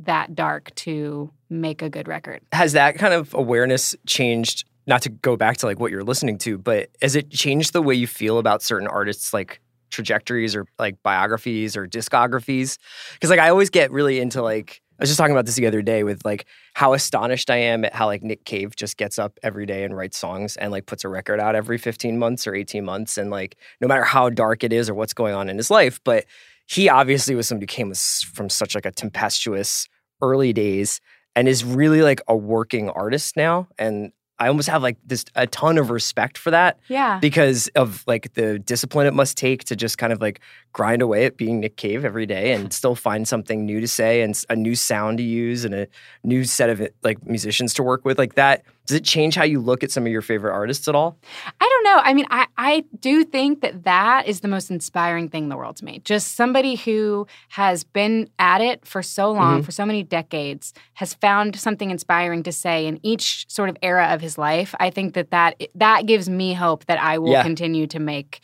that 0.00 0.34
dark 0.34 0.74
to 0.74 1.30
make 1.50 1.82
a 1.82 1.90
good 1.90 2.08
record. 2.08 2.40
has 2.52 2.72
that 2.72 2.96
kind 2.96 3.12
of 3.12 3.34
awareness 3.34 3.94
changed 4.06 4.64
not 4.86 5.02
to 5.02 5.08
go 5.10 5.36
back 5.36 5.58
to 5.58 5.66
like 5.66 5.78
what 5.78 5.90
you're 5.90 6.02
listening 6.04 6.38
to 6.38 6.56
but 6.56 6.88
has 7.02 7.14
it 7.16 7.28
changed 7.30 7.72
the 7.74 7.82
way 7.82 7.94
you 7.94 8.06
feel 8.06 8.38
about 8.38 8.62
certain 8.62 8.88
artists 8.88 9.34
like 9.34 9.60
trajectories 9.90 10.56
or 10.56 10.64
like 10.78 10.96
biographies 11.02 11.76
or 11.76 11.86
discographies 11.86 12.78
because 13.14 13.28
like 13.30 13.40
i 13.40 13.48
always 13.50 13.68
get 13.68 13.90
really 13.90 14.20
into 14.20 14.40
like 14.42 14.80
i 15.00 15.02
was 15.02 15.10
just 15.10 15.18
talking 15.18 15.34
about 15.34 15.46
this 15.46 15.56
the 15.56 15.66
other 15.66 15.82
day 15.82 16.04
with 16.04 16.24
like 16.24 16.46
how 16.74 16.92
astonished 16.92 17.50
i 17.50 17.56
am 17.56 17.84
at 17.84 17.94
how 17.94 18.06
like 18.06 18.22
nick 18.22 18.44
cave 18.44 18.76
just 18.76 18.96
gets 18.96 19.18
up 19.18 19.38
every 19.42 19.66
day 19.66 19.82
and 19.84 19.96
writes 19.96 20.18
songs 20.18 20.56
and 20.58 20.70
like 20.70 20.86
puts 20.86 21.04
a 21.04 21.08
record 21.08 21.40
out 21.40 21.54
every 21.54 21.78
15 21.78 22.18
months 22.18 22.46
or 22.46 22.54
18 22.54 22.84
months 22.84 23.18
and 23.18 23.30
like 23.30 23.56
no 23.80 23.88
matter 23.88 24.04
how 24.04 24.30
dark 24.30 24.62
it 24.62 24.72
is 24.72 24.88
or 24.88 24.94
what's 24.94 25.14
going 25.14 25.34
on 25.34 25.48
in 25.48 25.56
his 25.56 25.70
life 25.70 26.00
but 26.04 26.24
he 26.66 26.88
obviously 26.88 27.34
was 27.34 27.48
somebody 27.48 27.64
who 27.64 27.76
came 27.76 27.92
from 28.32 28.48
such 28.48 28.76
like 28.76 28.86
a 28.86 28.92
tempestuous 28.92 29.88
early 30.22 30.52
days 30.52 31.00
and 31.34 31.48
is 31.48 31.64
really 31.64 32.02
like 32.02 32.20
a 32.28 32.36
working 32.36 32.88
artist 32.90 33.36
now. 33.36 33.68
And 33.78 34.12
I 34.40 34.48
almost 34.48 34.68
have 34.70 34.82
like 34.82 34.96
this 35.06 35.24
a 35.36 35.46
ton 35.46 35.76
of 35.78 35.90
respect 35.90 36.38
for 36.38 36.50
that 36.50 36.78
Yeah. 36.88 37.18
because 37.20 37.68
of 37.76 38.02
like 38.06 38.32
the 38.34 38.58
discipline 38.58 39.06
it 39.06 39.14
must 39.14 39.36
take 39.36 39.64
to 39.64 39.76
just 39.76 39.98
kind 39.98 40.12
of 40.12 40.20
like 40.20 40.40
grind 40.72 41.02
away 41.02 41.26
at 41.26 41.36
being 41.36 41.60
Nick 41.60 41.76
Cave 41.76 42.04
every 42.04 42.24
day 42.26 42.52
and 42.52 42.72
still 42.80 42.94
find 42.94 43.28
something 43.28 43.66
new 43.66 43.80
to 43.80 43.86
say 43.88 44.22
and 44.22 44.42
a 44.48 44.56
new 44.56 44.74
sound 44.74 45.18
to 45.18 45.24
use 45.24 45.64
and 45.64 45.74
a 45.74 45.86
new 46.24 46.44
set 46.44 46.70
of 46.70 46.88
like 47.02 47.24
musicians 47.26 47.74
to 47.74 47.82
work 47.82 48.04
with 48.04 48.18
like 48.18 48.34
that 48.34 48.64
does 48.90 48.96
it 48.96 49.04
change 49.04 49.34
how 49.36 49.44
you 49.44 49.60
look 49.60 49.84
at 49.84 49.90
some 49.90 50.04
of 50.04 50.10
your 50.12 50.20
favorite 50.22 50.52
artists 50.52 50.88
at 50.88 50.94
all 50.94 51.16
I 51.60 51.66
don't 51.68 51.84
know. 51.84 52.00
I 52.02 52.12
mean, 52.14 52.26
I, 52.30 52.46
I 52.58 52.84
do 53.00 53.24
think 53.24 53.60
that 53.62 53.84
that 53.84 54.26
is 54.26 54.40
the 54.40 54.48
most 54.48 54.70
inspiring 54.70 55.28
thing 55.28 55.44
in 55.44 55.48
the 55.48 55.56
world 55.56 55.76
to 55.76 55.84
me. 55.84 56.00
Just 56.04 56.34
somebody 56.34 56.74
who 56.76 57.26
has 57.50 57.84
been 57.84 58.28
at 58.38 58.60
it 58.60 58.84
for 58.86 59.02
so 59.02 59.30
long, 59.30 59.58
Mm-hmm. 59.58 59.62
for 59.64 59.72
so 59.72 59.86
many 59.86 60.02
decades, 60.02 60.72
has 60.94 61.14
found 61.14 61.58
something 61.58 61.90
inspiring 61.90 62.42
to 62.44 62.52
say 62.52 62.86
in 62.86 62.98
each 63.02 63.46
sort 63.48 63.68
of 63.68 63.76
era 63.82 64.08
of 64.14 64.20
his 64.20 64.36
life. 64.38 64.74
I 64.80 64.90
think 64.90 65.14
that 65.14 65.30
that, 65.30 65.60
that 65.76 66.06
gives 66.06 66.28
me 66.28 66.52
hope 66.54 66.84
that 66.86 67.00
I 67.00 67.18
will 67.18 67.32
Yeah. 67.32 67.42
continue 67.42 67.86
to 67.88 67.98
make 67.98 68.40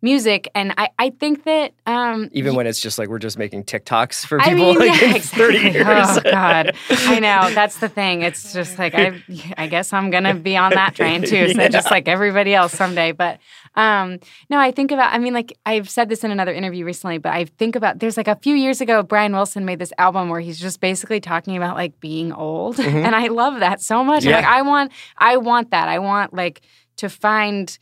music. 0.00 0.48
And 0.54 0.72
I, 0.78 0.90
I 0.98 1.10
think 1.10 1.44
that 1.44 1.72
um, 1.86 2.28
even 2.32 2.54
when 2.54 2.66
it's 2.66 2.80
just 2.80 2.98
like 2.98 3.08
we're 3.08 3.18
just 3.18 3.38
making 3.38 3.64
TikToks 3.64 4.24
for 4.26 4.38
people 4.38 4.52
I 4.52 4.54
mean, 4.54 4.78
like 4.78 5.00
yeah, 5.00 5.14
in 5.16 5.20
30 5.20 5.56
exactly. 5.56 5.70
years 5.72 5.86
Oh 5.88 6.20
God, 6.30 6.72
I 6.88 7.18
know 7.18 7.50
that's 7.54 7.78
the 7.78 7.88
thing. 7.88 8.22
It's 8.22 8.52
just 8.52 8.78
like 8.78 8.94
I, 8.94 9.22
I 9.56 9.66
guess 9.66 9.92
I'm 9.92 10.10
gonna 10.10 10.34
be 10.34 10.56
on 10.56 10.72
that 10.74 10.94
train 10.94 11.22
too, 11.22 11.52
so 11.52 11.68
just 11.70 11.90
like 11.90 12.08
everybody 12.08 12.54
else 12.54 12.72
someday. 12.72 13.12
But 13.12 13.40
um, 13.74 14.18
no, 14.50 14.58
I 14.58 14.70
think 14.70 14.92
about. 14.92 15.12
I 15.12 15.18
mean, 15.18 15.34
like 15.34 15.56
I've 15.66 15.90
said 15.90 16.08
this 16.08 16.24
in 16.24 16.30
another 16.30 16.52
interview 16.52 16.84
recently, 16.84 17.18
but 17.18 17.32
I 17.32 17.44
think 17.44 17.76
about. 17.76 17.98
There's 17.98 18.16
like 18.16 18.28
a 18.28 18.36
few 18.36 18.54
years 18.54 18.80
ago, 18.80 19.02
Brian 19.02 19.32
Wilson 19.32 19.64
made 19.64 19.78
this 19.78 19.92
album 19.98 20.28
where 20.28 20.40
he's 20.40 20.58
just 20.58 20.80
basically 20.80 21.20
talking 21.20 21.56
about 21.56 21.76
like 21.76 21.98
being 22.00 22.32
old, 22.32 22.80
and 22.80 23.14
I 23.14 23.28
love 23.28 23.60
that 23.60 23.80
so 23.80 24.04
much. 24.04 24.24
Yeah. 24.24 24.36
Like 24.36 24.44
I 24.44 24.62
want, 24.62 24.92
I 25.16 25.36
want 25.36 25.70
that. 25.70 25.88
I 25.88 25.98
want 25.98 26.34
like 26.34 26.62
to 26.96 27.08
find 27.08 27.78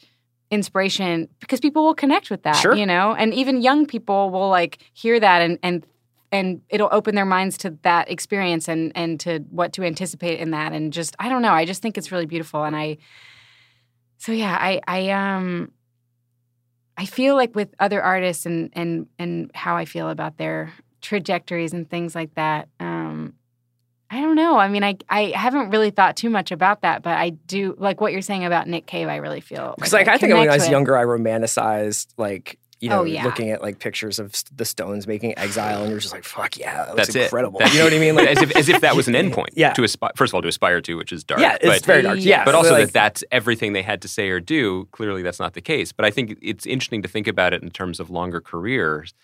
inspiration 0.51 1.29
because 1.41 1.61
people 1.61 1.85
will 1.85 1.95
connect 1.95 2.31
with 2.31 2.43
that 2.45 2.57
Sure. 2.57 2.75
you 2.75 2.87
know? 2.87 3.15
And 3.15 3.35
even 3.35 3.63
young 3.63 3.87
people 3.87 4.31
will 4.31 4.49
like 4.49 4.79
hear 4.93 5.19
that 5.19 5.43
and 5.43 5.59
and 5.63 5.87
and 6.33 6.61
it'll 6.69 6.89
open 6.93 7.15
their 7.15 7.25
minds 7.25 7.57
to 7.59 7.71
that 7.83 8.11
experience 8.11 8.69
and 8.69 8.93
and 8.95 9.19
to 9.21 9.41
what 9.51 9.73
to 9.75 9.83
anticipate 9.83 10.39
in 10.41 10.51
that. 10.53 10.73
And 10.73 10.93
just 10.93 11.17
I 11.19 11.29
don't 11.29 11.43
know 11.43 11.53
I 11.53 11.65
just 11.65 11.83
think 11.83 11.99
it's 11.99 12.13
really 12.13 12.27
beautiful. 12.27 12.65
And 12.65 12.77
I 12.77 12.99
so 14.19 14.33
yeah 14.33 14.57
I 14.61 14.81
I 14.87 15.11
um 15.11 15.73
I 16.97 17.07
feel 17.07 17.35
like 17.37 17.55
with 17.55 17.75
other 17.79 18.03
artists 18.03 18.47
and 18.47 18.71
and 18.73 19.07
and 19.19 19.51
how 19.55 19.77
I 19.77 19.85
feel 19.85 20.09
about 20.09 20.39
their 20.39 20.73
trajectories 21.03 21.73
and 21.73 21.89
things 21.89 22.15
like 22.15 22.35
that 22.35 22.69
um 22.81 23.35
I 24.11 24.21
don't 24.21 24.37
know. 24.37 24.57
I 24.57 24.69
mean, 24.69 24.85
I 24.85 24.97
I 25.09 25.33
haven't 25.35 25.71
really 25.71 25.91
thought 25.91 26.17
too 26.17 26.31
much 26.31 26.53
about 26.53 26.83
that, 26.83 27.03
but 27.03 27.17
I 27.19 27.31
do 27.31 27.75
like 27.79 28.01
what 28.01 28.13
you're 28.13 28.23
saying 28.23 28.45
about 28.45 28.69
Nick 28.69 28.87
Cave. 28.87 29.09
I 29.09 29.17
really 29.17 29.41
feel 29.41 29.75
because 29.77 29.93
like, 29.93 30.09
I 30.09 30.17
think 30.19 30.33
when 30.33 30.49
I 30.49 30.55
was 30.55 30.63
with. 30.63 30.71
younger 30.71 30.97
I 30.97 31.05
romanticized 31.05 32.07
like 32.17 32.59
you 32.79 32.91
oh, 32.91 32.97
know 32.97 33.01
Oh, 33.01 33.05
yeah. 33.05 33.25
looking 33.25 33.51
at 33.51 33.63
like 33.63 33.79
pictures 33.79 34.19
of 34.19 34.35
the 34.55 34.65
Stones 34.65 35.07
making 35.07 35.37
Exile 35.39 35.81
and 35.81 35.91
you're 35.91 35.99
just 35.99 36.13
like 36.13 36.25
fuck 36.25 36.59
yeah 36.59 36.77
that 36.85 36.89
looks 36.95 37.07
That's 37.09 37.17
it. 37.17 37.23
incredible 37.25 37.59
That's- 37.59 37.75
you 37.75 37.81
know 37.81 37.87
what 37.87 37.95
I 37.95 37.99
mean 37.99 38.15
like 38.15 38.29
as 38.29 38.43
if 38.43 38.55
as 38.55 38.69
if 38.69 38.81
that 38.83 38.95
was 38.95 39.09
an 39.09 39.15
endpoint. 39.23 39.49
Yeah. 39.55 39.73
To 39.73 39.83
aspire, 39.83 40.13
first 40.15 40.31
of 40.31 40.35
all, 40.37 40.43
to 40.43 40.49
aspire 40.49 40.81
to, 40.83 40.95
which 40.97 41.11
is 41.11 41.25
dark. 41.25 41.41
yeah 41.41 41.55
it's 41.61 41.65
but, 41.65 41.85
very 41.87 42.03
dark 42.03 42.19
yeah 42.21 42.45
but 42.45 42.55
also 42.55 42.73
like, 42.73 42.89
that 42.89 42.93
that's 42.93 43.25
everything 43.33 43.73
they 43.73 43.83
had 43.83 44.03
to 44.03 44.09
say 44.09 44.29
or 44.29 44.41
do. 44.41 44.87
Clearly, 44.93 45.23
that's 45.23 45.41
not 45.41 45.55
the 45.55 45.61
case. 45.63 45.91
But 45.93 46.05
I 46.05 46.11
think 46.11 46.39
it's 46.43 46.67
interesting 46.67 47.03
to 47.03 47.09
think 47.09 47.27
about 47.27 47.53
it 47.55 47.63
in 47.63 47.71
terms 47.71 47.99
of 47.99 48.11
longer 48.11 48.41
careers. 48.41 49.15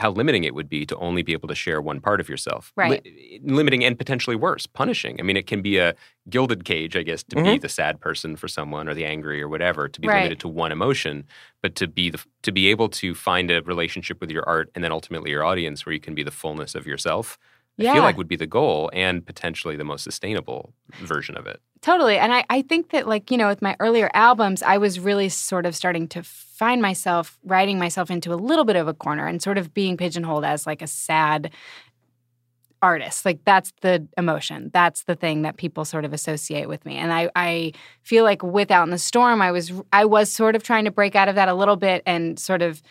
How 0.00 0.10
limiting 0.10 0.44
it 0.44 0.54
would 0.54 0.68
be 0.68 0.86
to 0.86 0.96
only 0.96 1.22
be 1.22 1.32
able 1.34 1.46
to 1.48 1.54
share 1.54 1.80
one 1.82 2.00
part 2.00 2.20
of 2.20 2.28
yourself. 2.28 2.72
Right. 2.74 3.06
limiting 3.42 3.84
and 3.84 3.98
potentially 3.98 4.34
worse, 4.36 4.66
punishing. 4.66 5.20
I 5.20 5.22
mean, 5.22 5.36
it 5.36 5.46
can 5.46 5.60
be 5.62 5.76
a 5.78 5.94
gilded 6.30 6.64
cage, 6.64 6.96
I 6.96 7.02
guess, 7.02 7.22
to 7.24 7.36
be 7.36 7.42
Mhm. 7.42 7.60
the 7.60 7.68
sad 7.68 8.00
person 8.00 8.34
for 8.36 8.48
someone 8.48 8.88
or 8.88 8.94
the 8.94 9.04
angry 9.04 9.42
or 9.42 9.48
whatever, 9.48 9.88
to 9.88 10.00
be 10.00 10.08
Right. 10.08 10.16
limited 10.16 10.40
to 10.40 10.48
one 10.48 10.72
emotion, 10.72 11.26
but 11.62 11.74
to 11.76 11.86
be 11.86 12.08
the 12.10 12.18
to 12.42 12.50
be 12.52 12.68
able 12.68 12.88
to 12.88 13.14
find 13.14 13.50
a 13.50 13.62
relationship 13.62 14.20
with 14.20 14.30
your 14.30 14.48
art 14.48 14.70
and 14.74 14.82
then 14.82 14.92
ultimately 14.92 15.30
your 15.30 15.44
audience 15.44 15.84
where 15.84 15.92
you 15.92 16.00
can 16.00 16.14
be 16.14 16.22
the 16.22 16.30
fullness 16.30 16.74
of 16.74 16.86
yourself. 16.86 17.38
I 17.78 17.84
Yeah. 17.84 17.92
feel 17.94 18.02
like 18.02 18.16
would 18.16 18.28
be 18.28 18.36
the 18.36 18.46
goal 18.46 18.90
and 18.94 19.24
potentially 19.24 19.76
the 19.76 19.84
most 19.84 20.02
sustainable 20.04 20.72
version 20.98 21.36
of 21.36 21.46
it. 21.46 21.60
Totally. 21.82 22.18
And 22.18 22.32
I, 22.32 22.44
I 22.50 22.60
think 22.60 22.90
that, 22.90 23.08
like, 23.08 23.30
you 23.30 23.38
know, 23.38 23.48
with 23.48 23.62
my 23.62 23.74
earlier 23.80 24.10
albums, 24.12 24.62
I 24.62 24.76
was 24.76 25.00
really 25.00 25.30
sort 25.30 25.64
of 25.64 25.74
starting 25.74 26.08
to 26.08 26.22
find 26.22 26.82
myself 26.82 27.38
writing 27.42 27.78
myself 27.78 28.10
into 28.10 28.34
a 28.34 28.36
little 28.36 28.64
bit 28.66 28.76
of 28.76 28.86
a 28.86 28.92
corner 28.92 29.26
and 29.26 29.40
sort 29.42 29.56
of 29.56 29.72
being 29.72 29.96
pigeonholed 29.96 30.44
as 30.44 30.66
like 30.66 30.82
a 30.82 30.86
sad 30.86 31.50
artist. 32.82 33.24
Like, 33.24 33.40
that's 33.46 33.72
the 33.80 34.06
emotion. 34.18 34.70
That's 34.74 35.04
the 35.04 35.14
thing 35.14 35.40
that 35.42 35.56
people 35.56 35.86
sort 35.86 36.04
of 36.04 36.12
associate 36.12 36.68
with 36.68 36.84
me. 36.84 36.96
And 36.96 37.12
I, 37.14 37.30
I 37.34 37.72
feel 38.02 38.24
like 38.24 38.42
with 38.42 38.70
Out 38.70 38.84
in 38.84 38.90
the 38.90 38.98
Storm, 38.98 39.40
I 39.40 39.50
was, 39.50 39.72
I 39.90 40.04
was 40.04 40.30
sort 40.30 40.56
of 40.56 40.62
trying 40.62 40.84
to 40.84 40.90
break 40.90 41.16
out 41.16 41.28
of 41.28 41.34
that 41.36 41.48
a 41.48 41.54
little 41.54 41.76
bit 41.76 42.02
and 42.04 42.38
sort 42.38 42.60
of. 42.62 42.82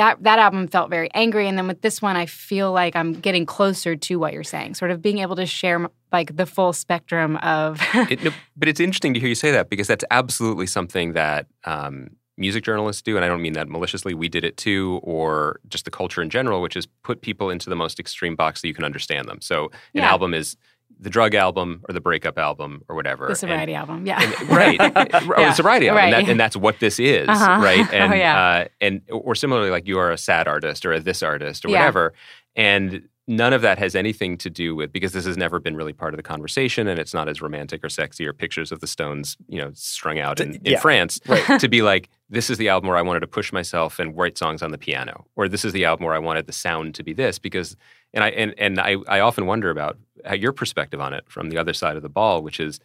That, 0.00 0.22
that 0.22 0.38
album 0.38 0.66
felt 0.66 0.88
very 0.88 1.10
angry 1.12 1.46
and 1.46 1.58
then 1.58 1.66
with 1.66 1.82
this 1.82 2.00
one 2.00 2.16
i 2.16 2.24
feel 2.24 2.72
like 2.72 2.96
i'm 2.96 3.12
getting 3.12 3.44
closer 3.44 3.96
to 3.96 4.18
what 4.18 4.32
you're 4.32 4.44
saying 4.44 4.72
sort 4.74 4.90
of 4.90 5.02
being 5.02 5.18
able 5.18 5.36
to 5.36 5.44
share 5.44 5.90
like 6.10 6.34
the 6.36 6.46
full 6.46 6.72
spectrum 6.72 7.36
of 7.36 7.78
It- 8.10 8.22
no, 8.24 8.30
but 8.56 8.66
it's 8.68 8.80
interesting 8.80 9.12
to 9.14 9.20
hear 9.20 9.28
you 9.28 9.34
say 9.34 9.50
that 9.52 9.68
because 9.68 9.86
that's 9.86 10.04
absolutely 10.10 10.66
something 10.66 11.12
that 11.12 11.46
um, 11.66 12.08
music 12.38 12.64
journalists 12.64 13.02
do, 13.02 13.16
and 13.16 13.24
I 13.24 13.28
don't 13.28 13.42
mean 13.42 13.52
that 13.52 13.68
maliciously. 13.68 14.14
We 14.14 14.28
did 14.30 14.44
it 14.44 14.56
too, 14.56 14.98
or 15.02 15.60
just 15.68 15.84
the 15.84 15.90
culture 15.90 16.22
in 16.22 16.30
general, 16.30 16.62
which 16.62 16.74
is 16.76 16.86
put 17.04 17.20
people 17.20 17.50
into 17.50 17.68
the 17.68 17.76
most 17.76 18.00
extreme 18.00 18.34
box 18.36 18.62
that 18.62 18.68
you 18.68 18.74
can 18.74 18.84
understand 18.86 19.28
them. 19.28 19.40
So 19.42 19.64
an 19.66 19.70
Yeah. 20.02 20.10
album 20.10 20.32
is 20.32 20.56
the 21.02 21.10
drug 21.10 21.34
album 21.34 21.82
or 21.88 21.92
the 21.94 22.00
breakup 22.00 22.38
album 22.38 22.82
or 22.88 22.94
whatever. 22.94 23.24
The 23.24 23.30
and- 23.30 23.38
sobriety 23.38 23.74
album, 23.74 24.06
yeah. 24.06 24.22
and- 24.22 24.48
right, 24.50 24.80
or 25.26 25.40
Yeah, 25.40 25.48
the 25.48 25.52
sobriety 25.54 25.88
album, 25.88 26.04
and, 26.04 26.12
that, 26.12 26.28
and 26.30 26.38
that's 26.38 26.56
what 26.56 26.78
this 26.78 27.00
is, 27.00 27.28
Uh-huh. 27.28 27.60
right? 27.62 27.90
And 27.92 28.12
Oh, 28.12 28.16
yeah. 28.16 28.40
uh, 28.64 28.64
and 28.80 29.00
or 29.10 29.34
similarly, 29.34 29.70
like 29.70 29.86
you 29.88 29.98
are 29.98 30.12
a 30.12 30.18
sad 30.18 30.46
artist 30.46 30.84
or 30.84 30.92
a 30.92 31.00
this 31.00 31.22
artist 31.22 31.64
or 31.64 31.68
Yeah. 31.70 31.78
whatever, 31.80 32.12
and 32.54 33.02
none 33.28 33.52
of 33.52 33.62
that 33.62 33.78
has 33.78 33.94
anything 33.94 34.36
to 34.36 34.50
do 34.50 34.74
with 34.74 34.92
because 34.92 35.12
this 35.12 35.24
has 35.24 35.36
never 35.36 35.60
been 35.60 35.76
really 35.76 35.92
part 35.92 36.12
of 36.12 36.16
the 36.18 36.22
conversation, 36.22 36.88
and 36.88 36.98
it's 36.98 37.14
not 37.14 37.28
as 37.28 37.40
romantic 37.40 37.84
or 37.84 37.88
sexy 37.88 38.26
or 38.26 38.32
pictures 38.32 38.72
of 38.72 38.80
the 38.80 38.86
Stones, 38.88 39.36
you 39.48 39.58
know, 39.60 39.70
strung 39.74 40.18
out 40.18 40.40
in, 40.40 40.56
in 40.56 40.60
yeah, 40.72 40.80
France. 40.80 41.20
right. 41.28 41.60
to 41.60 41.68
be 41.68 41.80
like, 41.80 42.08
this 42.28 42.50
is 42.50 42.58
the 42.58 42.68
album 42.68 42.88
where 42.88 42.96
I 42.98 43.02
wanted 43.02 43.20
to 43.20 43.26
push 43.28 43.52
myself 43.52 43.98
and 44.00 44.16
write 44.16 44.36
songs 44.36 44.62
on 44.62 44.72
the 44.72 44.78
piano, 44.78 45.26
or 45.36 45.48
this 45.48 45.64
is 45.64 45.72
the 45.72 45.84
album 45.84 46.04
where 46.06 46.14
I 46.14 46.18
wanted 46.18 46.46
the 46.46 46.52
sound 46.52 46.94
to 46.96 47.04
be 47.04 47.12
this 47.12 47.38
because, 47.38 47.76
and 48.12 48.24
I 48.24 48.28
and 48.30 48.54
and 48.58 48.80
I 48.80 48.96
I 49.08 49.20
often 49.20 49.46
wonder 49.46 49.70
about 49.70 49.98
your 50.36 50.52
perspective 50.52 51.00
on 51.00 51.12
it 51.12 51.24
from 51.28 51.50
the 51.50 51.58
other 51.58 51.72
side 51.72 51.96
of 51.96 52.02
the 52.02 52.08
ball, 52.08 52.42
which 52.42 52.60
is 52.60 52.80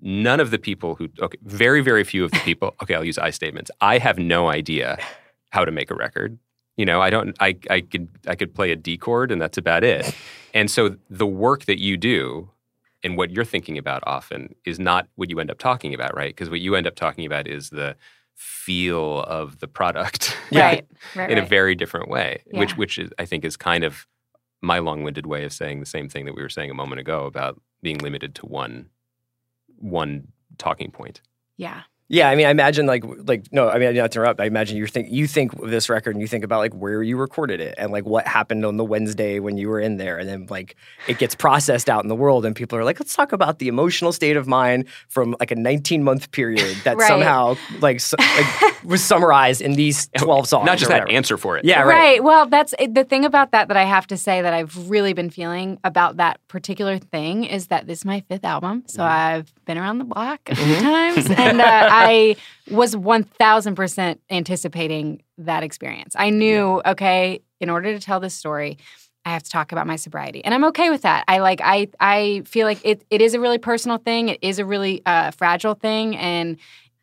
none 0.00 0.40
of 0.40 0.50
the 0.50 0.58
people 0.58 0.94
who 0.96 1.08
okay, 1.20 1.38
very 1.42 1.80
very 1.80 2.04
few 2.04 2.24
of 2.24 2.30
the 2.30 2.38
people. 2.44 2.74
Okay, 2.82 2.94
I'll 2.94 3.04
use 3.04 3.18
I 3.18 3.30
statements. 3.30 3.70
I 3.80 3.98
have 3.98 4.18
no 4.18 4.48
idea 4.48 4.98
how 5.50 5.64
to 5.64 5.70
make 5.70 5.90
a 5.90 5.94
record. 5.94 6.38
You 6.76 6.84
know, 6.84 7.00
I 7.00 7.10
don't. 7.10 7.36
I 7.40 7.56
I 7.70 7.80
could 7.82 8.08
I 8.26 8.34
could 8.34 8.54
play 8.54 8.72
a 8.72 8.76
D 8.76 8.96
chord 8.96 9.30
and 9.30 9.40
that's 9.40 9.58
about 9.58 9.84
it. 9.84 10.14
And 10.52 10.70
so 10.70 10.96
the 11.10 11.26
work 11.26 11.64
that 11.66 11.80
you 11.80 11.96
do 11.96 12.50
and 13.04 13.16
what 13.16 13.30
you're 13.30 13.44
thinking 13.44 13.76
about 13.78 14.02
often 14.06 14.54
is 14.64 14.80
not 14.80 15.08
what 15.16 15.30
you 15.30 15.38
end 15.38 15.50
up 15.50 15.58
talking 15.58 15.94
about, 15.94 16.16
right? 16.16 16.34
Because 16.34 16.50
what 16.50 16.60
you 16.60 16.74
end 16.74 16.86
up 16.86 16.96
talking 16.96 17.26
about 17.26 17.46
is 17.46 17.70
the 17.70 17.96
feel 18.34 19.20
of 19.20 19.60
the 19.60 19.68
product 19.68 20.36
Right, 20.52 20.86
right, 21.14 21.30
in 21.30 21.38
a 21.38 21.44
very 21.46 21.74
different 21.74 22.08
way, 22.08 22.42
which 22.50 22.76
which 22.76 22.98
is, 22.98 23.10
I 23.18 23.26
think 23.26 23.44
is 23.44 23.56
kind 23.56 23.84
of 23.84 24.06
my 24.64 24.78
long-winded 24.78 25.26
way 25.26 25.44
of 25.44 25.52
saying 25.52 25.80
the 25.80 25.86
same 25.86 26.08
thing 26.08 26.24
that 26.24 26.34
we 26.34 26.42
were 26.42 26.48
saying 26.48 26.70
a 26.70 26.74
moment 26.74 27.00
ago 27.00 27.26
about 27.26 27.60
being 27.82 27.98
limited 27.98 28.34
to 28.36 28.46
one 28.46 28.88
one 29.78 30.28
talking 30.58 30.90
point. 30.90 31.20
yeah. 31.56 31.82
Yeah, 32.08 32.28
I 32.28 32.34
mean, 32.36 32.46
I 32.46 32.50
imagine 32.50 32.84
like 32.84 33.02
like 33.26 33.46
no, 33.50 33.68
I 33.70 33.78
mean 33.78 33.94
not 33.96 34.12
to 34.12 34.18
interrupt. 34.20 34.38
I 34.38 34.44
imagine 34.44 34.76
you 34.76 34.86
think 34.86 35.10
you 35.10 35.26
think 35.26 35.54
of 35.54 35.70
this 35.70 35.88
record 35.88 36.10
and 36.14 36.20
you 36.20 36.28
think 36.28 36.44
about 36.44 36.58
like 36.58 36.74
where 36.74 37.02
you 37.02 37.16
recorded 37.16 37.60
it 37.62 37.74
and 37.78 37.92
like 37.92 38.04
what 38.04 38.26
happened 38.26 38.66
on 38.66 38.76
the 38.76 38.84
Wednesday 38.84 39.38
when 39.40 39.56
you 39.56 39.68
were 39.70 39.80
in 39.80 39.96
there, 39.96 40.18
and 40.18 40.28
then 40.28 40.46
like 40.50 40.76
it 41.08 41.16
gets 41.18 41.34
processed 41.34 41.88
out 41.88 42.02
in 42.02 42.08
the 42.08 42.14
world, 42.14 42.44
and 42.44 42.54
people 42.54 42.78
are 42.78 42.84
like, 42.84 43.00
let's 43.00 43.14
talk 43.14 43.32
about 43.32 43.58
the 43.58 43.68
emotional 43.68 44.12
state 44.12 44.36
of 44.36 44.46
mind 44.46 44.84
from 45.08 45.34
like 45.40 45.50
a 45.50 45.56
19 45.56 46.04
month 46.04 46.30
period 46.30 46.76
that 46.84 46.98
Right. 46.98 47.08
somehow 47.08 47.56
like, 47.80 48.00
su- 48.00 48.16
like 48.18 48.84
was 48.84 49.02
summarized 49.02 49.62
in 49.62 49.72
these 49.72 50.06
12 50.18 50.46
songs. 50.46 50.66
Not 50.66 50.76
just 50.76 50.90
that 50.90 51.10
answer 51.10 51.38
for 51.38 51.56
it. 51.56 51.64
Yeah, 51.64 51.80
right. 51.80 51.88
right. 51.88 52.22
Well, 52.24 52.44
that's 52.46 52.74
the 52.86 53.04
thing 53.04 53.24
about 53.24 53.50
that 53.52 53.68
that 53.68 53.78
I 53.78 53.84
have 53.84 54.06
to 54.08 54.18
say 54.18 54.42
that 54.42 54.52
I've 54.52 54.90
really 54.90 55.14
been 55.14 55.30
feeling 55.30 55.78
about 55.84 56.18
that 56.18 56.38
particular 56.48 56.98
thing 56.98 57.44
is 57.44 57.68
that 57.68 57.86
this 57.86 58.00
is 58.00 58.04
my 58.04 58.20
fifth 58.28 58.44
album. 58.44 58.82
So 58.88 59.02
I've 59.02 59.50
been 59.64 59.78
around 59.78 59.98
the 59.98 60.04
block 60.04 60.40
a 60.50 60.54
few 60.54 60.76
times. 60.76 61.30
And 61.44 61.60
uh, 61.60 61.88
I 62.06 62.36
was 62.70 62.94
1000% 62.94 64.18
anticipating 64.30 65.22
that 65.38 65.62
experience. 65.62 66.14
I 66.18 66.30
knew, 66.30 66.82
okay, 66.86 67.40
in 67.60 67.70
order 67.70 67.92
to 67.92 68.00
tell 68.00 68.20
this 68.20 68.34
story, 68.34 68.78
I 69.24 69.30
have 69.30 69.42
to 69.42 69.50
talk 69.50 69.72
about 69.72 69.86
my 69.86 69.96
sobriety. 69.96 70.44
And 70.44 70.52
I'm 70.52 70.64
okay 70.64 70.90
with 70.90 71.02
that. 71.02 71.24
I 71.28 71.38
like 71.38 71.60
I 71.62 71.88
I 71.98 72.42
feel 72.44 72.66
like 72.66 72.80
it 72.84 73.04
it 73.08 73.22
is 73.22 73.34
a 73.34 73.40
really 73.40 73.58
personal 73.58 73.96
thing. 73.98 74.28
It 74.28 74.38
is 74.42 74.58
a 74.58 74.66
really 74.66 75.00
uh, 75.06 75.30
fragile 75.30 75.74
thing 75.74 76.16
and 76.16 76.58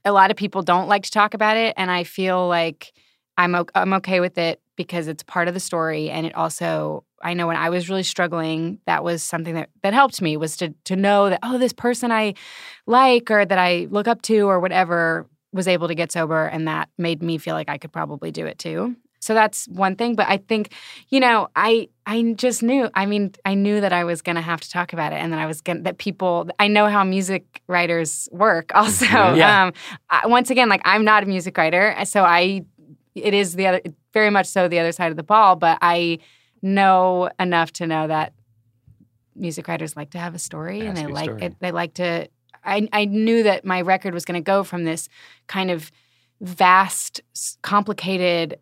a 0.05 0.11
lot 0.11 0.31
of 0.31 0.38
people 0.38 0.61
don't 0.61 0.88
like 0.88 1.03
to 1.03 1.11
talk 1.11 1.34
about 1.34 1.57
it 1.57 1.73
and 1.77 1.89
I 1.91 2.03
feel 2.03 2.47
like 2.47 2.93
I'm 3.38 3.55
I'm 3.76 3.93
okay 3.93 4.19
with 4.19 4.38
it 4.38 4.61
because 4.81 5.07
it's 5.07 5.23
part 5.23 5.47
of 5.47 5.53
the 5.53 5.59
story 5.59 6.09
and 6.09 6.25
it 6.25 6.35
also 6.35 7.03
I 7.21 7.33
know 7.33 7.47
when 7.47 7.57
I 7.57 7.69
was 7.69 7.89
really 7.89 8.03
struggling 8.03 8.79
that 8.85 9.03
was 9.03 9.23
something 9.23 9.53
that 9.55 9.69
that 9.83 9.93
helped 9.93 10.21
me 10.21 10.37
was 10.37 10.57
to 10.57 10.73
to 10.85 10.95
know 10.95 11.29
that 11.29 11.39
oh 11.43 11.57
this 11.57 11.73
person 11.73 12.11
I 12.11 12.33
like 12.87 13.29
or 13.31 13.45
that 13.45 13.57
I 13.57 13.87
look 13.89 14.07
up 14.07 14.21
to 14.23 14.41
or 14.49 14.59
whatever 14.59 15.27
was 15.53 15.67
able 15.67 15.87
to 15.87 15.95
get 15.95 16.11
sober 16.11 16.45
and 16.45 16.67
that 16.67 16.89
made 16.97 17.21
me 17.21 17.37
feel 17.37 17.55
like 17.55 17.69
I 17.69 17.77
could 17.77 17.91
probably 17.91 18.31
do 18.31 18.45
it 18.45 18.57
too. 18.57 18.95
So 19.19 19.35
that's 19.35 19.67
one 19.67 19.95
thing, 19.95 20.15
but 20.15 20.27
I 20.27 20.37
think 20.37 20.73
you 21.09 21.19
know, 21.19 21.47
I 21.55 21.89
I 22.07 22.33
just 22.35 22.63
knew. 22.63 22.89
I 22.95 23.05
mean, 23.05 23.33
I 23.45 23.53
knew 23.53 23.79
that 23.79 23.93
I 23.93 24.03
was 24.03 24.23
going 24.23 24.35
to 24.35 24.41
have 24.41 24.59
to 24.61 24.69
talk 24.69 24.93
about 24.93 25.13
it 25.13 25.17
and 25.17 25.31
that 25.31 25.39
I 25.39 25.45
was 25.45 25.61
going 25.61 25.83
that 25.83 25.99
people 25.99 26.49
I 26.57 26.67
know 26.67 26.87
how 26.87 27.03
music 27.03 27.61
writers 27.67 28.27
work 28.31 28.71
also. 28.75 29.05
Yeah. 29.05 29.65
Um 29.65 29.73
I, 30.09 30.27
once 30.27 30.49
again 30.49 30.69
like 30.69 30.81
I'm 30.85 31.05
not 31.05 31.23
a 31.23 31.27
music 31.27 31.57
writer, 31.57 31.95
so 32.05 32.23
I 32.23 32.65
it 33.15 33.33
is 33.33 33.55
the 33.55 33.67
other 33.67 33.81
very 34.13 34.29
much 34.29 34.47
so 34.47 34.67
the 34.67 34.79
other 34.79 34.91
side 34.91 35.11
of 35.11 35.17
the 35.17 35.23
ball, 35.23 35.55
but 35.55 35.77
I 35.81 36.19
know 36.61 37.29
enough 37.39 37.71
to 37.73 37.88
know 37.88 38.07
that 38.07 38.33
music 39.35 39.67
writers 39.67 39.95
like 39.95 40.11
to 40.11 40.19
have 40.19 40.35
a 40.35 40.39
story 40.39 40.81
and 40.81 40.95
they 40.95 41.01
to 41.01 41.07
be 41.07 41.11
a 41.11 41.15
like 41.15 41.29
story. 41.29 41.41
it, 41.43 41.55
they 41.59 41.71
like 41.71 41.93
to 41.95 42.27
I, 42.63 42.88
I 42.93 43.05
knew 43.05 43.43
that 43.43 43.65
my 43.65 43.81
record 43.81 44.13
was 44.13 44.25
going 44.25 44.35
to 44.35 44.45
go 44.45 44.63
from 44.63 44.83
this 44.83 45.09
kind 45.47 45.71
of 45.71 45.91
vast 46.41 47.21
complicated 47.61 48.59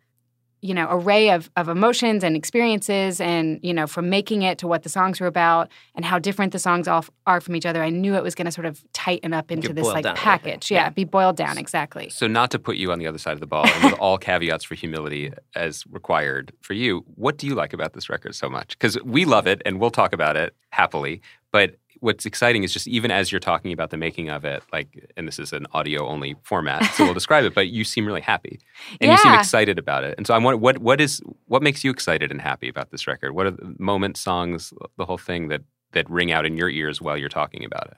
you 0.62 0.74
know 0.74 0.86
array 0.90 1.30
of, 1.30 1.50
of 1.56 1.68
emotions 1.68 2.22
and 2.22 2.36
experiences 2.36 3.20
and 3.20 3.58
you 3.62 3.72
know 3.72 3.86
from 3.86 4.10
making 4.10 4.42
it 4.42 4.58
to 4.58 4.66
what 4.66 4.82
the 4.82 4.88
songs 4.88 5.20
were 5.20 5.26
about 5.26 5.68
and 5.94 6.04
how 6.04 6.18
different 6.18 6.52
the 6.52 6.58
songs 6.58 6.86
all 6.86 6.98
f- 6.98 7.10
are 7.26 7.40
from 7.40 7.56
each 7.56 7.64
other 7.64 7.82
i 7.82 7.88
knew 7.88 8.14
it 8.14 8.22
was 8.22 8.34
going 8.34 8.44
to 8.44 8.52
sort 8.52 8.66
of 8.66 8.82
tighten 8.92 9.32
up 9.32 9.50
into 9.50 9.68
Get 9.68 9.76
this 9.76 9.86
like 9.86 10.04
down 10.04 10.12
a 10.12 10.14
little 10.14 10.14
bit. 10.14 10.42
package 10.44 10.70
yeah, 10.70 10.90
be 10.90 11.04
boiled 11.04 11.36
down 11.36 11.56
exactly 11.58 12.10
So, 12.10 12.26
not 12.26 12.50
to 12.50 12.58
put 12.58 12.76
you 12.76 12.92
on 12.92 12.98
the 12.98 13.06
other 13.06 13.18
side 13.18 13.32
of 13.32 13.40
the 13.40 13.46
ball, 13.46 13.66
and 13.66 13.84
with 13.84 13.98
all 14.00 14.18
caveats 14.18 14.64
for 14.64 14.74
humility 14.74 15.32
as 15.54 15.84
required 15.90 16.52
for 16.60 16.74
you, 16.74 17.04
what 17.14 17.38
do 17.38 17.46
you 17.46 17.54
like 17.54 17.72
about 17.72 17.94
this 17.94 18.08
record 18.10 18.34
so 18.34 18.48
much? 18.48 18.78
Because 18.78 18.96
we 19.02 19.24
love 19.24 19.46
it 19.46 19.62
and 19.64 19.80
we'll 19.80 19.90
talk 19.90 20.12
about 20.12 20.36
it 20.36 20.54
happily. 20.70 21.22
But 21.52 21.76
what's 22.00 22.26
exciting 22.26 22.64
is 22.64 22.72
just 22.72 22.88
even 22.88 23.10
as 23.10 23.30
you're 23.30 23.40
talking 23.40 23.72
about 23.72 23.90
the 23.90 23.96
making 23.96 24.30
of 24.30 24.44
it, 24.44 24.62
like, 24.72 25.10
and 25.16 25.28
this 25.28 25.38
is 25.38 25.52
an 25.52 25.66
audio 25.72 26.06
only 26.06 26.34
format, 26.42 26.84
so 26.94 27.04
we'll 27.04 27.14
describe 27.22 27.44
it, 27.44 27.54
but 27.54 27.68
you 27.68 27.84
seem 27.84 28.06
really 28.06 28.20
happy 28.20 28.58
and 29.00 29.10
you 29.10 29.16
seem 29.18 29.32
excited 29.34 29.78
about 29.78 30.04
it. 30.04 30.14
And 30.16 30.26
so, 30.26 30.34
I 30.34 30.38
want 30.38 30.60
what 30.60 30.78
what 30.78 31.00
is 31.00 31.20
what 31.46 31.62
makes 31.62 31.84
you 31.84 31.90
excited 31.90 32.30
and 32.30 32.40
happy 32.40 32.68
about 32.68 32.90
this 32.90 33.06
record? 33.06 33.32
What 33.34 33.46
are 33.46 33.50
the 33.52 33.74
moments, 33.78 34.20
songs, 34.20 34.72
the 34.96 35.04
whole 35.06 35.18
thing 35.18 35.48
that 35.48 35.62
that 35.92 36.08
ring 36.10 36.32
out 36.32 36.44
in 36.46 36.56
your 36.56 36.68
ears 36.70 37.00
while 37.00 37.16
you're 37.16 37.28
talking 37.28 37.64
about 37.64 37.86
it? 37.88 37.96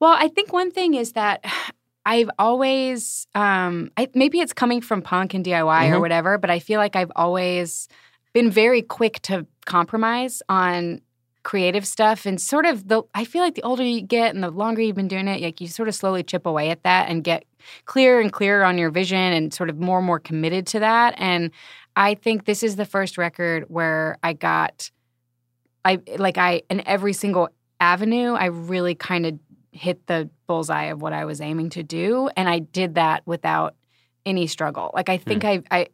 Well, 0.00 0.14
I 0.18 0.28
think 0.28 0.52
one 0.52 0.70
thing 0.70 0.94
is 0.94 1.12
that 1.12 1.44
I've 2.06 2.30
always, 2.38 3.26
um, 3.34 3.90
I, 3.98 4.08
maybe 4.14 4.40
it's 4.40 4.54
coming 4.54 4.80
from 4.80 5.02
punk 5.02 5.34
and 5.34 5.44
DIY 5.44 5.90
or 5.90 5.96
Mhm. 5.96 6.00
whatever, 6.00 6.38
but 6.38 6.48
I 6.48 6.58
feel 6.58 6.80
like 6.80 6.96
I've 6.96 7.12
always 7.14 7.88
been 8.32 8.50
very 8.50 8.80
quick 8.80 9.20
to 9.22 9.46
compromise 9.66 10.42
on 10.48 11.02
creative 11.42 11.86
stuff 11.86 12.26
and 12.26 12.40
sort 12.40 12.66
of 12.66 12.88
the 12.88 13.02
I 13.14 13.24
feel 13.24 13.42
like 13.42 13.54
the 13.54 13.62
older 13.62 13.82
you 13.82 14.02
get 14.02 14.34
and 14.34 14.44
the 14.44 14.50
longer 14.50 14.82
you've 14.82 14.96
been 14.96 15.08
doing 15.08 15.26
it 15.26 15.40
like 15.40 15.60
you 15.60 15.68
sort 15.68 15.88
of 15.88 15.94
slowly 15.94 16.22
chip 16.22 16.44
away 16.44 16.70
at 16.70 16.82
that 16.82 17.08
and 17.08 17.24
get 17.24 17.44
clearer 17.86 18.20
and 18.20 18.30
clearer 18.32 18.62
on 18.62 18.76
your 18.76 18.90
vision 18.90 19.18
and 19.18 19.52
sort 19.52 19.70
of 19.70 19.78
more 19.78 19.98
and 19.98 20.06
more 20.06 20.20
committed 20.20 20.66
to 20.66 20.80
that 20.80 21.14
and 21.16 21.50
I 21.96 22.14
think 22.14 22.44
this 22.44 22.62
is 22.62 22.76
the 22.76 22.84
first 22.84 23.16
record 23.16 23.64
where 23.68 24.18
I 24.22 24.34
got 24.34 24.90
I 25.84 26.00
like 26.18 26.36
I 26.36 26.62
in 26.68 26.86
every 26.86 27.14
single 27.14 27.48
avenue 27.80 28.32
I 28.34 28.46
really 28.46 28.94
kind 28.94 29.24
of 29.24 29.38
hit 29.72 30.06
the 30.08 30.28
bullseye 30.46 30.86
of 30.86 31.00
what 31.00 31.14
I 31.14 31.24
was 31.24 31.40
aiming 31.40 31.70
to 31.70 31.82
do 31.82 32.28
and 32.36 32.50
I 32.50 32.58
did 32.58 32.96
that 32.96 33.22
without 33.26 33.76
any 34.26 34.46
struggle. 34.46 34.90
Like 34.94 35.08
I 35.08 35.16
think 35.16 35.42
hmm. 35.42 35.48
I 35.48 35.62
I 35.70 35.86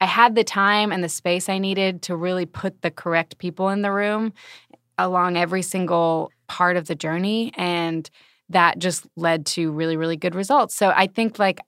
I 0.00 0.06
had 0.06 0.34
the 0.34 0.44
time 0.44 0.92
and 0.92 1.02
the 1.02 1.08
space 1.08 1.48
I 1.48 1.58
needed 1.58 2.02
to 2.02 2.16
really 2.16 2.46
put 2.46 2.82
the 2.82 2.90
correct 2.90 3.38
people 3.38 3.68
in 3.68 3.82
the 3.82 3.92
room 3.92 4.32
along 4.98 5.36
every 5.36 5.62
single 5.62 6.30
part 6.48 6.76
of 6.76 6.86
the 6.86 6.94
journey 6.94 7.52
and 7.56 8.10
that 8.50 8.78
just 8.78 9.06
led 9.16 9.46
to 9.46 9.72
really 9.72 9.96
really 9.96 10.16
good 10.16 10.34
results. 10.34 10.74
So 10.76 10.92
I 10.94 11.06
think 11.06 11.38
like 11.38 11.60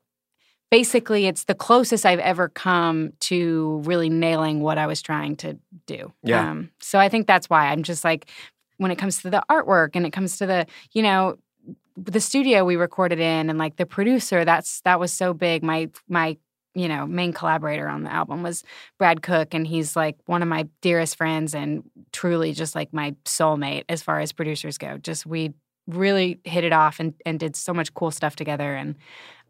basically 0.70 1.26
it's 1.26 1.44
the 1.44 1.54
closest 1.54 2.04
I've 2.04 2.18
ever 2.18 2.48
come 2.48 3.12
to 3.20 3.80
really 3.84 4.08
nailing 4.08 4.60
what 4.60 4.78
I 4.78 4.86
was 4.86 5.00
trying 5.00 5.36
to 5.36 5.58
do. 5.86 6.12
Yeah. 6.22 6.50
Um, 6.50 6.70
so 6.80 6.98
I 6.98 7.08
think 7.08 7.26
that's 7.26 7.48
why 7.48 7.68
I'm 7.68 7.82
just 7.82 8.04
like 8.04 8.28
when 8.78 8.90
it 8.90 8.96
comes 8.96 9.22
to 9.22 9.30
the 9.30 9.42
artwork 9.50 9.90
and 9.94 10.06
it 10.06 10.12
comes 10.12 10.38
to 10.38 10.46
the 10.46 10.66
you 10.92 11.02
know 11.02 11.36
the 11.96 12.20
studio 12.20 12.64
we 12.64 12.76
recorded 12.76 13.18
in 13.18 13.48
and 13.48 13.58
like 13.58 13.76
the 13.76 13.86
producer 13.86 14.44
that's 14.44 14.82
that 14.82 15.00
was 15.00 15.12
so 15.12 15.32
big 15.32 15.62
my 15.62 15.88
my 16.08 16.36
you 16.76 16.88
know 16.88 17.06
main 17.06 17.32
collaborator 17.32 17.88
on 17.88 18.04
the 18.04 18.12
album 18.12 18.42
was 18.42 18.62
Brad 18.98 19.22
Cook 19.22 19.54
and 19.54 19.66
he's 19.66 19.96
like 19.96 20.16
one 20.26 20.42
of 20.42 20.48
my 20.48 20.68
dearest 20.82 21.16
friends 21.16 21.54
and 21.54 21.82
truly 22.12 22.52
just 22.52 22.74
like 22.74 22.92
my 22.92 23.14
soulmate 23.24 23.84
as 23.88 24.02
far 24.02 24.20
as 24.20 24.32
producers 24.32 24.76
go 24.78 24.98
just 24.98 25.24
we 25.26 25.52
really 25.88 26.40
hit 26.44 26.64
it 26.64 26.72
off 26.72 26.98
and, 26.98 27.14
and 27.24 27.38
did 27.38 27.54
so 27.54 27.72
much 27.72 27.94
cool 27.94 28.10
stuff 28.10 28.34
together 28.36 28.74
and 28.74 28.96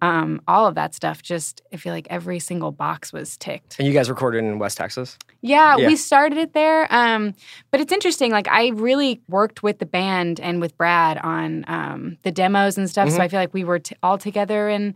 um, 0.02 0.42
all 0.46 0.66
of 0.66 0.74
that 0.74 0.94
stuff 0.94 1.22
just 1.22 1.62
i 1.72 1.76
feel 1.78 1.92
like 1.94 2.06
every 2.10 2.38
single 2.38 2.70
box 2.70 3.10
was 3.14 3.38
ticked 3.38 3.76
And 3.78 3.88
you 3.88 3.94
guys 3.94 4.10
recorded 4.10 4.44
in 4.44 4.58
West 4.58 4.76
Texas? 4.76 5.16
yeah, 5.40 5.76
Yeah. 5.78 5.86
we 5.88 5.96
started 5.96 6.36
it 6.38 6.52
there. 6.52 6.86
Um, 6.92 7.32
but 7.70 7.80
it's 7.80 7.92
interesting. 7.92 8.30
Like 8.32 8.48
I 8.48 8.68
really 8.70 9.20
worked 9.28 9.62
with 9.62 9.78
the 9.78 9.86
band 9.86 10.38
and 10.40 10.60
with 10.60 10.76
Brad 10.76 11.16
on 11.18 11.64
um, 11.68 12.18
the 12.24 12.30
demos 12.32 12.76
and 12.76 12.90
stuff. 12.90 13.10
So 13.10 13.18
Mhm. 13.18 13.20
I 13.20 13.28
feel 13.28 13.40
like 13.40 13.54
we 13.54 13.64
were 13.64 13.78
t- 13.78 13.94
all 14.02 14.18
together 14.18 14.68
in 14.68 14.94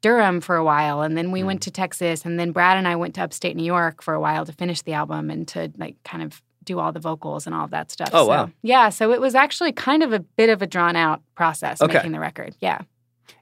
Durham 0.00 0.40
for 0.40 0.56
a 0.56 0.64
while, 0.64 1.02
and 1.02 1.16
then 1.16 1.30
we 1.30 1.42
went 1.42 1.62
to 1.62 1.70
Texas, 1.70 2.24
and 2.24 2.38
then 2.40 2.52
Brad 2.52 2.76
and 2.78 2.88
I 2.88 2.96
went 2.96 3.14
to 3.16 3.22
upstate 3.22 3.56
New 3.56 3.64
York 3.64 4.02
for 4.02 4.14
a 4.14 4.20
while 4.20 4.44
to 4.46 4.52
finish 4.52 4.82
the 4.82 4.92
album 4.94 5.30
and 5.30 5.46
to 5.48 5.70
like 5.76 5.96
kind 6.04 6.22
of 6.22 6.42
do 6.64 6.78
all 6.78 6.92
the 6.92 7.00
vocals 7.00 7.46
and 7.46 7.54
all 7.54 7.64
of 7.64 7.70
that 7.70 7.90
stuff. 7.90 8.10
Oh, 8.12 8.24
So, 8.24 8.28
wow. 8.28 8.50
Yeah, 8.62 8.90
so 8.90 9.12
it 9.12 9.20
was 9.20 9.34
actually 9.34 9.72
kind 9.72 10.02
of 10.02 10.12
a 10.12 10.18
bit 10.20 10.50
of 10.50 10.62
a 10.62 10.66
drawn 10.66 10.94
out 10.96 11.22
process 11.34 11.80
Okay. 11.80 11.94
making 11.94 12.12
the 12.12 12.20
record. 12.20 12.54
Yeah. 12.60 12.82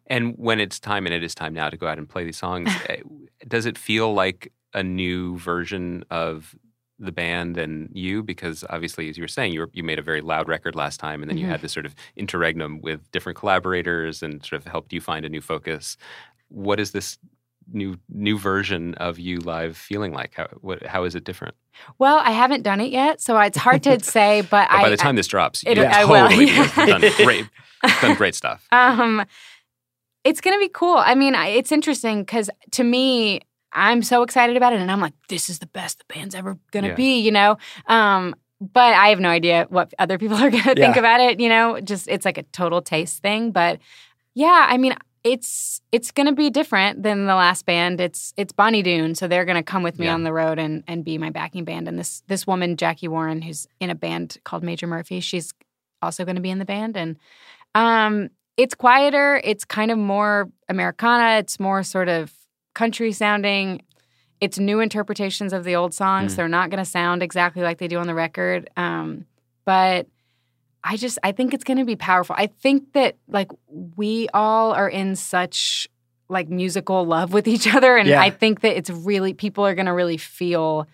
And 0.07 0.35
when 0.39 0.61
it's 0.61 0.79
time, 0.81 1.05
and 1.07 1.15
it 1.15 1.23
is 1.23 1.35
time 1.35 1.53
now 1.53 1.69
to 1.69 1.77
go 1.77 1.87
out 1.87 1.99
and 1.99 2.09
play 2.09 2.25
these 2.25 2.39
songs, 2.39 2.71
eh, 2.89 3.01
does 3.47 3.67
it 3.67 3.77
feel 3.77 4.15
like 4.15 4.53
a 4.73 4.83
new 4.83 5.37
version 5.39 6.05
of 6.11 6.55
the 7.01 7.13
band 7.13 7.59
and 7.59 7.91
you? 7.93 8.23
Because 8.23 8.65
obviously, 8.71 9.09
as 9.09 9.17
you 9.19 9.23
were 9.25 9.29
saying, 9.29 9.53
you, 9.53 9.61
were, 9.61 9.71
you 9.73 9.83
made 9.83 9.99
a 9.99 10.03
very 10.03 10.21
loud 10.21 10.49
record 10.49 10.75
last 10.75 10.99
time, 10.99 11.21
and 11.23 11.29
then 11.31 11.39
you 11.39 11.47
Mhm. 11.47 11.51
had 11.51 11.61
this 11.61 11.73
sort 11.73 11.87
of 11.87 11.95
interregnum 12.17 12.81
with 12.81 13.11
different 13.13 13.37
collaborators 13.39 14.23
and 14.23 14.45
sort 14.45 14.61
of 14.63 14.67
helped 14.67 14.93
you 14.93 15.01
find 15.01 15.25
a 15.27 15.29
new 15.29 15.41
focus. 15.41 15.97
What 16.49 16.81
is 16.81 16.93
this 16.93 17.19
new 17.71 17.99
new 18.09 18.39
version 18.39 18.95
of 18.95 19.19
you 19.19 19.39
live 19.41 19.77
feeling 19.77 20.13
like? 20.13 20.35
How 20.35 20.47
what, 20.61 20.85
how 20.87 21.05
is 21.05 21.15
it 21.15 21.25
different? 21.25 21.55
Well, 21.99 22.19
I 22.19 22.31
haven't 22.33 22.63
done 22.63 22.81
it 22.81 22.91
yet, 22.91 23.21
so 23.21 23.39
it's 23.41 23.59
hard 23.59 23.83
to 23.85 24.01
say. 24.03 24.41
But 24.43 24.69
But 24.71 24.71
I, 24.71 24.83
by 24.83 24.89
the 24.91 24.97
time 24.97 25.17
this 25.17 25.27
drops, 25.27 25.63
it- 25.67 25.79
I 25.79 26.05
will, 26.05 26.29
totally 26.29 26.47
yeah. 26.53 26.73
be 26.77 26.87
done 26.91 27.01
great, 27.25 27.47
done 28.01 28.15
great 28.17 28.35
stuff. 28.35 28.67
Um, 28.73 29.25
it's 30.25 30.41
gonna 30.41 30.59
be 30.59 30.69
cool. 30.69 30.97
I 30.97 31.15
mean, 31.15 31.35
it's 31.35 31.73
interesting 31.73 32.21
because 32.23 32.51
to 32.73 32.85
me, 32.85 33.41
I'm 33.73 34.03
so 34.03 34.23
excited 34.23 34.57
about 34.57 34.73
it, 34.73 34.81
and 34.81 34.91
I'm 34.91 35.01
like, 35.01 35.15
this 35.29 35.49
is 35.51 35.59
the 35.59 35.67
best 35.67 35.99
the 35.99 36.15
band's 36.15 36.35
ever 36.35 36.59
gonna 36.73 36.89
Yeah. 36.89 36.95
be, 36.95 37.19
you 37.21 37.31
know. 37.31 37.59
Um, 37.87 38.35
but 38.61 38.95
I 38.95 39.09
have 39.11 39.21
no 39.21 39.29
idea 39.29 39.67
what 39.69 39.93
other 39.99 40.19
people 40.19 40.37
are 40.39 40.51
gonna 40.51 40.75
think 40.75 40.97
about 40.97 41.21
it. 41.21 41.39
You 41.39 41.49
know, 41.49 41.81
just 41.81 42.09
it's 42.09 42.25
like 42.25 42.39
a 42.39 42.43
total 42.45 42.83
taste 42.83 43.23
thing. 43.23 43.53
But 43.53 43.79
yeah, 44.35 44.67
I 44.69 44.79
mean, 44.79 44.95
it's 45.33 45.81
it's 45.93 46.11
gonna 46.11 46.33
be 46.33 46.51
different 46.51 47.03
than 47.03 47.27
the 47.27 47.35
last 47.35 47.67
band. 47.67 48.01
It's 48.01 48.33
it's 48.37 48.53
Bonnie 48.53 48.83
Doon, 48.83 49.15
so 49.15 49.29
they're 49.29 49.45
gonna 49.45 49.63
come 49.63 49.83
with 49.83 49.99
me 49.99 50.07
Yeah. 50.07 50.15
on 50.15 50.23
the 50.25 50.33
road 50.33 50.59
and 50.59 50.85
and 50.87 51.05
be 51.05 51.19
my 51.19 51.31
backing 51.31 51.65
band. 51.65 51.89
And 51.89 51.99
this 51.99 52.23
this 52.27 52.47
woman, 52.47 52.77
Jackie 52.77 53.09
Warren, 53.09 53.43
who's 53.43 53.67
in 53.81 53.91
a 53.91 53.95
band 53.95 54.39
called 54.45 54.63
Major 54.63 54.87
Murphy, 54.87 55.21
she's 55.21 55.53
also 56.03 56.25
going 56.25 56.37
to 56.37 56.43
be 56.43 56.51
in 56.51 56.59
the 56.61 56.65
band. 56.65 56.97
And 56.97 57.17
um, 57.75 58.29
it's 58.57 58.75
quieter. 58.75 59.41
It's 59.43 59.65
kind 59.65 59.91
of 59.91 59.99
more 59.99 60.49
Americana. 60.69 61.39
It's 61.39 61.59
more 61.59 61.83
sort 61.83 62.09
of 62.09 62.33
country 62.75 63.11
sounding. 63.13 63.83
It's 64.41 64.59
new 64.61 64.79
interpretations 64.79 65.53
of 65.53 65.65
the 65.65 65.75
old 65.75 65.93
songs. 65.93 66.33
Mm. 66.33 66.37
They're 66.37 66.49
not 66.49 66.71
going 66.71 66.85
to 66.85 66.89
sound 66.89 67.23
exactly 67.25 67.63
like 67.63 67.79
they 67.79 67.89
do 67.89 67.99
on 67.99 68.07
the 68.07 68.15
record. 68.15 68.71
Um, 68.77 69.27
but 69.65 70.07
I 70.91 70.97
just 70.97 71.19
I 71.23 71.33
think 71.33 71.53
it's 71.55 71.65
going 71.65 71.77
to 71.79 71.85
be 71.85 71.97
powerful. 71.97 72.35
I 72.39 72.47
think 72.47 72.95
that 72.95 73.17
like 73.29 73.51
we 73.97 74.29
all 74.33 74.73
are 74.73 74.89
in 74.89 75.15
such 75.17 75.87
like 76.31 76.49
musical 76.49 77.05
love 77.05 77.33
with 77.33 77.47
each 77.47 77.73
other 77.75 77.97
and 77.97 78.09
Yeah. 78.09 78.21
I 78.23 78.31
think 78.31 78.61
that 78.63 78.77
it's 78.77 78.91
really 78.91 79.35
people 79.35 79.67
are 79.67 79.75
going 79.75 79.87
to 79.87 79.93
really 79.93 80.17
feel 80.17 80.87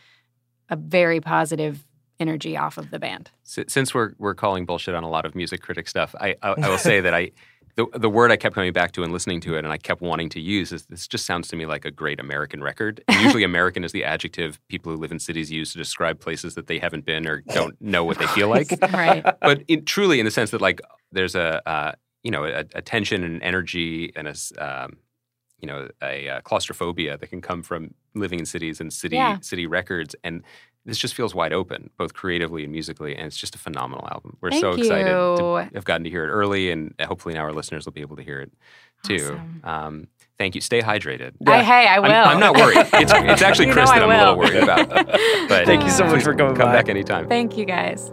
a 0.68 0.76
very 0.76 1.20
positive 1.20 1.84
energy 2.20 2.56
off 2.56 2.78
of 2.78 2.90
the 2.90 2.98
band. 2.98 3.30
S- 3.44 3.64
Since 3.68 3.94
we're 3.94 4.12
we're 4.18 4.34
calling 4.34 4.66
bullshit 4.66 4.94
on 4.94 5.04
a 5.04 5.08
lot 5.08 5.24
of 5.26 5.34
music 5.34 5.60
critic 5.62 5.88
stuff, 5.88 6.14
I 6.20 6.36
I, 6.42 6.50
I 6.62 6.68
will 6.68 6.78
say 6.78 7.00
that 7.00 7.14
I 7.14 7.30
the 7.76 7.86
the 7.94 8.09
word 8.09 8.30
I 8.30 8.36
kept 8.36 8.55
coming 8.55 8.72
back 8.72 8.92
to 8.92 9.02
and 9.02 9.12
listening 9.12 9.40
to 9.42 9.56
it, 9.56 9.64
and 9.64 9.68
I 9.68 9.78
kept 9.78 10.01
wanting 10.01 10.28
to 10.30 10.40
use 10.40 10.72
is 10.72 10.86
this 10.86 11.09
just 11.09 11.26
sounds 11.26 11.48
to 11.48 11.56
me 11.56 11.66
like 11.66 11.84
a 11.84 11.90
great 11.90 12.20
American 12.20 12.62
record. 12.62 13.02
And 13.09 13.20
usually, 13.22 13.44
American 13.44 13.84
is 13.84 13.92
the 13.92 14.05
adjective 14.05 14.60
people 14.68 14.92
who 14.92 14.98
live 14.98 15.12
in 15.12 15.18
cities 15.18 15.51
use 15.51 15.72
to 15.72 15.78
describe 15.78 16.20
places 16.20 16.55
that 16.55 16.66
they 16.66 16.78
haven't 16.78 17.05
been 17.05 17.26
or 17.26 17.42
don't 17.52 17.80
know 17.80 18.05
what 18.05 18.18
they 18.18 18.26
feel 18.28 18.48
like. 18.48 18.68
Right. 18.94 19.24
but 19.40 19.62
in, 19.66 19.84
truly, 19.84 20.20
in 20.20 20.24
the 20.24 20.30
sense 20.30 20.51
that 20.51 20.60
like 20.60 20.80
there's 21.10 21.34
a 21.34 21.68
uh, 21.68 21.92
you 22.22 22.30
know 22.30 22.44
a, 22.44 22.64
a 22.74 22.82
tension 22.82 23.24
and 23.24 23.42
energy 23.42 24.12
and 24.14 24.28
a 24.28 24.34
um, 24.59 24.98
you 25.65 25.69
know 25.73 25.89
a 26.03 26.28
uh, 26.28 26.41
claustrophobia 26.43 27.16
that 27.16 27.28
can 27.28 27.41
come 27.41 27.62
from 27.62 27.95
living 28.15 28.39
in 28.39 28.45
cities 28.45 28.81
and 28.82 28.93
city 28.93 29.16
Yeah. 29.16 29.39
city 29.41 29.66
records 29.66 30.15
and 30.23 30.43
this 30.85 30.99
just 30.99 31.15
feels 31.15 31.35
wide 31.35 31.55
open 31.55 31.89
both 31.97 32.12
creatively 32.12 32.65
and 32.65 32.73
musically 32.73 33.16
and 33.16 33.27
it's 33.27 33.39
just 33.39 33.55
a 33.55 33.59
phenomenal 33.59 34.07
album 34.12 34.36
we're 34.43 34.51
Thank 34.51 34.61
so 34.61 34.73
excited 34.73 35.15
to 35.39 35.70
have 35.74 35.85
gotten 35.86 36.05
to 36.05 36.11
hear 36.11 36.24
it 36.24 36.28
early 36.28 36.70
and 36.70 36.93
hopefully 37.01 37.35
now 37.35 37.41
our 37.41 37.53
listeners 37.55 37.86
will 37.86 37.95
be 37.95 38.03
able 38.03 38.16
to 38.16 38.23
hear 38.23 38.41
it 38.43 38.53
too 39.03 39.15
Awesome. 39.41 39.61
um, 39.65 40.07
thank 40.36 40.55
you 40.55 40.61
stay 40.61 40.82
hydrated 40.82 41.32
I, 41.47 41.62
hey, 41.62 41.86
I 41.86 41.97
I'm, 41.97 42.03
will. 42.03 42.11
I'm 42.32 42.41
not 42.41 42.57
worried 42.57 42.86
it's, 42.93 43.12
it's 43.15 43.43
actually 43.49 43.69
You 43.69 43.73
chris 43.73 43.89
know 43.89 43.95
that 44.01 44.03
I 44.03 44.05
i'm 44.05 44.11
a 44.11 44.19
little 44.19 44.39
worried 44.39 44.62
about 44.62 44.89
but 45.49 45.65
Thank 45.66 45.82
you 45.85 45.91
so 45.91 46.05
much 46.12 46.23
for 46.23 46.35
coming 46.35 46.55
come 46.57 46.66
by. 46.69 46.74
back 46.74 46.91
anytime 46.91 47.27
Thank 47.27 47.57
you 47.57 47.65
guys. 47.65 48.12